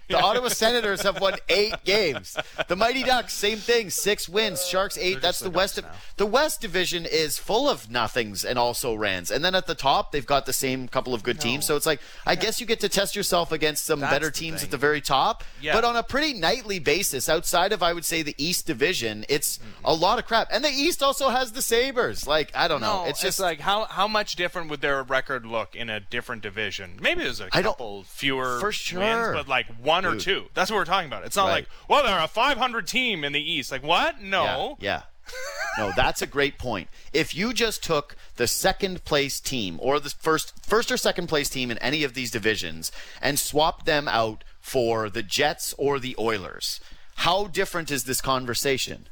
The 0.10 0.20
Ottawa 0.20 0.50
Senators 0.50 1.02
have 1.02 1.22
won 1.22 1.36
eight 1.50 1.76
games. 1.86 2.38
The 2.68 2.76
Mighty 2.76 3.04
Ducks, 3.04 3.34
same 3.34 3.58
thing, 3.58 3.90
six 3.90 4.28
wins. 4.28 4.66
Sharks 4.66 4.98
eight. 4.98 5.14
They're 5.14 5.22
That's 5.22 5.40
the 5.40 5.50
the 5.52 5.58
West. 5.58 5.80
The 6.18 6.26
West 6.26 6.62
Division 6.62 7.06
is 7.06 7.38
full 7.38 7.70
of 7.70 7.90
nothings 7.90 8.44
and 8.44 8.58
also 8.58 8.96
rans. 8.96 9.32
And 9.32 9.44
then 9.44 9.56
at 9.56 9.68
the 9.68 9.76
top, 9.76 10.12
they've 10.12 10.26
got 10.26 10.46
the 10.46 10.54
same 10.54 10.88
couple 10.88 11.14
of 11.14 11.24
good 11.24 11.40
teams. 11.40 11.66
So 11.66 11.76
it's 11.76 11.86
like 11.86 12.02
I 12.26 12.36
guess 12.36 12.60
you 12.60 12.66
get 12.66 12.80
to 12.82 12.90
test 12.90 13.16
yourself 13.16 13.52
against 13.52 13.86
some 13.86 14.00
That's 14.00 14.14
better 14.14 14.32
teams 14.32 14.64
at 14.64 14.72
the 14.72 14.78
very 14.78 15.02
top. 15.02 15.44
Yeah. 15.62 15.74
But 15.74 15.84
on 15.84 15.96
a 15.96 16.04
pretty 16.04 16.34
nightly 16.34 16.80
basis, 16.80 17.30
outside 17.30 17.72
of 17.72 17.84
I 17.84 17.94
would 17.94 18.06
say 18.06 18.22
the 18.22 18.36
East 18.38 18.68
Division, 18.68 19.26
it's 19.30 19.58
mm-hmm. 19.58 19.86
a 19.86 19.94
lot 19.94 20.20
of 20.20 20.26
crap. 20.26 20.48
And 20.52 20.64
the 20.64 20.70
East 20.70 21.04
also 21.04 21.30
has 21.30 21.52
the 21.52 21.62
Sabres. 21.62 22.28
Like 22.28 22.52
I 22.56 22.68
don't 22.68 22.82
know. 22.82 23.04
No, 23.04 23.10
it's 23.10 23.22
just 23.22 23.40
like 23.40 23.60
how 23.60 23.86
how 23.86 24.08
much 24.08 24.36
different 24.36 24.70
would 24.70 24.82
their 24.82 25.04
record 25.04 25.46
look 25.46 25.76
in 25.76 25.90
a 25.90 26.00
different 26.00 26.42
division? 26.42 26.98
Maybe 27.02 27.24
there's 27.24 27.40
a 27.40 27.50
couple 27.50 28.04
fewer 28.04 28.60
For 28.60 28.68
wins, 28.68 28.76
sure. 28.76 29.34
but 29.34 29.48
like 29.48 29.68
one 29.82 30.01
or 30.06 30.12
Dude. 30.14 30.22
two. 30.22 30.46
That's 30.54 30.70
what 30.72 30.78
we're 30.78 30.86
talking 30.86 31.08
about. 31.08 31.24
It's 31.26 31.36
not 31.36 31.46
Right. 31.48 31.54
like 31.54 31.68
well, 31.88 32.04
they're 32.04 32.20
a 32.24 32.28
500 32.28 32.88
team 32.88 33.24
in 33.24 33.34
the 33.34 33.42
East. 33.42 33.72
Like 33.72 33.84
what? 33.84 34.22
No. 34.22 34.78
Yeah. 34.80 35.04
yeah. 35.28 35.34
no, 35.78 35.94
that's 35.96 36.22
a 36.22 36.28
great 36.28 36.58
point. 36.58 36.90
If 37.14 37.34
you 37.36 37.54
just 37.54 37.84
took 37.84 38.16
the 38.36 38.48
second 38.48 39.06
place 39.06 39.40
team 39.40 39.78
or 39.82 40.00
the 40.00 40.10
first 40.10 40.54
first 40.66 40.92
or 40.92 40.98
second 40.98 41.28
place 41.28 41.50
team 41.50 41.72
in 41.72 41.78
any 41.78 42.04
of 42.04 42.14
these 42.14 42.32
divisions 42.32 42.92
and 43.22 43.40
swapped 43.40 43.86
them 43.86 44.08
out 44.08 44.44
for 44.60 45.10
the 45.10 45.24
Jets 45.24 45.74
or 45.78 46.00
the 46.00 46.16
Oilers, 46.20 46.80
how 47.16 47.48
different 47.48 47.92
is 47.92 48.04
this 48.04 48.20
conversation? 48.22 49.08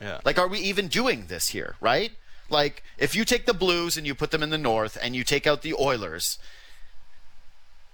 Yeah. 0.00 0.20
Like, 0.24 0.38
are 0.38 0.48
we 0.48 0.58
even 0.60 0.88
doing 0.88 1.26
this 1.26 1.48
here, 1.48 1.76
right? 1.80 2.12
Like, 2.48 2.82
if 2.98 3.14
you 3.14 3.24
take 3.24 3.46
the 3.46 3.54
Blues 3.54 3.96
and 3.96 4.06
you 4.06 4.14
put 4.14 4.30
them 4.30 4.42
in 4.42 4.50
the 4.50 4.58
North 4.58 4.96
and 5.00 5.14
you 5.14 5.22
take 5.24 5.46
out 5.46 5.62
the 5.62 5.74
Oilers, 5.74 6.38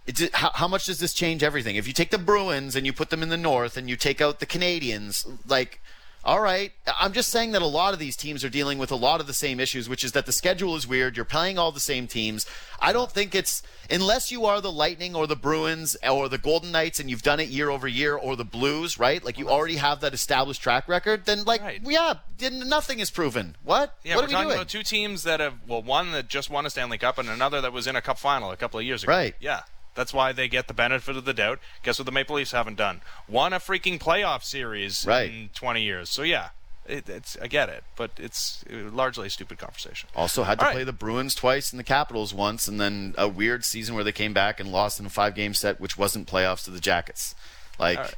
it, 0.07 0.35
how, 0.35 0.51
how 0.55 0.69
much 0.69 0.87
does 0.87 0.99
this 1.01 1.13
change 1.15 1.43
everything? 1.43 1.77
If 1.77 1.87
you 1.87 1.93
take 1.93 2.11
the 2.11 2.19
Bruins 2.19 2.77
and 2.77 2.87
you 2.87 2.93
put 2.93 3.11
them 3.11 3.23
in 3.23 3.29
the 3.29 3.37
North 3.37 3.77
and 3.77 3.89
you 3.89 3.97
take 3.97 4.21
out 4.21 4.41
the 4.41 4.47
Canadiens, 4.47 5.27
like, 5.49 5.81
all 6.25 6.41
right, 6.41 6.73
I'm 6.99 7.13
just 7.13 7.29
saying 7.31 7.53
that 7.53 7.63
a 7.63 7.67
lot 7.67 7.93
of 7.93 8.01
these 8.01 8.17
teams 8.17 8.43
are 8.45 8.49
dealing 8.49 8.79
with 8.79 8.91
a 8.91 8.97
lot 8.97 9.21
of 9.21 9.29
the 9.29 9.33
same 9.33 9.61
issues, 9.61 9.89
which 9.89 10.03
is 10.03 10.11
that 10.11 10.27
the 10.27 10.33
schedule 10.33 10.75
is 10.75 10.85
weird. 10.85 11.15
You're 11.15 11.25
playing 11.25 11.57
all 11.57 11.71
the 11.71 11.79
same 11.79 12.09
teams. 12.09 12.47
I 12.81 12.93
don't 12.93 13.13
think 13.13 13.33
it's 13.33 13.63
unless 13.89 14.33
you 14.33 14.45
are 14.45 14.61
the 14.61 14.73
Lightning 14.73 15.15
or 15.15 15.29
the 15.29 15.37
Bruins 15.37 15.97
or 16.03 16.29
the 16.29 16.37
Golden 16.39 16.73
Knights 16.73 16.99
and 16.99 17.09
you've 17.09 17.23
done 17.23 17.39
it 17.39 17.49
year 17.49 17.71
over 17.71 17.87
year 17.87 18.17
or 18.17 18.35
the 18.35 18.45
Blues, 18.45 18.99
right? 18.99 19.25
Like 19.25 19.39
you 19.39 19.49
already 19.49 19.77
have 19.77 20.01
that 20.01 20.15
established 20.15 20.61
track 20.63 20.89
record. 20.89 21.27
Then, 21.27 21.45
like, 21.45 21.61
Right. 21.63 21.81
yeah, 21.85 22.15
nothing 22.51 22.99
is 22.99 23.09
proven. 23.09 23.55
What? 23.63 23.97
Yeah, 24.03 24.17
what 24.17 24.23
we're 24.23 24.25
are 24.25 24.27
we 24.27 24.33
talking 24.33 24.49
doing? 24.49 24.57
about 24.59 24.69
two 24.69 24.83
teams 24.83 25.23
that 25.23 25.39
have 25.39 25.55
well, 25.69 25.81
one 25.83 26.11
that 26.11 26.27
just 26.27 26.51
won 26.51 26.67
a 26.67 26.71
Stanley 26.71 26.99
Cup 26.99 27.19
and 27.19 27.29
another 27.29 27.61
that 27.61 27.73
was 27.73 27.87
in 27.87 27.95
a 27.95 28.03
Cup 28.03 28.19
final 28.19 28.51
a 28.51 28.57
couple 28.57 28.81
of 28.81 28.85
years 28.87 29.05
ago. 29.05 29.13
Right. 29.13 29.37
Yeah. 29.39 29.61
That's 29.97 30.13
why 30.15 30.31
they 30.33 30.47
get 30.47 30.69
the 30.69 30.75
benefit 30.75 31.17
of 31.17 31.25
the 31.25 31.35
doubt. 31.35 31.59
Guess 31.83 31.99
what 31.99 32.07
the 32.07 32.13
Maple 32.13 32.37
Leafs 32.37 32.53
haven't 32.53 32.77
done? 32.77 33.01
Won 33.29 33.53
a 33.53 33.59
freaking 33.59 33.99
playoff 33.99 34.45
series 34.45 35.05
Right. 35.05 35.29
in 35.31 35.49
20 35.55 35.83
years. 35.83 36.09
So 36.11 36.23
yeah, 36.23 36.51
it, 36.87 37.09
it's 37.09 37.37
I 37.43 37.49
get 37.49 37.69
it, 37.69 37.83
but 37.97 38.11
it's 38.17 38.63
uh, 38.73 38.91
largely 38.93 39.27
a 39.27 39.31
stupid 39.31 39.59
conversation. 39.59 40.09
Also 40.15 40.45
had 40.45 40.59
to 40.61 40.65
All 40.65 40.69
right. 40.69 40.75
play 40.77 40.85
the 40.85 40.93
Bruins 40.93 41.35
twice 41.35 41.73
and 41.73 41.81
the 41.81 41.85
Capitals 41.85 42.33
once, 42.33 42.69
and 42.69 42.81
then 42.81 43.15
a 43.19 43.27
weird 43.27 43.65
season 43.65 43.95
where 43.97 44.05
they 44.05 44.13
came 44.13 44.33
back 44.33 44.61
and 44.61 44.71
lost 44.71 45.01
in 45.01 45.07
a 45.07 45.11
five-game 45.11 45.55
set, 45.55 45.81
which 45.81 45.99
wasn't 45.99 46.29
playoffs 46.29 46.63
to 46.65 46.71
the 46.71 46.79
Jackets. 46.79 47.35
Like, 47.79 48.15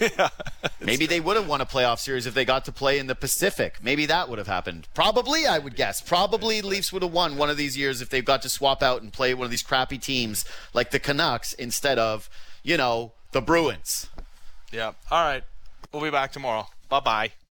maybe 0.80 1.06
they 1.06 1.20
would 1.20 1.36
have 1.36 1.48
won 1.48 1.60
a 1.60 1.66
playoff 1.66 1.98
series 1.98 2.26
if 2.26 2.34
they 2.34 2.44
got 2.44 2.64
to 2.64 2.72
play 2.72 2.98
in 2.98 3.06
the 3.06 3.14
Pacific. 3.14 3.78
Maybe 3.82 4.06
that 4.06 4.28
would 4.28 4.38
have 4.38 4.46
happened. 4.46 4.88
Probably, 4.94 5.46
I 5.46 5.58
would 5.58 5.76
guess. 5.76 6.00
Probably 6.00 6.62
Leafs 6.62 6.92
would 6.92 7.02
have 7.02 7.12
won 7.12 7.36
one 7.36 7.50
of 7.50 7.56
these 7.56 7.76
years 7.76 8.00
if 8.00 8.10
they've 8.10 8.24
got 8.24 8.42
to 8.42 8.48
swap 8.48 8.82
out 8.82 9.02
and 9.02 9.12
play 9.12 9.34
one 9.34 9.44
of 9.44 9.50
these 9.50 9.62
crappy 9.62 9.98
teams 9.98 10.44
like 10.72 10.90
the 10.90 10.98
Canucks 10.98 11.52
instead 11.52 11.98
of, 11.98 12.28
you 12.62 12.76
know, 12.76 13.12
the 13.32 13.40
Bruins. 13.40 14.08
Yeah. 14.72 14.92
All 15.10 15.24
right. 15.24 15.44
We'll 15.92 16.02
be 16.02 16.10
back 16.10 16.32
tomorrow. 16.32 16.68
Bye 16.88 17.00
bye. 17.00 17.43